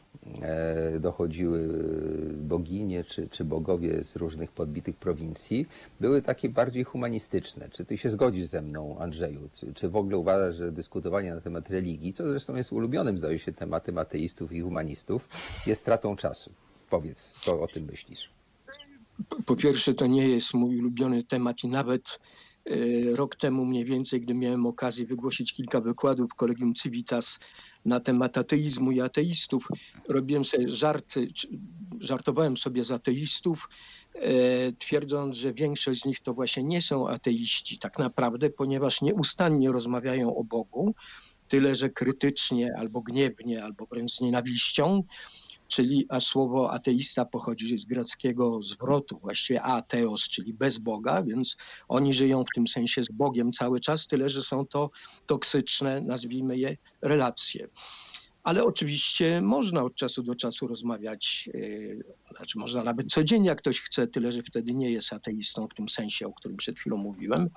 dochodziły 1.01 1.69
boginie 2.35 3.05
czy, 3.05 3.29
czy 3.29 3.45
bogowie 3.45 4.05
z 4.05 4.17
różnych 4.17 4.53
podbitych 4.53 4.97
prowincji, 4.97 5.67
były 6.01 6.23
takie 6.23 6.49
bardziej 6.49 6.85
humanistyczne. 6.85 7.69
Czy 7.69 7.85
ty 7.85 7.99
się 7.99 8.11
zgodzisz 8.11 8.47
ze 8.47 8.63
mną, 8.63 8.99
Andrzeju? 8.99 9.49
Czy, 9.53 9.75
czy 9.75 9.89
w 9.89 9.97
ogóle 9.97 10.19
uważasz, 10.19 10.57
że 10.57 10.73
dyskutowanie 10.73 11.35
na 11.35 11.41
temat 11.41 11.71
religii, 11.71 12.13
co 12.13 12.29
zresztą 12.29 12.57
jest 12.57 12.73
ulubionym, 12.73 13.19
zdaje 13.19 13.39
się, 13.39 13.53
tematem 13.53 13.99
ateistów 13.99 14.53
i 14.53 14.61
humanistów, 14.61 15.29
jest 15.67 15.81
stratą 15.81 16.17
czasu? 16.17 16.53
Powiedz, 16.91 17.35
co 17.41 17.61
o 17.61 17.67
tym 17.67 17.85
myślisz? 17.85 18.31
Po 19.47 19.57
pierwsze, 19.57 19.95
to 19.95 20.07
nie 20.07 20.29
jest 20.29 20.55
mój 20.55 20.79
ulubiony 20.79 21.25
temat 21.25 21.65
i 21.65 21.69
nawet 21.69 22.03
e, 22.09 22.48
rok 23.17 23.37
temu 23.37 23.65
mniej 23.65 23.85
więcej, 23.85 24.21
gdy 24.21 24.35
miałem 24.35 24.67
okazję 24.67 25.07
wygłosić 25.07 25.53
kilka 25.53 25.81
wykładów 25.81 26.31
w 26.31 26.35
Kolegium 26.35 26.75
Civitas 26.75 27.55
na 27.85 28.01
temat 28.01 28.39
ateizmu 28.39 28.93
i 28.93 29.01
ateistów, 29.01 29.69
robiłem 30.09 30.45
sobie 30.45 30.69
żarty, 30.69 31.29
żartowałem 32.01 32.57
sobie 32.57 32.85
z 32.85 32.91
ateistów, 32.91 33.69
e, 34.15 34.73
twierdząc, 34.73 35.37
że 35.37 35.53
większość 35.53 36.03
z 36.03 36.05
nich 36.05 36.21
to 36.21 36.35
właśnie 36.35 36.63
nie 36.63 36.83
są 36.83 37.09
ateiści 37.09 37.79
tak 37.79 37.99
naprawdę, 37.99 38.51
ponieważ 38.51 39.03
nieustannie 39.03 39.73
rozmawiają 39.73 40.37
o 40.37 40.45
Bogu, 40.45 40.95
tyle 41.49 41.75
że 41.75 41.91
krytycznie 41.91 42.75
albo 42.79 43.01
gniewnie, 43.01 43.65
albo 43.65 43.87
wręcz 43.87 44.13
z 44.13 44.21
nienawiścią, 44.21 45.03
czyli 45.69 46.07
a 46.09 46.21
słowo 46.21 46.71
ateista 46.73 47.25
pochodzi 47.25 47.79
z 47.79 47.85
greckiego 47.85 48.63
zwrotu, 48.63 49.19
właściwie 49.19 49.63
ateos, 49.63 50.29
czyli 50.29 50.55
bez 50.55 50.79
Boga, 50.79 51.23
więc 51.23 51.57
oni 51.89 52.15
żyją 52.15 52.45
w 52.45 52.55
tym 52.55 52.67
sensie 52.67 53.05
z 53.05 53.13
Bogiem 53.13 53.53
cały 53.53 53.81
czas, 53.81 54.07
tyle 54.07 54.29
że 54.29 54.43
są 54.43 54.67
to 54.67 54.91
toksyczne, 55.27 56.01
nazwijmy 56.01 56.59
je, 56.59 56.77
relacje. 57.03 57.69
Ale 58.43 58.65
oczywiście 58.65 59.43
można 59.43 59.83
od 59.85 59.95
czasu 59.95 60.23
do 60.23 60.35
czasu 60.35 60.67
rozmawiać, 60.67 61.49
yy, 61.55 62.05
znaczy 62.37 62.59
można 62.59 62.83
nawet 62.83 63.13
codziennie, 63.13 63.49
jak 63.49 63.59
ktoś 63.59 63.81
chce, 63.81 64.07
tyle 64.07 64.33
że 64.33 64.43
wtedy 64.43 64.75
nie 64.75 64.91
jest 64.91 65.13
ateistą 65.13 65.69
w 65.69 65.75
tym 65.75 65.89
sensie, 65.89 66.27
o 66.27 66.33
którym 66.33 66.57
przed 66.57 66.79
chwilą 66.79 66.97
mówiłem. 66.97 67.51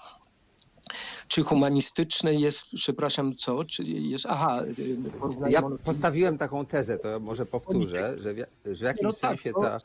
Czy 1.28 1.44
humanistyczne 1.44 2.34
jest, 2.34 2.66
przepraszam, 2.76 3.36
co? 3.36 3.66
Czy 3.66 3.84
jest, 3.84 4.26
aha, 4.30 4.64
Ja 5.50 5.62
postawiłem 5.84 6.38
taką 6.38 6.66
tezę, 6.66 6.98
to 7.00 7.20
może 7.20 7.46
powtórzę, 7.46 8.16
że 8.20 8.34
w, 8.34 8.38
że 8.66 8.76
w 8.76 8.82
jakimś 8.82 9.04
No 9.04 9.12
tak, 9.14 9.20
sensie 9.20 9.52
to 9.54 9.62
ta 9.62 9.80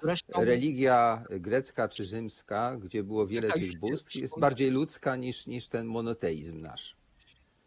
religia 0.45 1.25
grecka 1.31 1.89
czy 1.89 2.05
rzymska, 2.05 2.77
gdzie 2.77 3.03
było 3.03 3.27
wiele 3.27 3.49
Tak, 3.49 3.57
tych 3.57 3.67
jest- 3.67 3.79
bóstw, 3.79 4.15
jest 4.15 4.39
bardziej 4.41 4.71
ludzka 4.71 5.17
niż, 5.17 5.47
niż 5.47 5.69
ten 5.69 5.87
monoteizm 5.87 6.61
nasz. 6.61 6.97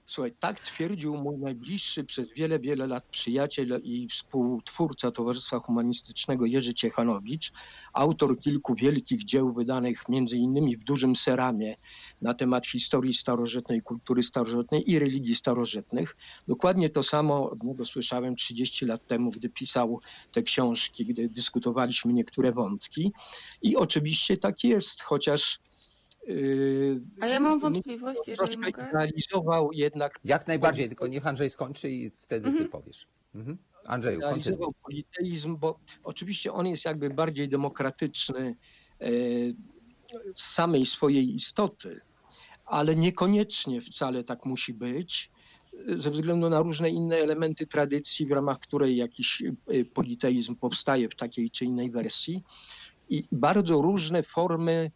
Słuchaj, 0.10 0.34
tak 0.40 0.60
twierdził 0.60 1.18
mój 1.18 1.38
najbliższy 1.38 2.04
przez 2.04 2.30
wiele, 2.34 2.60
wiele 2.60 2.88
lat 2.88 3.06
przyjaciel 3.06 3.82
i 3.84 4.08
współtwórca 4.08 5.12
Towarzystwa 5.12 5.60
Humanistycznego 5.60 6.46
Jerzy 6.46 6.74
Ciechanowicz, 6.74 7.52
autor 7.94 8.40
kilku 8.40 8.76
wielkich 8.76 9.26
dzieł 9.26 9.54
wydanych 9.54 10.10
między 10.10 10.38
innymi 10.38 10.78
w 10.78 10.84
dużym 10.84 11.16
seramie 11.16 11.76
na 12.22 12.34
temat 12.34 12.68
historii 12.68 13.14
starożytnej, 13.14 13.82
kultury 13.82 14.24
starożytnej 14.24 14.92
i 14.92 15.00
religii 15.00 15.36
starożytnych. 15.36 16.16
Dokładnie 16.48 16.90
to 16.90 17.04
samo 17.04 17.52
od 17.52 17.64
niego 17.64 17.86
słyszałem 17.86 18.36
30 18.36 18.86
lat 18.86 19.08
temu, 19.08 19.32
gdy 19.32 19.50
pisał 19.50 20.00
te 20.32 20.44
książki, 20.44 21.06
gdy 21.06 21.30
dyskutowaliśmy 21.30 22.14
niektóre 22.14 22.52
wątki. 22.52 23.12
I 23.62 23.76
oczywiście 23.76 24.38
tak 24.38 24.64
jest, 24.64 25.02
chociaż 25.02 25.60
A 27.22 27.28
ja 27.28 27.40
mam 27.40 27.60
wątpliwość, 27.60 28.28
jeżeli 28.28 28.58
mogę. 28.58 28.92
realizował 28.94 29.72
jednak 29.72 30.20
Jak 30.26 30.48
najbardziej, 30.48 30.88
tylko 30.88 31.08
niech 31.08 31.28
Andrzej 31.28 31.50
skończy 31.50 31.90
i 31.90 32.12
wtedy 32.20 32.52
ty 32.52 32.66
powiesz. 32.66 33.08
Mhm. 33.36 33.58
Andrzeju, 33.86 34.20
kontynuuj. 34.20 34.44
realizował 34.44 34.74
politeizm, 34.84 35.58
bo 35.58 35.80
oczywiście 36.04 36.54
on 36.54 36.68
jest 36.68 36.86
jakby 36.86 37.10
bardziej 37.10 37.50
demokratyczny 37.50 38.56
e, 39.02 39.08
z 40.36 40.44
samej 40.44 40.86
swojej 40.86 41.36
istoty, 41.36 42.02
ale 42.66 42.96
niekoniecznie 42.96 43.82
wcale 43.82 44.24
tak 44.24 44.46
musi 44.46 44.74
być, 44.74 45.32
e, 45.88 45.98
ze 45.98 46.12
względu 46.12 46.50
na 46.50 46.62
różne 46.62 46.90
inne 46.90 47.16
elementy 47.18 47.68
tradycji, 47.68 48.26
w 48.26 48.32
ramach 48.32 48.60
której 48.60 48.98
jakiś 48.98 49.42
e, 49.42 49.86
politeizm 49.94 50.56
powstaje 50.56 51.10
w 51.10 51.16
takiej 51.16 51.50
czy 51.50 51.66
innej 51.66 51.92
wersji 51.92 52.44
i 53.10 53.24
bardzo 53.32 53.82
różne 53.82 54.24
formy, 54.24 54.92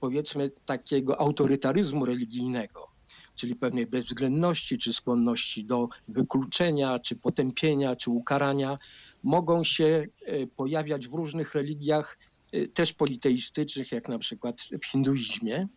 powiedzmy, 0.00 0.50
takiego 0.66 1.20
autorytaryzmu 1.20 2.04
religijnego 2.04 2.92
czyli 3.34 3.56
pewnej 3.56 3.86
bezwzględności, 3.86 4.78
czy 4.78 4.92
skłonności 4.92 5.64
do 5.64 5.88
wykluczenia, 6.08 6.98
czy 6.98 7.16
potępienia, 7.16 7.96
czy 7.96 8.10
ukarania, 8.10 8.78
mogą 9.22 9.64
się 9.64 10.06
e, 10.26 10.46
pojawiać 10.46 11.08
w 11.08 11.14
różnych 11.14 11.54
religiach, 11.54 12.18
e, 12.52 12.68
też 12.68 12.92
politeistycznych, 12.92 13.92
jak 13.92 14.08
na 14.08 14.18
przykład 14.18 14.60
w 14.82 14.86
hinduizmie. 14.86 15.68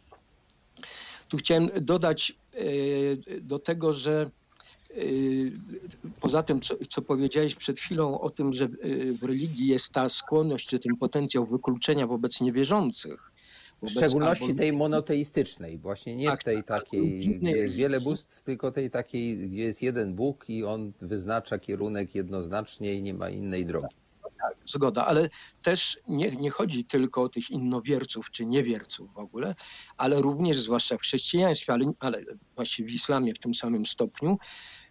Tu 1.29 1.37
chciałem 1.37 1.69
dodać 1.81 2.37
do 3.41 3.59
tego, 3.59 3.93
że 3.93 4.31
poza 6.21 6.43
tym, 6.43 6.61
co, 6.61 6.75
co 6.89 7.01
powiedziałeś 7.01 7.55
przed 7.55 7.79
chwilą 7.79 8.19
o 8.19 8.29
tym, 8.29 8.53
że 8.53 8.67
w 9.19 9.23
religii 9.23 9.67
jest 9.67 9.89
ta 9.89 10.09
skłonność, 10.09 10.67
czy 10.67 10.79
ten 10.79 10.97
potencjał 10.97 11.45
wykluczenia 11.45 12.07
wobec 12.07 12.41
niewierzących. 12.41 13.31
W 13.85 13.91
szczególności 13.91 14.43
albo- 14.43 14.57
tej 14.57 14.73
monoteistycznej, 14.73 15.77
właśnie 15.77 16.15
nie 16.15 16.27
Tak, 16.27 16.41
w 16.41 16.43
tej 16.43 16.63
tak, 16.63 16.65
takiej, 16.65 17.23
innej 17.23 17.39
gdzie 17.39 17.57
jest 17.57 17.75
wiele 17.75 18.01
bóstw, 18.01 18.43
tylko 18.43 18.71
tej 18.71 18.89
takiej, 18.89 19.49
gdzie 19.49 19.63
jest 19.63 19.81
jeden 19.81 20.15
Bóg 20.15 20.49
i 20.49 20.63
on 20.63 20.93
wyznacza 21.01 21.59
kierunek 21.59 22.15
jednoznacznie 22.15 22.93
i 22.93 23.01
nie 23.01 23.13
ma 23.13 23.29
innej 23.29 23.65
drogi. 23.65 23.95
Tak, 24.39 24.55
zgoda, 24.65 25.05
ale 25.05 25.29
też 25.63 25.99
nie, 26.07 26.31
nie 26.31 26.49
chodzi 26.49 26.85
tylko 26.85 27.21
o 27.21 27.29
tych 27.29 27.49
innowierców 27.49 28.31
czy 28.31 28.45
niewierców 28.45 29.13
w 29.13 29.17
ogóle, 29.17 29.55
ale 29.97 30.21
również, 30.21 30.61
zwłaszcza 30.61 30.97
w 30.97 31.01
chrześcijaństwie, 31.01 31.73
ale, 31.73 31.93
ale 31.99 32.23
właśnie 32.55 32.85
w 32.85 32.91
islamie 32.91 33.33
w 33.33 33.39
tym 33.39 33.53
samym 33.53 33.85
stopniu, 33.85 34.37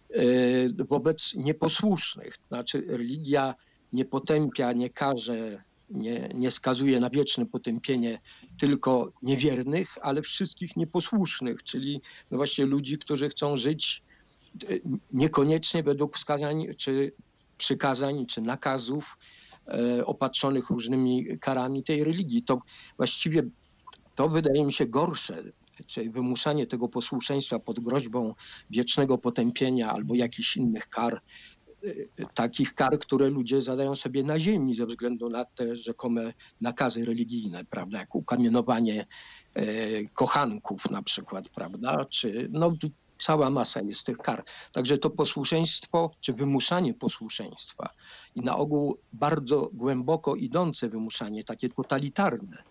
e, 0.09 0.85
wobec 0.89 1.33
nieposłusznych. 1.35 2.37
Znaczy 2.47 2.85
religia 2.87 3.55
nie 3.93 4.05
potępia, 4.05 4.71
nie 4.73 4.89
karze, 4.89 5.63
nie, 5.89 6.29
nie 6.33 6.51
skazuje 6.51 6.99
na 6.99 7.09
wieczne 7.09 7.45
potępienie 7.45 8.19
tylko 8.59 9.11
niewiernych, 9.21 9.97
ale 10.01 10.21
wszystkich 10.21 10.77
nieposłusznych, 10.77 11.63
czyli 11.63 12.01
no 12.31 12.37
właśnie 12.37 12.65
ludzi, 12.65 12.97
którzy 12.97 13.29
chcą 13.29 13.57
żyć 13.57 14.03
e, 14.63 14.67
niekoniecznie 15.13 15.83
według 15.83 16.17
wskazań 16.17 16.65
czy 16.77 17.11
przykazań 17.57 18.25
czy 18.25 18.41
nakazów 18.41 19.17
e, 19.67 20.05
opatrzonych 20.05 20.69
różnymi 20.69 21.39
karami 21.39 21.83
tej 21.83 22.03
religii. 22.03 22.43
To 22.43 22.59
właściwie 22.97 23.43
to 24.15 24.29
wydaje 24.29 24.65
mi 24.65 24.73
się 24.73 24.85
gorsze, 24.85 25.43
czyli 25.87 26.09
wymuszanie 26.09 26.67
tego 26.67 26.89
posłuszeństwa 26.89 27.59
pod 27.59 27.79
groźbą 27.79 28.33
wiecznego 28.69 29.17
potępienia 29.17 29.91
albo 29.91 30.15
jakichś 30.15 30.57
innych 30.57 30.89
kar, 30.89 31.21
takich 32.33 32.73
kar, 32.73 32.99
które 32.99 33.29
ludzie 33.29 33.61
zadają 33.61 33.95
sobie 33.95 34.23
na 34.23 34.39
ziemi 34.39 34.75
ze 34.75 34.85
względu 34.85 35.29
na 35.29 35.45
te 35.45 35.75
rzekome 35.75 36.33
nakazy 36.61 37.05
religijne, 37.05 37.65
prawda, 37.65 37.99
jak 37.99 38.15
ukamienowanie 38.15 39.05
e, 39.53 39.65
kochanków 40.03 40.91
na 40.91 41.01
przykład, 41.01 41.49
prawda, 41.49 42.05
czy 42.05 42.49
no 42.51 42.71
cała 43.19 43.49
masa 43.49 43.81
jest 43.81 44.05
tych 44.05 44.17
kar. 44.17 44.43
Także 44.71 44.97
to 44.97 45.09
posłuszeństwo, 45.09 46.11
czy 46.21 46.33
wymuszanie 46.33 46.93
posłuszeństwa 46.93 47.89
i 48.35 48.41
na 48.41 48.57
ogół 48.57 48.97
bardzo 49.13 49.69
głęboko 49.73 50.35
idące 50.35 50.89
wymuszanie, 50.89 51.43
takie 51.43 51.69
totalitarne, 51.69 52.63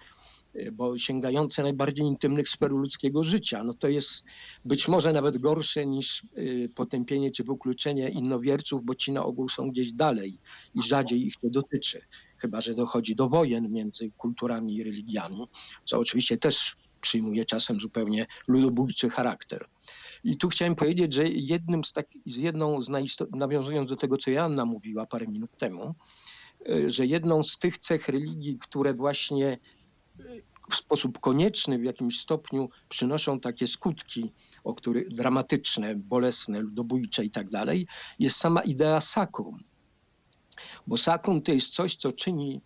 bo 0.72 0.98
sięgające 0.98 1.62
najbardziej 1.62 2.06
intymnych 2.06 2.48
sfer 2.48 2.70
ludzkiego 2.70 3.24
życia, 3.24 3.64
no 3.64 3.74
to 3.74 3.88
jest 3.88 4.24
być 4.64 4.88
może 4.88 5.12
nawet 5.12 5.38
gorsze 5.38 5.86
niż 5.86 6.26
y, 6.38 6.70
potępienie 6.74 7.30
czy 7.30 7.44
wykluczenie 7.44 8.08
innowierców, 8.08 8.84
bo 8.84 8.94
ci 8.94 9.12
na 9.12 9.24
ogół 9.24 9.48
są 9.48 9.70
gdzieś 9.70 9.92
dalej 9.92 10.38
i 10.74 10.82
rzadziej 10.82 11.26
ich 11.26 11.36
to 11.36 11.50
dotyczy, 11.50 12.00
chyba 12.38 12.60
że 12.60 12.74
dochodzi 12.74 13.16
do 13.16 13.28
wojen 13.28 13.72
między 13.72 14.10
kulturami 14.10 14.76
i 14.76 14.84
religiami, 14.84 15.46
co 15.84 15.98
oczywiście 15.98 16.38
też 16.38 16.76
przyjmuje 17.00 17.44
czasem 17.44 17.80
zupełnie 17.80 18.26
ludobójczy 18.48 19.10
charakter. 19.10 19.66
I 20.24 20.36
tu 20.36 20.48
chciałem 20.48 20.74
powiedzieć, 20.74 21.12
że 21.12 21.28
jednym 21.28 21.84
z, 21.84 21.92
tak, 21.92 22.06
z 22.26 22.36
jedną 22.36 22.82
z 22.82 22.88
najistot... 22.88 23.30
nawiązując 23.36 23.90
do 23.90 23.96
tego, 23.96 24.16
co 24.16 24.30
Joanna 24.30 24.64
mówiła 24.64 25.06
parę 25.06 25.26
minut 25.26 25.50
temu, 25.58 25.94
y, 26.68 26.90
że 26.90 27.06
jedną 27.06 27.42
z 27.42 27.58
tych 27.58 27.78
cech 27.78 28.08
religii, 28.08 28.58
które 28.58 28.94
właśnie 28.94 29.52
y, 29.52 29.83
w 30.70 30.74
sposób 30.74 31.20
konieczny 31.20 31.78
w 31.78 31.84
jakimś 31.84 32.20
stopniu 32.20 32.70
przynoszą 32.88 33.40
takie 33.40 33.66
skutki, 33.66 34.32
o 34.64 34.74
których 34.74 35.14
dramatyczne, 35.14 35.94
bolesne, 35.94 36.60
ludobójcze 36.60 37.24
i 37.24 37.30
tak 37.30 37.50
dalej, 37.50 37.86
jest 38.18 38.36
sama 38.36 38.62
idea 38.62 39.00
sakrum. 39.00 39.56
Bo 40.86 40.96
sakrum 40.96 41.42
to 41.42 41.52
jest 41.52 41.74
coś, 41.74 41.96
co 41.96 42.12
czyni 42.12 42.60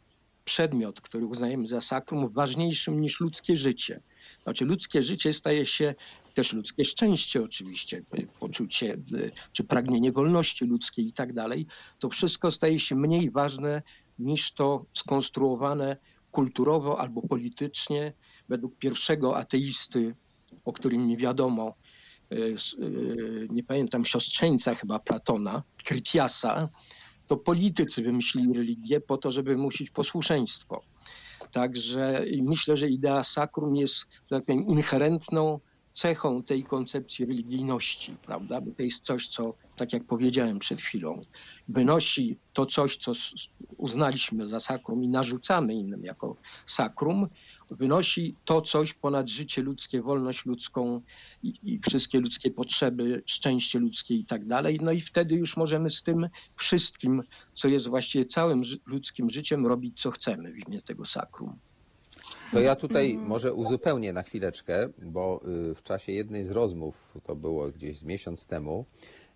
przedmiot, 0.45 1.01
który 1.01 1.27
uznajemy 1.27 1.69
za 1.69 1.81
sakrum, 1.81 2.29
ważniejszym 2.29 3.01
niż 3.01 3.21
ludzkie 3.21 3.57
życie. 3.57 4.01
Znaczy 4.43 4.65
ludzkie 4.65 5.03
życie 5.03 5.33
staje 5.33 5.67
się 5.67 5.95
też 6.35 6.53
ludzkie 6.53 6.85
szczęście 6.85 7.41
oczywiście, 7.41 8.03
poczucie 8.41 8.95
y, 9.13 9.31
czy 9.53 9.65
pragnienie 9.65 10.13
wolności 10.13 10.65
ludzkiej 10.65 11.07
i 11.07 11.13
tak 11.13 11.33
dalej, 11.33 11.67
to 11.99 12.09
wszystko 12.09 12.51
staje 12.51 12.79
się 12.79 12.95
mniej 12.95 13.31
ważne 13.31 13.83
niż 14.19 14.53
to 14.53 14.85
skonstruowane 14.95 15.97
kulturowo 16.39 17.01
albo 17.01 17.23
politycznie 17.23 18.13
według 18.49 18.79
pierwszego 18.79 19.37
ateisty, 19.37 20.15
o 20.65 20.73
którym 20.73 21.07
mi 21.07 21.17
wiadomo, 21.17 21.75
s- 22.31 22.75
y, 22.75 23.47
nie 23.51 23.65
pamiętam, 23.65 24.05
siostrzeńca 24.05 24.75
chyba 24.75 24.99
Platona, 24.99 25.63
Krytiasa, 25.85 26.69
to 27.27 27.37
politycy 27.37 28.03
wymyślili 28.03 28.53
religię 28.55 29.01
po 29.01 29.17
to, 29.19 29.31
żeby 29.31 29.57
musić 29.57 29.91
posłuszeństwo. 29.91 30.85
Także 31.53 32.25
myślę, 32.43 32.77
że 32.77 32.89
idea 32.89 33.25
sakrum 33.25 33.77
jest, 33.77 33.97
że 34.31 34.37
tak 34.37 34.45
powiem, 34.47 34.63
inherentną 34.67 35.61
cechą 35.99 36.43
tej 36.43 36.65
koncepcji 36.65 37.27
religijności, 37.27 38.17
prawda? 38.27 38.61
Bo 38.61 38.71
to 38.77 38.83
jest 38.83 39.05
coś, 39.05 39.29
co, 39.29 39.55
tak 39.77 39.93
jak 39.93 40.05
powiedziałem 40.05 40.59
przed 40.59 40.81
chwilą, 40.81 41.21
wynosi 41.69 42.39
to 42.53 42.67
coś, 42.67 42.97
co 42.97 43.13
uznaliśmy 43.77 44.47
za 44.47 44.61
sakrum 44.61 45.05
i 45.05 45.09
narzucamy 45.09 45.75
innym 45.75 46.03
jako 46.03 46.37
sakrum, 46.67 47.27
wynosi 47.71 48.37
to 48.45 48.61
coś 48.61 48.93
ponad 48.93 49.29
życie 49.29 49.63
ludzkie, 49.63 50.03
wolność 50.03 50.47
ludzką 50.47 51.01
i, 51.43 51.55
i 51.63 51.81
wszystkie 51.89 52.21
ludzkie 52.21 52.51
potrzeby, 52.51 53.23
szczęście 53.27 53.79
ludzkie 53.79 54.15
i 54.15 54.25
tak 54.25 54.47
dalej. 54.47 54.79
No 54.83 54.93
i 54.93 55.01
wtedy 55.01 55.35
już 55.35 55.57
możemy 55.57 55.91
z 55.91 56.03
tym 56.03 56.29
wszystkim, 56.57 57.23
co 57.55 57.69
jest 57.69 57.89
właściwie 57.89 58.25
całym 58.25 58.63
ludzkim 58.87 59.31
życiem, 59.31 59.67
robić 59.67 60.01
co 60.01 60.11
chcemy 60.11 60.53
w 60.53 60.69
imię 60.69 60.83
tego 60.83 61.05
sakrum. 61.05 61.59
To 62.53 62.61
ja 62.61 62.77
tutaj 62.77 63.19
może 63.19 63.55
uzupełnię 63.55 64.13
na 64.13 64.23
chwileczkę, 64.23 64.89
bo 65.03 65.41
y, 65.71 65.75
w 65.75 65.83
czasie 65.83 66.13
jednej 66.13 66.45
z 66.45 66.51
rozmów, 66.51 67.13
to 67.23 67.37
było 67.37 67.71
gdzieś 67.71 67.99
z 67.99 68.03
miesiąc 68.03 68.47
temu, 68.47 68.85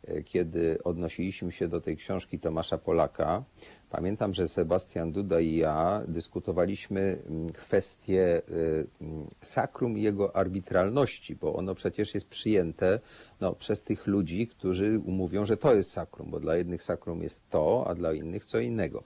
y, 0.08 0.22
kiedy 0.24 0.78
odnosiliśmy 0.84 1.52
się 1.52 1.68
do 1.68 1.80
tej 1.80 1.96
książki 1.96 2.38
Tomasza 2.38 2.78
Polaka, 2.78 3.44
pamiętam, 3.90 4.34
że 4.34 4.48
Sebastian 4.48 5.12
Duda 5.12 5.40
i 5.40 5.56
ja 5.56 6.02
dyskutowaliśmy 6.08 7.18
mm, 7.26 7.52
kwestię 7.52 8.42
y, 8.50 8.86
mm, 9.00 9.26
sakrum 9.40 9.98
i 9.98 10.02
jego 10.02 10.36
arbitralności, 10.36 11.36
bo 11.36 11.54
ono 11.54 11.74
przecież 11.74 12.14
jest 12.14 12.26
przyjęte 12.26 13.00
no, 13.40 13.52
przez 13.52 13.82
tych 13.82 14.06
ludzi, 14.06 14.46
którzy 14.46 15.00
mówią, 15.06 15.46
że 15.46 15.56
to 15.56 15.74
jest 15.74 15.90
sakrum, 15.90 16.30
bo 16.30 16.40
dla 16.40 16.56
jednych 16.56 16.82
sakrum 16.82 17.22
jest 17.22 17.50
to, 17.50 17.84
a 17.88 17.94
dla 17.94 18.12
innych 18.12 18.44
co 18.44 18.58
innego. 18.58 19.04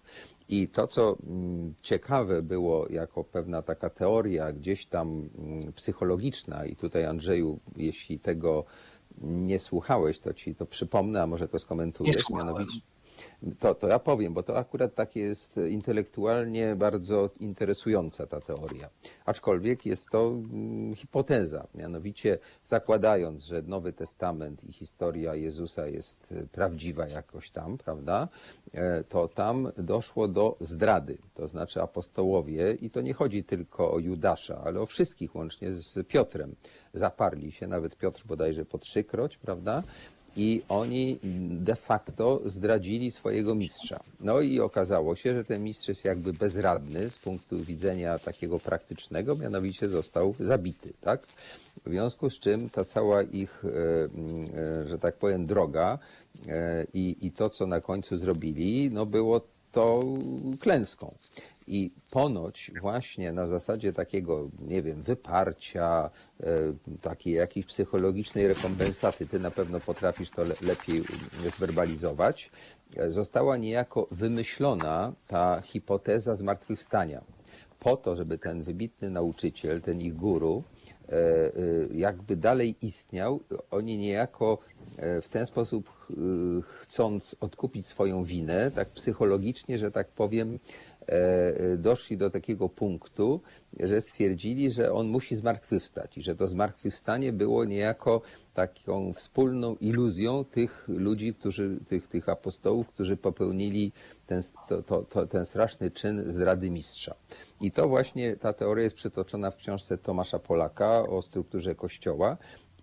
I 0.48 0.68
to, 0.68 0.86
co 0.86 1.16
mm, 1.26 1.74
ciekawe 1.82 2.42
było 2.42 2.86
jako 2.88 3.24
pewna 3.24 3.62
taka 3.62 3.90
teoria 3.90 4.52
gdzieś 4.52 4.86
tam 4.86 5.28
mm, 5.38 5.72
psychologiczna, 5.72 6.66
i 6.66 6.76
tutaj 6.76 7.04
Andrzeju, 7.04 7.60
jeśli 7.76 8.18
tego 8.18 8.64
nie 9.22 9.58
słuchałeś, 9.58 10.18
to 10.18 10.34
ci 10.34 10.54
to 10.54 10.66
przypomnę, 10.66 11.22
a 11.22 11.26
może 11.26 11.48
to 11.48 11.58
skomentujesz. 11.58 12.30
Mianowicie, 12.30 12.80
to, 13.58 13.74
to 13.74 13.88
ja 13.88 13.98
powiem, 13.98 14.34
bo 14.34 14.42
to 14.42 14.58
akurat 14.58 14.94
takie 14.94 15.20
jest 15.20 15.56
intelektualnie 15.70 16.76
bardzo 16.76 17.30
interesująca 17.40 18.26
ta 18.26 18.40
teoria. 18.40 18.90
Aczkolwiek 19.24 19.86
jest 19.86 20.10
to 20.10 20.28
mm, 20.28 20.94
hipoteza, 20.94 21.66
mianowicie 21.74 22.38
zakładając, 22.64 23.44
że 23.44 23.62
Nowy 23.62 23.92
Testament 23.92 24.64
i 24.64 24.72
historia 24.72 25.34
Jezusa 25.34 25.86
jest 25.86 26.32
e, 26.32 26.46
prawdziwa 26.46 27.08
jakoś 27.08 27.50
tam, 27.50 27.78
prawda, 27.78 28.28
e, 28.72 29.04
to 29.04 29.28
tam 29.28 29.72
doszło 29.76 30.28
do 30.28 30.56
zdrady, 30.60 31.18
to 31.34 31.48
znaczy 31.48 31.82
apostołowie, 31.82 32.72
i 32.72 32.90
to 32.90 33.00
nie 33.00 33.14
chodzi 33.14 33.44
tylko 33.44 33.92
o 33.92 33.98
Judasza, 33.98 34.62
ale 34.64 34.80
o 34.80 34.86
wszystkich 34.86 35.34
łącznie 35.34 35.72
z 35.72 36.06
Piotrem, 36.08 36.54
zaparli 36.94 37.52
się, 37.52 37.66
nawet 37.66 37.96
Piotr 37.96 38.22
bodajże 38.26 38.64
po 38.64 38.78
trzykroć, 38.78 39.36
prawda, 39.36 39.82
i 40.36 40.62
oni 40.68 41.18
de 41.50 41.76
facto 41.76 42.40
zdradzili 42.44 43.10
swojego 43.10 43.54
mistrza. 43.54 44.00
No 44.20 44.40
i 44.40 44.60
okazało 44.60 45.16
się, 45.16 45.34
że 45.34 45.44
ten 45.44 45.64
mistrz 45.64 45.88
jest 45.88 46.04
jakby 46.04 46.32
bezradny 46.32 47.10
z 47.10 47.18
punktu 47.18 47.58
widzenia 47.58 48.18
takiego 48.18 48.58
praktycznego, 48.58 49.34
mianowicie 49.34 49.88
został 49.88 50.34
zabity, 50.40 50.92
tak? 51.00 51.26
W 51.86 51.90
związku 51.90 52.30
z 52.30 52.38
czym 52.38 52.70
ta 52.70 52.84
cała 52.84 53.22
ich, 53.22 53.64
e, 53.64 53.68
e, 54.58 54.88
że 54.88 54.98
tak 54.98 55.16
powiem, 55.16 55.46
droga 55.46 55.98
e, 56.48 56.86
i, 56.94 57.16
i 57.20 57.32
to, 57.32 57.50
co 57.50 57.66
na 57.66 57.80
końcu 57.80 58.16
zrobili, 58.16 58.90
no 58.90 59.06
było 59.06 59.40
to 59.72 60.04
klęską. 60.60 61.14
I 61.68 61.90
ponoć 62.10 62.70
właśnie 62.80 63.32
na 63.32 63.46
zasadzie 63.46 63.92
takiego, 63.92 64.48
nie 64.58 64.82
wiem, 64.82 65.02
wyparcia, 65.02 66.10
takiej 67.02 67.34
jakiejś 67.34 67.66
psychologicznej 67.66 68.48
rekompensaty, 68.48 69.26
ty 69.26 69.38
na 69.38 69.50
pewno 69.50 69.80
potrafisz 69.80 70.30
to 70.30 70.44
le 70.44 70.54
lepiej 70.62 71.02
zwerbalizować, 71.58 72.50
e, 72.96 73.10
została 73.10 73.56
niejako 73.56 74.06
wymyślona 74.10 75.12
ta 75.28 75.60
hipoteza 75.60 76.34
zmartwychwstania. 76.34 77.24
Po 77.80 77.96
to, 77.96 78.16
żeby 78.16 78.38
ten 78.38 78.62
wybitny 78.62 79.10
nauczyciel, 79.10 79.80
ten 79.82 80.00
ich 80.00 80.16
guru, 80.16 80.62
e, 81.08 81.12
e, 81.12 81.52
jakby 81.94 82.36
dalej 82.36 82.76
istniał, 82.82 83.40
oni 83.70 83.98
niejako 83.98 84.58
e, 84.96 85.20
w 85.22 85.28
ten 85.28 85.46
sposób 85.46 85.88
ch- 85.88 86.12
chcąc 86.80 87.36
odkupić 87.40 87.86
swoją 87.86 88.24
winę, 88.24 88.70
tak 88.70 88.88
psychologicznie, 88.88 89.78
że 89.78 89.90
tak 89.90 90.08
powiem, 90.08 90.54
e, 90.54 90.58
e, 90.58 90.95
doszli 91.78 92.16
do 92.18 92.30
takiego 92.30 92.68
punktu, 92.68 93.40
że 93.80 94.00
stwierdzili, 94.00 94.70
że 94.70 94.92
on 94.92 95.08
musi 95.08 95.36
zmartwychwstać 95.36 96.18
i 96.18 96.22
że 96.22 96.34
to 96.36 96.48
zmartwychwstanie 96.48 97.32
było 97.32 97.64
niejako 97.64 98.22
taką 98.54 99.12
wspólną 99.12 99.76
iluzją 99.80 100.44
tych 100.44 100.84
ludzi, 100.88 101.34
którzy, 101.34 101.78
tych, 101.88 102.06
tych 102.06 102.28
apostołów, 102.28 102.88
którzy 102.88 103.16
popełnili 103.16 103.92
ten, 104.26 104.42
to, 104.68 104.82
to, 104.82 105.02
to, 105.02 105.26
ten 105.26 105.44
straszny 105.44 105.90
czyn 105.90 106.30
zdrady 106.30 106.70
mistrza. 106.70 107.14
I 107.60 107.72
to 107.72 107.88
właśnie 107.88 108.36
ta 108.36 108.52
teoria 108.52 108.84
jest 108.84 108.96
przytoczona 108.96 109.50
w 109.50 109.56
książce 109.56 109.98
Tomasza 109.98 110.38
Polaka 110.38 111.02
o 111.02 111.22
strukturze 111.22 111.74
Kościoła 111.74 112.36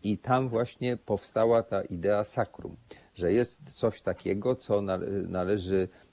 i 0.04 0.18
tam 0.18 0.50
właśnie 0.50 0.98
powstała 0.98 1.64
ta 1.64 1.82
idea 1.82 2.24
sakrum, 2.24 2.76
że 3.16 3.34
jest 3.34 3.74
coś 3.74 4.02
takiego, 4.02 4.56
co 4.56 4.82
nale- 4.82 5.28
należy 5.28 5.88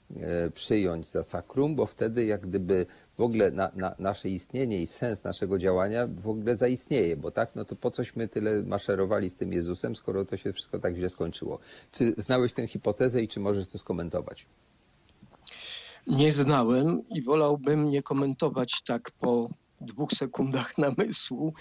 przyjąć 0.53 1.07
za 1.07 1.23
sakrum, 1.23 1.75
bo 1.75 1.85
wtedy 1.85 2.25
jak 2.25 2.41
gdyby 2.41 2.85
w 3.17 3.21
ogóle 3.21 3.51
na, 3.51 3.71
na, 3.75 3.95
nasze 3.99 4.29
istnienie 4.29 4.81
i 4.81 4.87
sens 4.87 5.23
naszego 5.23 5.57
działania 5.59 6.07
w 6.07 6.29
ogóle 6.29 6.57
zaistnieje, 6.57 7.17
bo 7.17 7.31
tak, 7.31 7.55
no 7.55 7.65
to 7.65 7.75
po 7.75 7.91
cośmy 7.91 8.27
tyle 8.27 8.63
maszerowali 8.63 9.29
z 9.29 9.35
tym 9.35 9.53
Jezusem, 9.53 9.95
skoro 9.95 10.25
to 10.25 10.37
się 10.37 10.53
wszystko 10.53 10.79
tak 10.79 10.95
źle 10.95 11.09
skończyło. 11.09 11.59
Czy 11.91 12.13
znałeś 12.17 12.53
tę 12.53 12.67
hipotezę 12.67 13.21
i 13.21 13.27
czy 13.27 13.39
możesz 13.39 13.67
to 13.67 13.77
skomentować? 13.77 14.45
Nie 16.07 16.31
znałem 16.31 17.01
i 17.09 17.21
wolałbym 17.21 17.89
nie 17.89 18.03
komentować 18.03 18.81
tak 18.85 19.11
po 19.11 19.49
dwóch 19.81 20.11
sekundach 20.11 20.77
namysłu. 20.87 21.53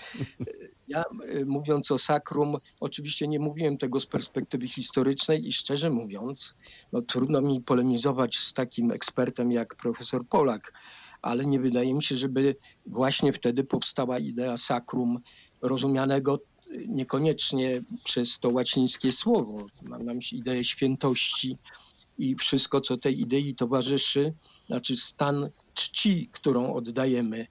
Ja 0.88 1.04
y, 1.34 1.46
mówiąc 1.46 1.90
o 1.90 1.98
sakrum, 1.98 2.56
oczywiście 2.80 3.28
nie 3.28 3.38
mówiłem 3.38 3.76
tego 3.76 4.00
z 4.00 4.06
perspektywy 4.06 4.68
historycznej 4.68 5.46
i 5.46 5.52
szczerze 5.52 5.90
mówiąc, 5.90 6.54
no 6.92 7.02
trudno 7.02 7.40
mi 7.40 7.60
polemizować 7.60 8.38
z 8.38 8.52
takim 8.52 8.92
ekspertem 8.92 9.52
jak 9.52 9.74
profesor 9.74 10.26
Polak, 10.28 10.72
ale 11.22 11.46
nie 11.46 11.60
wydaje 11.60 11.94
mi 11.94 12.02
się, 12.02 12.16
żeby 12.16 12.56
właśnie 12.86 13.32
wtedy 13.32 13.64
powstała 13.64 14.18
idea 14.18 14.56
sakrum 14.56 15.18
rozumianego 15.62 16.38
y, 16.38 16.84
niekoniecznie 16.88 17.82
przez 18.04 18.38
to 18.38 18.48
łacińskie 18.48 19.12
słowo. 19.12 19.66
Mam 19.82 20.04
na 20.04 20.14
myśli 20.14 20.38
ideę 20.38 20.64
świętości 20.64 21.58
i 22.18 22.36
wszystko, 22.36 22.80
co 22.80 22.96
tej 22.96 23.20
idei 23.20 23.54
towarzyszy, 23.54 24.34
znaczy 24.66 24.96
stan 24.96 25.50
czci, 25.74 26.28
którą 26.32 26.74
oddajemy 26.74 27.46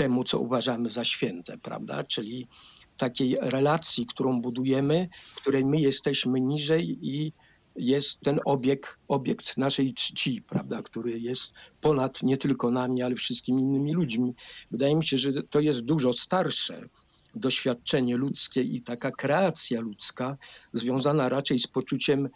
temu, 0.00 0.24
co 0.24 0.38
uważamy 0.38 0.88
za 0.88 1.04
święte, 1.04 1.58
prawda? 1.58 2.04
Czyli 2.04 2.48
takiej 2.96 3.36
relacji, 3.40 4.06
którą 4.06 4.40
budujemy, 4.40 5.08
której 5.36 5.64
my 5.64 5.80
jesteśmy 5.80 6.40
niżej 6.40 6.98
i 7.02 7.32
jest 7.76 8.20
ten 8.20 8.40
obiekt, 8.44 8.96
obiekt 9.08 9.56
naszej 9.56 9.94
czci, 9.94 10.42
prawda, 10.42 10.82
który 10.82 11.20
jest 11.20 11.52
ponad 11.80 12.22
nie 12.22 12.36
tylko 12.36 12.70
nami, 12.70 13.02
ale 13.02 13.14
wszystkimi 13.14 13.62
innymi 13.62 13.92
ludźmi. 13.94 14.34
Wydaje 14.70 14.96
mi 14.96 15.06
się, 15.06 15.18
że 15.18 15.42
to 15.42 15.60
jest 15.60 15.80
dużo 15.80 16.12
starsze 16.12 16.88
doświadczenie 17.34 18.16
ludzkie 18.16 18.62
i 18.62 18.82
taka 18.82 19.10
kreacja 19.10 19.80
ludzka, 19.80 20.36
związana 20.72 21.28
raczej 21.28 21.58
z 21.58 21.66
poczuciem 21.66 22.28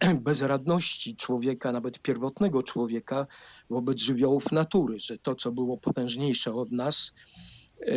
bezradności 0.20 1.16
człowieka, 1.16 1.72
nawet 1.72 1.98
pierwotnego 1.98 2.62
człowieka 2.62 3.26
wobec 3.70 3.98
żywiołów 3.98 4.52
natury, 4.52 4.98
że 4.98 5.18
to, 5.18 5.34
co 5.34 5.52
było 5.52 5.78
potężniejsze 5.78 6.54
od 6.54 6.72
nas, 6.72 7.12
e, 7.80 7.94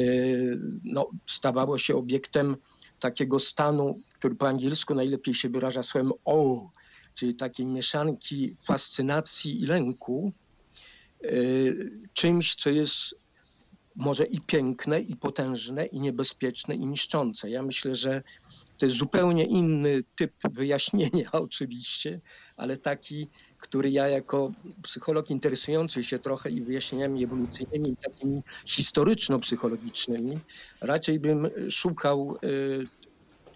no, 0.83 1.09
stawało 1.27 1.77
się 1.77 1.95
obiektem 1.95 2.55
takiego 2.99 3.39
stanu, 3.39 3.95
który 4.15 4.35
po 4.35 4.47
angielsku 4.47 4.95
najlepiej 4.95 5.33
się 5.33 5.49
wyraża 5.49 5.83
słowem 5.83 6.11
o, 6.25 6.69
czyli 7.13 7.35
takiej 7.35 7.65
mieszanki 7.65 8.55
fascynacji 8.65 9.61
i 9.61 9.65
lęku, 9.65 10.31
e, 11.23 11.27
czymś, 12.13 12.55
co 12.55 12.69
jest 12.69 13.15
może 13.95 14.25
i 14.25 14.41
piękne, 14.41 15.01
i 15.01 15.15
potężne, 15.15 15.85
i 15.85 15.99
niebezpieczne, 15.99 16.75
i 16.75 16.85
niszczące. 16.85 17.49
Ja 17.49 17.63
myślę, 17.63 17.95
że 17.95 18.23
to 18.77 18.85
jest 18.85 18.97
zupełnie 18.97 19.45
inny 19.45 20.03
typ 20.15 20.33
wyjaśnienia 20.51 21.31
oczywiście, 21.47 22.21
ale 22.57 22.77
taki, 22.77 23.27
który 23.63 23.91
ja 23.91 24.07
jako 24.07 24.51
psycholog 24.81 25.29
interesujący 25.29 26.03
się 26.03 26.19
trochę 26.19 26.49
i 26.49 26.61
wyjaśnieniami 26.61 27.23
ewolucyjnymi, 27.23 27.89
i 27.89 27.97
takimi 27.97 28.41
historyczno-psychologicznymi, 28.65 30.39
raczej 30.81 31.19
bym 31.19 31.49
szukał 31.69 32.37
y, 32.43 32.87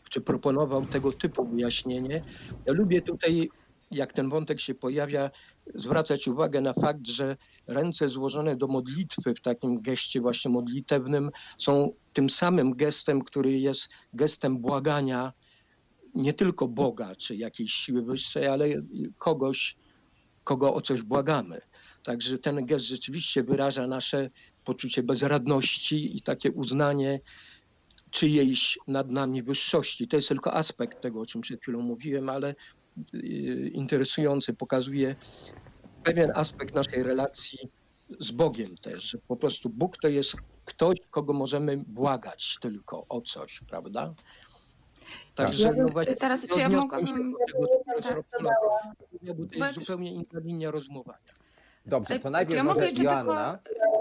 czy 0.10 0.22
proponował 0.22 0.86
tego 0.86 1.12
typu 1.12 1.46
wyjaśnienie. 1.46 2.22
Ja 2.66 2.74
lubię 2.74 3.02
tutaj, 3.02 3.50
jak 3.92 4.14
ten 4.14 4.30
wątek 4.30 4.60
się 4.60 4.76
pojawia, 4.76 5.32
zwracać 5.76 6.28
uwagę 6.28 6.62
na 6.62 6.74
fakt, 6.74 7.08
że 7.08 7.38
ręce 7.68 8.10
złożone 8.10 8.56
do 8.56 8.68
modlitwy 8.68 9.34
w 9.36 9.42
takim 9.42 9.82
geście 9.82 10.22
właśnie 10.22 10.52
modlitewnym 10.52 11.32
są 11.58 11.94
tym 12.14 12.30
samym 12.30 12.76
gestem, 12.76 13.22
który 13.22 13.60
jest 13.60 13.90
gestem 14.14 14.58
błagania 14.58 15.34
nie 16.16 16.34
tylko 16.34 16.68
Boga 16.68 17.16
czy 17.16 17.36
jakiejś 17.36 17.74
siły 17.74 18.02
wyższej, 18.02 18.48
ale 18.48 18.68
kogoś, 19.18 19.76
kogo 20.48 20.74
o 20.74 20.82
coś 20.82 21.02
błagamy. 21.02 21.62
Także 22.04 22.38
ten 22.38 22.66
gest 22.66 22.86
rzeczywiście 22.86 23.44
wyraża 23.44 23.88
nasze 23.88 24.30
poczucie 24.66 25.04
bezradności 25.04 26.18
i 26.18 26.22
takie 26.22 26.52
uznanie 26.52 27.20
czyjejś 28.12 28.80
nad 28.88 29.12
nami 29.12 29.44
wyższości. 29.44 30.08
To 30.08 30.16
jest 30.16 30.28
tylko 30.28 30.54
aspekt 30.54 31.02
tego, 31.02 31.22
o 31.22 31.26
czym 31.26 31.42
przed 31.42 31.62
chwilą 31.62 31.82
mówiłem, 31.82 32.30
ale 32.30 32.56
y, 33.14 33.72
interesujący, 33.74 34.54
pokazuje 34.54 35.16
pewien 36.04 36.32
aspekt 36.36 36.76
naszej 36.76 37.04
relacji 37.04 37.60
z 38.20 38.32
Bogiem 38.32 38.78
też, 38.82 39.04
że 39.04 39.18
po 39.18 39.36
prostu 39.36 39.70
Bóg 39.70 39.98
to 39.98 40.08
jest 40.08 40.36
ktoś, 40.66 40.98
kogo 41.10 41.34
możemy 41.34 41.84
błagać 41.88 42.58
tylko 42.62 43.06
o 43.10 43.22
coś, 43.22 43.60
prawda? 43.70 44.14
Także 45.36 45.64
Ja 45.64 45.74
bym- 45.74 45.82
no 45.86 45.88
właśnie 45.90 46.16
teraz, 46.16 46.48
czy 46.48 46.60
ja 46.60 46.70
mogłabym- 46.70 47.34
tego, 47.48 47.68
tak. 48.04 48.24
To 49.52 49.66
jest 49.66 49.80
zupełnie 49.80 50.14
inna 50.14 50.40
linia 50.44 50.72
rozmowania. 50.72 51.18
Dobrze, 51.86 52.20
to 52.20 52.30
najpierw 52.30 52.58
ja 52.58 52.64
może 52.64 52.92
Joanna, 52.92 53.60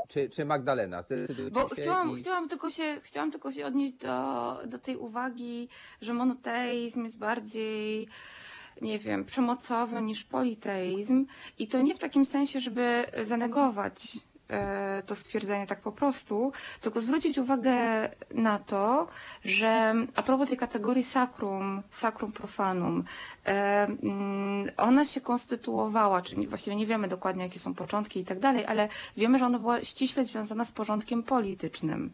czy, 0.09 0.29
czy 0.31 0.45
Magdalena? 0.45 1.05
Bo 1.53 1.69
chciałam, 1.69 2.11
i- 2.13 2.17
chciałam, 2.17 2.49
tylko 2.49 2.71
się, 2.71 2.97
chciałam 3.03 3.31
tylko 3.31 3.53
się 3.53 3.67
odnieść 3.67 3.95
do, 3.95 4.59
do 4.67 4.79
tej 4.79 4.97
uwagi, 4.97 5.69
że 6.01 6.15
monoteizm 6.15 7.05
jest 7.05 7.19
bardziej, 7.19 8.09
nie 8.83 8.99
wiem, 8.99 9.25
przemocowy 9.25 10.03
niż 10.03 10.25
politeizm. 10.25 11.27
I 11.59 11.69
to 11.69 11.83
nie 11.83 11.95
w 11.95 11.99
takim 11.99 12.25
sensie, 12.25 12.61
żeby 12.61 13.05
zanegować 13.25 14.09
to 15.07 15.15
stwierdzenie 15.15 15.67
tak 15.67 15.81
po 15.81 15.93
prostu, 15.93 16.53
tylko 16.81 17.01
zwrócić 17.01 17.39
uwagę 17.39 17.75
na 18.35 18.59
to, 18.59 19.09
że 19.45 19.95
a 20.15 20.23
propos 20.23 20.49
tej 20.49 20.57
kategorii 20.57 21.03
sacrum, 21.03 21.83
sacrum 21.91 22.33
profanum, 22.33 23.05
e, 23.47 23.51
mm, 23.85 24.71
ona 24.77 25.05
się 25.05 25.21
konstytuowała, 25.21 26.23
czyli 26.23 26.47
właściwie 26.47 26.77
nie 26.77 26.87
wiemy 26.87 27.09
dokładnie 27.09 27.45
jakie 27.45 27.59
są 27.59 27.75
początki 27.75 28.21
i 28.21 28.25
tak 28.25 28.39
dalej, 28.39 28.67
ale 28.67 28.89
wiemy, 29.17 29.39
że 29.39 29.47
ona 29.47 29.59
była 29.59 29.85
ściśle 29.85 30.25
związana 30.25 30.65
z 30.65 30.73
porządkiem 30.73 31.23
politycznym. 31.23 32.13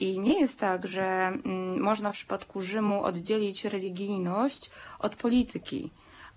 I 0.00 0.18
nie 0.20 0.40
jest 0.40 0.60
tak, 0.60 0.86
że 0.86 1.02
mm, 1.04 1.80
można 1.80 2.10
w 2.10 2.14
przypadku 2.14 2.62
Rzymu 2.62 3.02
oddzielić 3.04 3.64
religijność 3.64 4.70
od 4.98 5.16
polityki. 5.16 5.90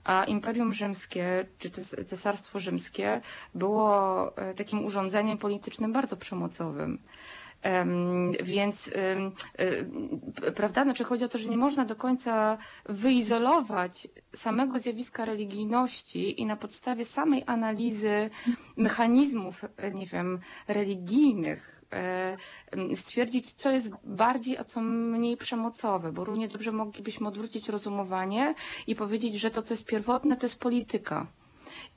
A 0.04 0.24
Imperium 0.24 0.74
Rzymskie, 0.74 1.46
czy 1.60 1.70
Ces- 1.70 2.06
Cesarstwo 2.06 2.60
Rzymskie 2.60 3.22
było 3.56 4.38
e, 4.38 4.54
takim 4.54 4.86
urządzeniem 4.86 5.38
politycznym 5.38 5.94
bardzo 5.94 6.18
przemocowym. 6.18 7.00
Więc, 8.44 8.92
e, 9.58 10.52
prawda, 10.52 10.84
znaczy 10.84 11.04
chodzi 11.04 11.26
o 11.26 11.28
to, 11.28 11.38
że 11.38 11.50
nie 11.50 11.58
można 11.58 11.86
do 11.86 11.96
końca 11.96 12.58
wyizolować 12.86 14.08
samego 14.36 14.80
zjawiska 14.80 15.26
religijności 15.26 16.42
i 16.42 16.46
na 16.46 16.56
podstawie 16.56 17.06
samej 17.06 17.44
analizy 17.46 18.30
mechanizmów, 18.78 19.66
nie 19.94 20.06
wiem, 20.06 20.40
religijnych 20.68 21.84
e, 21.94 22.38
stwierdzić, 22.96 23.52
co 23.52 23.72
jest 23.72 23.90
bardziej, 24.04 24.58
a 24.58 24.64
co 24.64 24.82
mniej 24.82 25.38
przemocowe, 25.38 26.12
bo 26.12 26.26
równie 26.26 26.48
dobrze 26.48 26.72
moglibyśmy 26.72 27.28
odwrócić 27.28 27.70
rozumowanie 27.70 28.56
i 28.88 28.96
powiedzieć, 28.96 29.36
że 29.36 29.52
to, 29.52 29.62
co 29.62 29.74
jest 29.74 29.86
pierwotne, 29.86 30.38
to 30.38 30.46
jest 30.46 30.60
polityka 30.60 31.28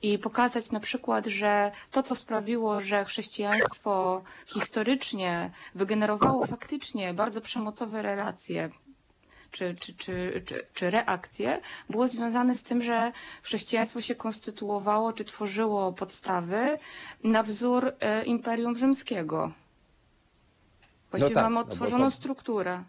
i 0.01 0.19
pokazać 0.19 0.71
na 0.71 0.79
przykład, 0.79 1.25
że 1.25 1.71
to, 1.91 2.03
co 2.03 2.15
sprawiło, 2.15 2.81
że 2.81 3.05
chrześcijaństwo 3.05 4.23
historycznie 4.45 5.51
wygenerowało 5.75 6.45
faktycznie 6.47 7.13
bardzo 7.13 7.41
przemocowe 7.41 8.01
relacje, 8.01 8.69
czy, 9.51 9.75
czy, 9.75 9.93
czy, 9.93 10.41
czy, 10.45 10.67
czy 10.73 10.89
reakcje, 10.89 11.61
było 11.89 12.07
związane 12.07 12.55
z 12.55 12.63
tym, 12.63 12.81
że 12.81 13.11
chrześcijaństwo 13.43 14.01
się 14.01 14.15
konstytuowało, 14.15 15.13
czy 15.13 15.25
tworzyło 15.25 15.93
podstawy 15.93 16.79
na 17.23 17.43
wzór 17.43 17.93
e, 17.99 18.23
Imperium 18.25 18.75
Rzymskiego. 18.75 19.51
Właściwie 21.11 21.35
tak, 21.35 21.43
mamy 21.43 21.55
no 21.55 21.61
odtworzoną 21.61 22.05
to- 22.05 22.11
strukturę. 22.11 22.83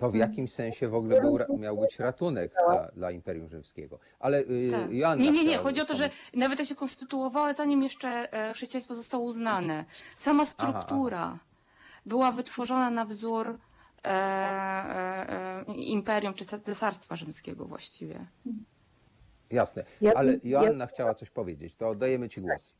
To 0.00 0.10
w 0.10 0.14
jakimś 0.14 0.52
sensie 0.52 0.88
w 0.88 0.94
ogóle 0.94 1.20
był, 1.20 1.38
miał 1.58 1.76
być 1.76 1.98
ratunek 1.98 2.52
dla, 2.52 2.88
dla 2.96 3.10
Imperium 3.10 3.48
Rzymskiego. 3.48 3.98
Ale 4.20 4.40
y, 4.40 4.70
Tak. 4.70 4.92
Joanna 4.92 5.24
Nie, 5.24 5.30
nie, 5.30 5.44
nie. 5.44 5.58
Chodzi 5.58 5.80
o 5.80 5.84
to, 5.84 5.94
że 5.94 6.10
nawet 6.34 6.58
to 6.58 6.64
się 6.64 6.74
konstytuowało, 6.74 7.54
zanim 7.54 7.82
jeszcze 7.82 8.08
e, 8.32 8.52
chrześcijaństwo 8.52 8.94
zostało 8.94 9.24
uznane. 9.24 9.84
Sama 10.10 10.44
struktura 10.44 11.38
była 12.06 12.32
wytworzona 12.32 12.90
na 12.90 13.04
wzór 13.04 13.58
e, 14.04 14.08
e, 14.08 15.64
e, 15.68 15.74
imperium 15.74 16.34
czy 16.34 16.44
cesarstwa 16.44 17.16
rzymskiego 17.16 17.64
właściwie. 17.64 18.26
Jasne, 19.50 19.84
Ja- 20.00 20.14
ale 20.14 20.38
Joanna 20.44 20.86
chciała 20.86 21.14
coś 21.14 21.30
powiedzieć, 21.30 21.76
to 21.76 21.88
oddajemy 21.88 22.28
Ci 22.28 22.40
głos. 22.40 22.74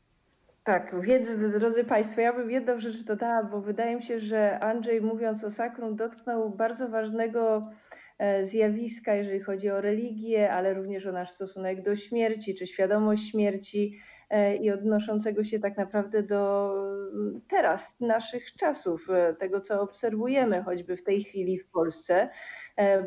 Tak, 0.63 1.01
więc 1.01 1.35
drodzy 1.59 1.83
Państwo, 1.83 2.21
ja 2.21 2.33
bym 2.33 2.51
jedną 2.51 2.79
rzecz 2.79 3.03
dodała, 3.03 3.43
bo 3.43 3.61
wydaje 3.61 3.95
mi 3.95 4.03
się, 4.03 4.19
że 4.19 4.59
Andrzej 4.59 5.01
mówiąc 5.01 5.43
o 5.43 5.51
sakrum 5.51 5.95
dotknął 5.95 6.49
bardzo 6.49 6.89
ważnego 6.89 7.69
e, 8.17 8.45
zjawiska, 8.45 9.15
jeżeli 9.15 9.39
chodzi 9.39 9.69
o 9.69 9.81
religię, 9.81 10.53
ale 10.53 10.73
również 10.73 11.05
o 11.05 11.11
nasz 11.11 11.29
stosunek 11.29 11.83
do 11.83 11.95
śmierci, 11.95 12.55
czy 12.55 12.67
świadomość 12.67 13.31
śmierci 13.31 13.99
e, 14.29 14.55
i 14.55 14.71
odnoszącego 14.71 15.43
się 15.43 15.59
tak 15.59 15.77
naprawdę 15.77 16.23
do 16.23 16.73
mm, 17.13 17.41
teraz, 17.47 17.99
naszych 17.99 18.53
czasów, 18.55 19.09
e, 19.09 19.33
tego 19.33 19.59
co 19.61 19.81
obserwujemy 19.81 20.63
choćby 20.63 20.95
w 20.95 21.03
tej 21.03 21.23
chwili 21.23 21.59
w 21.59 21.67
Polsce, 21.67 22.29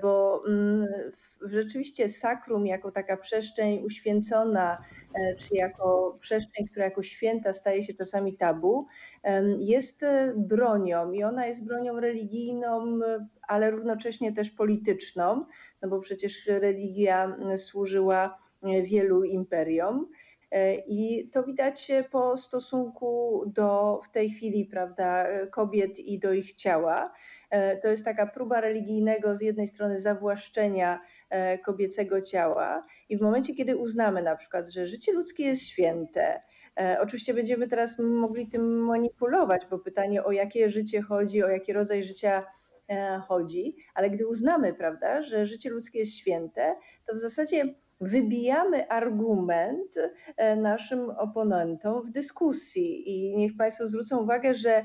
bo 0.02 0.42
mm, 0.48 0.88
rzeczywiście 1.42 2.08
sakrum 2.08 2.66
jako 2.66 2.90
taka 2.90 3.16
przestrzeń 3.16 3.82
uświęcona, 3.84 4.84
e, 5.14 5.34
czy 5.34 5.56
jako 5.56 6.18
przestrzeń, 6.20 6.66
która 6.66 6.84
jako 6.84 7.02
święta 7.02 7.52
staje 7.52 7.82
się 7.82 7.94
czasami 7.94 8.36
tabu, 8.36 8.86
jest 9.58 10.02
e, 10.02 10.34
bronią 10.36 11.12
i 11.12 11.22
ona 11.22 11.46
jest 11.46 11.64
bronią 11.64 12.00
religijną, 12.00 12.98
e, 13.04 13.26
ale 13.48 13.70
równocześnie 13.70 14.32
też 14.32 14.50
polityczną, 14.50 15.46
no 15.82 15.88
bo 15.88 16.00
przecież 16.00 16.46
religia 16.46 17.36
służyła 17.56 18.38
e, 18.62 18.82
wielu 18.82 19.24
imperiom. 19.24 20.06
E, 20.54 20.74
I 20.74 21.28
to 21.28 21.42
widać 21.42 21.90
e, 21.90 22.04
po 22.04 22.36
stosunku 22.36 23.42
do 23.46 24.00
w 24.04 24.10
tej 24.10 24.30
chwili, 24.30 24.64
prawda, 24.64 25.28
e, 25.28 25.46
kobiet 25.46 25.98
i 25.98 26.18
do 26.18 26.32
ich 26.32 26.52
ciała. 26.52 27.12
E, 27.54 27.76
To 27.76 27.88
jest 27.88 28.04
taka 28.04 28.26
próba 28.26 28.60
religijnego 28.60 29.34
z 29.34 29.40
jednej 29.40 29.66
strony 29.66 30.00
zawłaszczenia 30.00 31.00
e, 31.30 31.58
kobiecego 31.58 32.20
ciała 32.20 32.82
i 33.08 33.16
w 33.16 33.20
momencie, 33.20 33.54
kiedy 33.54 33.76
uznamy 33.76 34.22
na 34.22 34.36
przykład, 34.36 34.68
że 34.68 34.86
życie 34.86 35.12
ludzkie 35.12 35.44
jest 35.44 35.62
święte, 35.62 36.42
e, 36.80 36.98
oczywiście 37.00 37.34
będziemy 37.34 37.68
teraz 37.68 37.98
mogli 37.98 38.48
tym 38.48 38.84
manipulować, 38.84 39.66
bo 39.70 39.78
pytanie 39.78 40.24
o 40.24 40.32
jakie 40.32 40.70
życie 40.70 41.02
chodzi, 41.02 41.42
o 41.42 41.48
jaki 41.48 41.72
rodzaj 41.72 42.04
życia 42.04 42.44
chodzi, 43.28 43.76
ale 43.94 44.10
gdy 44.10 44.26
uznamy, 44.26 44.74
prawda, 44.74 45.22
że 45.22 45.46
życie 45.46 45.70
ludzkie 45.70 45.98
jest 45.98 46.14
święte, 46.14 46.76
to 47.06 47.14
w 47.14 47.18
zasadzie 47.18 47.74
wybijamy 48.00 48.88
argument 48.88 49.94
e, 50.36 50.56
naszym 50.56 51.10
oponentom 51.10 52.02
w 52.02 52.10
dyskusji. 52.10 53.10
I 53.10 53.36
niech 53.36 53.56
Państwo 53.56 53.86
zwrócą 53.86 54.22
uwagę, 54.22 54.54
że 54.54 54.84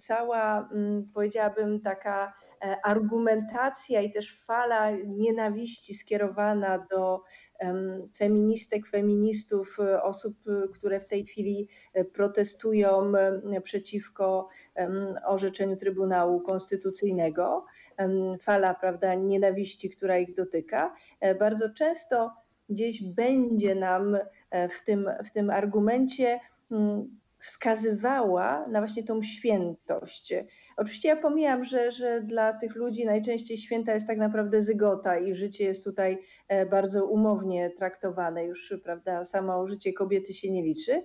cała, 0.00 0.68
powiedziałabym, 1.14 1.80
taka 1.80 2.32
e, 2.62 2.76
argumentacja 2.84 4.02
i 4.02 4.12
też 4.12 4.44
fala 4.44 4.90
nienawiści 5.06 5.94
skierowana 5.94 6.86
do 6.90 7.22
em, 7.58 8.08
feministek, 8.16 8.86
feministów, 8.86 9.76
e, 9.80 10.02
osób, 10.02 10.36
które 10.74 11.00
w 11.00 11.06
tej 11.06 11.24
chwili 11.24 11.68
protestują 12.12 13.12
przeciwko 13.62 14.48
orzeczeniu 15.26 15.76
Trybunału 15.76 16.40
Konstytucyjnego, 16.40 17.64
fala 18.40 18.74
prawda, 18.74 19.14
nienawiści, 19.14 19.90
która 19.90 20.18
ich 20.18 20.34
dotyka, 20.34 20.94
e, 21.20 21.34
bardzo 21.34 21.70
często 21.70 22.34
gdzieś 22.68 23.02
będzie 23.02 23.74
nam 23.74 24.18
e, 24.50 24.68
w 24.68 24.84
tym, 24.84 25.10
w 25.24 25.30
tym 25.30 25.50
argumencie 25.50 26.40
mm, 26.70 27.18
wskazywała 27.38 28.66
na 28.68 28.80
właśnie 28.80 29.04
tą 29.04 29.22
świętość. 29.22 30.34
Oczywiście 30.76 31.08
ja 31.08 31.16
pomijam, 31.16 31.64
że, 31.64 31.90
że 31.90 32.20
dla 32.20 32.52
tych 32.52 32.76
ludzi 32.76 33.04
najczęściej 33.04 33.56
święta 33.56 33.94
jest 33.94 34.06
tak 34.06 34.18
naprawdę 34.18 34.62
zygota 34.62 35.18
i 35.18 35.34
życie 35.34 35.64
jest 35.64 35.84
tutaj 35.84 36.18
e, 36.48 36.66
bardzo 36.66 37.06
umownie 37.06 37.70
traktowane. 37.70 38.44
Już 38.44 38.74
prawda, 38.84 39.24
samo 39.24 39.66
życie 39.66 39.92
kobiety 39.92 40.34
się 40.34 40.50
nie 40.50 40.62
liczy. 40.62 41.02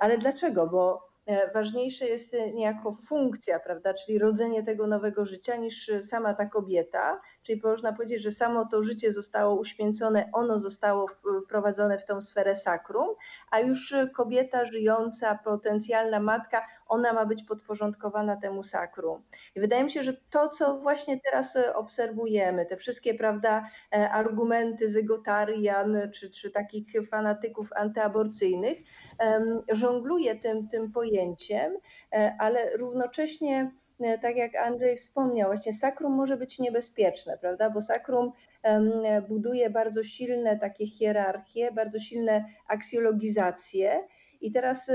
Ale 0.00 0.18
dlaczego? 0.18 0.66
Bo 0.66 1.13
e, 1.26 1.52
ważniejsze 1.52 2.04
jest 2.04 2.36
niejako 2.54 2.92
funkcja, 3.08 3.60
prawda, 3.60 3.94
czyli 3.94 4.18
rodzenie 4.18 4.62
tego 4.62 4.86
nowego 4.86 5.24
życia 5.24 5.56
niż 5.56 5.90
sama 6.00 6.34
ta 6.34 6.46
kobieta. 6.46 7.20
Czyli 7.42 7.60
można 7.64 7.92
powiedzieć, 7.92 8.22
że 8.22 8.30
samo 8.30 8.66
to 8.66 8.82
życie 8.82 9.12
zostało 9.12 9.56
uświęcone, 9.56 10.30
ono 10.32 10.58
zostało 10.58 11.06
wprowadzone 11.44 11.98
w 11.98 12.04
tą 12.04 12.20
sferę 12.20 12.56
sakrum, 12.56 13.08
a 13.50 13.60
już 13.60 13.94
kobieta 14.14 14.64
żyjąca, 14.64 15.38
potencjalna 15.44 16.20
matka, 16.20 16.66
ona 16.94 17.12
ma 17.12 17.26
być 17.26 17.42
podporządkowana 17.42 18.36
temu 18.36 18.62
sakrum. 18.62 19.22
I 19.56 19.60
wydaje 19.60 19.84
mi 19.84 19.90
się, 19.90 20.02
że 20.02 20.16
to, 20.30 20.48
co 20.48 20.74
właśnie 20.74 21.20
teraz 21.20 21.56
e, 21.56 21.74
obserwujemy, 21.74 22.66
te 22.66 22.76
wszystkie, 22.76 23.14
prawda, 23.14 23.68
e, 23.92 24.10
argumenty 24.10 24.88
zygotarian 24.88 25.96
czy, 26.14 26.30
czy 26.30 26.50
takich 26.50 26.86
fanatyków 27.10 27.72
antyaborcyjnych, 27.72 28.78
żongluje 29.72 30.34
tym, 30.34 30.68
tym 30.68 30.92
pojęciem, 30.92 31.72
e, 32.12 32.36
ale 32.38 32.76
równocześnie 32.76 33.70
tak 34.22 34.36
jak 34.36 34.56
Andrzej 34.56 34.96
wspomniał, 34.96 35.48
właśnie 35.48 35.72
sakrum 35.72 36.12
może 36.12 36.36
być 36.36 36.58
niebezpieczne, 36.58 37.38
prawda? 37.38 37.70
Bo 37.70 37.82
sakrum 37.82 38.32
buduje 39.28 39.70
bardzo 39.70 40.02
silne 40.02 40.58
takie 40.58 40.86
hierarchie, 40.86 41.72
bardzo 41.72 41.98
silne 41.98 42.44
aksjologizacje 42.68 44.08
i 44.40 44.52
teraz 44.52 44.90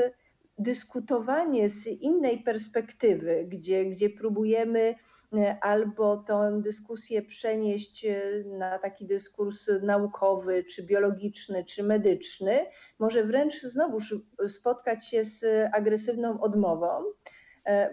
dyskutowanie 0.59 1.69
z 1.69 1.87
innej 1.87 2.43
perspektywy, 2.43 3.45
gdzie, 3.47 3.85
gdzie 3.85 4.09
próbujemy 4.09 4.95
e, 5.33 5.57
albo 5.61 6.17
tę 6.17 6.59
dyskusję 6.61 7.21
przenieść 7.21 8.05
e, 8.05 8.21
na 8.45 8.79
taki 8.79 9.05
dyskurs 9.05 9.69
naukowy, 9.81 10.63
czy 10.63 10.83
biologiczny, 10.83 11.63
czy 11.65 11.83
medyczny, 11.83 12.65
może 12.99 13.23
wręcz 13.23 13.61
znowuż 13.61 14.15
spotkać 14.47 15.07
się 15.07 15.23
z 15.23 15.45
agresywną 15.73 16.41
odmową 16.41 17.03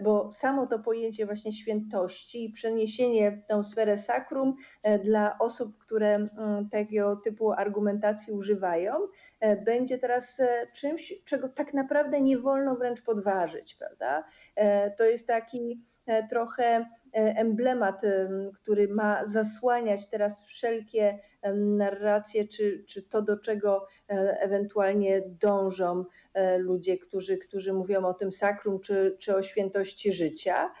bo 0.01 0.31
samo 0.31 0.67
to 0.67 0.79
pojęcie 0.79 1.25
właśnie 1.25 1.51
świętości 1.51 2.45
i 2.45 2.51
przeniesienie 2.51 3.31
w 3.31 3.45
tę 3.45 3.63
sferę 3.63 3.97
sakrum 3.97 4.55
e, 4.83 4.99
dla 4.99 5.37
osób, 5.39 5.77
które 5.77 6.15
mm, 6.15 6.69
tego 6.69 7.15
typu 7.15 7.51
argumentacji 7.51 8.33
używają, 8.33 8.93
e, 9.39 9.55
będzie 9.55 9.97
teraz 9.97 10.39
e, 10.39 10.67
czymś, 10.75 11.13
czego 11.25 11.49
tak 11.49 11.73
naprawdę 11.73 12.21
nie 12.21 12.37
wolno 12.37 12.75
wręcz 12.75 13.01
podważyć, 13.01 13.75
prawda? 13.75 14.23
E, 14.55 14.91
To 14.91 15.05
jest 15.05 15.27
taki 15.27 15.81
e, 16.05 16.27
trochę 16.27 16.63
e, 16.65 16.85
emblemat, 17.17 18.03
em, 18.03 18.51
który 18.51 18.87
ma 18.87 19.25
zasłaniać 19.25 20.09
teraz 20.09 20.43
wszelkie 20.43 21.19
narracje, 21.53 22.47
czy, 22.47 22.83
czy 22.87 23.01
to, 23.01 23.21
do 23.21 23.37
czego 23.37 23.87
e, 24.09 24.13
ewentualnie 24.41 25.23
dążą 25.39 26.05
e, 26.33 26.57
ludzie, 26.57 26.97
którzy, 26.97 27.37
którzy 27.37 27.73
mówią 27.73 28.05
o 28.05 28.13
tym 28.13 28.31
sakrum, 28.31 28.79
czy, 28.79 29.15
czy 29.19 29.35
o 29.35 29.41
świętości 29.41 30.11
życia, 30.11 30.71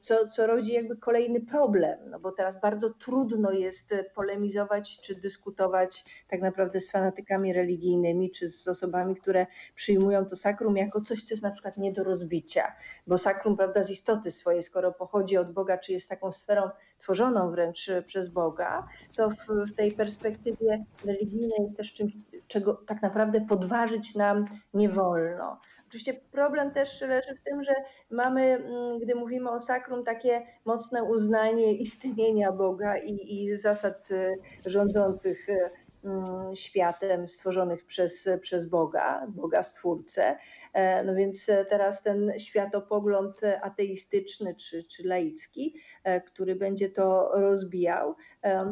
co, 0.00 0.26
co 0.26 0.46
rodzi 0.46 0.72
jakby 0.72 0.96
kolejny 0.96 1.40
problem, 1.40 1.98
no 2.10 2.20
bo 2.20 2.32
teraz 2.32 2.60
bardzo 2.60 2.90
trudno 2.90 3.52
jest 3.52 3.94
polemizować, 4.14 5.00
czy 5.00 5.14
dyskutować 5.14 6.04
tak 6.28 6.40
naprawdę 6.40 6.80
z 6.80 6.90
fanatykami 6.90 7.52
religijnymi, 7.52 8.30
czy 8.30 8.48
z 8.50 8.68
osobami, 8.68 9.16
które 9.16 9.46
przyjmują 9.74 10.26
to 10.26 10.36
sakrum 10.36 10.76
jako 10.76 11.00
coś, 11.00 11.22
co 11.22 11.34
jest 11.34 11.42
na 11.42 11.50
przykład 11.50 11.76
nie 11.76 11.92
do 11.92 12.04
rozbicia, 12.04 12.72
bo 13.06 13.18
sakrum, 13.18 13.56
prawda, 13.56 13.82
z 13.82 13.90
istoty 13.90 14.30
swojej, 14.30 14.62
skoro 14.62 14.92
pochodzi 14.92 15.36
od 15.36 15.52
Boga, 15.52 15.78
czy 15.78 15.92
jest 15.92 16.08
taką 16.08 16.32
sferą 16.32 16.70
tworzoną 16.98 17.50
wręcz 17.50 17.90
przez 18.06 18.28
Boga, 18.28 18.88
to 19.16 19.30
w, 19.30 19.70
w 19.72 19.74
tej 19.74 19.92
perspektywie 19.92 20.84
religijnej 21.04 21.58
jest 21.62 21.76
też 21.76 21.92
czymś, 21.92 22.12
czego 22.48 22.74
tak 22.74 23.02
naprawdę 23.02 23.40
podważyć 23.40 24.14
nam 24.14 24.46
nie 24.74 24.88
wolno. 24.88 25.60
Oczywiście 25.88 26.14
problem 26.14 26.70
też 26.70 27.00
leży 27.00 27.34
w 27.34 27.42
tym, 27.42 27.62
że 27.62 27.74
mamy, 28.10 28.42
mm, 28.42 28.98
gdy 28.98 29.14
mówimy 29.14 29.50
o 29.50 29.60
sakrum, 29.60 30.04
takie 30.04 30.46
mocne 30.64 31.04
uznanie 31.04 31.72
istnienia 31.72 32.52
Boga 32.52 32.96
i, 32.98 33.34
i 33.34 33.58
zasad 33.58 34.08
e, 34.10 34.34
rządzących 34.70 35.48
mm, 35.48 35.70
światem 36.54 37.28
stworzonych 37.28 37.86
przez, 37.86 38.28
przez 38.40 38.66
Boga, 38.66 39.26
Boga 39.28 39.62
Stwórcę. 39.62 40.36
E, 40.72 41.04
No 41.04 41.14
więc 41.14 41.48
e, 41.48 41.64
teraz 41.64 42.02
ten 42.02 42.32
światopogląd 42.38 43.40
ateistyczny 43.62 44.54
czy, 44.54 44.84
czy 44.84 45.04
laicki, 45.04 45.76
e, 46.04 46.20
który 46.20 46.56
będzie 46.56 46.90
to 46.90 47.30
rozbijał, 47.34 48.14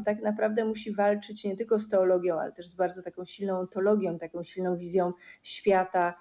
tak 0.05 0.22
naprawdę 0.22 0.64
musi 0.64 0.93
walczyć 0.93 1.45
nie 1.45 1.57
tylko 1.57 1.78
z 1.78 1.89
teologią, 1.89 2.41
ale 2.41 2.53
też 2.53 2.66
z 2.68 2.74
bardzo 2.74 3.03
taką 3.03 3.24
silną 3.24 3.59
ontologią, 3.59 4.18
taką 4.18 4.45
silną 4.45 4.76
wizją 4.76 5.11
świata 5.43 6.18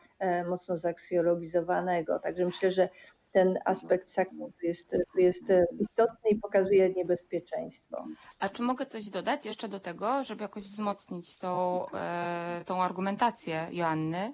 mocno 0.50 0.78
zaksjologizowanego. 0.78 2.20
Także 2.20 2.46
myślę, 2.46 2.72
że 2.72 2.90
ten 3.34 3.60
aspekt 3.66 4.12
sakrum 4.12 4.52
tu 4.60 4.66
jest, 4.66 4.96
jest 5.16 5.50
e, 5.50 5.66
istotny 5.80 6.30
i 6.30 6.36
pokazuje 6.36 6.90
niebezpieczeństwo. 6.90 8.06
A 8.40 8.50
czy 8.50 8.64
mogę 8.64 8.86
coś 8.86 9.10
dodać 9.10 9.46
jeszcze 9.46 9.68
do 9.68 9.80
tego, 9.80 10.24
żeby 10.24 10.42
jakoś 10.42 10.64
wzmocnić 10.64 11.38
tą, 11.38 11.86
e, 11.94 12.62
tą 12.66 12.84
argumentację 12.84 13.68
Joanny? 13.72 14.34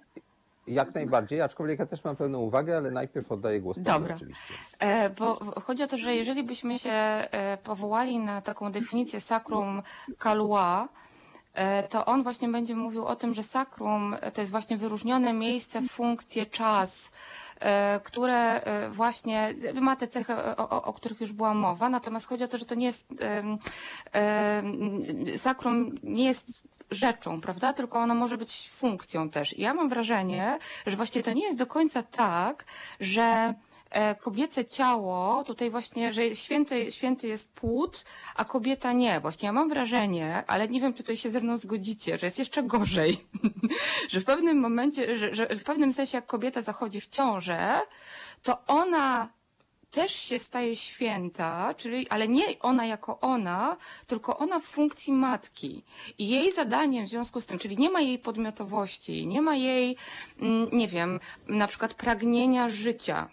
Jak 0.67 0.95
najbardziej, 0.95 1.41
aczkolwiek 1.41 1.79
ja 1.79 1.85
też 1.85 2.03
mam 2.03 2.15
pewną 2.15 2.39
uwagę, 2.39 2.77
ale 2.77 2.91
najpierw 2.91 3.31
oddaję 3.31 3.61
głos 3.61 3.79
Dobra. 3.79 4.15
oczywiście. 4.15 4.53
E, 4.79 5.09
Bo 5.09 5.35
chodzi 5.61 5.83
o 5.83 5.87
to, 5.87 5.97
że 5.97 6.15
jeżeli 6.15 6.43
byśmy 6.43 6.79
się 6.79 7.27
powołali 7.63 8.19
na 8.19 8.41
taką 8.41 8.71
definicję 8.71 9.21
sacrum 9.21 9.81
calua, 10.23 10.89
to 11.89 12.05
on 12.05 12.23
właśnie 12.23 12.47
będzie 12.47 12.75
mówił 12.75 13.05
o 13.05 13.15
tym, 13.15 13.33
że 13.33 13.43
sakrum 13.43 14.15
to 14.33 14.41
jest 14.41 14.51
właśnie 14.51 14.77
wyróżnione 14.77 15.33
miejsce, 15.33 15.81
funkcje, 15.81 16.45
czas, 16.45 17.11
e, 17.59 17.99
które 18.03 18.63
e, 18.63 18.89
właśnie 18.89 19.53
ma 19.73 19.95
te 19.95 20.07
cechy, 20.07 20.33
o, 20.35 20.83
o, 20.83 20.93
których 20.93 21.21
już 21.21 21.31
była 21.31 21.53
mowa. 21.53 21.89
Natomiast 21.89 22.27
chodzi 22.27 22.43
o 22.43 22.47
to, 22.47 22.57
że 22.57 22.65
to 22.65 22.75
nie 22.75 22.85
jest 22.85 23.07
sakrum 25.37 25.95
nie 26.03 26.25
jest 26.25 26.69
rzeczą, 26.91 27.41
prawda? 27.41 27.73
Tylko 27.73 27.99
ona 27.99 28.13
może 28.13 28.37
być 28.37 28.69
funkcją 28.69 29.29
też. 29.29 29.57
I 29.57 29.61
ja 29.61 29.73
mam 29.73 29.89
wrażenie, 29.89 30.59
że 30.85 30.95
właśnie 30.95 31.23
to 31.23 31.33
nie 31.33 31.45
jest 31.45 31.57
do 31.57 31.67
końca 31.67 32.03
tak, 32.03 32.65
że 32.99 33.21
e, 33.21 33.53
kobiece 34.19 34.65
ciało, 34.65 35.43
tutaj 35.43 35.69
właśnie, 35.69 36.11
że 36.11 36.35
święty, 36.35 36.91
święty 36.91 37.27
jest 37.27 37.53
płód, 37.53 38.05
a 38.35 38.45
kobieta 38.45 38.93
nie. 38.93 39.19
Właśnie 39.19 39.47
ja 39.47 39.53
mam 39.53 39.69
wrażenie, 39.69 40.43
ale 40.47 40.67
nie 40.67 40.81
wiem, 40.81 40.93
czy 40.93 41.03
tutaj 41.03 41.17
się 41.17 41.31
ze 41.31 41.41
mną 41.41 41.57
zgodzicie, 41.57 42.17
że 42.17 42.27
jest 42.27 42.39
jeszcze 42.39 42.63
gorzej. 42.63 43.25
że 44.11 44.19
w 44.19 44.25
pewnym 44.25 44.59
momencie, 44.59 45.17
że, 45.17 45.33
że 45.33 45.47
w 45.47 45.63
pewnym 45.63 45.93
sensie 45.93 46.17
jak 46.17 46.25
kobieta 46.25 46.61
zachodzi 46.61 47.01
w 47.01 47.07
ciążę, 47.07 47.81
to 48.43 48.57
ona 48.67 49.29
też 49.91 50.15
się 50.15 50.39
staje 50.39 50.75
święta, 50.75 51.73
czyli, 51.73 52.09
ale 52.09 52.27
nie 52.27 52.59
ona 52.59 52.85
jako 52.85 53.19
ona, 53.19 53.77
tylko 54.07 54.37
ona 54.37 54.59
w 54.59 54.63
funkcji 54.63 55.13
matki. 55.13 55.83
I 56.17 56.27
jej 56.27 56.51
zadaniem 56.51 57.05
w 57.05 57.09
związku 57.09 57.41
z 57.41 57.45
tym, 57.45 57.59
czyli 57.59 57.77
nie 57.77 57.89
ma 57.89 58.01
jej 58.01 58.19
podmiotowości, 58.19 59.27
nie 59.27 59.41
ma 59.41 59.55
jej, 59.55 59.95
mm, 60.39 60.69
nie 60.71 60.87
wiem, 60.87 61.19
na 61.47 61.67
przykład 61.67 61.93
pragnienia 61.93 62.69
życia 62.69 63.29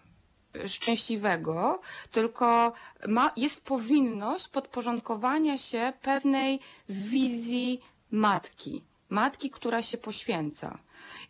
szczęśliwego, 0.67 1.81
tylko 2.13 2.73
ma, 3.09 3.33
jest 3.37 3.65
powinność 3.65 4.49
podporządkowania 4.49 5.59
się 5.59 5.93
pewnej 6.03 6.61
wizji 6.89 7.81
matki. 8.11 8.83
Matki, 9.09 9.51
która 9.51 9.83
się 9.83 9.99
poświęca. 9.99 10.79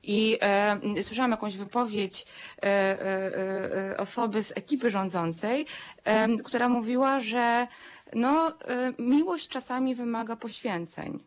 I 0.02 0.38
e, 0.40 1.02
słyszałam 1.02 1.30
jakąś 1.30 1.56
wypowiedź 1.56 2.26
e, 2.26 2.62
e, 2.62 3.90
e, 3.90 3.96
osoby 3.96 4.42
z 4.42 4.52
ekipy 4.56 4.90
rządzącej, 4.90 5.66
e, 6.04 6.36
która 6.36 6.68
mówiła, 6.68 7.20
że 7.20 7.66
no, 8.14 8.48
e, 8.48 8.92
miłość 8.98 9.48
czasami 9.48 9.94
wymaga 9.94 10.36
poświęceń. 10.36 11.18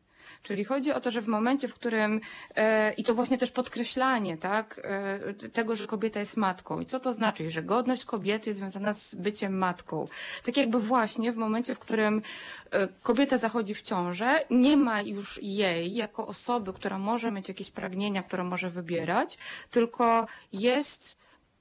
Czyli 0.43 0.63
chodzi 0.65 0.93
o 0.93 1.01
to, 1.01 1.11
że 1.11 1.21
w 1.21 1.27
momencie, 1.27 1.67
w 1.67 1.75
którym, 1.75 2.21
e, 2.55 2.93
i 2.93 3.03
to 3.03 3.15
właśnie 3.15 3.37
też 3.37 3.51
podkreślanie, 3.51 4.37
tak, 4.37 4.81
e, 4.83 5.33
tego, 5.33 5.75
że 5.75 5.87
kobieta 5.87 6.19
jest 6.19 6.37
matką. 6.37 6.79
I 6.79 6.85
co 6.85 6.99
to 6.99 7.13
znaczy? 7.13 7.51
Że 7.51 7.63
godność 7.63 8.05
kobiety 8.05 8.49
jest 8.49 8.59
związana 8.59 8.93
z 8.93 9.15
byciem 9.15 9.57
matką. 9.57 10.07
Tak 10.43 10.57
jakby 10.57 10.79
właśnie 10.79 11.31
w 11.31 11.37
momencie, 11.37 11.75
w 11.75 11.79
którym 11.79 12.21
e, 12.71 12.87
kobieta 12.87 13.37
zachodzi 13.37 13.75
w 13.75 13.81
ciążę, 13.81 14.43
nie 14.49 14.77
ma 14.77 15.01
już 15.01 15.39
jej 15.43 15.93
jako 15.93 16.27
osoby, 16.27 16.73
która 16.73 16.97
może 16.97 17.31
mieć 17.31 17.47
jakieś 17.47 17.71
pragnienia, 17.71 18.23
które 18.23 18.43
może 18.43 18.69
wybierać, 18.69 19.37
tylko 19.71 20.27
jest 20.53 21.19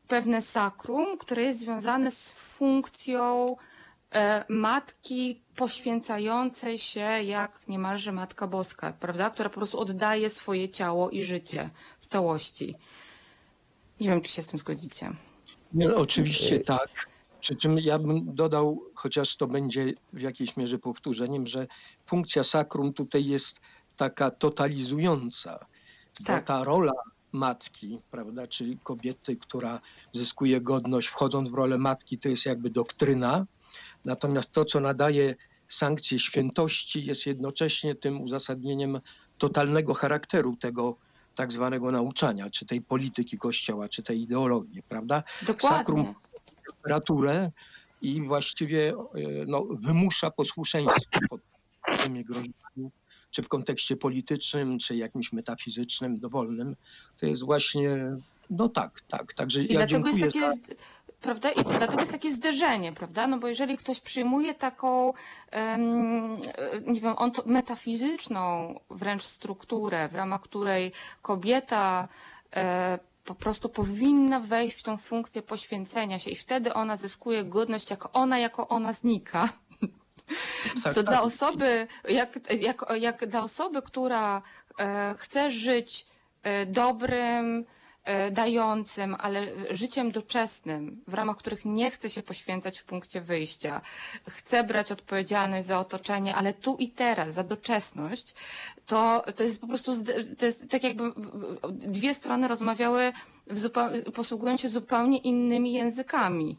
pewne 0.08 0.42
sakrum, 0.42 1.18
które 1.18 1.42
jest 1.42 1.58
związane 1.58 2.10
z 2.10 2.32
funkcją 2.32 3.56
matki 4.48 5.40
poświęcającej 5.56 6.78
się 6.78 7.00
jak 7.22 7.68
niemalże 7.68 8.12
Matka 8.12 8.46
Boska, 8.46 8.92
prawda? 8.92 9.30
Która 9.30 9.48
po 9.48 9.54
prostu 9.54 9.80
oddaje 9.80 10.28
swoje 10.28 10.68
ciało 10.68 11.11
i 11.11 11.22
życie 11.22 11.70
w 11.98 12.06
całości. 12.06 12.74
Nie 14.00 14.09
wiem, 14.09 14.20
czy 14.20 14.32
się 14.32 14.42
z 14.42 14.46
tym 14.46 14.59
zgodzicie. 14.59 15.12
No, 15.72 15.96
oczywiście 15.96 16.61
tak. 16.61 16.88
Przy 17.40 17.56
czym 17.56 17.78
ja 17.78 17.98
bym 17.98 18.34
dodał, 18.34 18.82
chociaż 18.94 19.36
to 19.36 19.46
będzie 19.46 19.92
w 20.12 20.20
jakiejś 20.20 20.56
mierze 20.56 20.78
powtórzeniem, 20.78 21.46
że 21.46 21.66
funkcja 22.06 22.44
sakrum 22.44 22.92
tutaj 22.92 23.24
jest 23.24 23.61
taka 23.96 24.30
totalizująca. 24.30 25.66
Bo 26.20 26.26
Tak. 26.26 26.44
ta 26.44 26.64
rola 26.64 26.92
matki, 27.32 27.98
prawda, 28.11 28.46
czyli 28.46 28.78
kobiety, 28.82 29.36
która 29.36 29.80
zyskuje 30.12 30.61
godność 30.61 31.09
wchodząc 31.09 31.50
w 31.50 31.54
rolę 31.54 31.78
matki, 31.78 32.18
to 32.18 32.28
jest 32.28 32.46
jakby 32.46 32.70
doktryna. 32.70 33.46
Natomiast 34.05 34.53
to, 34.53 34.64
co 34.64 34.80
nadaje 34.80 35.34
sankcję 35.68 36.18
świętości, 36.18 37.07
jest 37.07 37.26
jednocześnie 37.26 37.94
tym 37.94 38.20
uzasadnieniem 38.20 39.01
totalnego 39.38 39.94
charakteru 39.94 40.57
tego, 40.57 40.96
tak 41.34 41.53
zwanego 41.53 41.92
nauczania, 41.92 42.51
czy 42.51 42.66
tej 42.66 42.80
polityki 42.80 43.38
Kościoła, 43.38 43.88
czy 43.88 44.03
tej 44.03 44.22
ideologii, 44.22 44.82
prawda? 44.82 45.22
Dokładnie. 45.46 45.78
Sakrum 45.78 46.14
temperaturę 46.66 47.51
i 48.03 48.22
właściwie 48.22 48.90
e, 48.90 48.94
no, 49.46 49.66
wymusza 49.70 50.30
posłuszeństwo 50.30 51.20
pod 51.30 51.40
tymi 52.03 52.24
groźbami, 52.24 52.90
czy 53.30 53.42
w 53.42 53.49
kontekście 53.49 53.96
politycznym, 53.96 54.78
czy 54.78 54.96
jakimś 54.96 55.32
metafizycznym, 55.32 56.20
dowolnym. 56.20 56.76
To 57.20 57.26
jest 57.26 57.44
właśnie, 57.44 58.12
no 58.51 58.68
tak, 58.68 59.01
tak. 59.09 59.34
Także 59.34 59.62
I 59.62 59.72
ja 59.72 59.86
dlatego 59.86 60.09
jest 60.09 60.18
dziękuję 60.18 60.26
takie, 60.26 60.40
za... 60.40 60.74
zd- 60.74 60.76
prawda? 61.20 61.50
I 61.50 61.64
dlatego 61.64 62.00
jest 62.00 62.12
takie 62.12 62.32
zderzenie, 62.32 62.92
prawda? 62.92 63.26
No 63.26 63.38
bo 63.38 63.48
jeżeli 63.48 63.76
ktoś 63.76 64.00
przyjmuje 64.00 64.54
taką, 64.54 65.12
e, 65.52 65.78
nie 66.86 67.00
wiem, 67.00 67.14
ont- 67.14 67.46
metafizyczną 67.46 68.74
wręcz 68.90 69.22
strukturę, 69.24 70.08
w 70.08 70.14
ramach 70.14 70.40
której 70.40 70.92
kobieta 71.22 72.08
e, 72.56 72.98
po 73.24 73.34
prostu 73.34 73.68
powinna 73.68 74.40
wejść 74.40 74.78
w 74.78 74.82
tą 74.82 74.96
funkcję 74.96 75.42
poświęcenia 75.42 76.18
się 76.18 76.30
i 76.30 76.36
wtedy 76.36 76.74
ona 76.74 76.96
zyskuje 76.96 77.44
godność, 77.44 77.90
jak 77.90 78.16
ona 78.16 78.38
jako 78.38 78.68
ona 78.68 78.92
znika. 78.92 79.48
tak, 80.84 80.94
To 80.94 81.02
tak. 81.02 81.04
dla 81.04 81.22
osoby, 81.22 81.86
jak, 82.08 82.38
jak, 82.60 82.84
jak 82.98 83.26
dla 83.26 83.42
osoby, 83.42 83.82
która 83.82 84.42
e, 84.78 85.14
chce 85.18 85.50
żyć 85.50 86.06
e, 86.42 86.66
dobrym, 86.66 87.64
dającym, 88.30 89.16
ale 89.18 89.46
życiem 89.70 90.11
doczesnym, 90.11 91.02
w 91.09 91.14
ramach 91.14 91.36
których 91.36 91.64
nie 91.64 91.90
chce 91.90 92.11
się 92.11 92.22
poświęcać 92.22 92.78
w 92.78 92.84
punkcie 92.84 93.20
wyjścia, 93.20 93.80
chce 94.28 94.64
brać 94.64 94.92
odpowiedzialność 94.92 95.66
za 95.66 95.78
otoczenie, 95.78 96.34
ale 96.34 96.52
tu 96.52 96.76
i 96.76 96.88
teraz, 96.88 97.34
za 97.34 97.44
doczesność, 97.44 98.34
to, 98.86 99.24
to 99.36 99.42
jest 99.42 99.61
po 99.61 99.66
prostu, 99.66 99.92
to 100.38 100.46
jest 100.46 100.70
tak 100.70 100.84
jakby 100.84 101.12
dwie 101.70 102.14
strony 102.14 102.48
rozmawiały 102.48 103.12
w 103.46 103.70
posługując 104.12 104.61
się 104.61 104.68
zupełnie 104.68 105.18
innymi 105.18 105.72
językami. 105.72 106.56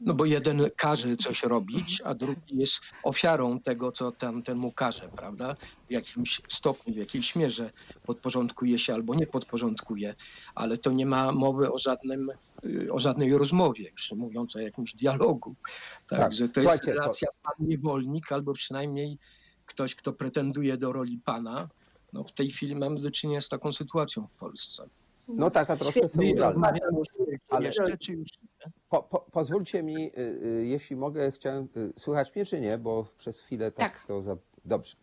No 0.00 0.14
bo 0.14 0.24
jeden 0.24 0.70
każe 0.76 1.16
coś 1.16 1.42
robić, 1.42 2.00
a 2.04 2.14
drugi 2.14 2.56
jest 2.58 2.74
ofiarą 3.02 3.60
tego, 3.60 3.92
co 3.92 4.12
tamten 4.12 4.58
mu 4.58 4.72
każe, 4.72 5.08
prawda? 5.16 5.56
W 5.88 5.90
jakimś 5.90 6.40
stopniu, 6.48 6.94
w 6.94 6.96
jakiejś 6.96 7.36
mierze 7.36 7.70
podporządkuje 8.06 8.78
się 8.78 8.94
albo 8.94 9.14
nie 9.14 9.26
podporządkuje, 9.26 10.14
ale 10.54 10.78
to 10.78 10.92
nie 10.92 11.06
ma 11.06 11.32
mowy 11.32 11.72
o 11.72 11.78
żadnym, 11.78 12.30
y, 12.64 12.92
o 12.92 12.98
żadnej 12.98 13.38
rozmowie, 13.38 13.90
już 13.92 14.12
mówiąc 14.12 14.56
o 14.56 14.60
jakimś 14.60 14.94
dialogu. 14.94 15.54
Także 16.08 16.48
to 16.48 16.60
jest 16.60 16.72
słuchajcie, 16.72 16.94
to- 16.94 17.00
relacja 17.00 17.28
pan-niewolnik, 17.42 18.32
albo 18.32 18.52
przynajmniej 18.52 19.18
ktoś, 19.66 19.94
kto 19.94 20.12
pretenduje 20.12 20.76
do 20.76 20.92
roli 20.92 21.18
pana. 21.24 21.68
No 22.12 22.24
w 22.24 22.32
tej 22.32 22.48
chwili 22.48 22.76
mamy 22.76 23.00
do 23.00 23.10
czynienia 23.10 23.40
z 23.40 23.48
taką 23.48 23.72
sytuacją 23.72 24.26
w 24.26 24.38
Polsce. 24.38 24.88
No 25.28 25.50
taka 25.50 25.76
troszkę 25.76 26.00
Świetnie. 26.00 26.34
Ale- 27.48 27.66
jeszcze, 27.66 27.98
czy 27.98 28.12
już 28.12 28.28
nie? 28.42 28.72
Po, 28.88 29.02
po, 29.02 29.18
pozwólcie 29.18 29.82
mi, 29.82 30.06
y, 30.06 30.20
y, 30.46 30.66
jeśli 30.66 30.96
mogę, 30.96 31.32
chciałem, 31.32 31.68
y, 31.76 31.92
słychać 31.96 32.34
mnie 32.34 32.44
czy 32.44 32.60
nie, 32.60 32.78
bo 32.78 33.06
przez 33.18 33.40
chwilę 33.40 33.72
tak, 33.72 33.92
Tak. 33.92 34.06
to 34.06 34.22
za... 34.22 34.36
Dobrze. 34.64 34.96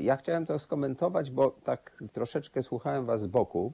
Ja 0.00 0.16
chciałem 0.16 0.46
to 0.46 0.58
skomentować, 0.58 1.30
bo 1.30 1.50
tak 1.50 2.02
troszeczkę 2.12 2.62
słuchałem 2.62 3.06
was 3.06 3.20
z 3.22 3.26
boku 3.26 3.72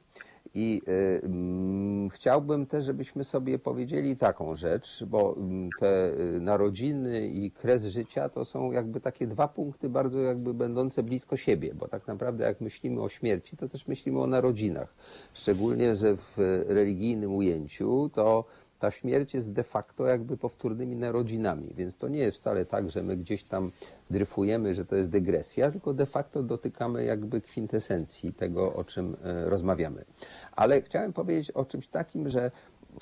i 0.54 0.82
y, 0.88 1.20
mm, 1.24 2.10
chciałbym 2.10 2.66
też, 2.66 2.84
żebyśmy 2.84 3.24
sobie 3.24 3.58
powiedzieli 3.58 4.16
taką 4.16 4.56
rzecz, 4.56 5.04
bo 5.04 5.36
mm, 5.36 5.70
te 5.80 6.12
y, 6.36 6.40
narodziny 6.40 7.28
i 7.28 7.50
kres 7.50 7.84
życia 7.84 8.28
to 8.28 8.44
są 8.44 8.72
jakby 8.72 9.00
takie 9.00 9.26
dwa 9.26 9.48
punkty 9.48 9.88
bardzo 9.88 10.18
jakby 10.18 10.54
będące 10.54 11.02
blisko 11.02 11.36
siebie, 11.36 11.74
bo 11.74 11.88
tak 11.88 12.06
naprawdę 12.06 12.44
jak 12.44 12.60
myślimy 12.60 13.02
o 13.02 13.08
śmierci, 13.08 13.56
to 13.56 13.68
też 13.68 13.86
myślimy 13.86 14.20
o 14.20 14.26
narodzinach. 14.26 14.94
Szczególnie, 15.34 15.96
że 15.96 16.16
w 16.16 16.64
religijnym 16.68 17.34
ujęciu 17.34 18.10
to 18.14 18.44
ta 18.84 18.90
śmierć 18.90 19.34
jest 19.34 19.52
de 19.52 19.62
facto 19.62 20.06
jakby 20.06 20.36
powtórnymi 20.36 20.96
narodzinami, 20.96 21.74
więc 21.74 21.96
to 21.96 22.08
nie 22.08 22.18
jest 22.18 22.38
wcale 22.38 22.64
tak, 22.64 22.90
że 22.90 23.02
my 23.02 23.16
gdzieś 23.16 23.42
tam 23.42 23.70
dryfujemy, 24.10 24.74
że 24.74 24.84
to 24.84 24.96
jest 24.96 25.10
dygresja, 25.10 25.70
tylko 25.70 25.94
de 25.94 26.06
facto 26.06 26.42
dotykamy 26.42 27.04
jakby 27.04 27.40
kwintesencji 27.40 28.32
tego, 28.32 28.74
o 28.74 28.84
czym 28.84 29.16
e, 29.22 29.44
rozmawiamy. 29.50 30.04
Ale 30.52 30.82
chciałem 30.82 31.12
powiedzieć 31.12 31.50
o 31.50 31.64
czymś 31.64 31.88
takim, 31.88 32.28
że 32.28 32.50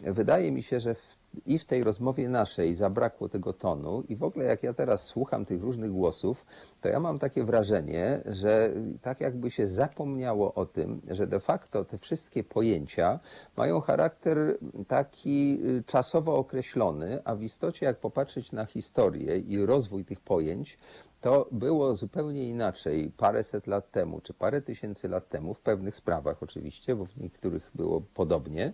wydaje 0.02 0.52
mi 0.52 0.62
się, 0.62 0.80
że 0.80 0.94
w, 0.94 1.16
i 1.46 1.58
w 1.58 1.64
tej 1.64 1.84
rozmowie 1.84 2.28
naszej 2.28 2.74
zabrakło 2.74 3.28
tego 3.28 3.52
tonu 3.52 4.04
i 4.08 4.16
w 4.16 4.22
ogóle 4.22 4.44
jak 4.44 4.62
ja 4.62 4.74
teraz 4.74 5.04
słucham 5.04 5.44
tych 5.44 5.62
różnych 5.62 5.90
głosów, 5.90 6.44
to 6.82 6.88
ja 6.88 7.00
mam 7.00 7.18
takie 7.18 7.44
wrażenie, 7.44 8.22
że 8.26 8.70
tak 9.02 9.20
jakby 9.20 9.50
się 9.50 9.68
zapomniało 9.68 10.54
o 10.54 10.66
tym, 10.66 11.00
że 11.08 11.26
de 11.26 11.40
facto 11.40 11.84
te 11.84 11.98
wszystkie 11.98 12.44
pojęcia 12.44 13.20
mają 13.56 13.80
charakter 13.80 14.58
taki 14.88 15.60
y, 15.66 15.84
czasowo 15.86 16.36
określony, 16.36 17.18
a 17.24 17.34
w 17.34 17.42
istocie 17.42 17.86
jak 17.86 17.98
popatrzeć 17.98 18.52
na 18.52 18.66
historię 18.66 19.38
i 19.38 19.66
rozwój 19.66 20.04
tych 20.04 20.20
pojęć, 20.20 20.78
to 21.20 21.48
było 21.52 21.94
zupełnie 21.94 22.48
inaczej 22.48 23.12
paręset 23.16 23.66
lat 23.66 23.90
temu, 23.90 24.20
czy 24.20 24.34
parę 24.34 24.62
tysięcy 24.62 25.08
lat 25.08 25.28
temu, 25.28 25.54
w 25.54 25.60
pewnych 25.60 25.96
sprawach 25.96 26.42
oczywiście, 26.42 26.96
bo 26.96 27.06
w 27.06 27.16
niektórych 27.16 27.70
było 27.74 28.02
podobnie. 28.14 28.72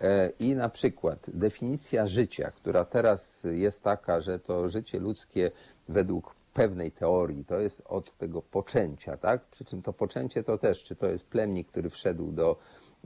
E, 0.00 0.30
I 0.38 0.54
na 0.56 0.68
przykład 0.68 1.30
definicja 1.34 2.06
życia, 2.06 2.50
która 2.50 2.84
teraz 2.84 3.46
jest 3.50 3.82
taka, 3.82 4.20
że 4.20 4.38
to 4.38 4.68
życie 4.68 4.98
ludzkie 4.98 5.50
według 5.88 6.34
pewnej 6.56 6.92
teorii 6.92 7.44
to 7.44 7.60
jest 7.60 7.82
od 7.86 8.12
tego 8.12 8.42
poczęcia, 8.42 9.16
tak? 9.16 9.44
Przy 9.44 9.64
czym 9.64 9.82
to 9.82 9.92
poczęcie 9.92 10.42
to 10.42 10.58
też, 10.58 10.84
czy 10.84 10.96
to 10.96 11.06
jest 11.06 11.26
plemnik, 11.26 11.68
który 11.68 11.90
wszedł 11.90 12.32
do, 12.32 12.56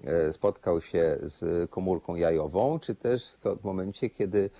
e, 0.04 0.32
spotkał 0.32 0.80
się 0.80 1.18
z 1.22 1.70
komórką 1.70 2.14
jajową, 2.14 2.78
czy 2.78 2.94
też 2.94 3.36
w 3.60 3.64
momencie, 3.64 4.10
kiedy 4.10 4.50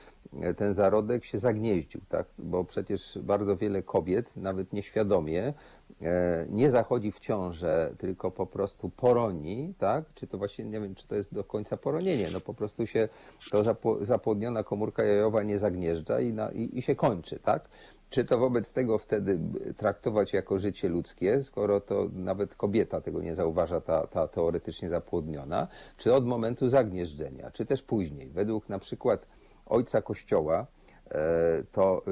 e, 0.40 0.54
ten 0.54 0.74
zarodek 0.74 1.24
się 1.24 1.38
zagnieździł, 1.38 2.00
tak? 2.08 2.26
Bo 2.38 2.64
przecież 2.64 3.18
bardzo 3.22 3.56
wiele 3.56 3.82
kobiet, 3.82 4.36
nawet 4.36 4.72
nieświadomie, 4.72 5.54
e, 6.02 6.46
nie 6.48 6.70
zachodzi 6.70 7.12
w 7.12 7.20
ciążę, 7.20 7.94
tylko 7.98 8.30
po 8.30 8.46
prostu 8.46 8.90
poroni, 8.90 9.74
tak? 9.78 10.04
Czy 10.14 10.26
to 10.26 10.38
właśnie, 10.38 10.64
nie 10.64 10.80
wiem, 10.80 10.94
czy 10.94 11.06
to 11.06 11.14
jest 11.14 11.34
do 11.34 11.44
końca 11.44 11.76
poronienie, 11.76 12.28
no 12.32 12.40
po 12.40 12.54
prostu 12.54 12.86
się 12.86 13.08
to 13.50 13.62
zapło- 13.62 14.04
zapłodniona 14.04 14.62
komórka 14.64 15.04
jajowa 15.04 15.42
nie 15.42 15.58
zagnieżdża 15.58 16.20
i, 16.20 16.32
na, 16.32 16.50
i, 16.50 16.78
i 16.78 16.82
się 16.82 16.94
kończy, 16.94 17.38
tak? 17.38 17.68
Czy 18.10 18.24
to 18.24 18.38
wobec 18.38 18.72
tego 18.72 18.98
wtedy 18.98 19.38
traktować 19.76 20.32
jako 20.32 20.58
życie 20.58 20.88
ludzkie, 20.88 21.42
skoro 21.42 21.80
to 21.80 22.08
nawet 22.12 22.54
kobieta 22.54 23.00
tego 23.00 23.22
nie 23.22 23.34
zauważa, 23.34 23.80
ta, 23.80 24.06
ta 24.06 24.28
teoretycznie 24.28 24.88
zapłodniona, 24.90 25.68
czy 25.96 26.14
od 26.14 26.26
momentu 26.26 26.68
zagnieżdżenia, 26.68 27.50
czy 27.50 27.66
też 27.66 27.82
później? 27.82 28.30
Według 28.30 28.68
na 28.68 28.78
przykład 28.78 29.28
ojca 29.66 30.02
Kościoła, 30.02 30.66
e, 31.10 31.64
to 31.72 32.02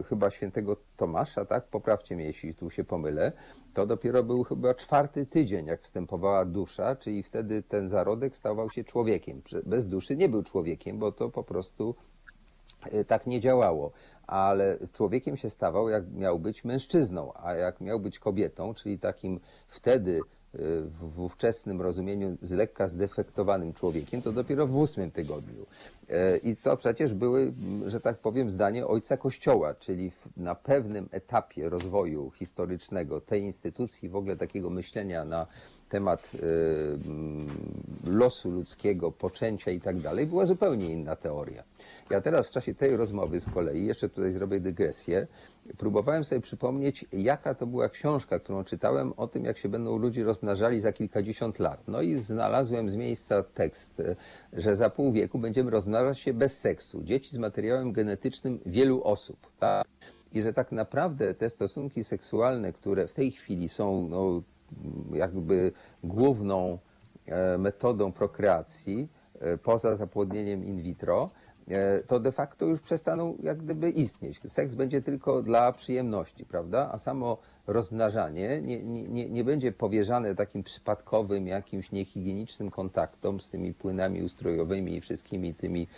y, 0.00 0.02
chyba 0.02 0.30
świętego 0.30 0.76
Tomasza, 0.96 1.44
tak? 1.44 1.64
Poprawcie 1.64 2.16
mnie, 2.16 2.24
jeśli 2.24 2.54
tu 2.54 2.70
się 2.70 2.84
pomylę. 2.84 3.32
To 3.74 3.86
dopiero 3.86 4.22
był 4.22 4.44
chyba 4.44 4.74
czwarty 4.74 5.26
tydzień, 5.26 5.66
jak 5.66 5.82
wstępowała 5.82 6.44
dusza, 6.44 6.96
czyli 6.96 7.22
wtedy 7.22 7.62
ten 7.62 7.88
zarodek 7.88 8.36
stawał 8.36 8.70
się 8.70 8.84
człowiekiem. 8.84 9.42
Bez 9.66 9.86
duszy 9.86 10.16
nie 10.16 10.28
był 10.28 10.42
człowiekiem, 10.42 10.98
bo 10.98 11.12
to 11.12 11.30
po 11.30 11.44
prostu 11.44 11.94
y, 12.94 13.04
tak 13.04 13.26
nie 13.26 13.40
działało. 13.40 13.92
Ale 14.32 14.78
człowiekiem 14.92 15.36
się 15.36 15.50
stawał, 15.50 15.88
jak 15.88 16.12
miał 16.12 16.38
być 16.38 16.64
mężczyzną, 16.64 17.32
a 17.34 17.54
jak 17.54 17.80
miał 17.80 18.00
być 18.00 18.18
kobietą, 18.18 18.74
czyli 18.74 18.98
takim 18.98 19.40
wtedy 19.68 20.20
y, 20.54 20.58
w 21.00 21.20
ówczesnym 21.20 21.80
rozumieniu 21.80 22.36
z 22.42 22.50
lekka 22.50 22.88
zdefektowanym 22.88 23.72
człowiekiem, 23.72 24.22
to 24.22 24.32
dopiero 24.32 24.66
w 24.66 24.76
ósmym 24.76 25.10
tygodniu. 25.10 25.66
E, 26.10 26.36
I 26.36 26.56
to 26.56 26.76
przecież 26.76 27.14
były, 27.14 27.40
m, 27.42 27.90
że 27.90 28.00
tak 28.00 28.18
powiem, 28.18 28.50
zdanie 28.50 28.86
ojca 28.86 29.16
Kościoła, 29.16 29.74
czyli 29.74 30.12
na 30.36 30.54
pewnym 30.54 31.08
etapie 31.10 31.68
rozwoju 31.68 32.30
historycznego 32.30 33.20
tej 33.20 33.42
instytucji, 33.42 34.08
w 34.08 34.16
ogóle 34.16 34.36
takiego 34.36 34.70
myślenia 34.70 35.24
na 35.24 35.46
temat 35.88 36.32
y, 36.34 36.38
mm, 37.06 37.48
losu 38.06 38.50
ludzkiego, 38.50 39.12
poczęcia 39.12 39.70
i 39.70 39.80
tak 39.80 39.98
dalej, 39.98 40.26
była 40.26 40.46
zupełnie 40.46 40.86
inna 40.86 41.16
teoria. 41.16 41.64
Ja 42.12 42.20
teraz 42.20 42.48
w 42.48 42.50
czasie 42.50 42.74
tej 42.74 42.96
rozmowy 42.96 43.40
z 43.40 43.50
kolei, 43.50 43.86
jeszcze 43.86 44.08
tutaj 44.08 44.32
zrobię 44.32 44.60
dygresję, 44.60 45.26
próbowałem 45.78 46.24
sobie 46.24 46.40
przypomnieć, 46.40 47.04
jaka 47.12 47.54
to 47.54 47.66
była 47.66 47.88
książka, 47.88 48.38
którą 48.38 48.64
czytałem 48.64 49.12
o 49.16 49.26
tym, 49.26 49.44
jak 49.44 49.58
się 49.58 49.68
będą 49.68 49.98
ludzie 49.98 50.24
rozmnażali 50.24 50.80
za 50.80 50.92
kilkadziesiąt 50.92 51.58
lat. 51.58 51.88
No 51.88 52.02
i 52.02 52.18
znalazłem 52.18 52.90
z 52.90 52.94
miejsca 52.94 53.42
tekst, 53.42 54.02
że 54.52 54.76
za 54.76 54.90
pół 54.90 55.12
wieku 55.12 55.38
będziemy 55.38 55.70
rozmnażać 55.70 56.18
się 56.18 56.34
bez 56.34 56.60
seksu. 56.60 57.02
Dzieci 57.02 57.34
z 57.34 57.38
materiałem 57.38 57.92
genetycznym 57.92 58.58
wielu 58.66 59.02
osób. 59.04 59.38
Tak? 59.58 59.86
I 60.32 60.42
że 60.42 60.52
tak 60.52 60.72
naprawdę 60.72 61.34
te 61.34 61.50
stosunki 61.50 62.04
seksualne, 62.04 62.72
które 62.72 63.08
w 63.08 63.14
tej 63.14 63.32
chwili 63.32 63.68
są 63.68 64.08
no, 64.08 64.42
jakby 65.12 65.72
główną 66.04 66.78
e, 67.26 67.58
metodą 67.58 68.12
prokreacji, 68.12 69.08
e, 69.40 69.58
poza 69.58 69.96
zapłodnieniem 69.96 70.64
in 70.64 70.82
vitro, 70.82 71.30
to 72.06 72.20
de 72.20 72.32
facto 72.32 72.66
już 72.66 72.80
przestaną 72.80 73.36
jak 73.42 73.58
gdyby 73.58 73.90
istnieć. 73.90 74.40
Seks 74.46 74.74
będzie 74.74 75.00
tylko 75.00 75.42
dla 75.42 75.72
przyjemności, 75.72 76.44
prawda? 76.44 76.90
A 76.92 76.98
samo 76.98 77.38
rozmnażanie 77.66 78.62
nie, 78.62 78.82
nie, 78.82 79.28
nie, 79.28 79.44
będzie 79.44 79.72
powierzane 79.72 80.34
takim 80.34 80.62
przypadkowym, 80.62 81.46
jakimś 81.46 81.92
niehigienicznym 81.92 82.70
kontaktom 82.70 83.40
z 83.40 83.50
tymi 83.50 83.74
płynami 83.74 84.22
ustrojowymi 84.22 84.96
i 84.96 85.00
wszystkimi 85.00 85.54
tymi 85.54 85.88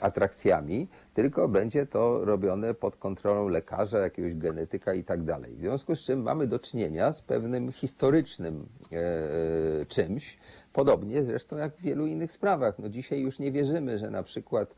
atrakcjami, 0.00 0.88
tylko 1.14 1.48
będzie 1.48 1.86
to 1.86 2.24
robione 2.24 2.74
pod 2.74 2.96
kontrolą 2.96 3.48
lekarza, 3.48 3.98
jakiegoś 3.98 4.34
genetyka 4.34 4.94
i 4.94 5.04
tak 5.04 5.24
dalej. 5.24 5.54
W 5.56 5.58
związku 5.58 5.96
z 5.96 6.00
czym 6.00 6.22
mamy 6.22 6.46
do 6.46 6.58
czynienia 6.58 7.12
z 7.12 7.22
pewnym 7.22 7.72
historycznym 7.72 8.66
e, 8.92 9.86
czymś, 9.86 10.38
podobnie 10.72 11.24
zresztą 11.24 11.58
jak 11.58 11.76
w 11.76 11.80
wielu 11.80 12.06
innych 12.06 12.32
sprawach. 12.32 12.78
No 12.78 12.88
dzisiaj 12.88 13.20
już 13.20 13.38
nie 13.38 13.52
wierzymy, 13.52 13.98
że 13.98 14.10
na 14.10 14.22
przykład 14.22 14.70
e, 14.70 14.74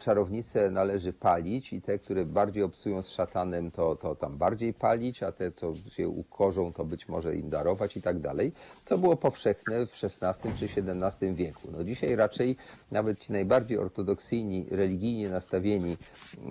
czarownice 0.00 0.70
należy 0.70 1.12
palić 1.12 1.72
i 1.72 1.82
te, 1.82 1.98
które 1.98 2.24
bardziej 2.24 2.62
obcują 2.62 3.02
z 3.02 3.08
szatanem, 3.08 3.70
to, 3.70 3.96
to 3.96 4.14
tam 4.14 4.38
bardziej 4.38 4.74
palić, 4.74 5.22
a 5.22 5.32
te, 5.32 5.52
co 5.52 5.74
się 5.76 6.08
ukorzą, 6.08 6.72
to 6.72 6.84
być 6.84 7.08
może 7.08 7.36
im 7.36 7.50
darować 7.50 7.96
i 7.96 8.02
tak 8.02 8.20
dalej, 8.20 8.52
co 8.84 8.98
było 8.98 9.16
powszechne 9.16 9.86
w 9.86 10.04
XVI 10.04 10.52
czy 10.58 10.80
XVII 10.80 11.34
wieku. 11.34 11.68
No 11.72 11.84
dzisiaj 11.84 12.16
raczej 12.16 12.56
nawet 12.90 13.18
ci 13.18 13.32
najbardziej 13.32 13.78
ortodoksyjni, 13.78 14.66
religijnie 14.70 15.28
nastawieni 15.28 15.96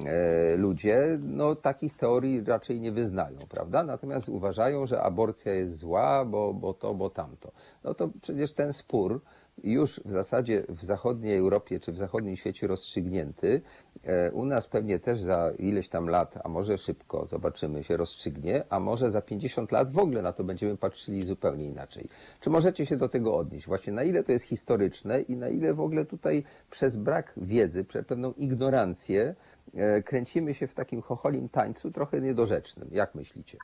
e, 0.06 0.56
ludzie, 0.58 1.20
no 1.22 1.56
takich 1.56 1.98
teorii 1.98 2.44
raczej 2.44 2.80
nie 2.80 2.92
wyznają, 2.92 3.38
prawda? 3.50 3.84
Natomiast 3.84 4.30
uważają, 4.30 4.88
że 4.88 5.02
aborcja 5.02 5.54
jest 5.54 5.78
zła, 5.78 6.26
bo, 6.26 6.54
bo 6.54 6.74
to, 6.74 6.94
bo 6.94 7.10
tamto. 7.10 7.52
No 7.84 7.94
to 7.94 8.10
przecież 8.22 8.54
ten 8.54 8.74
spór 8.74 9.22
już 9.64 10.02
w 10.06 10.12
zasadzie 10.12 10.64
w 10.70 10.86
zachodniej 10.86 11.38
Europie 11.38 11.80
czy 11.80 11.92
w 11.92 11.98
zachodnim 11.98 12.38
świecie 12.38 12.68
rozstrzygnięty. 12.68 13.62
E, 14.04 14.32
U 14.32 14.46
nas 14.46 14.68
pewnie 14.68 15.00
też 15.00 15.20
za 15.20 15.52
ileś 15.60 15.90
tam 15.90 16.08
lat, 16.08 16.38
a 16.44 16.50
może 16.50 16.78
szybko, 16.78 17.28
zobaczymy, 17.28 17.84
się 17.84 17.98
rozstrzygnie, 17.98 18.64
a 18.70 18.80
może 18.80 19.12
za 19.12 19.22
50 19.22 19.72
lat 19.72 19.92
w 19.92 19.98
ogóle 19.98 20.22
na 20.22 20.34
to 20.34 20.44
będziemy 20.44 20.78
patrzyli 20.78 21.24
zupełnie 21.24 21.66
inaczej. 21.66 22.10
Czy 22.40 22.50
możecie 22.50 22.86
się 22.86 22.98
do 22.98 23.10
tego 23.10 23.38
odnieść? 23.38 23.68
Właśnie 23.68 23.94
na 23.94 24.04
ile 24.04 24.24
to 24.24 24.32
jest 24.32 24.46
historyczne 24.46 25.22
i 25.22 25.38
na 25.38 25.50
ile 25.50 25.74
w 25.74 25.82
ogóle 25.82 26.06
tutaj 26.06 26.44
przez 26.70 26.98
brak 26.98 27.34
wiedzy, 27.38 27.84
przez 27.86 28.06
pewną 28.06 28.34
ignorancję 28.34 29.36
e, 29.74 30.04
kręcimy 30.04 30.54
się 30.54 30.68
w 30.68 30.74
takim 30.74 31.02
chocholim 31.02 31.50
tańcu 31.50 31.92
trochę 31.92 32.22
niedorzecznym. 32.22 32.90
Jak 32.92 33.16
myślicie? 33.16 33.58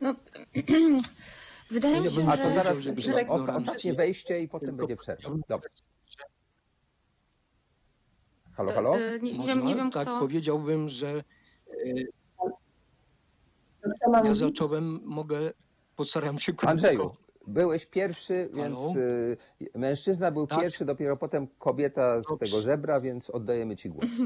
No, 0.00 0.14
wydaje 1.72 2.00
mi 2.00 2.10
się, 2.10 2.28
A 2.28 2.36
że... 2.36 2.42
to 2.42 2.54
zaraz 2.54 2.78
że- 2.78 2.94
że- 3.00 3.12
osta- 3.26 3.56
ostatnie 3.56 3.94
wejście 3.94 4.40
i 4.40 4.48
potem 4.48 4.76
będzie 4.76 4.96
przerwa. 4.96 5.30
Dobra. 5.48 5.68
Halo, 8.54 8.72
halo? 8.72 8.96
E, 8.98 9.18
Nie, 9.18 9.32
nie, 9.32 9.38
Można? 9.38 9.54
wiem, 9.54 9.66
nie 9.66 9.74
wiem, 9.74 9.90
tak 9.90 10.02
kto... 10.02 10.18
powiedziałbym, 10.18 10.88
że 10.88 11.24
mam 14.10 14.26
ja 14.26 14.34
zacząłem, 14.34 15.00
mogę, 15.04 15.52
postaram 15.96 16.38
się 16.38 16.52
krótko. 16.52 16.68
Andrzeju, 16.68 17.16
byłeś 17.46 17.86
pierwszy, 17.86 18.50
więc 18.54 18.76
Halo? 18.78 18.94
y, 18.96 19.36
mężczyzna 19.74 20.30
był 20.30 20.46
Tak. 20.46 20.60
pierwszy, 20.60 20.84
dopiero 20.84 21.16
potem 21.16 21.46
kobieta 21.58 22.22
z 22.22 22.26
Dobrze. 22.26 22.46
tego 22.46 22.60
żebra, 22.62 23.00
więc 23.00 23.30
oddajemy 23.30 23.76
ci 23.76 23.90
głos. 23.90 24.10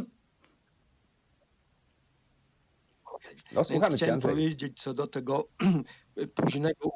No 3.53 3.61
Więc 3.61 3.69
słuchamy 3.69 3.91
cię, 3.91 3.97
chciałem 3.97 4.15
Andrzej. 4.15 4.31
powiedzieć 4.33 4.83
co 4.83 4.95
do 4.95 5.07
tego 5.07 5.49
późnego, 6.35 6.91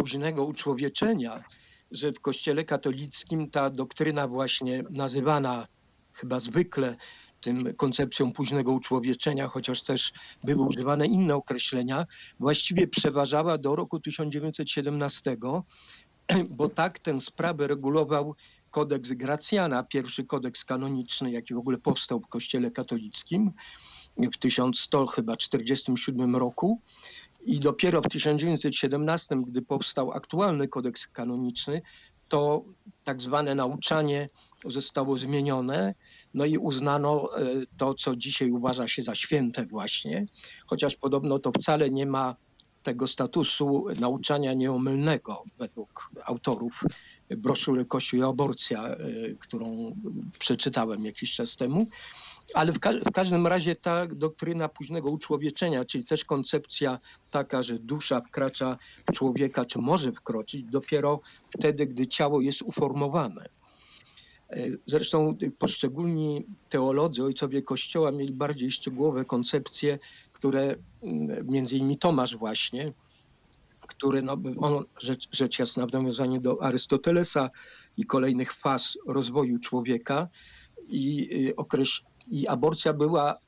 późnego 0.00 0.44
uczłowieczenia, 0.44 1.44
że 1.90 2.12
w 2.12 2.20
Kościele 2.20 2.64
katolickim 2.64 3.50
ta 3.50 3.70
doktryna 3.70 4.28
właśnie 4.28 4.84
nazywana 4.90 5.66
chyba 6.12 6.40
zwykle 6.40 6.96
tym 7.40 7.74
koncepcją 7.74 8.32
późnego 8.32 8.72
uczłowieczenia, 8.72 9.48
chociaż 9.48 9.82
też 9.82 10.12
były 10.44 10.66
używane 10.66 11.06
inne 11.06 11.34
określenia, 11.34 12.06
właściwie 12.40 12.86
przeważała 12.88 13.58
do 13.58 13.76
roku 13.76 14.00
1917, 14.00 15.36
bo 16.58 16.68
tak 16.68 16.98
tę 16.98 17.20
sprawę 17.20 17.66
regulował 17.66 18.34
kodeks 18.70 19.12
Gracjana, 19.12 19.82
pierwszy 19.82 20.24
kodeks 20.24 20.64
kanoniczny, 20.64 21.30
jaki 21.30 21.54
w 21.54 21.58
ogóle 21.58 21.78
powstał 21.78 22.20
w 22.20 22.28
Kościele 22.28 22.70
katolickim 22.70 23.52
w 24.16 24.38
1100 24.38 25.06
chyba 25.06 25.36
47 25.36 26.36
roku. 26.36 26.80
I 27.42 27.60
dopiero 27.60 28.00
w 28.00 28.08
1917, 28.08 29.36
gdy 29.46 29.62
powstał 29.62 30.12
aktualny 30.12 30.68
kodeks 30.68 31.08
kanoniczny, 31.08 31.82
to 32.28 32.64
tak 33.04 33.22
zwane 33.22 33.54
nauczanie 33.54 34.28
zostało 34.64 35.18
zmienione, 35.18 35.94
no 36.34 36.44
i 36.44 36.58
uznano 36.58 37.38
e, 37.38 37.46
to, 37.76 37.94
co 37.94 38.16
dzisiaj 38.16 38.50
uważa 38.50 38.88
się 38.88 39.02
za 39.02 39.14
święte 39.14 39.66
właśnie, 39.66 40.26
chociaż 40.66 40.96
podobno 40.96 41.38
to 41.38 41.52
wcale 41.52 41.90
nie 41.90 42.06
ma 42.06 42.36
tego 42.82 43.06
statusu 43.06 43.84
nauczania 44.00 44.54
nieomylnego 44.54 45.44
według 45.58 46.10
autorów 46.24 46.82
broszury 47.30 47.84
Kościół 47.84 48.20
i 48.20 48.22
aborcja, 48.22 48.84
e, 48.84 48.96
którą 49.38 49.96
przeczytałem 50.38 51.04
jakiś 51.04 51.32
czas 51.32 51.56
temu. 51.56 51.86
Ale 52.54 52.72
w, 52.72 52.78
ka- 52.78 52.92
w 52.92 53.12
każdym 53.12 53.46
razie 53.46 53.76
ta 53.76 54.06
doktryna 54.06 54.68
późnego 54.68 55.10
uczłowieczenia, 55.10 55.84
czyli 55.84 56.04
też 56.04 56.24
koncepcja 56.24 56.98
taka, 57.30 57.62
że 57.62 57.78
dusza 57.78 58.20
wkracza 58.20 58.76
w 59.08 59.12
człowieka, 59.12 59.64
czy 59.64 59.78
może 59.78 60.12
wkroczyć 60.12 60.62
dopiero 60.64 61.20
wtedy, 61.58 61.86
gdy 61.86 62.06
ciało 62.06 62.40
jest 62.40 62.62
uformowane. 62.62 63.48
E, 64.50 64.66
Zresztą 64.86 65.36
poszczególni 65.58 66.46
teolodzy, 66.68 67.24
ojcowie 67.24 67.62
Kościoła 67.62 68.10
mieli 68.12 68.32
bardziej 68.32 68.70
szczegółowe 68.70 69.24
koncepcje, 69.24 69.98
które 70.32 70.76
mm, 71.02 71.46
między 71.46 71.76
innymi 71.76 71.98
Tomasz 71.98 72.36
właśnie, 72.36 72.92
który 73.80 74.22
no, 74.22 74.36
on, 74.60 74.84
rzecz, 75.00 75.28
rzecz 75.32 75.58
jasna 75.58 75.86
w 75.86 75.92
nawiązaniu 75.92 76.40
do 76.40 76.62
Arystotelesa 76.62 77.50
i 77.96 78.04
kolejnych 78.04 78.52
faz 78.52 78.98
rozwoju 79.06 79.58
człowieka 79.58 80.28
i, 80.88 81.28
y, 81.48 81.54
okreś- 81.56 82.02
i 82.30 82.48
aborcja 82.48 82.92
była 82.92 83.38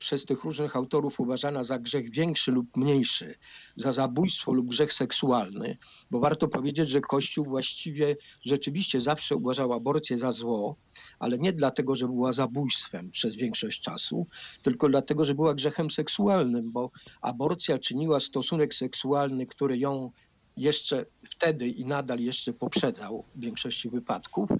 przez 0.00 0.24
tych 0.24 0.44
różnych 0.44 0.76
autorów 0.76 1.20
uważana 1.20 1.64
za 1.64 1.78
grzech 1.78 2.10
większy 2.10 2.52
lub 2.52 2.76
mniejszy, 2.76 3.34
za 3.76 3.92
zabójstwo 3.92 4.52
lub 4.52 4.66
grzech 4.68 4.92
seksualny, 4.92 5.76
bo 6.10 6.20
warto 6.20 6.48
powiedzieć, 6.48 6.88
że 6.88 7.00
Kościół 7.00 7.44
właściwie 7.44 8.16
rzeczywiście 8.42 9.00
zawsze 9.00 9.36
uważał 9.36 9.72
aborcję 9.72 10.18
za 10.18 10.32
zło, 10.32 10.76
ale 11.18 11.38
nie 11.38 11.52
dlatego, 11.52 11.94
że 11.94 12.06
była 12.06 12.32
zabójstwem 12.32 13.10
przez 13.10 13.36
większość 13.36 13.80
czasu, 13.80 14.26
tylko 14.62 14.88
dlatego, 14.88 15.24
że 15.24 15.34
była 15.34 15.54
grzechem 15.54 15.90
seksualnym, 15.90 16.72
bo 16.72 16.90
aborcja 17.20 17.78
czyniła 17.78 18.20
stosunek 18.20 18.74
seksualny, 18.74 19.46
który 19.46 19.78
ją 19.78 20.10
jeszcze 20.56 21.06
wtedy 21.30 21.68
i 21.68 21.84
nadal 21.84 22.20
jeszcze 22.20 22.52
poprzedzał 22.52 23.24
w 23.34 23.40
większości 23.40 23.90
wypadków, 23.90 24.50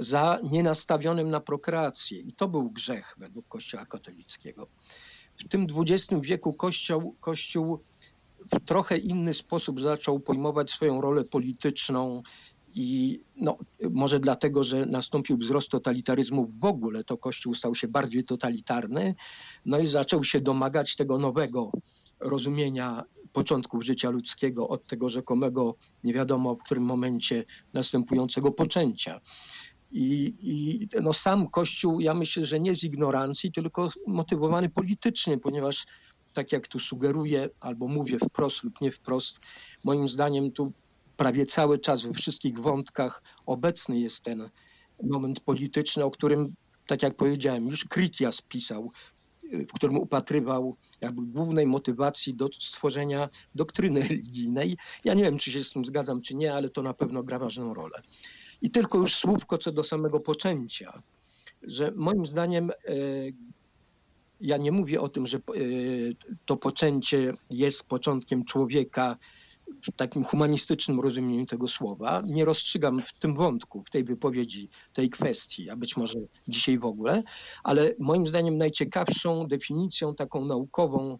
za 0.00 0.38
nienastawionym 0.42 1.28
na 1.28 1.40
prokreację. 1.40 2.18
I 2.18 2.32
to 2.32 2.48
był 2.48 2.70
grzech 2.70 3.14
według 3.18 3.48
Kościoła 3.48 3.86
katolickiego. 3.86 4.66
W 5.36 5.48
tym 5.48 5.66
XX 5.76 6.22
wieku 6.22 6.52
Kościół, 6.52 7.16
Kościół 7.20 7.80
w 8.52 8.64
trochę 8.64 8.98
inny 8.98 9.34
sposób 9.34 9.80
zaczął 9.80 10.20
pojmować 10.20 10.70
swoją 10.70 11.00
rolę 11.00 11.24
polityczną 11.24 12.22
i 12.74 13.20
no, 13.36 13.58
może 13.90 14.20
dlatego, 14.20 14.64
że 14.64 14.86
nastąpił 14.86 15.36
wzrost 15.38 15.68
totalitaryzmu 15.68 16.52
w 16.58 16.64
ogóle, 16.64 17.04
to 17.04 17.16
Kościół 17.16 17.54
stał 17.54 17.74
się 17.74 17.88
bardziej 17.88 18.24
totalitarny, 18.24 19.14
no 19.66 19.78
i 19.78 19.86
zaczął 19.86 20.24
się 20.24 20.40
domagać 20.40 20.96
tego 20.96 21.18
nowego 21.18 21.70
rozumienia 22.20 23.04
początków 23.32 23.84
życia 23.84 24.10
ludzkiego 24.10 24.68
od 24.68 24.86
tego 24.86 25.08
rzekomego, 25.08 25.76
nie 26.04 26.14
wiadomo 26.14 26.54
w 26.54 26.62
którym 26.62 26.84
momencie 26.84 27.44
następującego 27.72 28.52
poczęcia. 28.52 29.20
I, 29.92 30.34
I 30.40 30.88
no 31.02 31.12
sam 31.12 31.48
Kościół, 31.48 32.00
ja 32.00 32.14
myślę, 32.14 32.44
że 32.44 32.60
nie 32.60 32.74
z 32.74 32.84
ignorancji, 32.84 33.52
tylko 33.52 33.88
motywowany 34.06 34.68
politycznie, 34.68 35.38
ponieważ 35.38 35.86
tak 36.32 36.52
jak 36.52 36.68
tu 36.68 36.78
sugeruję, 36.78 37.48
albo 37.60 37.88
mówię 37.88 38.18
wprost 38.18 38.64
lub 38.64 38.80
nie 38.80 38.92
wprost, 38.92 39.40
moim 39.84 40.08
zdaniem 40.08 40.52
tu 40.52 40.72
prawie 41.16 41.46
cały 41.46 41.78
czas 41.78 42.02
we 42.02 42.12
wszystkich 42.12 42.58
wątkach 42.58 43.22
obecny 43.46 44.00
jest 44.00 44.22
ten 44.22 44.50
moment 45.02 45.40
polityczny, 45.40 46.04
o 46.04 46.10
którym, 46.10 46.54
tak 46.86 47.02
jak 47.02 47.16
powiedziałem, 47.16 47.66
już 47.66 47.84
Critias 47.84 48.42
pisał, 48.42 48.90
w 49.52 49.72
którym 49.72 49.98
upatrywał 49.98 50.76
jakby 51.00 51.22
głównej 51.22 51.66
motywacji 51.66 52.34
do 52.34 52.48
stworzenia 52.60 53.28
doktryny 53.54 54.02
religijnej. 54.02 54.76
Ja 55.04 55.14
nie 55.14 55.24
wiem, 55.24 55.38
czy 55.38 55.52
się 55.52 55.64
z 55.64 55.72
tym 55.72 55.84
zgadzam, 55.84 56.22
czy 56.22 56.34
nie, 56.34 56.54
ale 56.54 56.70
to 56.70 56.82
na 56.82 56.94
pewno 56.94 57.22
gra 57.22 57.38
ważną 57.38 57.74
rolę. 57.74 58.02
I 58.62 58.70
tylko 58.70 58.98
już 58.98 59.14
słówko 59.14 59.58
co 59.58 59.72
do 59.72 59.84
samego 59.84 60.20
poczęcia, 60.20 61.02
że 61.62 61.92
moim 61.96 62.26
zdaniem 62.26 62.70
e, 62.70 62.94
ja 64.40 64.56
nie 64.56 64.72
mówię 64.72 65.00
o 65.00 65.08
tym, 65.08 65.26
że 65.26 65.38
e, 65.38 65.40
to 66.46 66.56
poczęcie 66.56 67.32
jest 67.50 67.88
początkiem 67.88 68.44
człowieka 68.44 69.16
w 69.82 69.96
takim 69.96 70.24
humanistycznym 70.24 71.00
rozumieniu 71.00 71.46
tego 71.46 71.68
słowa. 71.68 72.22
Nie 72.26 72.44
rozstrzygam 72.44 73.00
w 73.00 73.12
tym 73.12 73.34
wątku, 73.34 73.82
w 73.82 73.90
tej 73.90 74.04
wypowiedzi, 74.04 74.68
tej 74.92 75.10
kwestii, 75.10 75.70
a 75.70 75.76
być 75.76 75.96
może 75.96 76.18
dzisiaj 76.48 76.78
w 76.78 76.84
ogóle, 76.84 77.22
ale 77.64 77.94
moim 77.98 78.26
zdaniem 78.26 78.56
najciekawszą 78.56 79.46
definicją 79.46 80.14
taką 80.14 80.44
naukową 80.44 81.18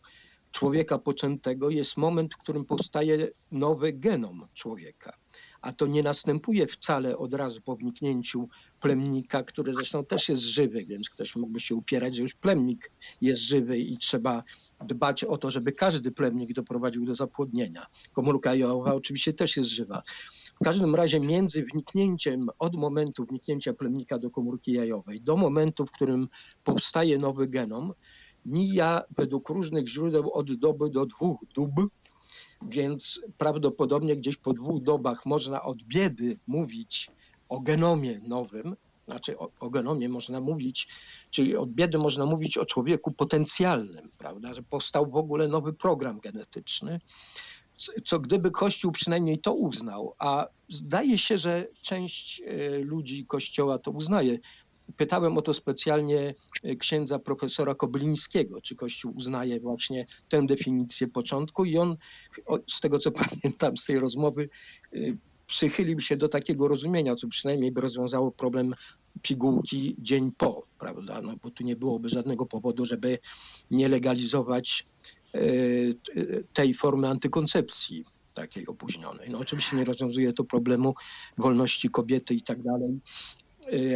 człowieka 0.52 0.98
poczętego 0.98 1.70
jest 1.70 1.96
moment, 1.96 2.34
w 2.34 2.38
którym 2.38 2.64
powstaje 2.64 3.28
nowy 3.50 3.92
genom 3.92 4.46
człowieka. 4.54 5.19
A 5.62 5.72
to 5.72 5.86
nie 5.86 6.02
następuje 6.02 6.66
wcale 6.66 7.18
od 7.18 7.34
razu 7.34 7.60
po 7.60 7.76
wniknięciu 7.76 8.48
plemnika, 8.80 9.42
który 9.42 9.74
zresztą 9.74 10.04
też 10.04 10.28
jest 10.28 10.42
żywy, 10.42 10.84
więc 10.84 11.10
ktoś 11.10 11.36
mógłby 11.36 11.60
się 11.60 11.74
upierać, 11.74 12.14
że 12.14 12.22
już 12.22 12.34
plemnik 12.34 12.90
jest 13.20 13.42
żywy 13.42 13.78
i 13.78 13.98
trzeba 13.98 14.42
dbać 14.86 15.24
o 15.24 15.36
to, 15.36 15.50
żeby 15.50 15.72
każdy 15.72 16.10
plemnik 16.12 16.52
doprowadził 16.52 17.04
do 17.04 17.14
zapłodnienia. 17.14 17.86
Komórka 18.12 18.54
jajowa 18.54 18.94
oczywiście 18.94 19.32
też 19.32 19.56
jest 19.56 19.70
żywa. 19.70 20.02
W 20.60 20.64
każdym 20.64 20.94
razie 20.94 21.20
między 21.20 21.64
wniknięciem, 21.64 22.46
od 22.58 22.76
momentu 22.76 23.24
wniknięcia 23.24 23.72
plemnika 23.72 24.18
do 24.18 24.30
komórki 24.30 24.72
jajowej, 24.72 25.20
do 25.20 25.36
momentu, 25.36 25.86
w 25.86 25.90
którym 25.90 26.28
powstaje 26.64 27.18
nowy 27.18 27.48
genom, 27.48 27.92
mija 28.46 29.02
według 29.16 29.48
różnych 29.48 29.88
źródeł 29.88 30.32
od 30.32 30.54
doby 30.54 30.90
do 30.90 31.06
dwóch 31.06 31.44
dób, 31.54 31.70
więc 32.62 33.20
prawdopodobnie 33.38 34.16
gdzieś 34.16 34.36
po 34.36 34.52
dwóch 34.52 34.82
dobach 34.82 35.26
można 35.26 35.62
od 35.62 35.82
biedy 35.82 36.38
mówić 36.46 37.12
o 37.48 37.60
genomie 37.60 38.20
nowym, 38.28 38.76
znaczy 39.04 39.38
o, 39.38 39.50
o 39.60 39.70
genomie 39.70 40.08
można 40.08 40.40
mówić, 40.40 40.88
czyli 41.30 41.56
od 41.56 41.70
biedy 41.70 41.98
można 41.98 42.26
mówić 42.26 42.58
o 42.58 42.66
człowieku 42.66 43.12
potencjalnym, 43.12 44.04
prawda, 44.18 44.52
że 44.52 44.62
powstał 44.62 45.10
w 45.10 45.16
ogóle 45.16 45.48
nowy 45.48 45.72
program 45.72 46.20
genetyczny, 46.20 47.00
co- 48.04 48.20
gdyby 48.20 48.50
Kościół 48.50 48.92
przynajmniej 48.92 49.40
to 49.40 49.54
uznał, 49.54 50.14
a 50.18 50.46
zdaje 50.68 51.18
się, 51.18 51.38
że 51.38 51.66
część 51.82 52.42
e, 52.46 52.78
ludzi 52.78 53.26
Kościoła 53.26 53.78
to 53.78 53.90
uznaje. 53.90 54.38
Pytałem 54.96 55.38
o 55.38 55.42
to 55.42 55.54
specjalnie 55.54 56.34
e, 56.62 56.76
księdza 56.76 57.18
profesora 57.18 57.74
Koblińskiego, 57.74 58.60
czy 58.60 58.76
Kościół 58.76 59.12
uznaje 59.16 59.60
właśnie 59.60 60.06
tę 60.28 60.46
definicję 60.46 61.08
początku 61.08 61.64
i 61.64 61.78
on, 61.78 61.96
z 62.66 62.80
tego 62.80 62.98
co 62.98 63.10
pamiętam 63.22 63.76
z 63.76 63.84
tej 63.84 63.98
rozmowy, 63.98 64.48
y, 64.94 65.16
przychylił 65.46 66.00
się 66.00 66.16
do 66.16 66.28
takiego 66.28 66.68
rozumienia, 66.68 67.16
co 67.16 67.28
przynajmniej 67.28 67.72
by 67.72 67.80
rozwiązało 67.80 68.30
problem 68.30 68.74
pigułki 69.22 69.96
dzień 69.98 70.32
po, 70.38 70.66
prawda? 70.78 71.22
No 71.22 71.34
bo 71.42 71.50
tu 71.50 71.64
nie 71.64 71.76
byłoby 71.76 72.08
żadnego 72.08 72.46
powodu, 72.46 72.84
żeby 72.84 73.18
nie 73.70 73.88
legalizować 73.88 74.86
t- 75.32 76.44
tej 76.52 76.74
formy 76.74 77.08
antykoncepcji 77.08 78.04
takiej 78.34 78.66
opóźnionej. 78.66 79.30
No 79.30 79.38
oczywiście 79.38 79.76
nie 79.76 79.84
rozwiązuje 79.84 80.32
to 80.32 80.44
problemu 80.44 80.94
wolności 81.38 81.88
kobiety 81.88 82.34
i 82.34 82.42
tak 82.42 82.62
dalej, 82.62 83.00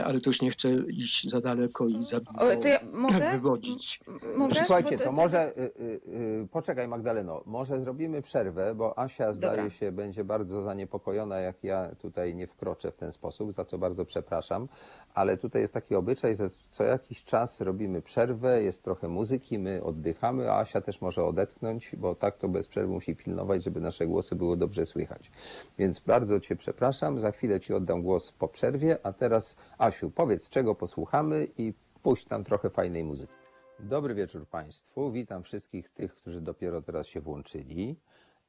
ale 0.05 0.20
to 0.20 0.31
już 0.31 0.43
nie 0.43 0.51
chcę 0.51 0.69
iść 0.89 1.31
za 1.31 1.41
daleko 1.41 1.89
i 1.89 2.03
za 2.03 2.20
długo 2.20 2.57
to 2.57 2.69
ja 2.69 2.81
mogę? 2.93 3.32
wywodzić. 3.32 4.01
Mogę? 4.36 4.55
Słuchajcie, 4.55 4.99
to 4.99 5.12
może, 5.12 5.59
y, 5.59 5.61
y, 5.61 6.01
y, 6.43 6.49
poczekaj 6.53 6.89
Magdaleno, 6.89 7.43
może 7.47 7.81
zrobimy 7.81 8.23
przerwę, 8.23 8.74
bo 8.74 8.99
Asia 8.99 9.32
zdaje 9.32 9.57
Dobra. 9.57 9.70
się 9.70 9.93
będzie 9.93 10.24
bardzo 10.24 10.62
zaniepokojona, 10.62 11.39
jak 11.41 11.65
ja 11.65 11.95
tutaj 11.99 12.35
nie 12.35 12.47
wkroczę 12.47 12.93
w 12.93 12.97
ten 12.97 13.12
sposób, 13.12 13.53
za 13.53 13.65
co 13.65 13.78
bardzo 13.78 14.05
przepraszam, 14.05 14.69
ale 15.15 15.36
tutaj 15.36 15.62
jest 15.62 15.74
taki 15.74 15.95
obyczaj, 15.95 16.36
że 16.36 16.49
co 16.70 16.85
jakiś 16.85 17.24
czas 17.24 17.61
robimy 17.61 18.03
przerwę, 18.03 18.62
jest 18.62 18.82
trochę 18.82 19.09
muzyki, 19.09 19.59
my 19.59 19.82
oddychamy, 19.82 20.51
a 20.51 20.59
Asia 20.61 20.81
też 20.81 21.01
może 21.01 21.24
odetchnąć, 21.24 21.97
bo 21.97 22.15
tak 22.15 22.39
to 22.39 22.49
bez 22.49 22.69
przerwy 22.69 22.93
musi 22.93 23.16
pilnować, 23.16 23.65
żeby 23.65 23.81
nasze 23.81 24.07
głosy 24.07 24.36
było 24.36 24.57
dobrze 24.57 24.86
słychać. 24.86 25.31
Więc 25.78 25.99
bardzo 25.99 26.41
Cię 26.41 26.57
przepraszam, 26.57 27.20
za 27.20 27.32
chwilę 27.32 27.61
Ci 27.61 27.74
oddam 27.74 28.03
głos 28.03 28.32
po 28.32 28.49
przerwie, 28.49 28.99
a 29.03 29.12
teraz 29.12 29.54
Asiu, 29.79 30.11
powiedz 30.11 30.49
czego 30.49 30.75
posłuchamy 30.75 31.49
i 31.59 31.73
puść 32.03 32.29
nam 32.29 32.45
trochę 32.45 32.71
fajnej 32.71 33.05
muzyki. 33.05 33.33
Dobry 33.81 34.15
wieczór 34.15 34.47
Państwu. 34.47 35.13
Witam 35.13 35.43
wszystkich 35.43 35.89
tych, 35.89 36.15
którzy 36.15 36.41
dopiero 36.41 36.83
teraz 36.83 37.07
się 37.07 37.21
włączyli, 37.21 37.97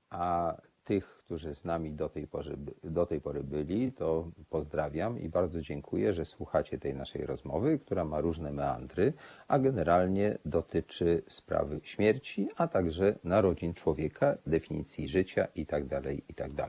a 0.10 0.56
tych, 0.86 1.06
którzy 1.06 1.56
z 1.56 1.66
nami 1.66 1.94
do 1.94 2.10
tej, 2.10 2.28
pory, 2.28 2.58
do 2.84 3.06
tej 3.06 3.22
pory 3.22 3.44
byli, 3.44 3.92
to 3.92 4.32
pozdrawiam 4.50 5.20
i 5.20 5.30
bardzo 5.30 5.62
dziękuję, 5.62 6.14
że 6.14 6.26
słuchacie 6.26 6.80
tej 6.80 6.96
naszej 6.96 7.26
rozmowy, 7.26 7.80
która 7.80 8.06
ma 8.06 8.22
różne 8.22 8.52
meandry, 8.52 9.14
a 9.48 9.60
generalnie 9.60 10.38
dotyczy 10.46 11.24
sprawy 11.28 11.80
śmierci, 11.84 12.50
a 12.56 12.68
także 12.68 13.16
narodzin 13.24 13.74
człowieka, 13.74 14.38
definicji 14.48 15.10
życia 15.10 15.48
itd. 15.56 16.02
itd. 16.14 16.68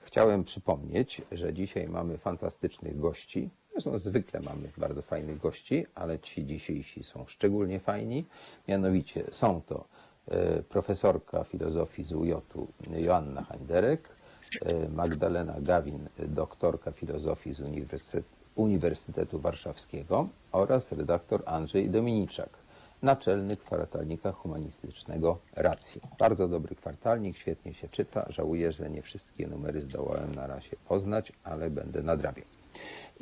Chciałem 0.00 0.44
przypomnieć, 0.44 1.22
że 1.32 1.54
dzisiaj 1.54 1.88
mamy 1.88 2.18
fantastycznych 2.18 2.98
gości. 2.98 3.50
Zresztą 3.72 3.98
zwykle 3.98 4.40
mamy 4.40 4.68
bardzo 4.76 5.02
fajnych 5.02 5.38
gości, 5.38 5.86
ale 5.94 6.18
ci 6.18 6.46
dzisiejsi 6.46 7.04
są 7.04 7.24
szczególnie 7.26 7.80
fajni. 7.80 8.24
Mianowicie 8.68 9.24
są 9.30 9.60
to 9.66 9.84
e, 10.28 10.62
profesorka 10.62 11.44
filozofii 11.44 12.04
z 12.04 12.12
UJ-u 12.12 12.66
Joanna 12.90 13.42
Handerek, 13.42 14.08
e, 14.60 14.88
Magdalena 14.88 15.54
Gawin, 15.60 16.08
doktorka 16.18 16.92
filozofii 16.92 17.54
z 17.54 17.60
Uniwersytetu, 17.60 18.28
Uniwersytetu 18.54 19.38
Warszawskiego 19.38 20.28
oraz 20.52 20.92
redaktor 20.92 21.42
Andrzej 21.46 21.90
Dominiczak, 21.90 22.50
naczelny 23.02 23.56
kwartalnika 23.56 24.32
humanistycznego 24.32 25.38
Racje. 25.56 26.00
Bardzo 26.18 26.48
dobry 26.48 26.74
kwartalnik, 26.74 27.36
świetnie 27.36 27.74
się 27.74 27.88
czyta. 27.88 28.26
Żałuję, 28.28 28.72
że 28.72 28.90
nie 28.90 29.02
wszystkie 29.02 29.46
numery 29.46 29.82
zdołałem 29.82 30.34
na 30.34 30.46
razie 30.46 30.76
poznać, 30.88 31.32
ale 31.44 31.70
będę 31.70 32.02
nadrabiał. 32.02 32.51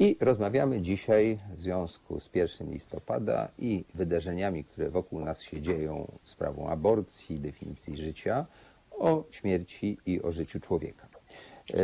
I 0.00 0.16
rozmawiamy 0.20 0.80
dzisiaj 0.82 1.38
w 1.56 1.62
związku 1.62 2.20
z 2.20 2.30
1 2.34 2.70
listopada 2.72 3.48
i 3.58 3.84
wydarzeniami, 3.94 4.64
które 4.64 4.90
wokół 4.90 5.20
nas 5.20 5.42
się 5.42 5.62
dzieją, 5.62 6.12
sprawą 6.24 6.68
aborcji, 6.68 7.40
definicji 7.40 7.96
życia, 7.96 8.46
o 8.90 9.24
śmierci 9.30 9.98
i 10.06 10.22
o 10.22 10.32
życiu 10.32 10.60
człowieka. 10.60 11.08
E, 11.74 11.76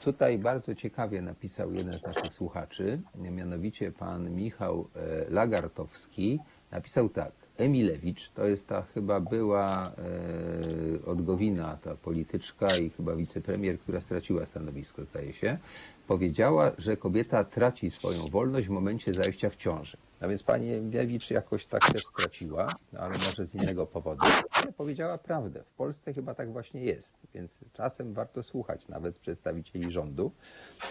Tutaj 0.00 0.38
bardzo 0.38 0.74
ciekawie 0.74 1.22
napisał 1.22 1.72
jeden 1.72 1.98
z 1.98 2.02
naszych 2.02 2.34
słuchaczy, 2.34 3.00
mianowicie 3.14 3.92
pan 3.92 4.30
Michał 4.30 4.88
e, 4.94 5.30
Lagartowski, 5.30 6.38
napisał 6.70 7.08
tak. 7.08 7.32
Emilewicz, 7.58 8.30
to 8.30 8.44
jest 8.46 8.66
ta 8.66 8.82
chyba 8.82 9.20
była 9.20 9.92
e, 9.92 11.06
od 11.06 11.22
Gowina, 11.22 11.78
ta 11.82 11.94
polityczka 11.94 12.76
i 12.76 12.90
chyba 12.90 13.16
wicepremier, 13.16 13.78
która 13.78 14.00
straciła 14.00 14.46
stanowisko, 14.46 15.04
zdaje 15.04 15.32
się, 15.32 15.58
powiedziała, 16.06 16.72
że 16.78 16.96
kobieta 16.96 17.44
traci 17.44 17.90
swoją 17.90 18.26
wolność 18.26 18.66
w 18.66 18.70
momencie 18.70 19.14
zajścia 19.14 19.50
w 19.50 19.56
ciąży. 19.56 19.96
A 20.20 20.28
więc 20.28 20.42
pani 20.42 20.72
Emilewicz 20.72 21.30
jakoś 21.30 21.66
tak 21.66 21.92
też 21.92 22.06
straciła, 22.06 22.74
no 22.92 23.00
ale 23.00 23.18
może 23.18 23.46
z 23.46 23.54
innego 23.54 23.86
powodu. 23.86 24.26
Ale 24.50 24.72
powiedziała 24.72 25.18
prawdę. 25.18 25.62
W 25.62 25.76
Polsce 25.76 26.14
chyba 26.14 26.34
tak 26.34 26.52
właśnie 26.52 26.80
jest, 26.84 27.16
więc 27.34 27.58
czasem 27.72 28.14
warto 28.14 28.42
słuchać 28.42 28.88
nawet 28.88 29.18
przedstawicieli 29.18 29.90
rządu, 29.90 30.32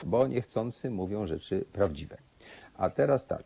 bo 0.03 0.27
niechcący 0.27 0.89
mówią 0.89 1.27
rzeczy 1.27 1.65
prawdziwe. 1.73 2.17
A 2.77 2.89
teraz 2.89 3.27
tak, 3.27 3.43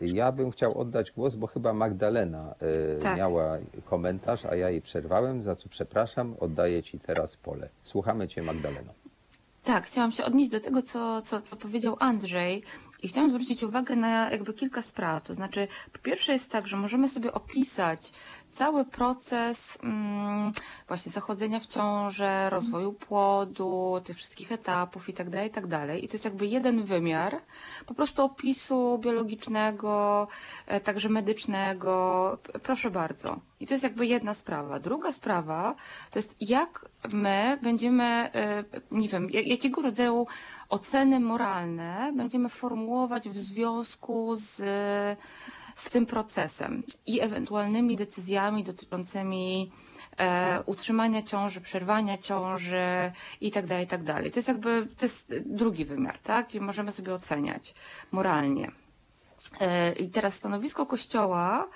e, 0.00 0.06
ja 0.06 0.32
bym 0.32 0.50
chciał 0.50 0.78
oddać 0.78 1.10
głos, 1.12 1.36
bo 1.36 1.46
chyba 1.46 1.72
Magdalena 1.72 2.54
e, 2.60 2.98
Tak. 3.02 3.16
miała 3.16 3.58
komentarz, 3.84 4.44
a 4.44 4.54
ja 4.54 4.70
jej 4.70 4.82
przerwałem, 4.82 5.42
za 5.42 5.56
co 5.56 5.68
przepraszam. 5.68 6.36
Oddaję 6.40 6.82
Ci 6.82 6.98
teraz 6.98 7.36
pole. 7.36 7.68
Słuchamy 7.82 8.28
Cię, 8.28 8.42
Magdaleno. 8.42 8.92
Tak, 9.64 9.84
chciałam 9.84 10.12
się 10.12 10.24
odnieść 10.24 10.50
do 10.50 10.60
tego, 10.60 10.82
co, 10.82 11.22
co, 11.22 11.40
co 11.40 11.56
powiedział 11.56 11.96
Andrzej 11.98 12.62
i 13.02 13.08
chciałam 13.08 13.30
zwrócić 13.30 13.62
uwagę 13.62 13.96
na 13.96 14.30
jakby 14.30 14.54
kilka 14.54 14.82
spraw. 14.82 15.22
To 15.22 15.34
znaczy, 15.34 15.68
po 15.92 15.98
pierwsze 15.98 16.32
jest 16.32 16.50
tak, 16.50 16.66
że 16.66 16.76
możemy 16.76 17.08
sobie 17.08 17.32
opisać 17.32 18.12
cały 18.52 18.84
proces 18.84 19.78
mm, 19.82 20.52
właśnie 20.88 21.12
zachodzenia 21.12 21.60
w 21.60 21.66
ciążę, 21.66 22.50
rozwoju 22.50 22.92
płodu, 22.92 24.00
tych 24.04 24.16
wszystkich 24.16 24.52
etapów 24.52 25.08
i 25.08 25.12
tak 25.12 25.30
dalej, 25.30 25.48
i 25.48 25.52
tak 25.52 25.66
dalej. 25.66 26.04
I 26.04 26.08
to 26.08 26.14
jest 26.14 26.24
jakby 26.24 26.46
jeden 26.46 26.82
wymiar 26.84 27.40
po 27.86 27.94
prostu 27.94 28.24
opisu 28.24 28.98
biologicznego, 28.98 30.28
e, 30.66 30.80
także 30.80 31.08
medycznego. 31.08 32.38
Proszę 32.62 32.90
bardzo. 32.90 33.40
I 33.60 33.66
to 33.66 33.74
jest 33.74 33.84
jakby 33.84 34.06
jedna 34.06 34.34
sprawa. 34.34 34.80
Druga 34.80 35.12
sprawa 35.12 35.74
to 36.10 36.18
jest 36.18 36.34
jak 36.40 36.88
my 37.12 37.58
będziemy, 37.62 38.04
e, 38.04 38.64
nie 38.90 39.08
wiem, 39.08 39.30
ja- 39.30 39.40
jakiego 39.40 39.82
rodzaju 39.82 40.26
oceny 40.70 41.20
moralne 41.20 42.12
będziemy 42.16 42.48
formułować 42.48 43.28
w 43.28 43.38
związku 43.38 44.36
z, 44.36 44.56
z 45.74 45.90
tym 45.90 46.06
procesem 46.06 46.82
i 47.06 47.20
ewentualnymi 47.20 47.96
decyzjami 47.96 48.64
dotyczącymi 48.64 49.72
e, 50.18 50.62
utrzymania 50.66 51.22
ciąży, 51.22 51.60
przerwania 51.60 52.18
ciąży 52.18 53.12
i 53.40 53.50
tak 53.50 53.66
tak. 53.66 54.30
To 54.30 54.38
jest 54.38 54.48
jakby, 54.48 54.88
to 54.98 55.04
jest 55.04 55.34
drugi 55.46 55.84
wymiar, 55.84 56.18
tak? 56.18 56.54
I 56.54 56.60
możemy 56.60 56.92
sobie 56.92 57.14
oceniać 57.14 57.74
moralnie. 58.12 58.70
E, 59.60 59.92
I 59.92 60.10
teraz 60.10 60.34
stanowisko 60.34 60.86
Kościoła 60.86 61.68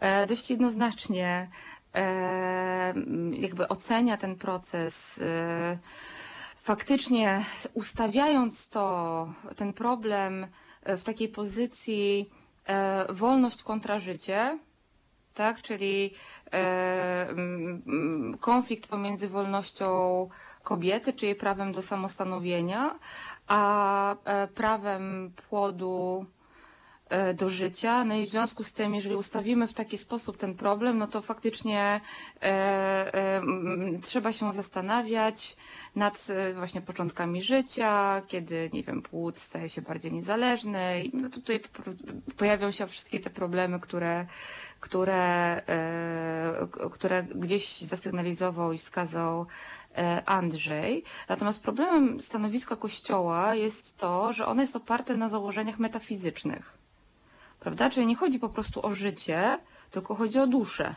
e, 0.00 0.26
dość 0.26 0.50
jednoznacznie 0.50 1.50
e, 1.94 2.94
jakby 3.32 3.68
ocenia 3.68 4.16
ten 4.16 4.36
proces, 4.36 5.18
e, 5.18 5.78
faktycznie 6.60 7.44
ustawiając 7.74 8.68
to, 8.68 9.28
ten 9.56 9.72
problem 9.72 10.46
e, 10.82 10.96
w 10.96 11.04
takiej 11.04 11.28
pozycji 11.28 12.30
e, 12.66 13.12
wolność 13.12 13.62
kontra 13.62 13.98
życie, 13.98 14.58
tak, 15.34 15.62
czyli 15.62 16.14
e, 16.52 17.26
konflikt 18.40 18.86
pomiędzy 18.86 19.28
wolnością 19.28 20.28
kobiety, 20.62 21.12
czy 21.12 21.26
jej 21.26 21.34
prawem 21.34 21.72
do 21.72 21.82
samostanowienia, 21.82 22.98
a 23.46 24.16
prawem 24.54 25.32
płodu 25.48 26.26
do 27.34 27.48
życia. 27.48 28.04
No 28.04 28.14
i 28.14 28.26
w 28.26 28.30
związku 28.30 28.64
z 28.64 28.72
tym, 28.72 28.94
jeżeli 28.94 29.16
ustawimy 29.16 29.68
w 29.68 29.72
taki 29.72 29.98
sposób 29.98 30.36
ten 30.36 30.54
problem, 30.54 30.98
no 30.98 31.06
to 31.06 31.22
faktycznie 31.22 32.00
e, 32.42 32.46
e, 33.14 33.42
trzeba 34.02 34.32
się 34.32 34.52
zastanawiać 34.52 35.56
nad 35.96 36.26
e, 36.30 36.54
właśnie 36.54 36.80
początkami 36.80 37.42
życia, 37.42 38.22
kiedy, 38.26 38.70
nie 38.72 38.82
wiem, 38.82 39.02
płód 39.02 39.38
staje 39.38 39.68
się 39.68 39.82
bardziej 39.82 40.12
niezależny. 40.12 41.04
I 41.04 41.16
no 41.16 41.30
tutaj 41.30 41.60
pojawią 42.36 42.70
się 42.70 42.86
wszystkie 42.86 43.20
te 43.20 43.30
problemy, 43.30 43.80
które, 43.80 44.26
które, 44.80 45.62
e, 45.68 46.68
które 46.92 47.22
gdzieś 47.22 47.80
zasygnalizował 47.80 48.72
i 48.72 48.78
wskazał 48.78 49.46
e, 49.96 50.22
Andrzej. 50.26 51.04
Natomiast 51.28 51.62
problemem 51.62 52.22
stanowiska 52.22 52.76
Kościoła 52.76 53.54
jest 53.54 53.96
to, 53.96 54.32
że 54.32 54.46
ono 54.46 54.62
jest 54.62 54.76
oparte 54.76 55.16
na 55.16 55.28
założeniach 55.28 55.78
metafizycznych. 55.78 56.79
Prawda? 57.60 57.90
Czyli 57.90 58.06
nie 58.06 58.16
chodzi 58.16 58.38
po 58.38 58.48
prostu 58.48 58.86
o 58.86 58.94
życie, 58.94 59.58
tylko 59.90 60.14
chodzi 60.14 60.38
o 60.38 60.46
duszę. 60.46 60.94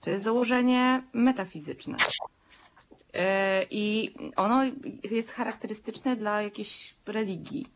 To 0.00 0.10
jest 0.10 0.24
założenie 0.24 1.02
metafizyczne. 1.12 1.96
E, 3.14 3.62
I 3.70 4.14
ono 4.36 4.62
jest 5.10 5.32
charakterystyczne 5.32 6.16
dla 6.16 6.42
jakiejś 6.42 6.94
religii. 7.06 7.66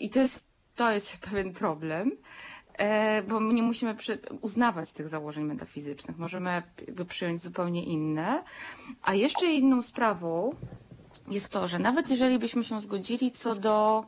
I 0.00 0.10
to 0.10 0.20
jest, 0.20 0.44
to 0.76 0.92
jest 0.92 1.18
pewien 1.30 1.52
problem, 1.52 2.12
e, 2.78 3.22
bo 3.22 3.40
my 3.40 3.54
nie 3.54 3.62
musimy 3.62 3.96
uznawać 4.40 4.92
tych 4.92 5.08
założeń 5.08 5.44
metafizycznych. 5.44 6.18
Możemy 6.18 6.50
jakby 6.50 7.04
przyjąć 7.04 7.42
zupełnie 7.42 7.84
inne. 7.84 8.42
A 9.02 9.14
jeszcze 9.14 9.46
inną 9.46 9.82
sprawą 9.82 10.54
jest 11.28 11.48
to, 11.48 11.66
że 11.66 11.78
nawet 11.78 12.10
jeżeli 12.10 12.38
byśmy 12.38 12.64
się 12.64 12.80
zgodzili 12.80 13.30
co 13.30 13.54
do 13.54 14.04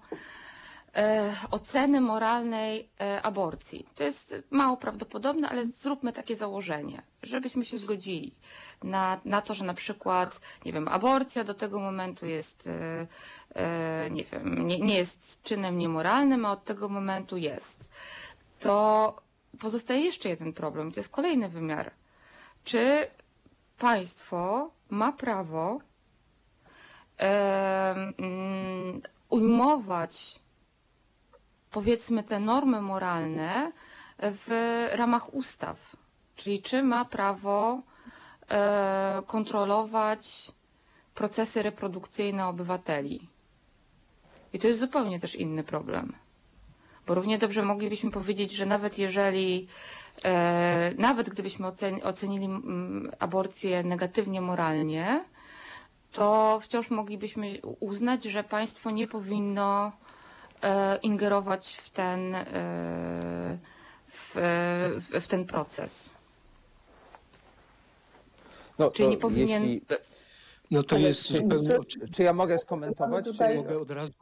e, 0.97 1.35
oceny 1.51 2.01
moralnej 2.01 2.89
e, 3.01 3.23
aborcji. 3.23 3.87
To 3.95 4.05
jest 4.05 4.35
mało 4.51 4.77
prawdopodobne, 4.77 5.49
ale 5.49 5.67
zróbmy 5.67 6.13
takie 6.13 6.37
założenie, 6.37 7.03
żebyśmy 7.23 7.65
się 7.65 7.79
zgodzili 7.79 8.35
na, 8.83 9.21
na 9.25 9.43
to, 9.43 9.55
że 9.55 9.65
na 9.65 9.75
przykład, 9.75 10.41
nie 10.65 10.73
wiem, 10.73 10.89
aborcja 10.89 11.45
do 11.45 11.55
tego 11.55 11.81
momentu 11.81 12.27
jest, 12.27 12.69
e, 13.55 14.11
nie 14.11 14.25
wiem, 14.25 14.67
nie, 14.67 14.81
nie 14.81 14.97
jest 14.97 15.43
czynem 15.43 15.79
niemoralnym, 15.79 16.47
a 16.47 16.53
od 16.53 16.65
tego 16.65 16.89
momentu 16.89 17.37
jest. 17.37 17.89
To 18.61 19.17
pozostaje 19.61 20.01
jeszcze 20.01 20.29
jeden 20.29 20.53
problem, 20.53 20.93
to 20.93 21.01
jest 21.01 21.13
kolejny 21.13 21.49
wymiar. 21.49 21.91
Czy 22.65 23.07
państwo 23.79 24.71
ma 24.91 25.13
prawo 25.13 25.81
mm, 27.19 29.03
ujmować 29.29 30.43
powiedzmy 31.73 32.25
te 32.25 32.41
normy 32.41 32.81
moralne 32.81 33.73
w 34.19 34.89
ramach 34.93 35.35
ustaw. 35.35 35.97
Czyli 36.37 36.63
czy 36.63 36.83
ma 36.83 37.05
prawo 37.05 37.83
e, 38.51 39.23
kontrolować 39.27 40.53
procesy 41.15 41.63
reprodukcyjne 41.63 42.47
obywateli. 42.47 43.29
I 44.53 44.59
to 44.59 44.67
jest 44.67 44.81
zupełnie 44.81 45.21
też 45.21 45.35
inny 45.35 45.65
problem. 45.65 46.13
Bo 47.07 47.15
równie 47.15 47.39
dobrze 47.39 47.63
moglibyśmy 47.63 48.11
powiedzieć, 48.11 48.53
że 48.53 48.67
nawet 48.67 48.99
jeżeli, 48.99 49.69
e, 50.25 50.93
nawet 50.99 51.31
gdybyśmy 51.31 51.67
ocen, 51.67 52.01
ocenili 52.03 52.49
aborcję 53.19 53.83
negatywnie 53.83 54.41
moralnie, 54.41 55.25
to 56.13 56.61
wciąż 56.63 56.91
moglibyśmy 56.91 57.59
uznać, 57.81 58.25
że 58.25 58.45
państwo 58.45 58.91
nie 58.91 59.07
powinno 59.07 59.93
ingerować 61.03 61.75
w 61.77 61.91
ten, 61.91 62.35
e, 62.35 62.45
w, 64.07 64.35
w, 65.01 65.21
w 65.25 65.29
ten 65.29 65.45
proces. 65.45 66.11
No, 68.79 68.91
Czyli 68.91 69.09
nie 69.09 69.17
powinien. 69.17 69.63
Jeśli, 69.63 69.87
No 70.71 70.83
to 70.83 70.97
Ale 70.97 71.05
jest 71.05 71.27
czy- 71.27 71.39
zupełnie 71.39 71.85
czy- 71.85 72.09
czy 72.09 72.23
ja 72.23 72.33
mogę 72.33 72.59
skomentować? 72.59 73.25
Tutaj- 73.25 73.53
Czy, 73.57 73.63
Mogę 73.63 73.79
od 73.79 73.91
razu? 73.91 74.13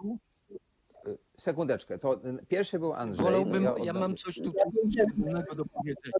sekundeczkę. 1.38 1.98
To 1.98 2.20
pierwszy 2.48 2.78
był 2.78 2.92
Andrzej. 2.94 3.24
Wolałbym, 3.24 3.64
ja 3.64 3.74
ja 3.84 3.92
mam 3.92 4.16
coś 4.16 4.34
tutaj 4.34 4.64
innego 5.16 5.54
do 5.54 5.64
powiedzenia. 5.64 6.12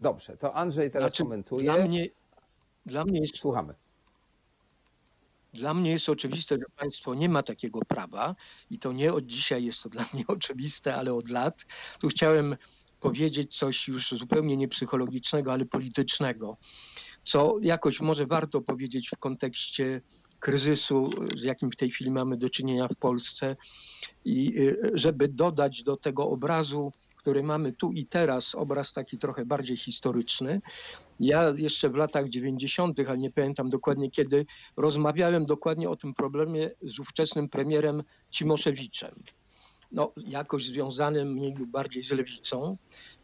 Dobrze, 0.00 0.36
to 0.36 0.54
Andrzej 0.54 0.90
teraz 0.90 1.10
Znaczy, 1.10 1.22
komentuje. 1.22 1.62
Dla 1.64 1.76
mnie, 1.86 2.06
dla 2.86 3.04
mnie 3.04 3.20
jest 3.20 3.36
Słuchamy. 3.38 3.74
Dla 5.54 5.74
mnie 5.74 5.90
jest 5.90 6.08
oczywiste, 6.08 6.54
że 6.54 6.64
państwo 6.76 7.14
nie 7.14 7.28
ma 7.28 7.42
takiego 7.42 7.80
prawa 7.88 8.34
i 8.70 8.78
to 8.78 8.92
nie 8.92 9.12
od 9.12 9.26
dzisiaj 9.26 9.64
jest 9.64 9.82
to 9.82 9.88
dla 9.94 10.06
mnie 10.14 10.24
oczywiste, 10.28 10.94
ale 10.94 11.14
od 11.14 11.28
lat. 11.28 11.66
Tu 12.00 12.08
chciałem 12.08 12.56
powiedzieć 13.00 13.56
coś 13.56 13.88
już 13.88 14.10
zupełnie 14.10 14.56
nie 14.56 14.68
psychologicznego, 14.68 15.52
ale 15.52 15.64
politycznego, 15.64 16.56
co 17.24 17.56
jakoś 17.62 18.00
może 18.00 18.26
warto 18.26 18.60
powiedzieć 18.60 19.08
w 19.08 19.18
kontekście 19.18 20.00
kryzysu, 20.40 21.10
z 21.34 21.42
jakim 21.42 21.70
w 21.70 21.76
tej 21.76 21.90
chwili 21.90 22.10
mamy 22.10 22.36
do 22.36 22.50
czynienia 22.50 22.88
w 22.88 22.96
Polsce 22.96 23.56
i 24.24 24.58
y, 24.58 24.90
żeby 24.94 25.28
dodać 25.28 25.82
do 25.82 25.96
tego 25.96 26.28
obrazu, 26.28 26.92
który 27.24 27.42
mamy 27.42 27.72
tu 27.72 27.92
i 27.92 28.06
teraz, 28.06 28.54
obraz 28.54 28.92
taki 28.92 29.18
trochę 29.18 29.46
bardziej 29.46 29.76
historyczny. 29.76 30.60
Ja 31.20 31.52
jeszcze 31.56 31.88
w 31.88 31.94
latach 31.94 32.28
90., 32.28 33.00
ale 33.08 33.18
nie 33.18 33.30
pamiętam 33.30 33.68
dokładnie 33.68 34.10
kiedy, 34.10 34.46
rozmawiałem 34.76 35.46
dokładnie 35.46 35.90
o 35.90 35.96
tym 35.96 36.14
problemie 36.14 36.70
z 36.82 36.98
ówczesnym 36.98 37.48
premierem 37.48 38.02
Cimoszewiczem. 38.30 39.14
No, 39.94 40.12
jakoś 40.16 40.66
związanym 40.66 41.32
mniej 41.32 41.54
lub 41.54 41.70
bardziej 41.70 42.02
z 42.02 42.10
lewicą 42.10 42.76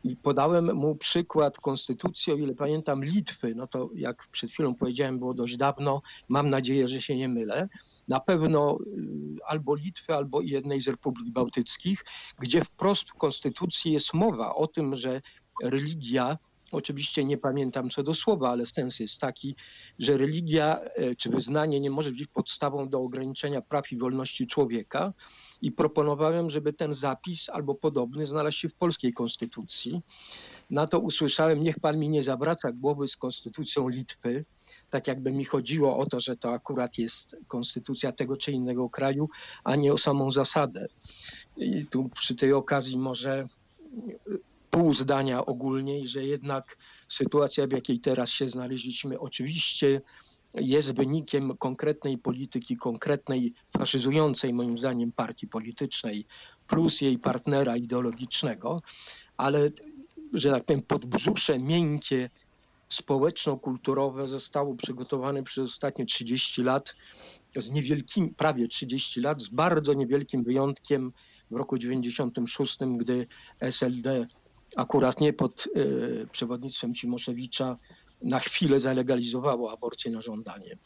i 0.04 0.16
podałem 0.16 0.74
mu 0.74 0.96
przykład 0.96 1.58
konstytucji, 1.58 2.32
o 2.32 2.36
ile 2.36 2.54
pamiętam, 2.54 3.04
Litwy. 3.04 3.54
No 3.54 3.66
to 3.66 3.90
jak 3.94 4.28
przed 4.28 4.52
chwilą 4.52 4.74
powiedziałem, 4.74 5.18
było 5.18 5.34
dość 5.34 5.56
dawno. 5.56 6.02
Mam 6.28 6.50
nadzieję, 6.50 6.88
że 6.88 7.00
się 7.00 7.16
nie 7.16 7.28
mylę. 7.28 7.68
Na 8.08 8.20
pewno 8.20 8.78
y, 8.80 9.44
albo 9.46 9.74
Litwy, 9.74 10.14
albo 10.14 10.40
jednej 10.40 10.80
z 10.80 10.88
republik 10.88 11.32
bałtyckich, 11.32 12.04
gdzie 12.38 12.64
wprost 12.64 13.10
w 13.10 13.14
konstytucji 13.14 13.92
jest 13.92 14.14
mowa 14.14 14.54
o 14.54 14.66
tym, 14.66 14.96
że 14.96 15.20
religia 15.62 16.38
Oczywiście 16.72 17.24
nie 17.24 17.38
pamiętam 17.38 17.90
co 17.90 18.02
do 18.02 18.14
słowa, 18.14 18.50
ale 18.50 18.66
sens 18.66 19.00
jest 19.00 19.20
taki, 19.20 19.56
że 19.98 20.18
religia 20.18 20.80
e, 20.80 21.16
czy 21.16 21.30
wyznanie 21.30 21.80
nie 21.80 21.90
może 21.90 22.10
być 22.10 22.26
podstawą 22.26 22.88
do 22.88 23.00
ograniczenia 23.00 23.62
praw 23.62 23.92
i 23.92 23.96
wolności 23.96 24.46
człowieka. 24.46 25.12
I 25.62 25.72
proponowałem, 25.72 26.50
żeby 26.50 26.72
ten 26.72 26.92
zapis 26.92 27.48
albo 27.48 27.74
podobny 27.74 28.26
znalazł 28.26 28.56
się 28.56 28.68
w 28.68 28.74
polskiej 28.74 29.12
konstytucji. 29.12 30.02
Na 30.70 30.86
to 30.86 30.98
usłyszałem, 30.98 31.62
niech 31.62 31.80
pan 31.80 31.98
mi 31.98 32.08
nie 32.08 32.22
zawraca 32.22 32.72
głowy 32.72 33.08
z 33.08 33.16
konstytucją 33.16 33.88
Litwy, 33.88 34.44
tak 34.90 35.06
jakby 35.06 35.32
mi 35.32 35.44
chodziło 35.44 35.98
o 35.98 36.06
to, 36.06 36.20
że 36.20 36.36
to 36.36 36.52
akurat 36.52 36.98
jest 36.98 37.36
konstytucja 37.48 38.12
tego 38.12 38.36
czy 38.36 38.52
innego 38.52 38.90
kraju, 38.90 39.28
a 39.64 39.76
nie 39.76 39.92
o 39.92 39.98
samą 39.98 40.30
zasadę. 40.30 40.86
I 41.56 41.86
tu 41.86 42.08
przy 42.08 42.34
tej 42.34 42.52
okazji 42.52 42.98
może 42.98 43.46
pół 44.70 44.94
zdania 44.94 45.46
ogólniej, 45.46 46.06
że 46.06 46.24
jednak 46.24 46.76
sytuacja, 47.08 47.66
w 47.66 47.70
jakiej 47.70 48.00
teraz 48.00 48.30
się 48.30 48.48
znaleźliśmy, 48.48 49.20
oczywiście 49.20 50.00
jest 50.54 50.94
wynikiem 50.94 51.56
konkretnej 51.56 52.18
polityki, 52.18 52.76
konkretnej, 52.76 53.54
faszyzującej 53.78 54.54
moim 54.54 54.78
zdaniem 54.78 55.12
partii 55.12 55.46
politycznej, 55.46 56.26
plus 56.66 57.00
jej 57.00 57.18
partnera 57.18 57.76
ideologicznego, 57.76 58.82
ale, 59.36 59.70
że 60.32 60.50
tak 60.50 60.64
powiem, 60.64 60.82
podbrzusze 60.82 61.58
miękkie, 61.58 62.30
społeczno-kulturowe 62.88 64.28
zostało 64.28 64.74
przygotowane 64.74 65.42
przez 65.42 65.64
ostatnie 65.64 66.06
30 66.06 66.62
lat 66.62 66.94
z 67.56 67.70
niewielkim, 67.70 68.34
prawie 68.34 68.68
30 68.68 69.20
lat, 69.20 69.42
z 69.42 69.48
bardzo 69.48 69.94
niewielkim 69.94 70.44
wyjątkiem 70.44 71.12
w 71.50 71.56
roku 71.56 71.78
96, 71.78 72.78
gdy 72.96 73.26
SLD 73.60 74.26
akurat 74.76 75.20
nie 75.20 75.32
pod 75.32 75.68
e, 75.74 76.26
przewodnictwem 76.26 76.94
Cimoszewicza 76.94 77.76
na 78.22 78.40
chwilę 78.40 78.80
zalegalizowało 78.80 79.72
aborcję 79.72 80.10
na 80.10 80.20
żądanie. 80.20 80.76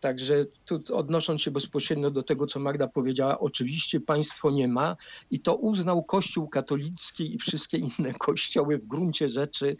Także 0.00 0.46
tu 0.64 0.96
odnosząc 0.96 1.42
się 1.42 1.50
bezpośrednio 1.50 2.10
do 2.10 2.22
tego, 2.22 2.46
co 2.46 2.60
Magda 2.60 2.88
powiedziała, 2.88 3.38
oczywiście 3.38 4.00
państwo 4.00 4.50
nie 4.50 4.68
ma 4.68 4.96
i 5.30 5.40
to 5.40 5.56
uznał 5.56 6.04
Kościół 6.04 6.48
katolicki 6.48 7.34
i 7.34 7.38
wszystkie 7.38 7.78
inne 7.78 8.14
kościoły 8.28 8.78
w 8.78 8.86
gruncie 8.86 9.28
rzeczy 9.28 9.76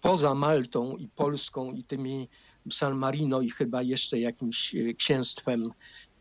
poza 0.00 0.34
Maltą 0.34 0.96
i 0.96 1.08
Polską 1.08 1.72
i 1.72 1.84
tymi 1.84 2.28
San 2.72 2.94
Marino 2.94 3.40
i 3.40 3.50
chyba 3.50 3.82
jeszcze 3.82 4.20
jakimś 4.20 4.74
e, 4.74 4.94
księstwem, 4.94 5.70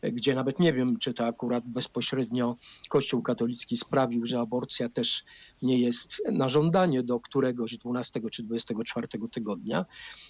gdzie 0.01 0.35
nawet 0.35 0.59
nie 0.59 0.73
wiem, 0.73 0.97
czy 0.97 1.13
to 1.13 1.25
akurat 1.25 1.67
bezpośrednio 1.67 2.55
Kościół 2.89 3.21
katolicki 3.21 3.77
sprawił, 3.77 4.25
że 4.25 4.39
aborcja 4.39 4.89
też 4.89 5.23
nie 5.61 5.79
jest 5.79 6.21
na 6.31 6.49
żądanie 6.49 7.03
do 7.03 7.19
któregoś 7.19 7.77
12 7.77 8.21
czy 8.31 8.43
24 8.43 9.07
tygodnia, 9.31 9.85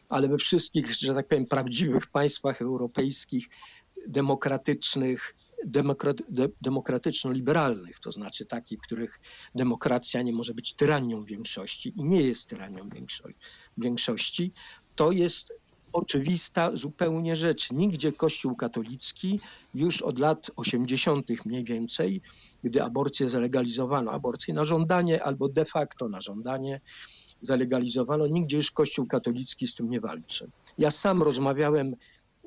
ale 0.09 0.27
we 0.27 0.37
wszystkich, 0.37 0.93
że 0.93 1.13
tak 1.13 1.27
powiem, 1.27 1.45
prawdziwych 1.45 2.07
państwach 2.07 2.61
europejskich, 2.61 3.49
demokratycznych, 4.07 5.35
demokraty, 5.65 6.23
de, 6.29 6.49
demokratyczno-liberalnych, 6.61 7.99
to 7.99 8.11
znaczy 8.11 8.45
takich, 8.45 8.79
w 8.79 8.81
których 8.81 9.19
demokracja 9.55 10.21
nie 10.21 10.33
może 10.33 10.53
być 10.53 10.73
tyranią 10.73 11.23
większości 11.23 11.93
i 11.95 12.03
nie 12.03 12.21
jest 12.21 12.49
tyranią 12.49 12.89
większości 13.77 14.53
to 14.99 15.11
jest 15.11 15.58
oczywista 15.93 16.77
zupełnie 16.77 17.35
rzecz. 17.35 17.71
Nigdzie 17.71 18.13
Kościół 18.13 18.55
katolicki 18.55 19.39
już 19.73 20.01
od 20.01 20.19
lat 20.19 20.51
80. 20.55 21.45
mniej 21.45 21.63
więcej, 21.63 22.21
gdy 22.63 22.83
aborcję 22.83 23.29
zalegalizowano, 23.29 24.11
aborcję 24.11 24.53
na 24.53 24.65
żądanie 24.65 25.23
albo 25.23 25.49
de 25.49 25.65
facto 25.65 26.09
na 26.09 26.21
żądanie 26.21 26.81
zalegalizowano, 27.41 28.27
nigdzie 28.27 28.57
już 28.57 28.71
Kościół 28.71 29.07
katolicki 29.07 29.67
z 29.67 29.75
tym 29.75 29.89
nie 29.89 30.01
walczy. 30.01 30.49
Ja 30.77 30.91
sam 30.91 31.23
rozmawiałem 31.23 31.95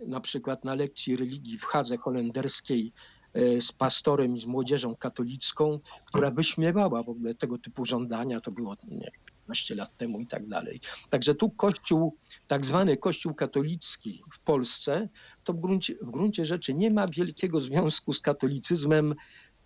na 0.07 0.21
przykład 0.21 0.65
na 0.65 0.75
lekcji 0.75 1.17
religii 1.17 1.59
w 1.59 1.65
Hadze 1.65 1.97
Holenderskiej 1.97 2.93
e, 3.35 3.61
z 3.61 3.73
pastorem 3.73 4.37
i 4.37 4.41
z 4.41 4.47
młodzieżą 4.47 4.97
katolicką, 4.97 5.81
która 6.07 6.31
wyśmiewała 6.31 7.03
w 7.03 7.09
ogóle 7.09 7.35
tego 7.35 7.59
typu 7.59 7.85
żądania, 7.85 8.41
to 8.41 8.51
było 8.51 8.77
nie, 8.89 9.11
15 9.53 9.75
lat 9.75 9.97
temu 9.97 10.21
i 10.21 10.27
tak 10.27 10.47
dalej. 10.47 10.81
Także 11.11 11.35
tu 11.35 11.51
Kościół, 11.51 12.17
tak 12.47 12.65
zwany 12.65 12.97
Kościół 12.97 13.35
katolicki 13.35 14.23
w 14.33 14.45
Polsce, 14.45 15.09
to 15.45 15.53
w 15.53 15.61
gruncie, 15.61 15.95
w 16.03 16.11
gruncie 16.11 16.45
rzeczy 16.45 16.75
nie 16.75 16.91
ma 16.91 17.09
wielkiego 17.09 17.61
związku 17.61 18.13
z 18.13 18.21
katolicyzmem 18.21 19.15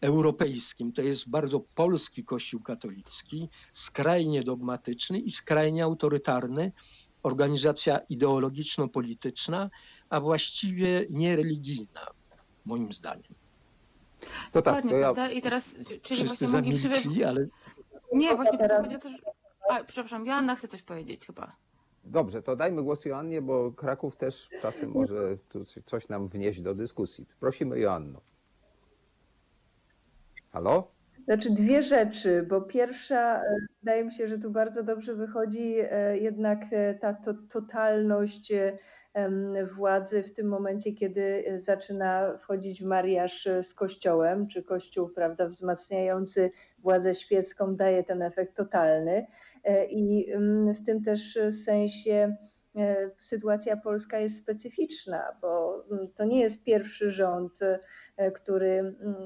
europejskim. 0.01 0.93
To 0.93 1.03
jest 1.03 1.31
bardzo 1.31 1.61
polski 1.75 2.25
Kościół 2.25 2.63
katolicki, 2.63 3.49
skrajnie 3.73 4.43
dogmatyczny 4.43 5.19
i 5.19 5.31
skrajnie 5.31 5.85
autorytarny, 5.85 6.73
organizacja 7.23 7.99
ideologiczno-polityczna, 7.99 9.71
a 10.11 10.21
właściwie 10.21 11.07
niereligijna, 11.11 12.07
moim 12.65 12.93
zdaniem. 12.93 13.35
To 14.53 14.63
tak, 14.63 14.75
Dokładnie, 14.75 14.91
to 14.91 14.97
ja, 14.97 15.15
prawda? 15.15 15.31
I 15.31 15.43
teraz, 15.43 15.79
czyli 15.87 16.01
Wszyscy 16.03 16.27
właśnie 16.27 16.49
mogli 16.49 16.79
przybyć... 16.79 17.03
zamilkli, 17.03 17.25
ale 17.25 17.47
Nie, 18.13 18.37
właśnie 18.37 18.59
to 18.59 18.83
chodzi 18.83 18.97
o 18.97 18.99
to, 18.99 19.11
że... 19.11 19.36
A, 19.71 19.85
przepraszam, 19.85 20.27
Joanna 20.27 20.57
chce 20.57 20.69
coś 20.69 20.83
powiedzieć 20.83 21.27
chyba. 21.27 21.57
dobrze, 22.05 22.43
to 22.43 22.57
dajmy 22.57 22.83
głos 22.83 23.05
Joannie, 23.05 23.43
bo 23.43 23.73
Kraków 23.73 24.17
też 24.17 24.49
czasem 24.63 24.91
może 24.91 25.37
tu 25.49 25.65
coś 25.85 26.09
nam 26.09 26.29
wnieść 26.29 26.61
do 26.61 26.75
dyskusji. 26.75 27.27
Prosimy 27.41 27.79
Joanno. 27.79 28.21
Halo? 30.53 30.97
Znaczy 31.27 31.51
dwie 31.51 31.83
rzeczy, 31.83 32.47
bo 32.49 32.61
pierwsza, 32.61 33.41
e, 33.41 33.43
wydaje 33.83 34.05
mi 34.05 34.15
się, 34.15 34.29
że 34.29 34.39
tu 34.39 34.51
bardzo 34.51 34.83
dobrze 34.83 35.15
wychodzi 35.15 35.75
e, 35.79 36.19
jednak 36.19 36.59
e, 36.71 36.95
ta 36.95 37.15
to, 37.15 37.35
totalność 37.35 38.53
władzy 39.77 40.23
w 40.23 40.33
tym 40.33 40.49
momencie, 40.49 40.93
kiedy 40.93 41.45
zaczyna 41.57 42.39
wchodzić 42.39 42.83
w 42.83 42.87
mariaż 42.87 43.49
z 43.63 43.75
Kościołem, 43.75 44.49
czy 44.49 44.63
Kościół, 44.63 45.09
prawda, 45.09 45.49
wzmacniający 45.49 46.51
władzę 46.79 47.15
świecką 47.15 47.77
daje 47.77 48.05
ten 48.05 48.23
efekt 48.23 48.57
totalny. 48.57 49.27
E, 49.67 49.85
I 49.85 50.33
mm, 50.33 50.75
w 50.75 50.85
tym 50.85 51.05
też 51.05 51.39
sensie 51.65 52.37
e, 52.77 53.11
sytuacja 53.19 53.77
polska 53.77 54.19
jest 54.19 54.39
specyficzna, 54.39 55.37
bo 55.41 55.85
mm, 55.91 56.09
to 56.15 56.25
nie 56.25 56.41
jest 56.41 56.65
pierwszy 56.65 57.11
rząd, 57.11 57.61
e, 58.17 58.31
który 58.31 58.71
mm, 58.71 59.17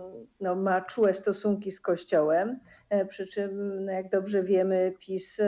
no, 0.40 0.54
ma 0.54 0.80
czułe 0.80 1.14
stosunki 1.14 1.70
z 1.70 1.80
Kościołem, 1.80 2.60
przy 3.08 3.26
czym, 3.26 3.84
no, 3.84 3.92
jak 3.92 4.10
dobrze 4.10 4.42
wiemy, 4.42 4.94
PiS, 5.00 5.40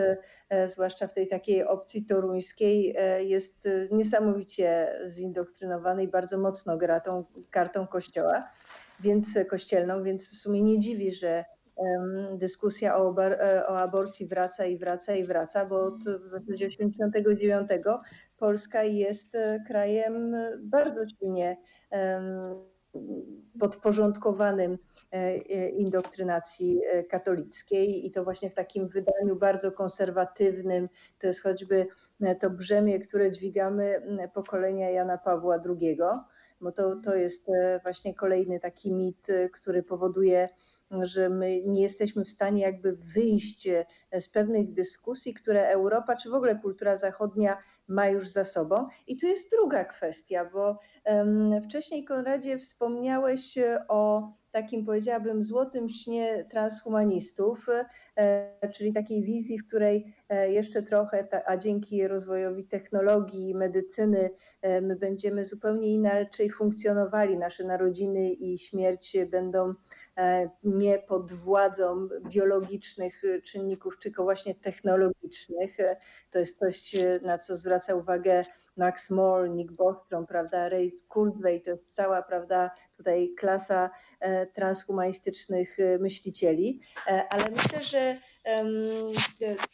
zwłaszcza 0.67 1.07
w 1.07 1.15
tej 1.15 1.29
takiej 1.29 1.65
opcji 1.65 2.05
toruńskiej, 2.05 2.97
jest 3.19 3.69
niesamowicie 3.91 4.99
zindoktrynowany 5.07 6.03
i 6.03 6.09
bardzo 6.09 6.39
mocno 6.39 6.79
gra 6.79 7.01
tą 7.01 7.25
kartą 7.51 7.87
Kościoła, 7.87 8.49
więc 9.01 9.39
kościelną, 9.51 10.03
więc 10.03 10.29
w 10.29 10.37
sumie 10.37 10.63
nie 10.63 10.79
dziwi, 10.79 11.13
że 11.13 11.45
dyskusja 12.37 12.97
o, 12.97 13.15
e, 13.19 13.67
o 13.67 13.77
aborcji 13.77 14.27
wraca 14.27 14.65
i 14.65 14.79
wraca 14.79 15.15
i 15.15 15.25
wraca, 15.25 15.67
bo 15.67 15.85
od 15.85 15.99
w 15.99 16.29
zasadzie 16.31 16.67
89 16.67 17.69
Polska 18.37 18.83
jest 18.83 19.35
e, 19.35 19.61
krajem 19.67 20.35
e, 20.35 20.59
bardzo 20.59 21.09
silnie 21.09 21.57
podporządkowanym 23.61 24.79
indoktrynacji 25.77 26.81
katolickiej 27.11 28.07
i 28.07 28.11
to 28.11 28.25
właśnie 28.25 28.51
w 28.51 28.55
takim 28.55 28.89
wydaniu 28.89 29.37
bardzo 29.37 29.73
konserwatywnym. 29.73 30.89
To 31.19 31.27
jest 31.27 31.43
choćby 31.43 31.87
to 32.41 32.51
brzemię, 32.51 32.99
które 32.99 33.31
dźwigamy 33.31 34.03
pokolenia 34.35 34.91
Jana 34.91 35.19
Pawła 35.19 35.63
II, 35.67 35.99
bo 36.61 36.73
to, 36.73 36.97
to 36.97 37.15
jest 37.15 37.47
właśnie 37.83 38.15
kolejny 38.15 38.61
taki 38.61 38.93
mit, 38.93 39.27
który 39.53 39.83
powoduje, 39.83 40.49
że 41.01 41.29
my 41.29 41.63
nie 41.67 41.83
jesteśmy 41.83 42.25
w 42.25 42.31
stanie 42.31 42.63
jakby 42.63 42.97
wyjść 43.15 43.69
e, 43.69 43.85
z 44.21 44.29
pewnych 44.29 44.73
dyskusji, 44.73 45.35
które 45.35 45.69
Europa 45.69 46.17
czy 46.17 46.31
w 46.31 46.35
ogóle 46.35 46.57
kultura 46.57 46.97
zachodnia 46.97 47.59
ma 47.89 48.09
już 48.09 48.29
za 48.29 48.45
sobą. 48.45 48.89
I 49.07 49.17
tu 49.17 49.27
jest 49.27 49.51
druga 49.51 49.85
kwestia, 49.85 50.51
bo 50.53 50.79
wcześniej, 51.65 52.05
Konradzie, 52.05 52.59
wspomniałeś 52.59 53.59
e, 53.59 53.85
o 53.89 54.33
takim, 54.53 54.85
powiedziałabym, 54.87 55.43
złotym 55.43 55.91
śnie 55.91 56.47
transhumanistów, 56.51 57.67
e, 58.17 58.69
czyli 58.75 58.93
takiej 58.93 59.23
wizji, 59.23 59.59
w 59.59 59.67
której 59.67 60.15
jeszcze 60.49 60.83
trochę, 60.83 61.29
a 61.47 61.57
dzięki 61.57 62.09
rozwojowi 62.09 62.65
technologii, 62.65 63.55
medycyny, 63.55 64.31
e, 64.63 64.81
my 64.81 64.97
będziemy 64.97 65.45
zupełnie 65.45 65.89
inaczej 65.89 66.51
funkcjonowali. 66.51 67.37
Nasze 67.37 67.65
narodziny 67.65 68.31
i 68.33 68.59
śmierć 68.59 69.17
będą 69.31 69.75
nie 70.65 70.99
pod 70.99 71.33
władzą 71.33 72.09
biologicznych 72.29 73.23
e, 73.25 73.43
czynników, 73.43 73.99
tylko 73.99 74.23
właśnie 74.23 74.55
technologicznych. 74.55 75.81
E, 75.81 75.97
To 76.31 76.39
jest 76.39 76.59
coś, 76.59 76.95
e, 76.95 77.21
na 77.23 77.39
co 77.39 77.57
zwraca 77.57 77.95
uwagę 77.95 78.45
Max 78.77 79.11
Moore, 79.11 79.49
Nick 79.49 79.73
Bostrom, 79.73 80.27
prawda, 80.27 80.69
Ray 80.69 80.93
Kurzweil, 81.09 81.63
to 81.63 81.71
jest 81.71 81.95
cała, 81.95 82.23
prawda, 82.23 82.71
tutaj 82.97 83.35
klasa 83.39 83.91
e, 84.21 84.47
transhumanistycznych 84.47 85.81
e, 85.81 85.99
myślicieli, 85.99 86.81
E, 87.07 87.29
ale 87.31 87.51
myślę, 87.51 87.83
że 87.83 87.99
e, 88.45 88.65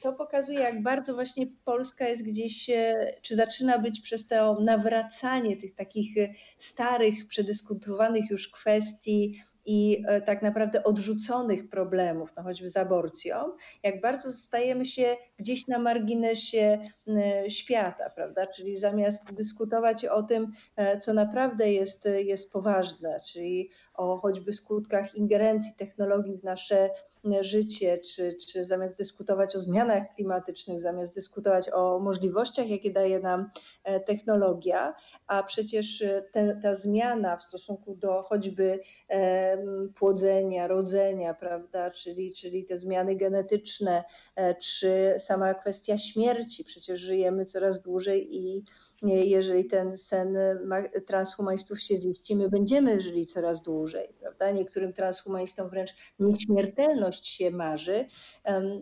to 0.03 0.13
pokazuje, 0.13 0.61
jak 0.61 0.83
bardzo 0.83 1.15
właśnie 1.15 1.47
Polska 1.65 2.09
jest 2.09 2.23
gdzieś, 2.23 2.71
e, 2.71 3.15
czy 3.23 3.37
zaczyna 3.37 3.79
być 3.79 4.01
przez 4.01 4.27
to 4.27 4.61
nawracanie 4.61 5.57
tych 5.57 5.75
takich 5.75 6.19
e, 6.19 6.29
starych, 6.59 7.27
przedyskutowanych 7.27 8.31
już 8.31 8.49
kwestii 8.49 9.43
i 9.69 10.05
e, 10.07 10.21
tak 10.21 10.43
naprawdę 10.43 10.85
odrzuconych 10.85 11.71
problemów, 11.71 12.33
no 12.37 12.43
choćby 12.43 12.71
z 12.71 12.77
aborcją, 12.77 13.37
jak 13.83 14.01
bardzo 14.01 14.33
stajemy 14.33 14.85
się 14.85 15.17
gdzieś 15.39 15.67
na 15.67 15.79
marginesie 15.79 16.79
e, 17.09 17.51
świata, 17.51 18.11
prawda? 18.11 18.47
Czyli 18.47 18.79
zamiast 18.79 19.35
dyskutować 19.35 20.05
o 20.05 20.23
tym, 20.23 20.53
e, 20.77 20.99
co 20.99 21.15
naprawdę 21.15 21.73
jest, 21.73 22.09
jest 22.19 22.53
poważne, 22.53 23.21
czyli 23.33 23.71
o 23.95 24.19
choćby 24.19 24.53
skutkach 24.53 25.15
ingerencji 25.15 25.73
technologii 25.79 26.39
w 26.39 26.45
nasze 26.45 26.91
e, 27.33 27.45
życie, 27.45 27.99
czy, 27.99 28.37
czy 28.47 28.65
zamiast 28.65 28.97
dyskutować 28.97 29.57
o 29.57 29.59
zmianach 29.59 30.15
klimatycznych, 30.15 30.83
zamiast 30.83 31.15
dyskutować 31.15 31.71
o 31.73 31.99
możliwościach, 31.99 32.69
jakie 32.69 32.91
daje 32.91 33.21
nam 33.21 33.51
e, 33.85 34.01
technologia, 34.01 34.95
a 35.27 35.43
przecież 35.43 36.03
e, 36.03 36.23
te, 36.33 36.61
ta 36.63 36.75
zmiana 36.75 37.37
w 37.37 37.43
stosunku 37.43 37.95
do 37.95 38.23
choćby 38.23 38.81
e, 39.09 39.58
płodzenia, 39.95 40.67
rodzenia, 40.67 41.35
prawda, 41.35 41.91
czyli, 41.91 42.33
czyli 42.33 42.65
te 42.65 42.79
zmiany 42.79 43.17
genetyczne, 43.17 44.05
e, 44.37 44.55
czy 44.55 45.15
sama 45.19 45.55
kwestia 45.55 45.99
śmierci. 45.99 46.65
Przecież 46.65 47.01
żyjemy 47.01 47.45
coraz 47.45 47.83
dłużej 47.83 48.37
i 48.37 48.65
nie, 49.03 49.21
jeżeli 49.21 49.65
ten 49.65 49.97
sen 49.97 50.39
ma- 50.65 50.89
transhumanistów 51.07 51.81
się 51.81 51.97
ziści, 51.97 52.37
my 52.37 52.49
będziemy 52.49 53.01
żyli 53.01 53.27
coraz 53.27 53.63
dłużej, 53.63 54.09
prawda? 54.21 54.51
Niektórym 54.51 54.93
transhumanistom 54.93 55.69
wręcz 55.69 55.95
nieśmiertelność 56.19 57.29
się 57.29 57.51
marzy. 57.51 58.07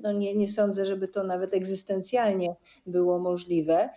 No 0.03 0.13
nie, 0.13 0.35
nie 0.35 0.49
sądzę, 0.49 0.87
żeby 0.87 1.09
to 1.09 1.25
nawet 1.25 1.55
egzystencjalnie 1.55 2.57
było 2.87 3.19
możliwe. 3.19 3.91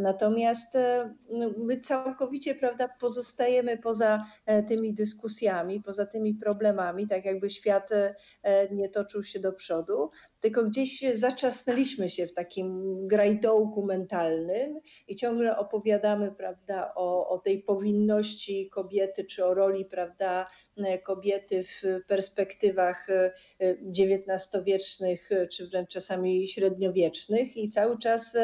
Natomiast 0.00 0.76
e, 0.76 1.14
no, 1.30 1.50
my 1.58 1.80
całkowicie 1.80 2.54
prawda, 2.54 2.88
pozostajemy 3.00 3.78
poza 3.78 4.26
e, 4.46 4.62
tymi 4.62 4.94
dyskusjami, 4.94 5.82
poza 5.82 6.06
tymi 6.06 6.15
problemami, 6.40 7.08
tak 7.08 7.24
jakby 7.24 7.50
świat 7.50 7.90
e, 7.92 8.74
nie 8.74 8.88
toczył 8.88 9.22
się 9.22 9.40
do 9.40 9.52
przodu, 9.52 10.10
tylko 10.40 10.64
gdzieś 10.64 11.04
zaczasnęliśmy 11.14 12.08
się 12.08 12.26
w 12.26 12.34
takim 12.34 12.98
grajdołku 13.06 13.86
mentalnym 13.86 14.80
i 15.08 15.16
ciągle 15.16 15.58
opowiadamy 15.58 16.32
prawda, 16.32 16.92
o, 16.94 17.28
o 17.28 17.38
tej 17.38 17.62
powinności 17.62 18.70
kobiety, 18.70 19.24
czy 19.24 19.44
o 19.44 19.54
roli 19.54 19.84
prawda, 19.84 20.46
e, 20.76 20.98
kobiety 20.98 21.64
w 21.64 21.82
perspektywach 22.08 23.06
XIX-wiecznych, 23.98 25.32
e, 25.32 25.48
czy 25.48 25.68
wręcz 25.68 25.90
czasami 25.90 26.48
średniowiecznych 26.48 27.56
i 27.56 27.68
cały 27.68 27.98
czas 27.98 28.36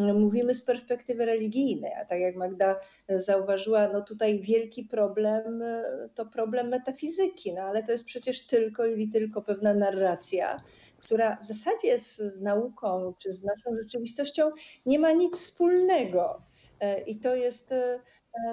mówimy 0.00 0.54
z 0.54 0.62
perspektywy 0.62 1.24
religijnej, 1.24 1.92
a 1.92 2.04
tak 2.04 2.20
jak 2.20 2.36
Magda 2.36 2.80
zauważyła, 3.08 3.88
no 3.88 4.02
tutaj 4.02 4.40
wielki 4.40 4.84
problem 4.84 5.62
e, 5.62 6.08
to 6.14 6.26
problem 6.26 6.68
metafizyki, 6.68 7.52
no 7.54 7.62
ale 7.62 7.82
to 7.82 7.92
jest 7.92 8.04
przecież 8.04 8.46
tylko 8.46 8.86
i 8.86 9.08
tylko 9.08 9.42
pewna 9.42 9.74
narracja, 9.74 10.56
która 10.98 11.36
w 11.36 11.46
zasadzie 11.46 11.98
z, 11.98 12.40
nauką 12.40 13.14
czy 13.18 13.32
z 13.32 13.44
naszą 13.44 13.76
rzeczywistością 13.82 14.50
nie 14.86 14.98
ma 14.98 15.12
nic 15.12 15.36
wspólnego. 15.36 16.42
E, 16.80 17.00
I 17.00 17.20
to 17.20 17.34
jest 17.34 17.72
e, 17.72 18.00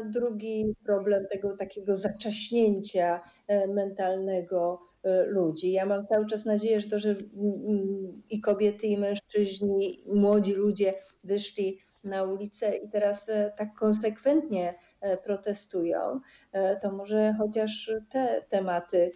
drugi 0.05 0.75
problem 0.85 1.27
tego 1.31 1.57
takiego 1.57 1.95
zaczaśnięcia 1.95 3.21
mentalnego 3.67 4.86
ludzi. 5.27 5.71
Ja 5.71 5.85
mam 5.85 6.05
cały 6.05 6.25
czas 6.25 6.45
nadzieję, 6.45 6.81
że 6.81 6.89
to, 6.89 6.99
że 6.99 7.09
mm, 7.09 8.21
i 8.29 8.41
kobiety, 8.41 8.87
i 8.87 8.97
mężczyźni, 8.97 10.09
i 10.09 10.13
młodzi 10.13 10.53
ludzie 10.53 10.93
wyszli 11.23 11.79
na 12.07 12.23
ulicę 12.23 12.77
i 12.77 12.89
teraz 12.89 13.29
e, 13.29 13.53
tak 13.57 13.73
konsekwentnie 13.73 14.75
e, 15.01 15.17
protestują, 15.17 16.19
e, 16.51 16.79
to 16.79 16.91
może 16.91 17.35
chociaż 17.37 17.91
te 18.09 18.45
tematy 18.49 19.11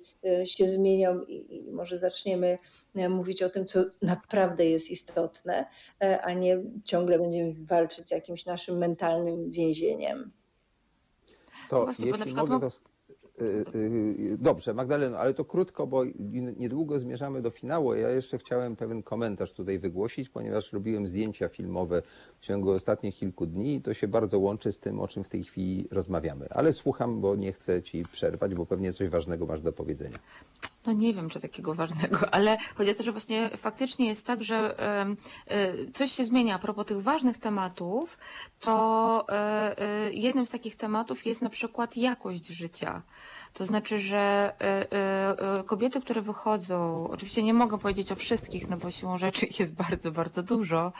się 0.45 0.69
zmienią 0.69 1.21
i, 1.21 1.71
może 1.71 1.97
zaczniemy 1.97 2.57
mówić 3.09 3.43
o 3.43 3.49
tym, 3.49 3.65
co 3.65 3.83
naprawdę 4.01 4.65
jest 4.65 4.91
istotne, 4.91 5.65
a 5.99 6.33
nie 6.33 6.63
ciągle 6.83 7.19
będziemy 7.19 7.53
walczyć 7.65 8.07
z 8.07 8.11
jakimś 8.11 8.45
naszym 8.45 8.77
mentalnym 8.77 9.51
więzieniem. 9.51 10.31
To 11.69 11.83
Właśnie, 11.83 12.05
bo 12.05 12.11
na 12.11 12.17
jeśli 12.17 12.25
przykład 12.25 12.49
mogę, 12.49 12.65
mo- 12.65 12.71
to... 12.71 12.90
y, 13.41 13.65
y, 13.75 14.37
Dobrze, 14.37 14.73
Magdaleno, 14.73 15.17
ale 15.17 15.33
to 15.33 15.45
krótko, 15.45 15.87
bo 15.87 16.03
niedługo 16.57 16.99
zmierzamy 16.99 17.41
do 17.41 17.49
finału. 17.49 17.93
Ja 17.93 18.09
jeszcze 18.09 18.37
chciałem 18.37 18.75
pewien 18.75 19.03
komentarz 19.03 19.51
tutaj 19.51 19.79
wygłosić, 19.79 20.29
ponieważ 20.29 20.73
robiłem 20.73 21.07
zdjęcia 21.07 21.47
filmowe 21.49 22.01
w 22.39 22.45
ciągu 22.45 22.71
ostatnich 22.71 23.15
kilku 23.15 23.45
dni 23.45 23.75
i 23.75 23.81
to 23.81 23.93
się 23.93 24.07
bardzo 24.07 24.39
łączy 24.39 24.71
z 24.71 24.79
tym, 24.79 24.99
o 24.99 25.07
czym 25.07 25.23
w 25.23 25.29
tej 25.29 25.43
chwili 25.43 25.87
rozmawiamy. 25.91 26.47
Ale 26.49 26.73
słucham, 26.73 27.21
bo 27.21 27.35
nie 27.35 27.53
chcę 27.53 27.83
ci 27.83 28.03
przerwać, 28.11 28.55
bo 28.55 28.65
pewnie 28.65 28.93
coś 28.93 29.09
ważnego 29.09 29.45
masz 29.45 29.61
do 29.61 29.73
powiedzenia. 29.73 30.19
No 30.85 30.93
nie 30.93 31.13
wiem, 31.13 31.29
czy 31.29 31.39
takiego 31.39 31.73
ważnego, 31.73 32.17
ale 32.35 32.57
chodzi 32.75 32.91
o 32.91 32.93
to, 32.93 33.03
że 33.03 33.11
właśnie 33.11 33.49
faktycznie 33.57 34.07
jest 34.07 34.25
tak, 34.25 34.43
że 34.43 34.79
e, 35.47 35.91
coś 35.93 36.11
się 36.11 36.25
zmienia. 36.25 36.55
A 36.55 36.59
propos 36.59 36.85
tych 36.85 37.01
ważnych 37.01 37.37
tematów, 37.37 38.17
to 38.59 39.25
e, 39.29 39.79
e, 39.79 40.13
jednym 40.13 40.45
z 40.45 40.49
takich 40.49 40.75
tematów 40.75 41.25
jest 41.25 41.41
na 41.41 41.49
przykład 41.49 41.97
jakość 41.97 42.47
życia. 42.47 43.01
To 43.53 43.65
znaczy, 43.65 43.97
że 43.97 44.53
kobiety, 45.65 46.01
które 46.01 46.21
wychodzą, 46.21 47.07
oczywiście 47.11 47.43
nie 47.43 47.53
mogę 47.53 47.77
powiedzieć 47.77 48.11
o 48.11 48.15
wszystkich, 48.15 48.69
no 48.69 48.77
bo 48.77 48.91
siłą 48.91 49.17
rzeczy 49.17 49.45
ich 49.45 49.59
jest 49.59 49.73
bardzo, 49.73 50.11
bardzo 50.11 50.43
dużo, 50.43 50.93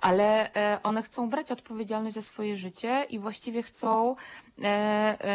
ale 0.00 0.50
one 0.82 1.02
chcą 1.02 1.30
brać 1.30 1.52
odpowiedzialność 1.52 2.14
za 2.14 2.22
swoje 2.22 2.56
życie 2.56 3.06
i 3.10 3.18
właściwie 3.18 3.62
chcą, 3.62 4.16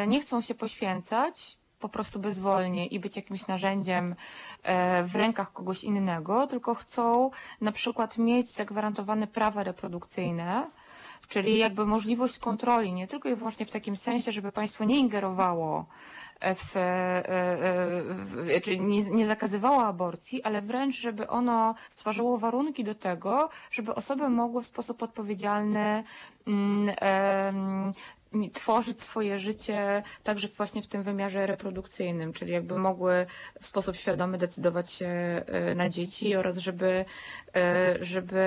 nie 0.08 0.22
chcą 0.22 0.42
się 0.42 0.56
poświęcać, 0.56 1.58
po 1.82 1.90
prostu 1.90 2.20
bezwolnie 2.20 2.86
i 2.86 3.00
być 3.00 3.16
jakimś 3.16 3.48
narzędziem 3.48 4.16
e, 4.64 5.04
w 5.04 5.16
rękach 5.16 5.54
kogoś 5.54 5.84
innego, 5.84 6.48
tylko 6.48 6.76
chcą 6.76 7.32
na 7.62 7.72
przykład 7.72 8.18
mieć 8.18 8.50
zagwarantowane 8.50 9.28
prawa 9.28 9.64
reprodukcyjne, 9.64 10.68
czyli 11.28 11.58
jakby 11.58 11.86
możliwość 11.86 12.40
kontroli, 12.40 12.94
nie 12.94 13.08
tylko 13.08 13.30
i 13.30 13.36
wyłącznie 13.36 13.66
w 13.66 13.72
takim 13.72 13.96
sensie, 13.96 14.32
żeby 14.32 14.52
państwo 14.52 14.84
nie 14.84 15.00
ingerowało 15.00 15.86
w, 16.42 16.78
e, 16.78 16.80
e, 16.80 17.58
w 18.04 18.62
czyli 18.64 18.80
nie, 18.80 19.04
nie 19.04 19.26
zakazywało 19.26 19.86
aborcji, 19.86 20.44
ale 20.44 20.62
wręcz, 20.62 20.96
żeby 20.96 21.28
ono 21.28 21.76
stwarzało 21.90 22.38
warunki 22.38 22.84
do 22.84 22.96
tego, 22.96 23.50
żeby 23.72 23.96
osoby 23.96 24.30
mogły 24.30 24.62
w 24.62 24.66
sposób 24.66 25.04
odpowiedzialny 25.04 26.04
mm, 26.48 27.94
tworzyć 28.54 29.02
swoje 29.02 29.40
życie 29.40 30.04
także 30.24 30.48
właśnie 30.48 30.82
w 30.82 30.88
tym 30.88 31.04
wymiarze 31.04 31.46
reprodukcyjnym, 31.48 32.34
czyli 32.34 32.52
jakby 32.52 32.78
mogły 32.78 33.26
w 33.62 33.66
sposób 33.66 33.96
świadomy 33.96 34.38
decydować 34.38 34.92
się 34.92 35.08
e, 35.08 35.76
na 35.76 35.90
dzieci 35.90 36.36
oraz 36.36 36.58
żeby, 36.58 37.06
e, 37.56 37.96
żeby 38.04 38.46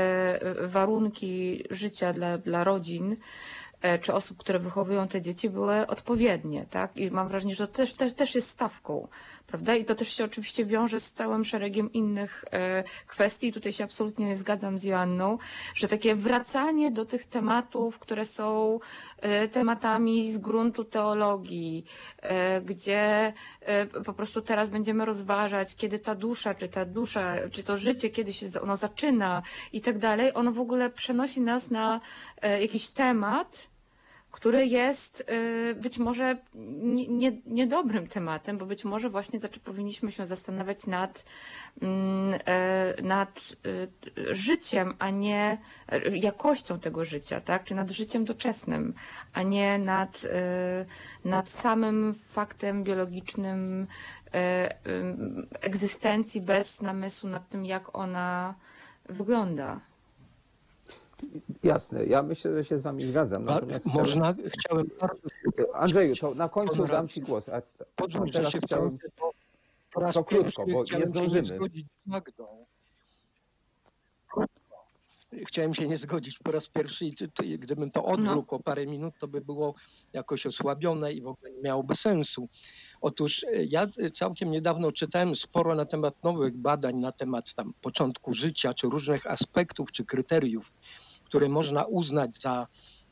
warunki 0.61 1.65
życia 1.71 2.13
dla, 2.13 2.39
dla 2.39 2.65
rodzin 2.65 3.17
e, 3.81 3.99
czy 3.99 4.15
osób, 4.15 4.39
które 4.39 4.59
wychowują 4.59 5.09
te 5.09 5.23
dzieci 5.23 5.51
były 5.51 5.87
odpowiednie, 5.87 6.67
tak? 6.71 6.97
I 6.97 7.11
mam 7.11 7.29
wrażenie, 7.29 7.55
że 7.55 7.69
to 7.69 7.75
też, 7.75 7.95
też, 7.95 8.15
też 8.15 8.35
jest 8.35 8.49
stawką, 8.49 9.09
prawda? 9.47 9.75
I 9.75 9.85
to 9.85 9.95
też 9.95 10.09
się 10.09 10.25
oczywiście 10.25 10.65
wiąże 10.65 11.01
z 11.01 11.13
całym 11.13 11.45
szeregiem 11.45 11.93
innych 11.93 12.45
e, 12.53 12.85
kwestii. 13.07 13.53
Tutaj 13.53 13.73
się 13.73 13.85
absolutnie 13.85 14.27
nie 14.27 14.37
zgadzam 14.37 14.79
z 14.79 14.85
Joanną, 14.85 15.39
że 15.75 15.89
takie 15.89 16.15
wracanie 16.15 16.91
do 16.91 17.05
tych 17.05 17.25
tematów, 17.25 17.99
które 17.99 18.25
są 18.25 18.81
e, 19.21 19.49
tematami 19.49 20.33
z 20.33 20.39
gruntu 20.39 20.85
teologii, 20.85 21.85
e, 22.23 22.61
gdzie 22.61 23.33
po 24.07 24.13
prostu 24.13 24.43
teraz 24.43 24.69
będziemy 24.69 25.05
rozważać, 25.05 25.77
kiedy 25.77 25.99
ta 25.99 26.15
dusza, 26.15 26.55
czy 26.55 26.69
ta 26.69 26.85
dusza, 26.85 27.35
czy 27.51 27.63
to 27.63 27.77
życie, 27.77 28.11
kiedy 28.11 28.33
się 28.33 28.47
ono 28.63 28.77
zaczyna 28.77 29.43
i 29.73 29.81
tak 29.81 29.99
dalej, 29.99 30.31
ono 30.35 30.53
w 30.53 30.61
ogóle 30.61 30.91
przenosi 30.91 31.41
nas 31.41 31.71
na 31.71 32.01
jakiś 32.61 32.89
temat, 32.89 33.74
który 34.35 34.67
jest 34.67 35.31
y, 35.31 35.75
być 35.75 35.99
może 35.99 36.37
nie- 36.55 37.09
nie- 37.09 37.41
niedobrym 37.47 38.07
tematem, 38.07 38.59
bo 38.59 38.67
być 38.67 38.85
może 38.85 39.11
właśnie 39.11 39.41
znaczy, 39.41 39.61
powinniśmy 39.61 40.13
się 40.13 40.27
zastanawiać 40.27 40.87
nad, 40.87 41.25
mm, 41.83 42.41
e, 42.47 43.03
nad 43.03 43.57
y, 43.67 44.35
życiem, 44.35 44.95
a 44.99 45.11
nie 45.11 45.59
e, 45.89 46.17
jakością 46.17 46.81
tego 46.81 47.05
życia, 47.05 47.41
tak? 47.41 47.65
Czy 47.65 47.75
nad 47.75 47.91
życiem 47.91 48.25
doczesnym, 48.25 48.95
a 49.33 49.43
nie 49.43 49.79
nad, 49.79 50.25
y, 50.25 50.29
nad 51.29 51.49
samym 51.49 52.15
faktem 52.15 52.85
biologicznym 52.85 53.87
e, 54.35 54.75
egzystencji 55.61 56.41
bez 56.41 56.83
namysłu 56.83 57.29
nad 57.29 57.49
tym, 57.49 57.67
jak 57.67 57.97
ona 57.97 58.55
wygląda. 59.09 59.81
Jasne, 61.63 62.05
ja 62.07 62.23
myślę, 62.23 62.55
że 62.55 62.65
się 62.65 62.79
z 62.79 62.83
wami 62.83 63.03
zgadzam. 63.03 63.45
Natomiast 63.45 63.85
chciałem- 63.87 63.99
Można, 64.07 64.35
chciałem 64.59 64.91
bardzo 65.01 65.29
Andrzeju, 65.75 66.17
to 66.17 66.35
na 66.35 66.49
końcu 66.49 66.77
Konrad, 66.77 66.91
dam 66.91 67.09
ci 67.09 67.21
głos. 67.21 67.49
A, 67.49 67.63
teraz 68.33 68.53
się 68.53 68.59
chciałem... 68.61 68.99
bo 69.21 69.31
po 69.93 70.01
raz 70.01 70.15
To 70.15 70.25
krótko, 70.25 70.67
bo 70.67 70.73
nie 70.79 70.85
chciałem 70.85 71.03
się 71.05 71.09
zdążymy. 71.09 71.57
zgodzić 71.57 71.87
z 71.87 72.07
Magdą. 72.07 72.67
Chciałem 75.47 75.75
się 75.75 75.89
nie 75.89 75.99
zgodzić 75.99 76.39
po 76.39 76.53
raz 76.53 76.69
pierwszy 76.69 77.07
i 77.45 77.59
gdybym 77.59 77.91
to 77.91 78.05
odwlókł 78.05 78.55
o 78.55 78.61
parę 78.61 78.87
minut, 78.87 79.15
to 79.19 79.29
by 79.29 79.41
było 79.41 79.75
jakoś 80.13 80.47
osłabione 80.47 81.13
i 81.13 81.21
w 81.23 81.27
ogóle 81.27 81.51
nie 81.53 81.63
miałoby 81.63 81.95
sensu. 81.95 82.49
Otóż 83.01 83.45
e, 83.45 83.65
ja 83.65 83.87
e, 83.99 84.11
całkiem 84.11 84.51
niedawno 84.51 84.93
czytałem 84.93 85.37
sporo 85.37 85.75
na 85.75 85.85
temat 85.85 86.25
nowych 86.25 86.57
badań, 86.57 86.97
na 86.97 87.13
temat 87.13 87.55
tam 87.55 87.73
początku 87.81 88.33
życia, 88.33 88.75
czy 88.75 88.87
różnych 88.87 89.27
aspektów, 89.27 89.93
czy 89.93 90.05
kryteriów, 90.05 90.73
które 91.35 91.49
można 91.49 91.85
uznać 91.85 92.39
za 92.41 92.67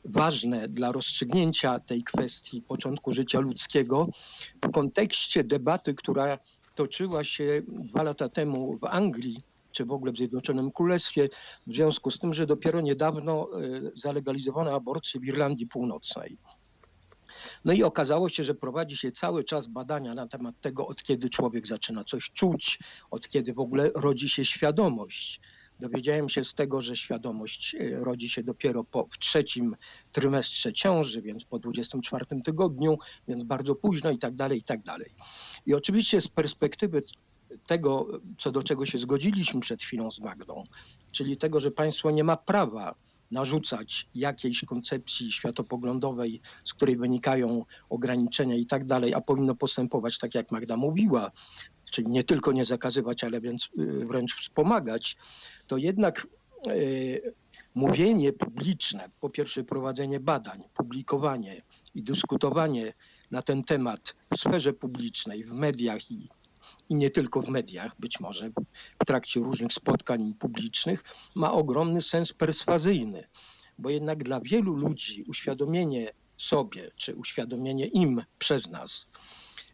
ważne 0.05 0.69
dla 0.69 0.91
rozstrzygnięcia 0.91 1.79
tej 1.79 2.03
kwestii 2.03 2.61
początku 2.61 3.11
życia 3.11 3.39
ludzkiego 3.39 4.07
w 4.61 4.71
kontekście 4.71 5.43
debaty, 5.43 5.93
która 5.93 6.39
toczyła 6.75 7.23
się 7.23 7.61
dwa 7.67 8.03
lata 8.03 8.29
temu 8.29 8.77
w 8.77 8.85
Anglii, 8.85 9.37
czy 9.71 9.85
w 9.85 9.91
ogóle 9.91 10.11
w 10.11 10.17
Zjednoczonym 10.17 10.71
Królestwie, 10.71 11.29
w 11.67 11.73
związku 11.73 12.11
z 12.11 12.19
tym, 12.19 12.33
że 12.33 12.45
dopiero 12.45 12.81
niedawno 12.81 13.47
e, 13.61 13.81
zalegalizowano 13.95 14.75
aborcję 14.75 15.19
w 15.19 15.25
Irlandii 15.25 15.67
Północnej. 15.67 16.37
No 17.65 17.73
i 17.73 17.83
okazało 17.83 18.29
się, 18.29 18.43
że 18.43 18.55
prowadzi 18.55 18.97
się 18.97 19.11
cały 19.11 19.43
czas 19.43 19.67
badania 19.67 20.13
na 20.13 20.27
temat 20.27 20.55
tego, 20.61 20.87
od 20.87 21.03
kiedy 21.03 21.29
człowiek 21.29 21.67
zaczyna 21.67 22.03
coś 22.03 22.31
czuć, 22.31 22.79
od 23.11 23.29
kiedy 23.29 23.53
w 23.53 23.59
ogóle 23.59 23.91
rodzi 23.95 24.29
się 24.29 24.45
świadomość. 24.45 25.41
Dowiedziałem 25.83 26.29
się 26.29 26.43
z 26.43 26.53
tego, 26.53 26.81
że 26.81 26.95
świadomość 26.95 27.75
e, 27.75 27.89
rodzi 27.89 28.29
się 28.29 28.43
dopiero 28.43 28.83
po 28.83 29.07
trzecim 29.19 29.75
trymestrze 30.11 30.73
ciąży, 30.73 31.21
więc 31.21 31.45
po 31.45 31.59
24 31.59 32.25
tygodniu, 32.45 32.97
więc 33.27 33.43
bardzo 33.43 33.75
późno 33.75 34.11
i 34.11 34.17
tak 34.17 34.35
dalej, 34.35 34.59
i 34.59 34.63
tak 34.63 34.83
dalej. 34.83 35.09
I 35.65 35.73
oczywiście 35.73 36.21
z 36.21 36.27
perspektywy 36.27 37.01
tego, 37.67 38.07
co 38.37 38.51
do 38.51 38.63
czego 38.63 38.85
się 38.85 38.97
zgodziliśmy 38.97 39.61
przed 39.61 39.81
chwilą 39.81 40.11
z 40.11 40.19
Magdą, 40.19 40.63
czyli 41.11 41.37
tego, 41.37 41.59
że 41.59 41.71
państwo 41.71 42.11
nie 42.11 42.23
ma 42.23 42.37
prawa 42.37 42.95
narzucać 43.31 44.07
jakiejś 44.15 44.65
koncepcji 44.65 45.31
światopoglądowej, 45.31 46.41
z 46.63 46.73
której 46.73 46.97
wynikają 46.97 47.65
ograniczenia 47.89 48.55
i 48.55 48.65
tak 48.65 48.85
dalej, 48.85 49.13
a 49.13 49.21
powinno 49.21 49.55
postępować 49.55 50.17
tak, 50.17 50.35
jak 50.35 50.51
Magda 50.51 50.77
mówiła, 50.77 51.31
czyli 51.93 52.11
nie 52.11 52.23
tylko 52.23 52.51
nie 52.51 52.65
zakazywać, 52.65 53.23
ale 53.23 53.41
więc 53.41 53.69
y, 53.79 54.07
wręcz 54.07 54.35
wspomagać, 54.35 55.17
to 55.67 55.77
jednak 55.77 56.27
y, 56.67 57.33
mówienie 57.75 58.33
publiczne, 58.33 59.09
po 59.19 59.29
pierwsze 59.29 59.63
prowadzenie 59.63 60.19
badań, 60.19 60.63
publikowanie 60.73 61.61
i 61.95 62.03
dyskutowanie 62.03 62.93
na 63.31 63.41
ten 63.41 63.63
temat 63.63 64.15
w 64.33 64.39
sferze 64.39 64.73
publicznej, 64.73 65.43
w 65.43 65.51
mediach 65.51 66.11
i, 66.11 66.29
i 66.89 66.95
nie 66.95 67.09
tylko 67.09 67.41
w 67.41 67.49
mediach, 67.49 67.95
być 67.99 68.19
może 68.19 68.49
w 69.01 69.05
trakcie 69.05 69.39
różnych 69.39 69.73
spotkań 69.73 70.33
publicznych, 70.39 71.03
ma 71.35 71.51
ogromny 71.51 72.01
sens 72.01 72.33
perswazyjny, 72.33 73.27
bo 73.77 73.89
jednak 73.89 74.23
dla 74.23 74.39
wielu 74.39 74.73
ludzi 74.75 75.23
uświadomienie 75.27 76.11
sobie, 76.37 76.91
czy 76.95 77.15
uświadomienie 77.15 77.85
im 77.85 78.21
przez 78.39 78.69
nas, 78.69 79.07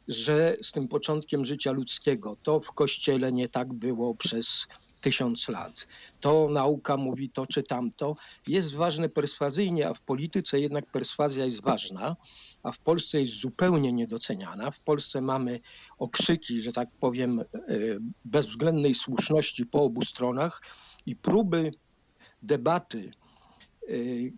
że 0.10 0.58
z 0.62 0.72
tym 0.72 0.88
początkiem 0.88 1.46
życia 1.46 1.72
ludzkiego 1.72 2.38
to 2.44 2.60
w 2.60 2.72
kościele 2.72 3.32
nie 3.32 3.50
tak 3.50 3.74
było 3.74 4.16
przez 4.16 4.68
tysiąc 5.02 5.48
lat. 5.48 5.88
To 6.20 6.48
nauka 6.50 6.98
mówi 6.98 7.30
to 7.30 7.48
czy 7.48 7.64
tamto. 7.64 8.16
Jest 8.48 8.76
ważne 8.76 9.10
perswazyjnie, 9.10 9.88
a 9.88 9.94
w 9.94 10.02
polityce 10.02 10.60
jednak 10.60 10.86
perswazja 10.86 11.46
jest 11.46 11.62
ważna, 11.62 12.16
a 12.64 12.72
w 12.72 12.80
Polsce 12.80 13.22
jest 13.22 13.34
zupełnie 13.34 13.94
niedoceniana. 13.94 14.72
W 14.72 14.80
Polsce 14.80 15.22
mamy 15.22 15.60
okrzyki, 15.98 16.62
że 16.62 16.74
tak 16.74 16.90
powiem, 17.00 17.40
e, 17.40 17.46
bezwzględnej 18.26 18.94
słuszności 18.94 19.66
po 19.66 19.84
obu 19.84 20.06
stronach 20.06 20.62
i 21.06 21.16
próby 21.16 21.72
debaty, 22.42 23.12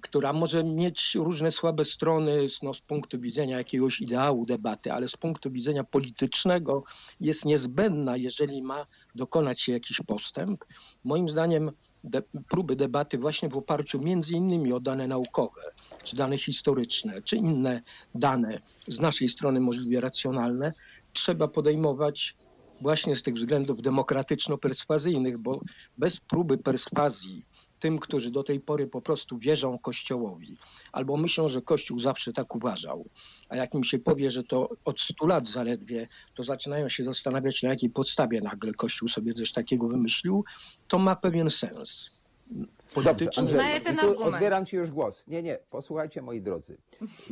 która 0.02 0.34
może 0.34 0.64
mieć 0.64 1.15
różne 1.15 1.52
słabe 1.52 1.86
strony 1.86 2.45
no, 2.64 2.73
z 2.73 2.82
punktu 2.82 3.19
widzenia 3.19 3.57
jakiegoś 3.57 4.02
ideału 4.02 4.45
debaty, 4.45 4.94
ale 4.94 5.07
z 5.07 5.18
punktu 5.18 5.52
widzenia 5.52 5.84
politycznego 5.84 6.84
jest 7.19 7.45
niezbędna, 7.45 8.18
jeżeli 8.18 8.64
ma 8.64 8.86
dokonać 9.15 9.61
się 9.61 9.72
jakiś 9.72 10.02
postęp. 10.07 10.65
Moim 11.03 11.30
zdaniem 11.30 11.72
de, 12.03 12.22
próby 12.49 12.76
debaty 12.76 13.18
właśnie 13.18 13.49
w 13.49 13.57
oparciu 13.57 13.99
między 13.99 14.34
innymi 14.34 14.73
o 14.73 14.80
dane 14.80 15.07
naukowe, 15.07 15.61
czy 16.03 16.15
dane 16.15 16.38
historyczne, 16.38 17.22
czy 17.22 17.36
inne 17.36 17.82
dane 18.15 18.61
z 18.88 18.99
naszej 18.99 19.30
strony 19.30 19.60
możliwie 19.60 19.99
racjonalne, 19.99 20.73
trzeba 21.14 21.48
podejmować 21.48 22.36
właśnie 22.82 23.15
z 23.15 23.23
tych 23.23 23.36
względów 23.36 23.82
demokratyczno-perswazyjnych, 23.82 25.38
bo 25.38 25.61
bez 25.98 26.19
próby 26.19 26.57
perswazji 26.57 27.45
tym, 27.82 27.99
którzy 27.99 28.32
do 28.32 28.44
tej 28.44 28.60
pory 28.60 28.88
po 28.88 29.02
prostu 29.02 29.38
wierzą 29.38 29.80
Kościołowi, 29.80 30.58
albo 30.91 31.18
myślą, 31.18 31.49
że 31.49 31.62
Kościół 31.62 31.99
zawsze 31.99 32.34
tak 32.34 32.56
uważał, 32.56 33.06
a 33.49 33.56
jak 33.56 33.74
im 33.74 33.84
się 33.84 33.99
powie, 33.99 34.32
że 34.32 34.44
to 34.44 34.70
od 34.86 34.99
100 34.99 35.26
lat 35.26 35.48
zaledwie, 35.48 36.08
to 36.34 36.44
zaczynają 36.44 36.90
się 36.90 37.03
zastanawiać, 37.03 37.64
na 37.64 37.70
jakiej 37.70 37.90
podstawie 37.90 38.41
nagle 38.41 38.74
Kościół 38.74 39.10
sobie 39.10 39.34
coś 39.34 39.52
takiego 39.52 39.88
wymyślił, 39.88 40.44
to 40.88 40.99
ma 40.99 41.16
pewien 41.16 41.49
sens. 41.49 42.20
Dobrze, 42.52 42.68
Polityczny. 42.94 43.41
Andrzej, 43.41 43.57
Uznaję 43.60 43.82
ten 43.82 43.99
argument. 43.99 44.34
odbieram 44.36 44.65
ci 44.65 44.76
już 44.76 44.91
głos. 44.91 45.23
Nie, 45.28 45.44
nie, 45.44 45.57
posłuchajcie 45.72 46.22
moi 46.22 46.41
drodzy. 46.41 46.78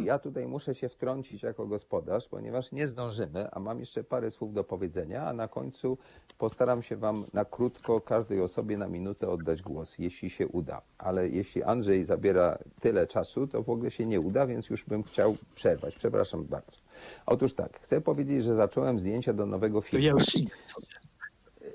Ja 0.03 0.19
tutaj 0.19 0.47
muszę 0.47 0.75
się 0.75 0.89
wtrącić 0.89 1.43
jako 1.43 1.67
gospodarz, 1.67 2.27
ponieważ 2.27 2.71
nie 2.71 2.87
zdążymy, 2.87 3.51
a 3.51 3.59
mam 3.59 3.79
jeszcze 3.79 4.03
parę 4.03 4.31
słów 4.31 4.53
do 4.53 4.63
powiedzenia, 4.63 5.23
a 5.27 5.33
na 5.33 5.47
końcu 5.47 5.97
postaram 6.37 6.83
się 6.83 6.97
wam 6.97 7.25
na 7.33 7.45
krótko 7.45 8.01
każdej 8.01 8.41
osobie 8.41 8.77
na 8.77 8.87
minutę 8.87 9.29
oddać 9.29 9.61
głos, 9.61 9.95
jeśli 9.99 10.29
się 10.29 10.47
uda. 10.47 10.81
Ale 10.97 11.29
jeśli 11.29 11.63
Andrzej 11.63 12.05
zabiera 12.05 12.57
tyle 12.79 13.07
czasu, 13.07 13.47
to 13.47 13.63
w 13.63 13.69
ogóle 13.69 13.91
się 13.91 14.05
nie 14.05 14.21
uda, 14.21 14.47
więc 14.47 14.69
już 14.69 14.85
bym 14.85 15.03
chciał 15.03 15.35
przerwać. 15.55 15.95
Przepraszam 15.95 16.43
bardzo. 16.45 16.77
Otóż 17.25 17.53
tak, 17.53 17.79
chcę 17.81 18.01
powiedzieć, 18.01 18.43
że 18.43 18.55
zacząłem 18.55 18.99
zdjęcia 18.99 19.33
do 19.33 19.45
nowego 19.45 19.81
To 19.81 19.87
filmu. 19.87 20.05
ja 20.05 20.11
już 20.11 20.35
idę 20.35 20.55
sobie. 20.67 20.87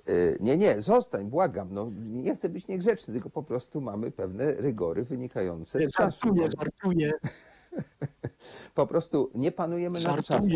Y, 0.08 0.38
Nie, 0.40 0.56
nie, 0.56 0.82
zostań, 0.82 1.24
błagam. 1.24 1.68
No, 1.70 1.90
nie 2.06 2.36
chcę 2.36 2.48
być 2.48 2.68
niegrzeczny, 2.68 3.14
tylko 3.14 3.30
po 3.30 3.42
prostu 3.42 3.80
mamy 3.80 4.10
pewne 4.10 4.54
rygory 4.54 5.04
wynikające 5.04 5.86
z 5.86 5.90
czasu. 5.92 6.18
Żartuję, 6.24 6.48
żartuję. 6.58 7.12
po 8.74 8.86
prostu 8.86 9.30
nie 9.34 9.52
panujemy 9.52 10.00
nad 10.00 10.24
czasem. 10.24 10.50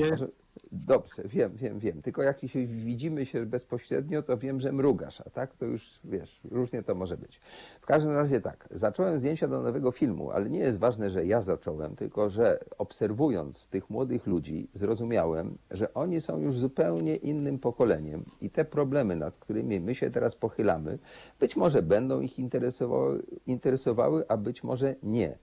Dobrze, 0.73 1.23
wiem, 1.25 1.57
wiem, 1.57 1.79
wiem. 1.79 2.03
Tylko 2.03 2.23
jak 2.23 2.41
się 2.47 2.67
widzimy 2.67 3.27
się 3.27 3.47
bezpośrednio, 3.47 4.23
to 4.23 4.39
wiem, 4.39 4.61
że 4.61 4.73
mrugasz, 4.73 5.21
a 5.21 5.31
tak 5.31 5.57
to 5.57 5.67
już 5.67 6.01
wiesz, 6.05 6.41
różnie 6.51 6.83
to 6.83 6.95
może 6.95 7.17
być. 7.17 7.41
W 7.81 7.87
każdym 7.87 8.13
razie 8.13 8.41
tak, 8.41 8.69
zacząłem 8.71 9.19
zdjęcia 9.19 9.49
do 9.49 9.63
nowego 9.63 9.91
filmu, 9.91 10.31
ale 10.31 10.51
nie 10.51 10.59
jest 10.59 10.79
ważne, 10.79 11.11
że 11.11 11.27
ja 11.27 11.41
zacząłem, 11.41 11.97
tylko 11.97 12.31
że 12.31 12.59
obserwując 12.79 13.69
tych 13.69 13.91
młodych 13.91 14.27
ludzi, 14.27 14.69
zrozumiałem, 14.75 15.59
że 15.71 15.95
oni 15.95 16.21
są 16.21 16.39
już 16.39 16.59
zupełnie 16.59 17.17
innym 17.17 17.59
pokoleniem 17.59 18.25
i 18.41 18.51
te 18.51 18.65
problemy, 18.65 19.17
nad 19.17 19.35
którymi 19.39 19.81
my 19.81 19.95
się 19.95 20.11
teraz 20.11 20.35
pochylamy, 20.35 20.99
być 21.41 21.57
może 21.57 21.83
będą 21.83 22.21
ich 22.21 22.39
interesowały, 22.39 23.23
interesowały 23.47 24.25
a 24.29 24.37
być 24.37 24.65
może 24.65 24.95
nie 25.03 25.39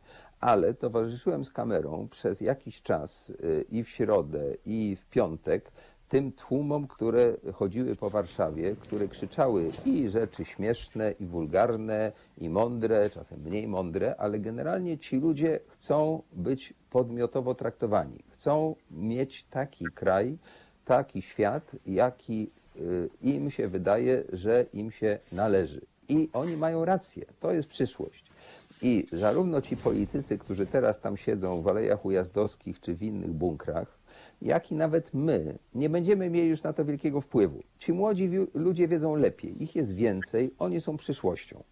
ale 0.46 0.74
towarzyszyłem 0.74 1.46
z 1.46 1.52
kamerą 1.52 2.08
przez 2.08 2.42
jakiś 2.42 2.82
czas 2.82 3.30
y, 3.30 3.66
i 3.72 3.84
w 3.84 3.90
środę, 3.90 4.44
i 4.66 4.98
w 5.02 5.06
piątek 5.06 5.72
tym 6.10 6.32
tłumom, 6.32 6.88
które 6.88 7.34
chodziły 7.54 7.96
po 7.96 8.10
Warszawie, 8.10 8.76
które 8.76 9.08
krzyczały 9.08 9.72
i 9.86 10.10
rzeczy 10.10 10.46
śmieszne, 10.46 11.12
i 11.20 11.26
wulgarne, 11.26 12.12
i 12.38 12.50
mądre, 12.50 13.10
czasem 13.10 13.42
mniej 13.42 13.68
mądre, 13.68 14.16
ale 14.18 14.40
generalnie 14.40 14.98
ci 14.98 15.20
ludzie 15.20 15.60
chcą 15.68 16.22
być 16.34 16.74
podmiotowo 16.90 17.56
traktowani. 17.56 18.20
Chcą 18.30 18.76
mieć 18.92 19.44
taki 19.44 19.86
kraj, 19.86 20.38
taki 20.86 21.22
świat, 21.22 21.72
jaki 21.86 22.50
y, 22.76 23.10
im 23.22 23.52
się 23.52 23.68
wydaje, 23.68 24.24
że 24.34 24.66
im 24.74 24.92
się 24.92 25.20
należy. 25.32 25.82
I 26.10 26.30
oni 26.34 26.58
mają 26.58 26.86
rację. 26.86 27.26
To 27.40 27.52
jest 27.52 27.68
przyszłość. 27.68 28.35
I 28.82 29.06
zarówno 29.12 29.62
ci 29.62 29.78
politycy, 29.78 30.38
którzy 30.38 30.66
teraz 30.66 31.00
tam 31.00 31.18
siedzą 31.18 31.62
w 31.62 31.68
alejach 31.68 32.06
ujazdowskich 32.06 32.80
czy 32.80 32.96
w 32.96 33.04
innych 33.04 33.32
bunkrach, 33.32 33.98
jak 34.42 34.72
i 34.72 34.76
nawet 34.76 35.14
my 35.14 35.58
nie 35.76 35.90
będziemy 35.90 36.30
mieli 36.30 36.50
już 36.50 36.64
na 36.64 36.74
to 36.74 36.86
wielkiego 36.86 37.22
wpływu. 37.22 37.64
Ci 37.80 37.94
młodzi 37.94 38.30
ludzie 38.54 38.88
wiedzą 38.88 39.16
lepiej, 39.16 39.64
ich 39.64 39.76
jest 39.76 39.94
więcej, 39.94 40.52
oni 40.60 40.82
są 40.82 40.98
przyszłością. 40.98 41.64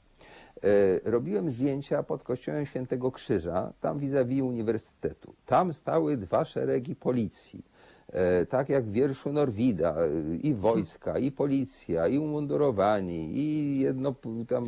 E, 0.64 1.12
Robiłem 1.12 1.50
zdjęcia 1.50 2.04
pod 2.04 2.24
kościołem 2.24 2.66
Świętego 2.66 3.12
Krzyża, 3.12 3.74
tam 3.82 4.00
vis-a-vis 4.00 4.42
uniwersytetu. 4.42 5.34
Tam 5.46 5.74
stały 5.74 6.18
dwa 6.18 6.46
szeregi 6.46 6.96
policji. 6.96 7.64
E, 8.14 8.46
Tak 8.46 8.70
jak 8.70 8.86
w 8.86 8.92
wierszu 8.92 9.34
Norwida, 9.34 9.96
e, 9.96 10.36
i 10.36 10.54
wojska, 10.54 11.18
i 11.18 11.32
policja, 11.32 12.08
i 12.08 12.18
umundurowani, 12.18 13.38
i 13.38 13.80
jedno 13.80 14.16
tam 14.48 14.64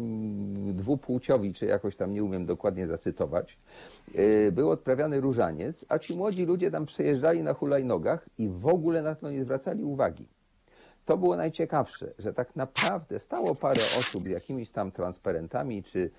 dwupłciowi, 0.74 1.54
czy 1.54 1.66
jakoś 1.66 1.96
tam 1.96 2.14
nie 2.14 2.24
umiem 2.24 2.46
dokładnie 2.46 2.88
zacytować. 2.88 3.58
E, 4.16 4.52
Był 4.52 4.70
odprawiany 4.70 5.22
różaniec, 5.22 5.86
a 5.90 6.00
ci 6.00 6.16
młodzi 6.16 6.46
ludzie 6.46 6.72
tam 6.72 6.86
przejeżdżali 6.86 7.44
na 7.44 7.54
hulajnogach 7.54 8.30
i 8.38 8.50
w 8.50 8.68
ogóle 8.68 9.02
na 9.02 9.16
to 9.16 9.32
nie 9.32 9.42
zwracali 9.44 9.84
uwagi. 9.84 10.28
To 11.06 11.18
było 11.18 11.36
najciekawsze, 11.36 12.14
że 12.20 12.34
tak 12.34 12.56
naprawdę 12.56 13.20
stało 13.20 13.56
parę 13.56 13.82
osób 14.00 14.28
z 14.28 14.32
jakimiś 14.32 14.70
tam 14.70 14.92
transparentami 14.92 15.84
czy 15.84 16.12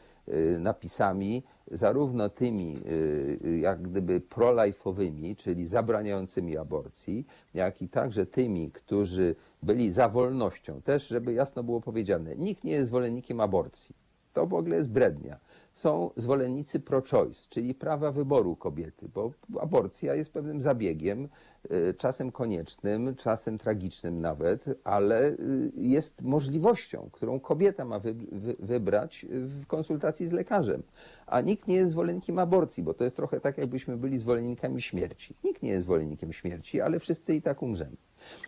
napisami, 0.59 1.43
zarówno 1.71 2.29
tymi 2.29 2.77
y, 2.77 3.39
y, 3.45 3.59
jak 3.59 3.83
gdyby 3.83 4.21
prolajfowymi, 4.21 5.37
czyli 5.37 5.67
zabraniającymi 5.67 6.57
aborcji, 6.57 7.27
jak 7.55 7.83
i 7.83 7.89
także 7.89 8.27
tymi, 8.27 8.71
którzy 8.71 9.35
byli 9.63 9.93
za 9.93 10.09
wolnością. 10.09 10.83
Też, 10.83 11.09
żeby 11.09 11.33
jasno 11.33 11.63
było 11.63 11.81
powiedziane, 11.81 12.37
nikt 12.37 12.65
nie 12.65 12.73
jest 12.73 12.87
zwolennikiem 12.87 13.41
aborcji. 13.41 13.95
To 14.33 14.47
w 14.47 14.55
ogóle 14.55 14.77
jest 14.77 14.89
brednia. 14.89 15.39
Są 15.77 16.11
zwolennicy 16.17 16.81
pro-choice, 16.81 17.47
czyli 17.49 17.75
prawa 17.75 18.13
wyboru 18.13 18.57
kobiety, 18.57 19.09
bo 19.15 19.33
aborcja 19.61 20.15
jest 20.15 20.33
pewnym 20.33 20.61
zabiegiem, 20.61 21.29
y, 21.71 21.95
czasem 21.99 22.33
koniecznym, 22.33 23.15
czasem 23.17 23.59
tragicznym 23.59 24.21
nawet, 24.21 24.65
ale 24.85 25.31
y, 25.31 25.73
jest 25.75 26.23
możliwością, 26.23 27.09
którą 27.13 27.41
kobieta 27.41 27.85
ma 27.85 27.99
wy, 27.99 28.15
wy, 28.15 28.57
wybrać 28.59 29.27
w 29.31 29.67
konsultacji 29.67 30.27
z 30.27 30.33
lekarzem. 30.33 30.83
A 31.27 31.41
nikt 31.41 31.69
nie 31.69 31.77
jest 31.77 31.93
zwolennikiem 31.93 32.39
aborcji, 32.39 32.83
bo 32.83 32.95
to 32.95 33.05
jest 33.05 33.17
trochę 33.17 33.41
tak, 33.41 33.59
jakbyśmy 33.59 33.97
byli 33.97 34.19
zwolennikami 34.19 34.83
śmierci. 34.83 35.35
Nikt 35.45 35.63
nie 35.63 35.71
jest 35.71 35.83
zwolennikiem 35.83 36.33
śmierci, 36.33 36.81
ale 36.81 37.01
wszyscy 37.01 37.35
i 37.35 37.43
tak 37.43 37.63
umrzemy. 37.63 37.97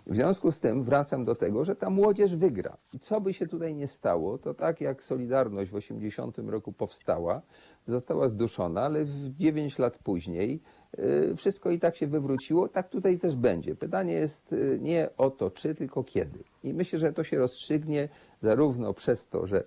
W 0.07 0.15
związku 0.15 0.53
z 0.53 0.61
tym 0.61 0.85
wracam 0.85 1.25
do 1.25 1.35
tego, 1.35 1.65
że 1.65 1.77
ta 1.77 1.91
młodzież 1.91 2.37
wygra. 2.37 2.77
I 2.93 2.99
co 2.99 3.21
by 3.21 3.35
się 3.35 3.47
tutaj 3.47 3.75
nie 3.75 3.89
stało, 3.89 4.39
to 4.39 4.55
tak 4.55 4.81
jak 4.81 5.05
Solidarność 5.05 5.71
w 5.71 5.75
80 5.75 6.39
roku 6.39 6.73
powstała, 6.73 7.43
została 7.87 8.29
zduszona, 8.29 8.83
ale 8.83 9.05
w 9.05 9.37
9 9.37 9.79
lat 9.79 9.99
później 9.99 10.61
y, 10.99 11.37
wszystko 11.37 11.71
i 11.71 11.79
tak 11.79 11.97
się 11.97 12.07
wywróciło, 12.07 12.69
tak 12.69 12.89
tutaj 12.89 13.19
też 13.19 13.37
będzie. 13.37 13.75
Pytanie 13.75 14.13
jest 14.13 14.53
y, 14.53 14.79
nie 14.83 15.09
o 15.17 15.31
to, 15.31 15.51
czy, 15.51 15.75
tylko 15.75 16.05
kiedy. 16.05 16.39
I 16.65 16.75
myślę, 16.75 16.99
że 16.99 17.13
to 17.13 17.25
się 17.25 17.39
rozstrzygnie 17.39 18.09
zarówno 18.41 18.95
przez 18.95 19.29
to, 19.29 19.47
że 19.47 19.65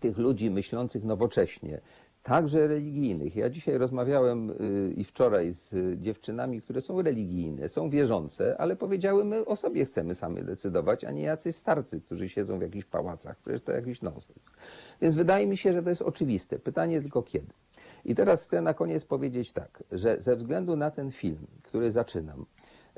tych 0.00 0.18
ludzi 0.18 0.50
myślących 0.50 1.04
nowocześnie, 1.04 1.80
także 2.28 2.68
religijnych. 2.68 3.36
Ja 3.36 3.50
dzisiaj 3.50 3.78
rozmawiałem 3.78 4.50
y, 4.50 4.92
i 4.96 5.04
wczoraj 5.04 5.52
z 5.52 5.72
y, 5.72 5.96
dziewczynami, 5.98 6.62
które 6.62 6.80
są 6.80 7.02
religijne, 7.02 7.68
są 7.68 7.90
wierzące, 7.90 8.56
ale 8.60 8.76
powiedziały, 8.76 9.24
my 9.24 9.44
o 9.44 9.56
sobie 9.56 9.84
chcemy 9.84 10.14
same 10.14 10.42
decydować, 10.42 11.04
a 11.04 11.10
nie 11.10 11.22
jacyś 11.22 11.56
starcy, 11.56 12.00
którzy 12.00 12.28
siedzą 12.28 12.58
w 12.58 12.62
jakichś 12.62 12.86
pałacach. 12.86 13.38
Przecież 13.38 13.62
to 13.62 13.72
jakiś 13.72 14.02
nonsens. 14.02 14.38
Więc 15.00 15.14
wydaje 15.14 15.46
mi 15.46 15.56
się, 15.56 15.72
że 15.72 15.82
to 15.82 15.90
jest 15.90 16.02
oczywiste. 16.02 16.58
Pytanie 16.58 17.00
tylko 17.00 17.22
kiedy. 17.22 17.52
I 18.04 18.14
teraz 18.14 18.44
chcę 18.44 18.60
na 18.60 18.74
koniec 18.74 19.04
powiedzieć 19.04 19.52
tak, 19.52 19.82
że 19.92 20.20
ze 20.20 20.36
względu 20.36 20.76
na 20.76 20.90
ten 20.90 21.10
film, 21.10 21.46
który 21.62 21.92
zaczynam, 21.92 22.46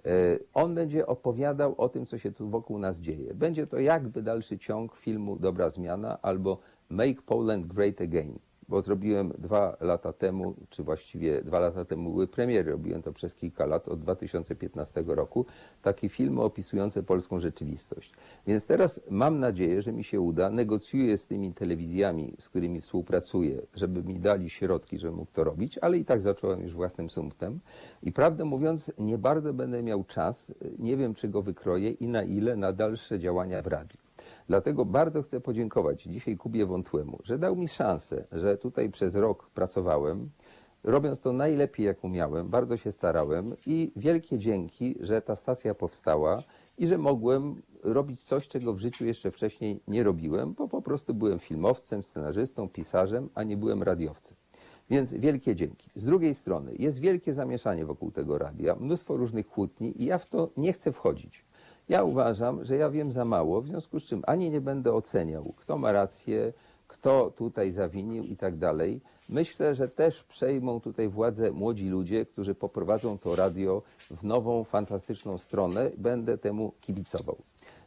y, 0.07 0.45
on 0.55 0.75
będzie 0.75 1.07
opowiadał 1.07 1.75
o 1.79 1.89
tym, 1.89 2.07
co 2.07 2.19
się 2.19 2.33
tu 2.33 2.49
wokół 2.49 2.79
nas 2.79 3.01
dzieje. 3.01 3.35
Będzie 3.35 3.67
to 3.67 3.79
jakby 3.79 4.23
dalszy 4.23 4.59
ciąg 4.59 4.97
filmu 4.97 5.37
Dobra 5.37 5.71
Zmiana 5.71 6.19
albo 6.23 6.59
Make 6.89 7.23
Poland 7.23 7.67
Great 7.67 8.01
Again 8.01 8.39
bo 8.71 8.83
zrobiłem 8.83 9.33
dwa 9.39 9.77
lata 9.81 10.13
temu, 10.13 10.55
czy 10.69 10.83
właściwie 10.83 11.43
dwa 11.43 11.59
lata 11.59 11.85
temu 11.85 12.11
były 12.11 12.27
premiery, 12.27 12.71
robiłem 12.71 13.03
to 13.03 13.13
przez 13.13 13.35
kilka 13.35 13.67
lat, 13.67 13.89
od 13.89 14.01
2015 14.01 15.05
roku, 15.07 15.47
takie 15.83 16.09
filmy 16.09 16.43
opisujące 16.43 17.03
polską 17.03 17.41
rzeczywistość. 17.41 18.13
Więc 18.47 18.67
teraz 18.67 19.01
mam 19.11 19.41
nadzieję, 19.41 19.83
że 19.83 19.93
mi 19.93 20.05
się 20.05 20.21
uda, 20.21 20.51
negocjuję 20.51 21.19
z 21.19 21.27
tymi 21.27 21.53
telewizjami, 21.53 22.35
z 22.39 22.49
którymi 22.49 22.81
współpracuję, 22.81 23.63
żeby 23.75 24.03
mi 24.03 24.21
dali 24.21 24.51
środki, 24.51 24.99
żebym 24.99 25.17
mógł 25.17 25.33
to 25.33 25.45
robić, 25.45 25.79
ale 25.79 25.99
i 25.99 26.05
tak 26.05 26.21
zacząłem 26.21 26.63
już 26.63 26.73
własnym 26.73 27.11
sumptem. 27.11 27.61
I 28.03 28.13
prawdę 28.13 28.45
mówiąc, 28.45 28.93
nie 28.99 29.19
bardzo 29.19 29.53
będę 29.53 29.83
miał 29.83 30.05
czas, 30.05 30.55
nie 30.79 30.97
wiem 30.97 31.15
czy 31.15 31.29
go 31.29 31.43
wykroję 31.43 31.91
i 31.91 32.09
na 32.09 32.23
ile 32.23 32.57
na 32.57 32.73
dalsze 32.73 33.19
działania 33.19 33.63
w 33.63 33.67
radiu. 33.67 34.00
Dlatego 34.51 34.85
bardzo 34.85 35.23
chcę 35.23 35.41
podziękować 35.41 36.03
dzisiaj 36.03 36.37
Kubie 36.37 36.67
Wątłemu, 36.67 37.19
że 37.25 37.39
dał 37.39 37.57
mi 37.57 37.69
szansę, 37.69 38.25
że 38.33 38.59
tutaj 38.59 38.91
przez 38.91 39.15
rok 39.15 39.51
pracowałem, 39.51 40.31
robiąc 40.85 41.21
to 41.21 41.33
najlepiej 41.33 41.87
jak 41.87 42.05
umiałem, 42.05 42.49
bardzo 42.49 42.77
się 42.77 42.93
starałem 42.93 43.55
i 43.67 43.93
wielkie 43.97 44.39
dzięki, 44.39 44.95
że 45.01 45.23
ta 45.23 45.37
stacja 45.37 45.75
powstała 45.75 46.43
i 46.79 46.87
że 46.87 46.99
mogłem 46.99 47.63
robić 47.83 48.23
coś, 48.23 48.49
czego 48.49 48.73
w 48.73 48.79
życiu 48.79 49.05
jeszcze 49.05 49.31
wcześniej 49.31 49.81
nie 49.89 50.03
robiłem, 50.03 50.55
bo 50.55 50.69
po 50.69 50.83
prostu 50.83 51.15
byłem 51.15 51.39
filmowcem, 51.39 52.03
scenarzystą, 52.03 52.69
pisarzem, 52.69 53.29
a 53.35 53.43
nie 53.43 53.57
byłem 53.57 53.83
radiowcem. 53.83 54.37
Więc 54.91 55.15
wielkie 55.15 55.55
dzięki. 55.55 55.91
Z 55.95 56.05
drugiej 56.05 56.35
strony 56.35 56.73
jest 56.79 57.01
wielkie 57.01 57.33
zamieszanie 57.33 57.85
wokół 57.85 58.11
tego 58.11 58.39
radia, 58.39 58.77
mnóstwo 58.81 59.17
różnych 59.17 59.49
kłótni 59.49 60.03
i 60.03 60.07
ja 60.07 60.19
w 60.19 60.27
to 60.27 60.51
nie 60.57 60.73
chcę 60.73 60.93
wchodzić. 60.93 61.50
Ja 61.91 62.05
uważam, 62.05 62.65
że 62.65 62.77
ja 62.77 62.91
wiem 62.91 63.13
za 63.13 63.25
mało, 63.25 63.61
w 63.61 63.67
związku 63.67 64.01
z 64.01 64.03
czym 64.03 64.23
ani 64.27 64.51
nie 64.51 64.61
będę 64.61 64.93
oceniał, 64.93 65.45
kto 65.57 65.79
ma 65.79 65.93
rację, 65.93 66.53
kto 66.89 67.33
tutaj 67.37 67.73
zawinił 67.73 68.25
i 68.25 68.37
tak 68.37 68.57
dalej. 68.57 69.01
Myślę, 69.29 69.75
że 69.75 69.89
też 69.89 70.23
przejmą 70.23 70.81
tutaj 70.81 71.09
władzę 71.09 71.53
młodzi 71.53 71.89
ludzie, 71.89 72.27
którzy 72.27 72.55
poprowadzą 72.55 73.19
to 73.19 73.37
radio 73.37 73.83
w 74.11 74.25
nową, 74.25 74.65
fantastyczną 74.65 75.39
stronę. 75.39 75.91
Będę 75.97 76.39
temu 76.39 76.73
kibicował. 76.81 77.37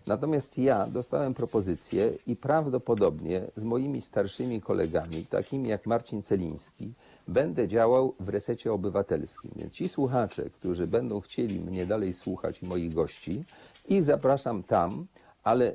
Natomiast 0.07 0.57
ja 0.57 0.87
dostałem 0.87 1.33
propozycję 1.33 2.11
i 2.27 2.35
prawdopodobnie 2.35 3.41
z 3.55 3.63
moimi 3.63 4.01
starszymi 4.01 4.61
kolegami, 4.61 5.25
takimi 5.25 5.69
jak 5.69 5.85
Marcin 5.85 6.21
Celiński, 6.21 6.93
będę 7.27 7.67
działał 7.67 8.13
w 8.19 8.29
resecie 8.29 8.69
obywatelskim. 8.69 9.51
Więc 9.55 9.73
ci 9.73 9.89
słuchacze, 9.89 10.49
którzy 10.49 10.87
będą 10.87 11.21
chcieli 11.21 11.59
mnie 11.59 11.85
dalej 11.85 12.13
słuchać 12.13 12.61
i 12.63 12.65
moich 12.65 12.93
gości, 12.93 13.43
ich 13.85 14.03
zapraszam 14.03 14.63
tam, 14.63 15.07
ale 15.43 15.71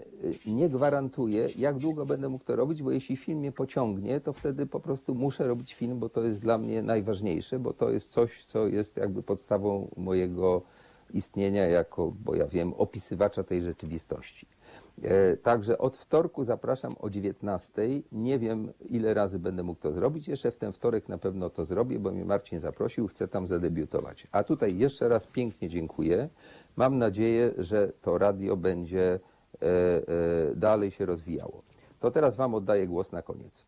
y, 0.46 0.50
nie 0.50 0.68
gwarantuję, 0.68 1.48
jak 1.56 1.78
długo 1.78 2.06
będę 2.06 2.28
mógł 2.28 2.44
to 2.44 2.56
robić, 2.56 2.82
bo 2.82 2.90
jeśli 2.90 3.16
film 3.16 3.38
mnie 3.38 3.52
pociągnie, 3.52 4.20
to 4.20 4.32
wtedy 4.32 4.66
po 4.66 4.80
prostu 4.80 5.14
muszę 5.14 5.48
robić 5.48 5.74
film, 5.74 5.98
bo 5.98 6.08
to 6.08 6.24
jest 6.24 6.40
dla 6.40 6.58
mnie 6.58 6.82
najważniejsze, 6.82 7.58
bo 7.58 7.72
to 7.72 7.90
jest 7.90 8.10
coś, 8.10 8.44
co 8.44 8.66
jest 8.66 8.96
jakby 8.96 9.22
podstawą 9.22 9.88
mojego 9.96 10.62
istnienia 11.14 11.66
jako, 11.66 12.12
bo 12.24 12.34
ja 12.34 12.46
wiem, 12.46 12.74
opisywacza 12.74 13.44
tej 13.44 13.62
rzeczywistości. 13.62 14.46
E, 15.02 15.36
także 15.36 15.78
od 15.78 15.96
wtorku 15.96 16.44
zapraszam 16.44 16.92
o 17.00 17.10
19. 17.10 17.88
Nie 18.12 18.38
wiem, 18.38 18.72
ile 18.88 19.14
razy 19.14 19.38
będę 19.38 19.62
mógł 19.62 19.80
to 19.80 19.92
zrobić. 19.92 20.28
Jeszcze 20.28 20.50
w 20.50 20.56
ten 20.56 20.72
wtorek 20.72 21.08
na 21.08 21.18
pewno 21.18 21.50
to 21.50 21.64
zrobię, 21.64 21.98
bo 21.98 22.10
mnie 22.10 22.24
Marcin 22.24 22.60
zaprosił, 22.60 23.06
chcę 23.06 23.28
tam 23.28 23.46
zadebiutować. 23.46 24.26
A 24.32 24.44
tutaj 24.44 24.78
jeszcze 24.78 25.08
raz 25.08 25.26
pięknie 25.26 25.68
dziękuję. 25.68 26.28
Mam 26.78 26.98
nadzieję, 26.98 27.52
że 27.58 27.92
to 28.02 28.18
radio 28.18 28.56
będzie 28.56 29.12
e, 29.12 29.66
e, 29.66 30.00
dalej 30.54 30.90
się 30.90 31.06
rozwijało. 31.06 31.62
To 32.00 32.10
teraz 32.10 32.36
Wam 32.36 32.54
oddaję 32.54 32.86
głos 32.86 33.12
na 33.12 33.22
koniec. 33.22 33.66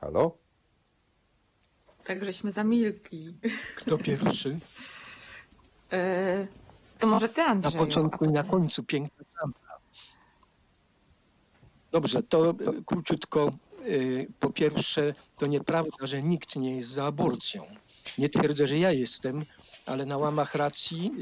Halo? 0.00 0.36
Tak, 2.04 2.24
żeśmy 2.24 2.52
zamilkli. 2.52 3.34
Kto 3.76 3.98
pierwszy? 3.98 4.58
E, 5.92 6.46
to 6.98 7.06
może 7.06 7.28
ty, 7.28 7.40
Na 7.40 7.46
Andrzeju. 7.46 7.78
początku 7.78 8.24
a 8.24 8.28
i 8.28 8.32
na 8.32 8.44
końcu 8.44 8.84
piękna 8.84 9.24
Sandra. 9.40 9.78
Dobrze, 11.90 12.22
to 12.22 12.54
króciutko. 12.86 13.50
Po 14.40 14.50
pierwsze, 14.50 15.14
to 15.36 15.46
nieprawda, 15.46 16.06
że 16.06 16.22
nikt 16.22 16.56
nie 16.56 16.76
jest 16.76 16.88
za 16.88 17.04
aborcją. 17.04 17.62
Nie 18.18 18.28
twierdzę, 18.28 18.66
że 18.66 18.78
ja 18.78 18.92
jestem, 18.92 19.44
ale 19.90 20.06
na 20.06 20.16
łamach 20.16 20.54
racji 20.54 21.12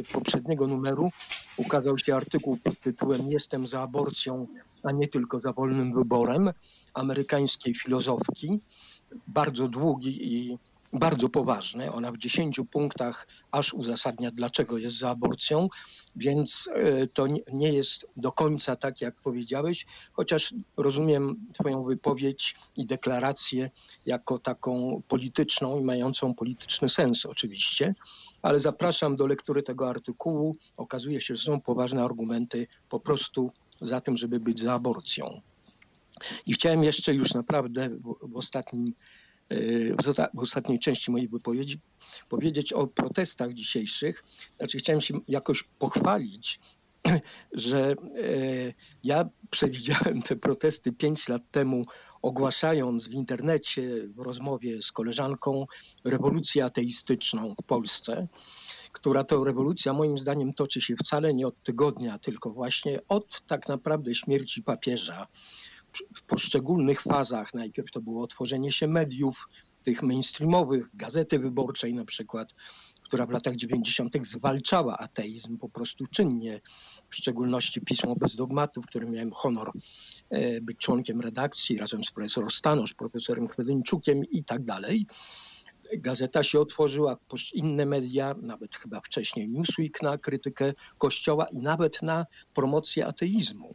e, 0.00 0.12
poprzedniego 0.12 0.66
numeru 0.66 1.08
ukazał 1.56 1.98
się 1.98 2.16
artykuł 2.16 2.56
pod 2.56 2.80
tytułem 2.80 3.30
Jestem 3.30 3.66
za 3.66 3.82
aborcją, 3.82 4.46
a 4.82 4.92
nie 4.92 5.08
tylko 5.08 5.40
za 5.40 5.52
wolnym 5.52 5.94
wyborem 5.94 6.50
amerykańskiej 6.94 7.74
filozofki. 7.74 8.60
Bardzo 9.26 9.68
długi 9.68 10.34
i 10.34 10.58
bardzo 10.94 11.28
poważny. 11.28 11.92
Ona 11.92 12.12
w 12.12 12.18
10 12.18 12.60
punktach 12.70 13.28
aż 13.50 13.74
uzasadnia, 13.74 14.30
dlaczego 14.30 14.78
jest 14.78 14.98
za 14.98 15.10
aborcją, 15.10 15.68
więc 16.16 16.68
e, 16.74 17.06
to 17.06 17.26
nie- 17.52 17.72
jest 17.72 18.06
do 18.16 18.32
końca 18.32 18.76
tak, 18.76 19.00
jak 19.00 19.14
powiedziałeś, 19.14 19.86
chociaż 20.12 20.54
rozumiem 20.76 21.36
Twoją 21.52 21.84
wypowiedź 21.84 22.54
i 22.76 22.86
deklarację 22.86 23.70
jako 24.06 24.38
taką 24.38 25.02
polityczną 25.08 25.80
i 25.80 25.84
mającą 25.84 26.34
polityczny 26.34 26.88
sens 26.88 27.26
oczywiście, 27.26 27.94
ale 28.42 28.60
zapraszam 28.60 29.16
do 29.16 29.26
lektury 29.26 29.62
tego 29.62 29.88
artykułu. 29.88 30.56
Okazuje 30.76 31.20
się, 31.20 31.36
że 31.36 31.42
są 31.44 31.60
poważne 31.60 32.04
argumenty 32.04 32.66
po 32.88 33.00
prostu 33.00 33.52
za 33.80 34.00
tym, 34.00 34.16
żeby 34.16 34.40
być 34.40 34.60
za 34.60 34.72
aborcją. 34.74 35.40
I 36.46 36.52
chciałem 36.52 36.84
jeszcze 36.84 37.14
już 37.14 37.34
naprawdę 37.34 37.88
w 38.22 38.36
ostatnim 38.36 38.94
w 39.98 40.02
zosta- 40.04 40.28
w 40.34 40.38
ostatniej 40.38 40.78
części 40.78 41.10
mojej 41.10 41.28
wypowiedzi 41.28 41.80
powiedzieć 42.28 42.72
o 42.72 42.86
protestach 42.86 43.54
dzisiejszych. 43.54 44.24
Znaczy 44.56 44.78
chciałem 44.78 45.00
się 45.00 45.14
jakoś 45.28 45.62
pochwalić, 45.78 46.60
że 47.52 47.90
e, 47.90 47.94
ja 49.04 49.28
przewidziałem 49.50 50.22
te 50.22 50.36
protesty 50.36 50.92
pięć 50.92 51.28
lat 51.28 51.42
temu, 51.50 51.84
ogłaszając 52.22 53.08
w 53.08 53.12
internecie 53.12 54.08
w 54.08 54.18
rozmowie 54.18 54.82
z 54.82 54.92
koleżanką 54.92 55.66
rewolucję 56.04 56.64
ateistyczną 56.64 57.54
w 57.54 57.64
Polsce, 57.66 58.26
która 58.92 59.24
to 59.24 59.44
rewolucja 59.44 59.92
moim 59.92 60.18
zdaniem 60.18 60.52
toczy 60.52 60.80
się 60.80 60.94
wcale 60.96 61.34
nie 61.34 61.46
od 61.46 61.62
tygodnia, 61.62 62.18
tylko 62.18 62.50
właśnie 62.50 63.00
od 63.08 63.42
tak 63.46 63.68
naprawdę 63.68 64.14
śmierci 64.14 64.62
papieża 64.62 65.26
w 66.14 66.22
poszczególnych 66.22 67.02
fazach. 67.02 67.54
Najpierw 67.54 67.90
to 67.90 68.00
było 68.00 68.22
otworzenie 68.24 68.72
się 68.72 68.88
mediów, 68.88 69.48
tych 69.84 70.02
mainstreamowych, 70.02 70.90
gazety 70.94 71.38
wyborczej 71.38 71.94
na 71.94 72.04
przykład, 72.04 72.54
która 73.02 73.26
w 73.26 73.30
latach 73.30 73.56
90. 73.56 74.26
zwalczała 74.26 74.98
ateizm 74.98 75.58
po 75.58 75.68
prostu 75.68 76.06
czynnie, 76.06 76.60
w 77.10 77.16
szczególności 77.16 77.80
pismo 77.80 78.16
bez 78.16 78.36
dogmatu, 78.36 78.82
w 78.82 78.86
którym 78.86 79.10
miałem 79.10 79.32
honor 79.32 79.72
e, 80.30 80.60
być 80.60 80.78
członkiem 80.78 81.20
redakcji 81.20 81.78
razem 81.78 82.04
z 82.04 82.10
profesorem 82.10 82.50
Stanosz, 82.50 82.94
profesorem 82.94 83.48
Chwedyńczukiem 83.48 84.24
i 84.24 84.44
tak 84.44 84.64
dalej. 84.64 85.06
Gazeta 85.96 86.42
się 86.42 86.60
otworzyła, 86.60 87.16
inne 87.54 87.86
media, 87.86 88.34
nawet 88.42 88.76
chyba 88.76 89.00
wcześniej 89.00 89.48
Newsweek 89.48 90.02
na 90.02 90.18
krytykę 90.18 90.72
Kościoła 90.98 91.46
i 91.52 91.58
nawet 91.58 92.02
na 92.02 92.26
promocję 92.54 93.06
ateizmu. 93.06 93.74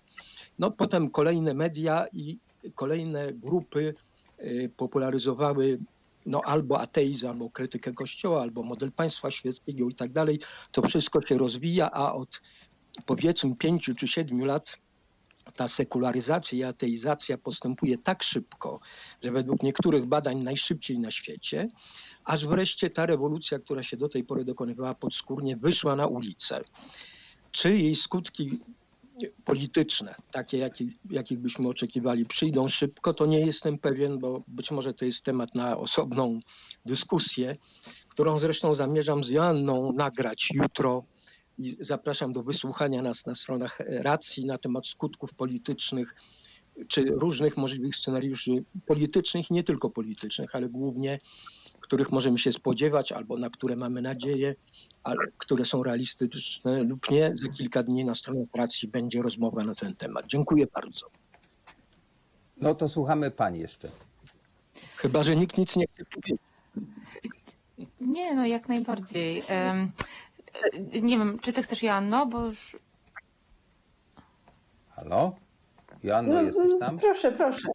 No 0.59 0.71
potem 0.71 1.09
kolejne 1.09 1.53
media 1.53 2.05
i 2.13 2.39
kolejne 2.75 3.33
grupy 3.33 3.95
y, 4.39 4.71
popularyzowały 4.77 5.79
no, 6.25 6.41
albo 6.45 6.79
ateizm, 6.79 7.27
albo 7.27 7.49
krytykę 7.49 7.93
Kościoła, 7.93 8.41
albo 8.41 8.63
model 8.63 8.91
państwa 8.91 9.31
świeckiego 9.31 9.89
i 9.89 9.95
tak 9.95 10.11
dalej. 10.11 10.39
To 10.71 10.81
wszystko 10.81 11.21
się 11.21 11.37
rozwija, 11.37 11.91
a 11.91 12.13
od 12.13 12.41
powiedzmy 13.05 13.55
pięciu 13.55 13.95
czy 13.95 14.07
siedmiu 14.07 14.45
lat 14.45 14.77
ta 15.55 15.67
sekularyzacja 15.67 16.57
i 16.57 16.63
ateizacja 16.63 17.37
postępuje 17.37 17.97
tak 17.97 18.23
szybko, 18.23 18.79
że 19.23 19.31
według 19.31 19.63
niektórych 19.63 20.05
badań 20.05 20.37
najszybciej 20.37 20.99
na 20.99 21.11
świecie, 21.11 21.67
aż 22.25 22.47
wreszcie 22.47 22.89
ta 22.89 23.05
rewolucja, 23.05 23.59
która 23.59 23.83
się 23.83 23.97
do 23.97 24.09
tej 24.09 24.23
pory 24.23 24.45
dokonywała 24.45 24.95
podskórnie, 24.95 25.57
wyszła 25.57 25.95
na 25.95 26.07
ulicę. 26.07 26.61
Czy 27.51 27.77
jej 27.77 27.95
skutki 27.95 28.59
polityczne, 29.45 30.15
takie 30.31 30.57
jaki, 30.57 30.97
jakich 31.09 31.39
byśmy 31.39 31.67
oczekiwali, 31.67 32.25
przyjdą 32.25 32.67
szybko, 32.67 33.13
to 33.13 33.25
nie 33.25 33.39
jestem 33.39 33.77
pewien, 33.77 34.19
bo 34.19 34.39
być 34.47 34.71
może 34.71 34.93
to 34.93 35.05
jest 35.05 35.21
temat 35.21 35.55
na 35.55 35.77
osobną 35.77 36.39
dyskusję, 36.85 37.57
którą 38.09 38.39
zresztą 38.39 38.75
zamierzam 38.75 39.23
z 39.23 39.29
Joanną 39.29 39.91
nagrać 39.93 40.49
jutro. 40.53 41.03
I 41.57 41.75
zapraszam 41.79 42.33
do 42.33 42.43
wysłuchania 42.43 43.01
nas 43.01 43.25
na 43.25 43.35
stronach 43.35 43.79
racji 43.87 44.45
na 44.45 44.57
temat 44.57 44.87
skutków 44.87 45.33
politycznych 45.33 46.15
czy 46.87 47.05
różnych 47.05 47.57
możliwych 47.57 47.95
scenariuszy 47.95 48.63
politycznych, 48.85 49.51
nie 49.51 49.63
tylko 49.63 49.89
politycznych, 49.89 50.55
ale 50.55 50.69
głównie 50.69 51.19
których 51.79 52.11
możemy 52.11 52.37
się 52.37 52.51
spodziewać 52.51 53.11
albo 53.11 53.37
na 53.37 53.49
które 53.49 53.75
mamy 53.75 54.01
nadzieję, 54.01 54.55
ale 55.03 55.17
które 55.37 55.65
są 55.65 55.83
realistyczne 55.83 56.83
lub 56.83 57.11
nie. 57.11 57.31
Za 57.35 57.49
kilka 57.49 57.83
dni 57.83 58.05
na 58.05 58.15
stronie 58.15 58.43
racji 58.55 58.87
będzie 58.87 59.21
rozmowa 59.21 59.63
na 59.63 59.75
ten 59.75 59.95
temat. 59.95 60.25
Dziękuję 60.27 60.67
bardzo. 60.73 61.07
No 62.57 62.75
to 62.75 62.87
słuchamy 62.87 63.31
pani 63.31 63.59
jeszcze. 63.59 63.89
Chyba, 64.95 65.23
że 65.23 65.35
nikt 65.35 65.57
nic 65.57 65.75
nie 65.75 65.87
chce 65.87 66.05
powiedzieć. 66.05 66.41
Nie, 68.01 68.35
no 68.35 68.45
jak 68.45 68.69
najbardziej. 68.69 69.43
Nie 71.01 71.17
wiem, 71.17 71.39
czy 71.39 71.53
ty 71.53 71.63
chcesz, 71.63 71.83
Joanno, 71.83 72.25
bo 72.25 72.45
już... 72.45 72.77
Halo? 74.89 75.35
Joanno, 76.03 76.41
jesteś 76.41 76.71
tam? 76.79 76.97
Proszę, 76.97 77.31
proszę. 77.31 77.69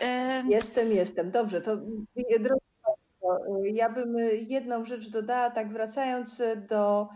Em, 0.00 0.50
Jestem, 0.50 0.92
jestem. 0.92 1.30
Dobrze, 1.30 1.60
to 1.60 1.72
y, 2.16 2.38
drodzy 2.40 2.60
Państwo, 2.82 3.38
ja 3.64 3.88
bym 3.90 4.16
y, 4.16 4.36
jedną 4.48 4.84
rzecz 4.84 5.10
dodała, 5.10 5.50
tak 5.50 5.72
wracając 5.72 6.40
y, 6.40 6.56
do 6.56 7.08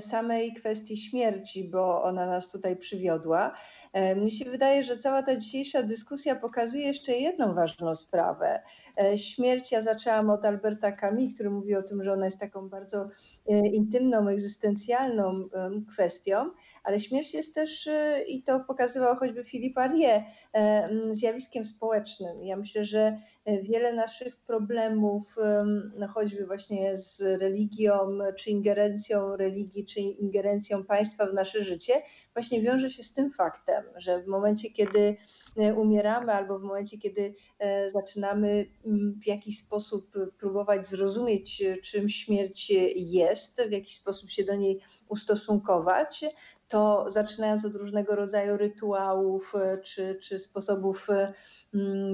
samej 0.00 0.52
kwestii 0.52 0.96
śmierci, 0.96 1.70
bo 1.70 2.02
ona 2.02 2.26
nas 2.26 2.50
tutaj 2.50 2.76
przywiodła. 2.76 3.54
E, 3.92 4.16
Mi 4.16 4.30
się 4.30 4.44
wydaje, 4.44 4.82
że 4.82 4.96
cała 4.96 5.22
ta 5.22 5.36
dzisiejsza 5.36 5.82
dyskusja 5.82 6.36
pokazuje 6.36 6.86
jeszcze 6.86 7.12
jedną 7.12 7.54
ważną 7.54 7.96
sprawę. 7.96 8.62
E, 8.98 9.18
Śmierć, 9.18 9.72
ja 9.72 9.82
zaczęłam 9.82 10.30
od 10.30 10.44
Alberta 10.44 10.92
Camus, 10.92 11.34
który 11.34 11.50
mówi 11.50 11.74
o 11.74 11.82
tym, 11.82 12.04
że 12.04 12.12
ona 12.12 12.24
jest 12.24 12.40
taką 12.40 12.68
bardzo 12.68 13.08
e, 13.48 13.58
intymną, 13.66 14.28
egzystencjalną 14.28 15.48
kwestią, 15.92 16.50
ale 16.84 17.00
śmierć 17.00 17.34
jest 17.34 17.54
też, 17.54 17.88
i 18.28 18.42
to 18.42 18.60
pokazywał 18.60 19.16
choćby 19.16 19.44
Philippe 19.44 19.80
Arié, 19.80 20.22
em, 20.52 21.14
zjawiskiem 21.14 21.64
społecznym. 21.64 22.44
Ja 22.44 22.56
myślę, 22.56 22.84
że 22.84 23.16
wiele 23.62 23.92
naszych 23.92 24.36
problemów, 24.36 25.36
em, 25.38 25.92
no 25.96 26.08
choćby 26.08 26.46
właśnie 26.46 26.96
z 26.96 27.20
religią, 27.40 28.18
czy 28.38 28.50
ingerencją 28.50 29.36
religii, 29.40 29.84
czy 29.84 30.00
ingerencją 30.00 30.84
państwa 30.84 31.26
w 31.26 31.34
nasze 31.34 31.62
życie, 31.62 32.02
właśnie 32.34 32.62
wiąże 32.62 32.90
się 32.90 33.02
z 33.02 33.12
tym 33.12 33.32
faktem, 33.32 33.84
że 33.96 34.22
w 34.22 34.26
momencie, 34.26 34.70
kiedy 34.70 35.16
e, 35.56 35.74
umieramy, 35.74 36.32
albo 36.32 36.58
w 36.58 36.62
momencie, 36.62 36.98
kiedy 36.98 37.34
e, 37.58 37.90
zaczynamy 37.90 38.66
mm, 38.86 39.18
w 39.22 39.26
jakiś 39.26 39.58
sposób 39.58 40.10
próbować 40.38 40.86
zrozumieć, 40.86 41.62
e, 41.62 41.76
czym 41.76 42.08
śmierć 42.08 42.72
jest, 42.96 43.62
w 43.68 43.72
jakiś 43.72 43.94
sposób 43.94 44.30
się 44.30 44.44
do 44.44 44.54
niej 44.54 44.80
ustosunkować, 45.08 46.24
to 46.70 47.04
zaczynając 47.08 47.64
od 47.64 47.74
różnego 47.74 48.14
rodzaju 48.16 48.56
rytuałów 48.56 49.54
e, 49.54 49.78
czy, 49.78 50.18
czy 50.22 50.38
sposobów 50.38 51.10
e, 51.10 51.32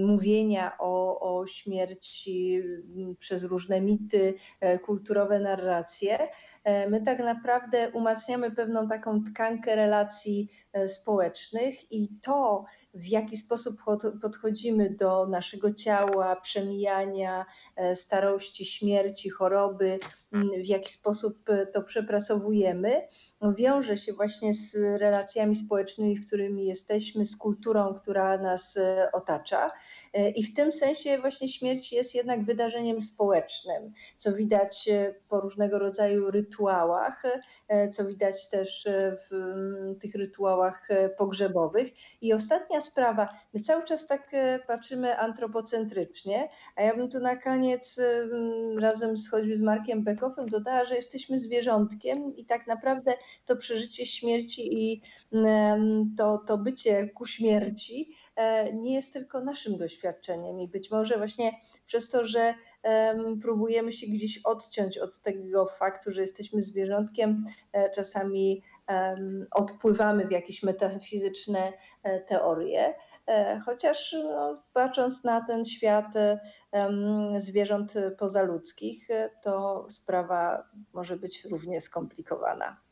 mówienia 0.07 0.77
o, 0.79 1.21
o 1.21 1.47
śmierci 1.47 2.63
przez 3.19 3.45
różne 3.45 3.81
mity, 3.81 4.35
e, 4.61 4.79
kulturowe 4.79 5.41
narracje, 5.41 6.29
my 6.91 7.03
tak 7.03 7.19
naprawdę 7.19 7.91
umacniamy 7.91 8.51
pewną 8.51 8.89
taką 8.89 9.25
tkankę 9.25 9.77
relacji 9.77 10.49
społecznych 10.87 11.93
i 11.93 12.09
to, 12.23 12.65
w 12.95 13.07
jaki 13.07 13.37
sposób 13.37 13.85
pod- 13.85 14.21
podchodzimy 14.23 14.91
do 14.91 15.27
naszego 15.27 15.75
ciała, 15.75 16.37
przemijania, 16.37 17.47
starości, 17.95 18.65
śmierci, 18.65 19.31
choroby, 19.31 19.99
w 20.65 20.67
jaki 20.67 20.93
sposób 20.93 21.39
to 21.73 21.83
przepracowujemy, 21.83 23.07
wiąże 23.57 23.97
się 23.97 24.13
właśnie 24.13 24.46
z 24.55 24.75
relacjami 25.01 25.55
społecznymi, 25.55 26.17
w 26.17 26.27
którymi 26.27 26.67
jesteśmy, 26.67 27.27
z 27.27 27.37
kulturą, 27.37 27.95
która 27.95 28.39
nas 28.39 28.77
e, 28.77 29.09
otacza. 29.13 29.71
E, 30.13 30.31
I 30.31 30.43
w 30.43 30.55
tym 30.55 30.73
sensie 30.73 31.19
właśnie 31.19 31.49
śmierć 31.49 31.93
jest 31.93 32.15
jednak 32.15 32.45
wydarzeniem 32.45 33.03
społecznym, 33.03 33.93
co 34.17 34.33
widać 34.33 34.89
e, 34.89 35.15
po 35.31 35.41
różnego 35.41 35.79
rodzaju 35.79 36.31
rytuałach, 36.31 37.23
co 37.93 38.05
widać 38.05 38.49
też 38.49 38.89
w 39.29 39.33
mm, 39.33 39.99
tych 39.99 40.15
rytuałach 40.15 40.89
pogrzebowych. 41.19 41.89
I 42.21 42.33
ostatnia 42.33 42.81
sprawa, 42.81 43.29
my 43.55 43.61
cały 43.61 43.85
czas 43.85 44.07
tak 44.07 44.31
patrzymy 44.67 45.19
antropocentrycznie, 45.19 46.49
a 46.77 46.83
ja 46.83 46.97
bym 46.97 47.11
tu 47.11 47.21
na 47.21 47.37
koniec 47.37 47.99
mm, 47.99 48.79
razem 48.79 49.17
z 49.17 49.31
choćby 49.31 49.57
z 49.57 49.61
Markiem 49.61 50.05
Bekoffem 50.05 50.49
dodała, 50.49 50.85
że 50.85 50.95
jesteśmy 50.95 51.39
zwierzątkiem 51.39 52.37
i 52.37 52.45
tak 52.45 52.67
naprawdę 52.67 53.13
to 53.45 53.57
przeżycie 53.57 54.07
śmierci 54.07 54.36
i 54.63 55.03
em, 55.33 56.15
to, 56.19 56.39
to 56.39 56.59
bycie 56.59 57.09
ku 57.09 57.27
śmierci 57.27 58.11
e, 58.37 58.73
nie 58.73 58.95
jest 58.95 59.13
tylko 59.13 59.41
naszym 59.41 59.77
doświadczeniem 59.77 60.61
i 60.61 60.69
być 60.69 60.91
może 60.91 61.17
właśnie 61.17 61.53
przez 61.87 62.09
to, 62.11 62.25
że 62.25 62.55
em, 62.83 63.39
próbujemy 63.43 63.93
się 63.93 64.07
gdzieś 64.07 64.41
odciąć 64.45 64.99
od 64.99 65.21
tego 65.21 65.67
faktu, 65.67 66.13
że 66.13 66.21
jesteśmy 66.21 66.63
zwierzątkiem, 66.63 67.45
e, 67.73 67.91
czasami 67.91 68.63
odpływamy 69.51 70.27
w 70.27 70.31
jakieś 70.31 70.63
metafizyczne 70.63 71.73
e, 72.03 72.21
teorie, 72.21 72.95
chociaż 73.65 74.17
no, 74.25 74.63
patrząc 74.73 75.25
na 75.25 75.47
ten 75.47 75.65
świat 75.65 76.15
zwierząt 77.39 77.95
pozaludzkich, 78.19 79.09
to 79.43 79.87
sprawa 79.89 80.69
może 80.93 81.17
być 81.17 81.45
równie 81.45 81.81
skomplikowana. 81.81 82.86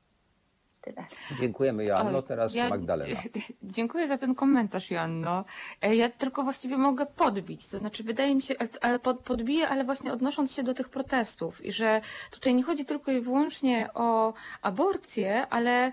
Tyle. 0.85 1.05
Dziękujemy 1.40 1.85
Joanno, 1.85 2.23
teraz 2.23 2.55
ja- 2.55 2.69
Magdalena. 2.69 3.20
Dziękuję 3.62 4.09
za 4.09 4.19
ten 4.19 4.35
komentarz, 4.35 4.90
Joanno. 4.90 5.44
E, 5.82 5.94
Ja 5.97 6.11
tylko 6.11 6.43
właściwie 6.43 6.77
mogę 6.77 7.06
podbić, 7.06 7.69
to 7.69 7.78
znaczy 7.78 8.02
wydaje 8.05 8.35
mi 8.35 8.43
się, 8.43 8.55
ale 8.81 8.98
pod, 8.98 9.19
podbiję, 9.20 9.69
ale 9.69 9.85
właśnie 9.85 10.12
odnosząc 10.12 10.52
się 10.52 10.62
do 10.62 10.74
tych 10.74 10.89
protestów 10.89 11.65
i 11.65 11.73
że 11.73 12.01
tutaj 12.31 12.55
nie 12.55 12.62
chodzi 12.62 12.85
tylko 12.85 13.12
i 13.12 13.20
wyłącznie 13.20 13.89
o 13.94 14.32
aborcję, 14.62 15.47
ale 15.51 15.93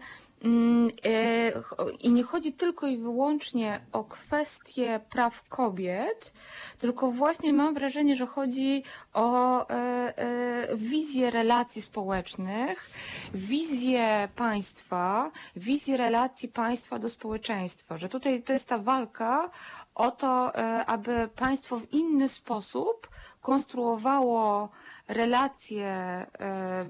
i 1.99 2.11
nie 2.11 2.23
chodzi 2.23 2.53
tylko 2.53 2.87
i 2.87 2.97
wyłącznie 2.97 3.81
o 3.91 4.03
kwestie 4.03 4.99
praw 5.09 5.49
kobiet, 5.49 6.33
tylko 6.79 7.11
właśnie 7.11 7.53
mam 7.53 7.73
wrażenie, 7.73 8.15
że 8.15 8.25
chodzi 8.25 8.83
o 9.13 9.67
e, 9.69 9.73
e, 10.17 10.75
wizję 10.75 11.31
relacji 11.31 11.81
społecznych, 11.81 12.89
wizję 13.33 14.29
państwa, 14.35 15.31
wizję 15.55 15.97
relacji 15.97 16.49
państwa 16.49 16.99
do 16.99 17.09
społeczeństwa, 17.09 17.97
że 17.97 18.09
tutaj 18.09 18.43
to 18.43 18.53
jest 18.53 18.69
ta 18.69 18.77
walka 18.77 19.49
o 19.95 20.11
to, 20.11 20.55
e, 20.55 20.85
aby 20.85 21.29
państwo 21.35 21.79
w 21.79 21.93
inny 21.93 22.29
sposób 22.29 23.09
konstruowało 23.41 24.69
relacje 25.07 25.85
e, 25.85 26.27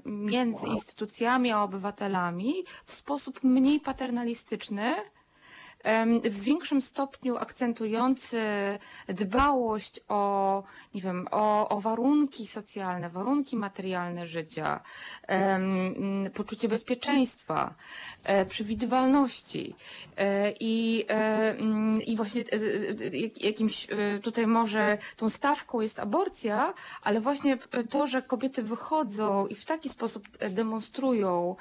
między 0.04 0.66
instytucjami 0.66 1.52
a 1.52 1.62
obywatelami 1.62 2.54
w 2.84 2.92
sposób 2.92 3.44
mniej 3.44 3.80
paternalistyczny, 3.80 4.94
w 6.24 6.40
większym 6.40 6.82
stopniu 6.82 7.36
akcentujący 7.36 8.38
dbałość 9.08 10.00
o, 10.08 10.62
nie 10.94 11.00
wiem, 11.00 11.26
o, 11.30 11.68
o 11.68 11.80
warunki 11.80 12.46
socjalne, 12.46 13.10
warunki 13.10 13.56
materialne 13.56 14.26
życia, 14.26 14.80
poczucie 16.34 16.68
bezpieczeństwa, 16.68 17.74
e, 18.24 18.46
przewidywalności 18.46 19.74
e, 20.16 20.52
i, 20.60 21.04
e, 21.08 21.14
mm, 21.58 22.02
i 22.02 22.16
właśnie 22.16 22.44
jak- 23.12 23.44
jakimś 23.44 23.86
tutaj 24.22 24.46
może 24.46 24.98
tą 25.16 25.28
stawką 25.28 25.80
jest 25.80 25.98
aborcja, 25.98 26.74
ale 27.02 27.20
właśnie 27.20 27.58
to, 27.90 28.06
że 28.06 28.22
kobiety 28.22 28.62
wychodzą 28.62 29.46
i 29.46 29.54
w 29.54 29.64
taki 29.64 29.88
sposób 29.88 30.28
demonstrują 30.50 31.56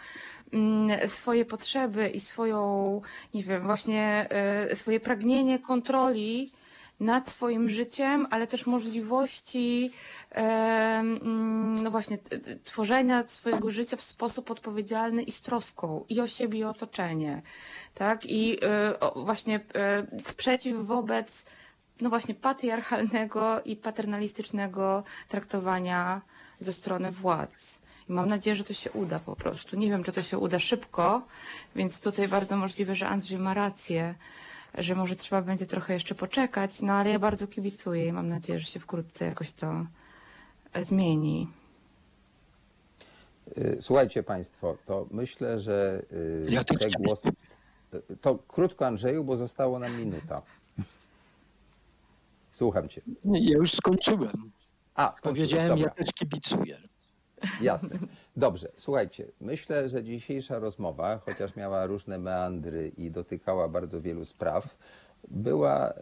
swoje 1.08 1.46
potrzeby 1.46 2.10
i 2.10 2.20
swoją, 2.20 3.02
nie 3.34 3.44
wiem, 3.44 3.62
właśnie 3.64 4.28
e, 4.30 4.76
swoje 4.76 5.00
pragnienie 5.00 5.60
kontroli 5.60 6.52
nad 7.00 7.30
swoim 7.30 7.70
życiem, 7.70 8.28
ale 8.30 8.48
też 8.48 8.66
możliwości 8.66 9.92
e, 10.32 10.36
mm, 10.40 11.84
no 11.84 11.92
właśnie 11.92 12.18
tworzenia 12.64 13.28
swojego 13.28 13.72
życia 13.72 13.98
w 13.98 14.02
sposób 14.02 14.52
odpowiedzialny 14.52 15.24
i 15.24 15.32
z 15.32 15.42
troską 15.42 16.06
i 16.10 16.22
o 16.22 16.28
siebie 16.28 16.60
i 16.60 16.64
otoczenie, 16.64 17.42
tak? 17.96 18.26
I 18.26 18.58
e, 18.64 18.94
właśnie 19.16 19.60
sprzeciw 20.20 20.78
wobec 20.78 21.46
no 22.02 22.10
właśnie 22.10 22.36
patriarchalnego 22.36 23.62
i 23.62 23.76
paternalistycznego 23.76 25.04
traktowania 25.28 26.22
ze 26.60 26.74
strony 26.74 27.12
władz. 27.12 27.81
I 28.10 28.14
mam 28.14 28.30
nadzieję, 28.30 28.56
że 28.56 28.64
to 28.64 28.74
się 28.74 28.92
uda 28.92 29.20
po 29.20 29.36
prostu. 29.36 29.76
Nie 29.78 29.90
wiem, 29.90 30.04
czy 30.04 30.12
to 30.12 30.22
się 30.22 30.38
uda 30.38 30.60
szybko, 30.60 31.26
więc 31.76 32.02
tutaj 32.02 32.28
bardzo 32.28 32.58
możliwe, 32.58 32.96
że 32.96 33.08
Andrzej 33.08 33.40
ma 33.40 33.54
rację, 33.54 34.16
że 34.78 34.96
może 34.96 35.16
trzeba 35.16 35.42
będzie 35.42 35.66
trochę 35.66 35.94
jeszcze 35.94 36.16
poczekać, 36.16 36.82
no 36.82 36.94
ale 36.94 37.10
ja 37.10 37.20
bardzo 37.20 37.48
kibicuję 37.48 38.06
i 38.06 38.12
mam 38.14 38.30
nadzieję, 38.30 38.60
że 38.60 38.66
się 38.66 38.80
wkrótce 38.80 39.26
jakoś 39.26 39.54
to 39.54 39.86
e, 40.74 40.84
zmieni. 40.84 41.48
Y, 43.58 43.78
Słuchajcie 43.82 44.24
Państwo, 44.24 44.78
to 44.86 45.08
myślę, 45.12 45.60
że 45.60 46.02
y, 46.12 46.46
Ja 46.50 46.64
te 46.64 46.76
głosy. 47.00 47.30
To 48.22 48.36
krótko, 48.48 48.88
Andrzeju, 48.88 49.24
bo 49.24 49.38
zostało 49.38 49.80
nam 49.80 49.98
minuta. 49.98 50.42
Słucham 52.52 52.90
Cię. 52.90 53.02
Ja 53.26 53.58
już 53.58 53.74
skończyłem. 53.74 54.52
A, 54.96 55.14
skończyłeś, 55.14 55.50
Powiedziałem, 55.52 55.80
dobra. 55.80 55.94
ja 55.98 56.04
też 56.04 56.14
kibicuję. 56.14 56.78
Jasne. 57.62 57.90
Dobrze, 58.38 58.72
słuchajcie, 58.78 59.28
myślę, 59.42 59.90
że 59.90 60.04
dzisiejsza 60.04 60.60
rozmowa, 60.60 61.18
chociaż 61.26 61.56
miała 61.56 61.86
różne 61.86 62.18
meandry 62.18 62.92
i 62.98 63.12
dotykała 63.12 63.68
bardzo 63.70 64.02
wielu 64.02 64.26
spraw, 64.26 64.78
była 65.28 65.90
e, 65.90 65.94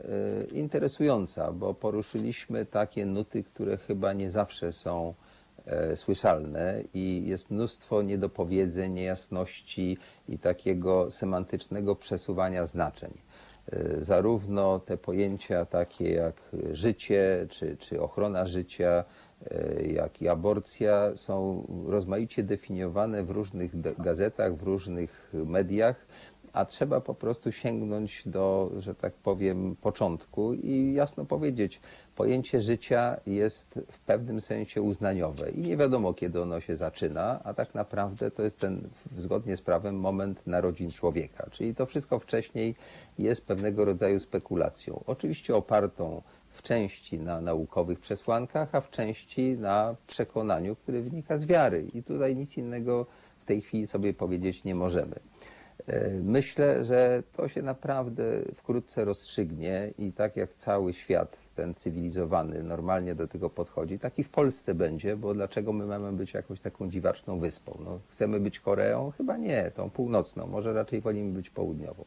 interesująca, 0.51 1.51
bo 1.51 1.73
poruszyliśmy 1.73 2.65
takie 2.65 3.05
nuty, 3.05 3.43
które 3.43 3.77
chyba 3.77 4.13
nie 4.13 4.31
zawsze 4.31 4.73
są 4.73 5.13
e, 5.65 5.95
słyszalne 5.95 6.83
i 6.93 7.27
jest 7.27 7.51
mnóstwo 7.51 8.01
niedopowiedzeń, 8.01 8.93
niejasności 8.93 9.97
i 10.27 10.39
takiego 10.39 11.11
semantycznego 11.11 11.95
przesuwania 11.95 12.65
znaczeń. 12.65 13.11
E, 13.71 14.03
Zarówno 14.03 14.79
te 14.79 14.97
pojęcia 14.97 15.65
takie 15.65 16.09
jak 16.13 16.41
życie 16.71 17.47
czy, 17.49 17.77
czy 17.77 18.01
ochrona 18.01 18.47
życia, 18.47 19.03
jak 19.91 20.21
i 20.21 20.27
aborcja 20.27 21.11
są 21.15 21.67
rozmaicie 21.87 22.43
definiowane 22.43 23.23
w 23.23 23.29
różnych 23.29 23.81
gazetach, 24.01 24.55
w 24.55 24.63
różnych 24.63 25.33
mediach, 25.33 26.05
a 26.53 26.65
trzeba 26.65 27.01
po 27.01 27.13
prostu 27.13 27.51
sięgnąć 27.51 28.23
do, 28.25 28.71
że 28.77 28.95
tak 28.95 29.13
powiem, 29.13 29.75
początku 29.81 30.53
i 30.53 30.93
jasno 30.93 31.25
powiedzieć, 31.25 31.81
pojęcie 32.15 32.61
życia 32.61 33.19
jest 33.25 33.79
w 33.91 33.99
pewnym 33.99 34.41
sensie 34.41 34.81
uznaniowe 34.81 35.49
i 35.49 35.61
nie 35.61 35.77
wiadomo, 35.77 36.13
kiedy 36.13 36.41
ono 36.41 36.61
się 36.61 36.75
zaczyna, 36.75 37.39
a 37.43 37.53
tak 37.53 37.75
naprawdę 37.75 38.31
to 38.31 38.43
jest 38.43 38.57
ten, 38.57 38.89
zgodnie 39.17 39.57
z 39.57 39.61
prawem, 39.61 39.95
moment 39.95 40.47
narodzin 40.47 40.91
człowieka. 40.91 41.49
Czyli 41.51 41.75
to 41.75 41.85
wszystko 41.85 42.19
wcześniej 42.19 42.75
jest 43.19 43.45
pewnego 43.45 43.85
rodzaju 43.85 44.19
spekulacją. 44.19 45.03
Oczywiście 45.07 45.55
opartą 45.55 46.21
w 46.59 46.61
części 46.61 47.19
na 47.19 47.41
naukowych 47.41 47.99
przesłankach, 47.99 48.75
a 48.75 48.81
w 48.81 48.89
części 48.89 49.57
na 49.57 49.95
przekonaniu, 50.07 50.75
które 50.75 51.01
wynika 51.01 51.37
z 51.37 51.45
wiary. 51.45 51.87
I 51.93 52.03
tutaj 52.03 52.35
nic 52.35 52.57
innego 52.57 53.05
w 53.39 53.45
tej 53.45 53.61
chwili 53.61 53.87
sobie 53.87 54.13
powiedzieć 54.13 54.63
nie 54.63 54.75
możemy. 54.75 55.15
E, 55.87 56.09
Myślę, 56.23 56.85
że 56.85 57.23
to 57.33 57.47
się 57.47 57.61
naprawdę 57.61 58.23
wkrótce 58.55 59.05
rozstrzygnie 59.05 59.93
i 59.97 60.13
tak 60.13 60.35
jak 60.35 60.53
cały 60.55 60.93
świat, 60.93 61.37
ten 61.55 61.73
cywilizowany, 61.73 62.63
normalnie 62.63 63.15
do 63.15 63.27
tego 63.27 63.49
podchodzi, 63.49 63.99
tak 63.99 64.19
i 64.19 64.23
w 64.23 64.29
Polsce 64.29 64.73
będzie, 64.75 65.17
bo 65.17 65.33
dlaczego 65.33 65.73
my 65.73 65.85
mamy 65.85 66.11
być 66.13 66.33
jakąś 66.33 66.59
taką 66.59 66.89
dziwaczną 66.89 67.39
wyspą? 67.39 67.77
No, 67.85 67.99
chcemy 68.09 68.39
być 68.39 68.59
Koreą? 68.59 69.11
Chyba 69.17 69.37
nie, 69.37 69.71
tą 69.75 69.89
północną, 69.89 70.47
może 70.47 70.73
raczej 70.73 71.01
wolimy 71.01 71.33
być 71.33 71.49
południową. 71.49 72.05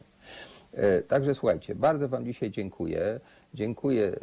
E, 0.73 1.01
Także 1.01 1.35
słuchajcie, 1.35 1.75
bardzo 1.75 2.09
Wam 2.09 2.25
dzisiaj 2.25 2.51
dziękuję. 2.51 3.19
Dziękuję 3.53 4.05
e, 4.05 4.15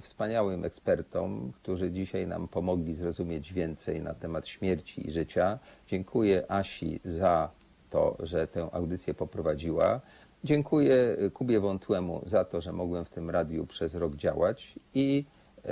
wspaniałym 0.00 0.64
ekspertom, 0.64 1.52
którzy 1.62 1.90
dzisiaj 1.90 2.26
nam 2.26 2.48
pomogli 2.48 2.94
zrozumieć 2.94 3.52
więcej 3.52 4.02
na 4.02 4.14
temat 4.14 4.48
śmierci 4.48 5.08
i 5.08 5.10
życia. 5.10 5.58
Dziękuję 5.88 6.44
Asi 6.48 7.00
za 7.04 7.50
to, 7.90 8.16
że 8.20 8.46
tę 8.46 8.68
audycję 8.72 9.14
poprowadziła. 9.14 10.00
Dziękuję 10.44 11.16
Kubie 11.34 11.60
Wątłemu 11.60 12.22
za 12.26 12.44
to, 12.44 12.60
że 12.60 12.72
mogłem 12.72 13.04
w 13.04 13.10
tym 13.10 13.30
radiu 13.30 13.66
przez 13.66 13.94
rok 13.94 14.16
działać 14.16 14.74
i 14.94 15.24
e, 15.64 15.68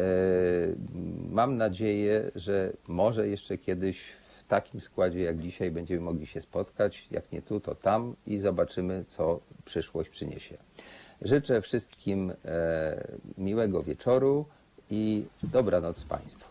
mam 1.31 1.57
nadzieję, 1.57 2.31
że 2.35 2.73
może 2.89 3.29
jeszcze 3.29 3.59
kiedyś 3.59 4.03
w 4.39 4.45
takim 4.45 4.81
składzie 4.81 5.21
jak 5.21 5.39
dzisiaj 5.39 5.71
będziemy 5.71 6.01
mogli 6.01 6.27
się 6.27 6.41
spotkać, 6.41 7.09
jak 7.11 7.33
nie 7.33 7.43
tu, 7.43 7.61
to 7.61 7.75
tam 7.75 8.17
i 8.27 8.39
zobaczymy, 8.39 9.05
co 9.07 9.41
przyszłość 9.65 10.11
przyniesie. 10.11 10.59
Życzę 11.23 11.63
wszystkim 11.63 12.33
e, 12.45 13.09
miłego 13.39 13.83
wieczoru 13.83 14.47
i 14.91 15.25
dobranoc 15.43 16.05
Państwu. 16.05 16.50